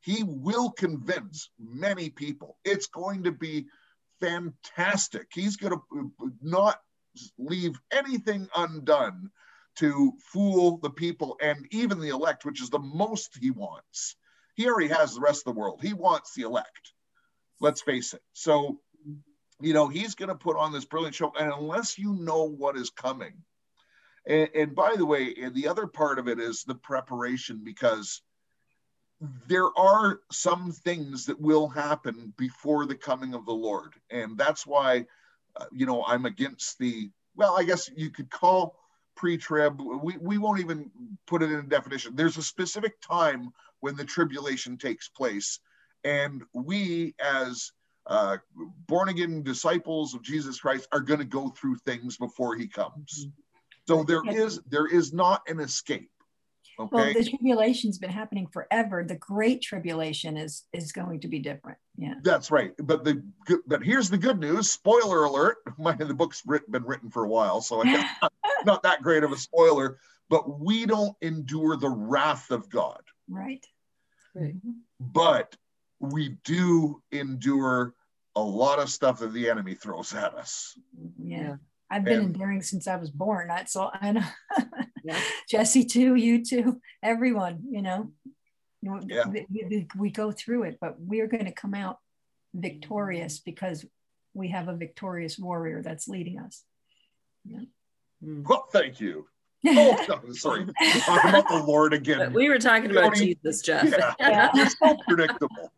he 0.00 0.22
will 0.24 0.70
convince 0.70 1.50
many 1.58 2.10
people. 2.10 2.56
It's 2.64 2.86
going 2.86 3.24
to 3.24 3.32
be 3.32 3.66
fantastic. 4.20 5.28
He's 5.32 5.56
going 5.56 5.74
to 5.74 6.12
not 6.42 6.80
leave 7.38 7.78
anything 7.92 8.48
undone 8.56 9.30
to 9.76 10.12
fool 10.32 10.78
the 10.78 10.90
people 10.90 11.36
and 11.40 11.66
even 11.70 12.00
the 12.00 12.08
elect, 12.08 12.44
which 12.44 12.62
is 12.62 12.70
the 12.70 12.78
most 12.78 13.38
he 13.40 13.50
wants. 13.50 14.16
He 14.54 14.68
already 14.68 14.88
has 14.88 15.14
the 15.14 15.20
rest 15.20 15.46
of 15.46 15.54
the 15.54 15.60
world. 15.60 15.80
He 15.82 15.92
wants 15.92 16.34
the 16.34 16.42
elect. 16.42 16.92
Let's 17.60 17.82
face 17.82 18.14
it. 18.14 18.22
So 18.32 18.80
you 19.60 19.74
know, 19.74 19.88
he's 19.88 20.14
going 20.14 20.28
to 20.28 20.34
put 20.34 20.56
on 20.56 20.72
this 20.72 20.84
brilliant 20.84 21.14
show. 21.14 21.32
And 21.38 21.52
unless 21.52 21.98
you 21.98 22.14
know 22.14 22.44
what 22.44 22.76
is 22.76 22.90
coming, 22.90 23.34
and, 24.26 24.48
and 24.54 24.74
by 24.74 24.94
the 24.96 25.06
way, 25.06 25.34
and 25.40 25.54
the 25.54 25.68
other 25.68 25.86
part 25.86 26.18
of 26.18 26.28
it 26.28 26.38
is 26.38 26.64
the 26.64 26.74
preparation 26.74 27.60
because 27.64 28.22
there 29.20 29.68
are 29.78 30.20
some 30.30 30.72
things 30.72 31.26
that 31.26 31.40
will 31.40 31.68
happen 31.68 32.32
before 32.38 32.86
the 32.86 32.94
coming 32.94 33.34
of 33.34 33.44
the 33.44 33.52
Lord. 33.52 33.94
And 34.10 34.38
that's 34.38 34.66
why, 34.66 35.06
uh, 35.56 35.66
you 35.72 35.86
know, 35.86 36.04
I'm 36.06 36.24
against 36.24 36.78
the, 36.78 37.10
well, 37.36 37.58
I 37.58 37.64
guess 37.64 37.90
you 37.94 38.10
could 38.10 38.30
call 38.30 38.76
pre-trib 39.16 39.78
we, 40.02 40.16
we 40.16 40.38
won't 40.38 40.60
even 40.60 40.90
put 41.26 41.42
it 41.42 41.52
in 41.52 41.58
a 41.58 41.62
definition. 41.62 42.16
There's 42.16 42.38
a 42.38 42.42
specific 42.42 43.00
time 43.02 43.50
when 43.80 43.94
the 43.94 44.04
tribulation 44.04 44.78
takes 44.78 45.08
place. 45.08 45.60
And 46.04 46.42
we 46.54 47.14
as 47.22 47.72
uh, 48.06 48.38
born 48.86 49.10
again 49.10 49.42
disciples 49.42 50.14
of 50.14 50.22
jesus 50.22 50.58
christ 50.58 50.88
are 50.90 51.00
going 51.00 51.18
to 51.18 51.26
go 51.26 51.50
through 51.50 51.76
things 51.76 52.16
before 52.16 52.56
he 52.56 52.66
comes. 52.66 53.28
So 53.86 54.02
there 54.04 54.22
is 54.26 54.60
there 54.70 54.86
is 54.86 55.12
not 55.12 55.42
an 55.48 55.60
escape 55.60 56.10
okay 56.80 56.88
well 56.92 57.12
the 57.14 57.24
tribulation's 57.24 57.98
been 57.98 58.10
happening 58.10 58.46
forever 58.46 59.04
the 59.06 59.16
great 59.16 59.62
tribulation 59.62 60.36
is 60.36 60.64
is 60.72 60.92
going 60.92 61.20
to 61.20 61.28
be 61.28 61.38
different 61.38 61.78
yeah 61.96 62.14
that's 62.22 62.50
right 62.50 62.72
but 62.78 63.04
the 63.04 63.22
but 63.66 63.82
here's 63.82 64.10
the 64.10 64.18
good 64.18 64.40
news 64.40 64.70
spoiler 64.70 65.24
alert 65.24 65.58
my 65.78 65.92
the 65.92 66.14
book's 66.14 66.42
written, 66.46 66.72
been 66.72 66.84
written 66.84 67.10
for 67.10 67.24
a 67.24 67.28
while 67.28 67.60
so 67.60 67.82
i 67.84 68.08
not 68.64 68.82
that 68.82 69.02
great 69.02 69.24
of 69.24 69.32
a 69.32 69.36
spoiler, 69.36 69.98
but 70.28 70.60
we 70.60 70.86
don't 70.86 71.16
endure 71.20 71.76
the 71.76 71.90
wrath 71.90 72.50
of 72.50 72.68
God. 72.68 73.02
Right. 73.28 73.64
Right. 74.34 74.56
Mm-hmm. 74.56 74.70
But 75.00 75.56
we 75.98 76.36
do 76.44 77.02
endure 77.12 77.94
a 78.36 78.42
lot 78.42 78.78
of 78.78 78.90
stuff 78.90 79.20
that 79.20 79.32
the 79.32 79.50
enemy 79.50 79.74
throws 79.74 80.14
at 80.14 80.34
us. 80.34 80.78
Yeah. 81.18 81.56
I've 81.90 82.04
been 82.04 82.20
and, 82.20 82.34
enduring 82.34 82.62
since 82.62 82.86
I 82.86 82.96
was 82.96 83.10
born. 83.10 83.48
That's 83.48 83.74
all 83.74 83.90
I 83.92 84.12
know. 84.12 84.24
yeah. 85.04 85.18
Jesse 85.48 85.84
too, 85.84 86.14
you 86.14 86.44
too, 86.44 86.80
everyone, 87.02 87.60
you 87.70 87.82
know. 87.82 88.10
Yeah. 88.82 89.24
We, 89.28 89.46
we, 89.50 89.86
we 89.96 90.10
go 90.10 90.32
through 90.32 90.64
it, 90.64 90.78
but 90.80 90.96
we're 90.98 91.26
going 91.26 91.44
to 91.44 91.52
come 91.52 91.74
out 91.74 91.98
victorious 92.54 93.38
because 93.38 93.84
we 94.32 94.48
have 94.48 94.68
a 94.68 94.74
victorious 94.74 95.38
warrior 95.38 95.82
that's 95.82 96.08
leading 96.08 96.38
us. 96.38 96.62
Yeah. 97.44 97.60
Mm. 98.24 98.48
Well, 98.48 98.66
thank 98.72 99.00
you. 99.00 99.26
Oh, 99.66 100.06
no, 100.08 100.32
sorry. 100.32 100.66
Talking 101.00 101.30
about 101.30 101.48
the 101.48 101.62
Lord 101.66 101.92
again. 101.92 102.32
We 102.32 102.48
were 102.48 102.58
talking 102.58 102.90
about 102.90 103.14
Jesus, 103.14 103.60
Jeff. 103.60 103.90
Yeah, 103.90 104.14
yeah. 104.20 104.50
You're 104.54 104.70
so 104.70 104.96
predictable. 105.06 105.72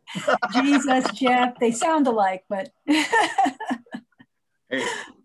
Jesus, 0.53 1.05
Jeff, 1.11 1.59
they 1.59 1.71
sound 1.71 2.07
alike, 2.07 2.45
but. 2.47 2.69
hey, 2.87 3.03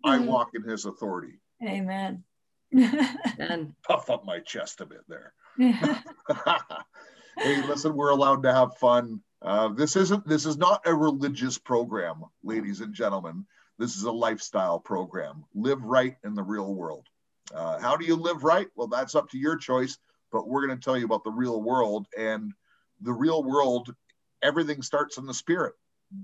I 0.05 0.19
walk 0.19 0.51
in 0.55 0.65
his 0.65 0.87
authority. 0.87 1.41
Amen. 1.62 2.25
And 2.73 3.73
puff 3.82 4.11
up 4.11 4.24
my 4.24 4.40
chest 4.40 4.81
a 4.81 4.86
bit 4.86 5.01
there. 5.09 5.32
hey, 5.59 7.62
listen, 7.66 7.95
we're 7.95 8.11
allowed 8.11 8.43
to 8.43 8.53
have 8.53 8.77
fun. 8.77 9.23
Uh, 9.40 9.69
this 9.69 9.97
isn't. 9.97 10.27
This 10.27 10.47
is 10.47 10.57
not 10.57 10.86
a 10.86 10.95
religious 10.95 11.59
program, 11.59 12.24
ladies 12.43 12.81
and 12.81 12.93
gentlemen. 12.93 13.47
This 13.78 13.97
is 13.97 14.03
a 14.03 14.12
lifestyle 14.12 14.81
program. 14.81 15.45
Live 15.55 15.82
right 15.82 16.16
in 16.24 16.35
the 16.35 16.43
real 16.43 16.74
world. 16.74 17.07
Uh, 17.55 17.78
how 17.78 17.97
do 17.97 18.05
you 18.05 18.16
live 18.16 18.43
right? 18.43 18.66
Well, 18.74 18.89
that's 18.89 19.15
up 19.15 19.31
to 19.31 19.39
your 19.39 19.57
choice, 19.57 19.97
but 20.32 20.49
we're 20.49 20.66
going 20.66 20.78
to 20.78 20.85
tell 20.85 20.99
you 20.99 21.05
about 21.05 21.24
the 21.24 21.31
real 21.31 21.62
world. 21.62 22.07
And 22.16 22.53
the 23.01 23.12
real 23.12 23.43
world, 23.43 23.95
everything 24.43 24.82
starts 24.82 25.16
in 25.16 25.27
the 25.27 25.35
spirit. 25.35 25.74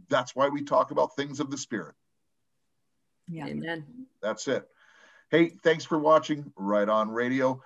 That's 0.09 0.35
why 0.35 0.49
we 0.49 0.65
talk 0.65 0.91
about 0.91 1.15
things 1.15 1.41
of 1.41 1.51
the 1.51 1.59
spirit. 1.59 1.95
Yeah. 3.29 3.47
Amen. 3.47 3.85
That's 4.21 4.49
it. 4.49 4.69
Hey, 5.35 5.49
thanks 5.49 5.85
for 5.85 5.99
watching 5.99 6.53
Right 6.55 6.89
On 6.89 7.11
Radio. 7.11 7.61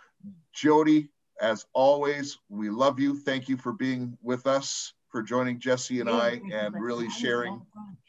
Jody, 0.55 1.11
as 1.39 1.67
always, 1.75 2.39
we 2.49 2.71
love 2.71 2.99
you. 2.99 3.21
Thank 3.21 3.47
you 3.47 3.59
for 3.59 3.75
being 3.75 4.17
with 4.23 4.47
us 4.47 4.95
for 5.11 5.23
joining 5.23 5.61
Jesse 5.61 6.01
and 6.01 6.09
I 6.09 6.41
and 6.51 6.75
really 6.81 7.11
sharing 7.11 7.61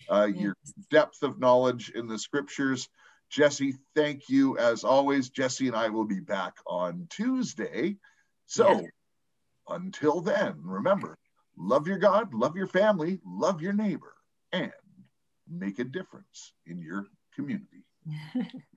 uh, 0.09 0.29
your 0.33 0.55
depth 0.89 1.23
of 1.23 1.41
knowledge 1.41 1.89
in 1.89 2.07
the 2.07 2.17
scriptures. 2.17 2.87
Jesse, 3.29 3.73
thank 3.97 4.29
you 4.29 4.57
as 4.57 4.85
always. 4.85 5.29
Jesse 5.29 5.67
and 5.67 5.75
I 5.75 5.89
will 5.89 6.05
be 6.05 6.21
back 6.21 6.53
on 6.65 7.07
Tuesday. 7.09 7.97
So 8.45 8.87
until 9.67 10.21
then, 10.21 10.55
remember 10.63 11.17
love 11.57 11.85
your 11.85 11.97
God, 11.97 12.33
love 12.33 12.55
your 12.55 12.67
family, 12.67 13.19
love 13.25 13.61
your 13.61 13.73
neighbor, 13.73 14.13
and 14.53 14.71
make 15.49 15.79
a 15.79 15.83
difference 15.83 16.53
in 16.65 16.79
your 16.79 17.07
community. 17.35 17.83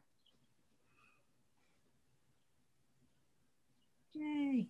Yay. 4.42 4.66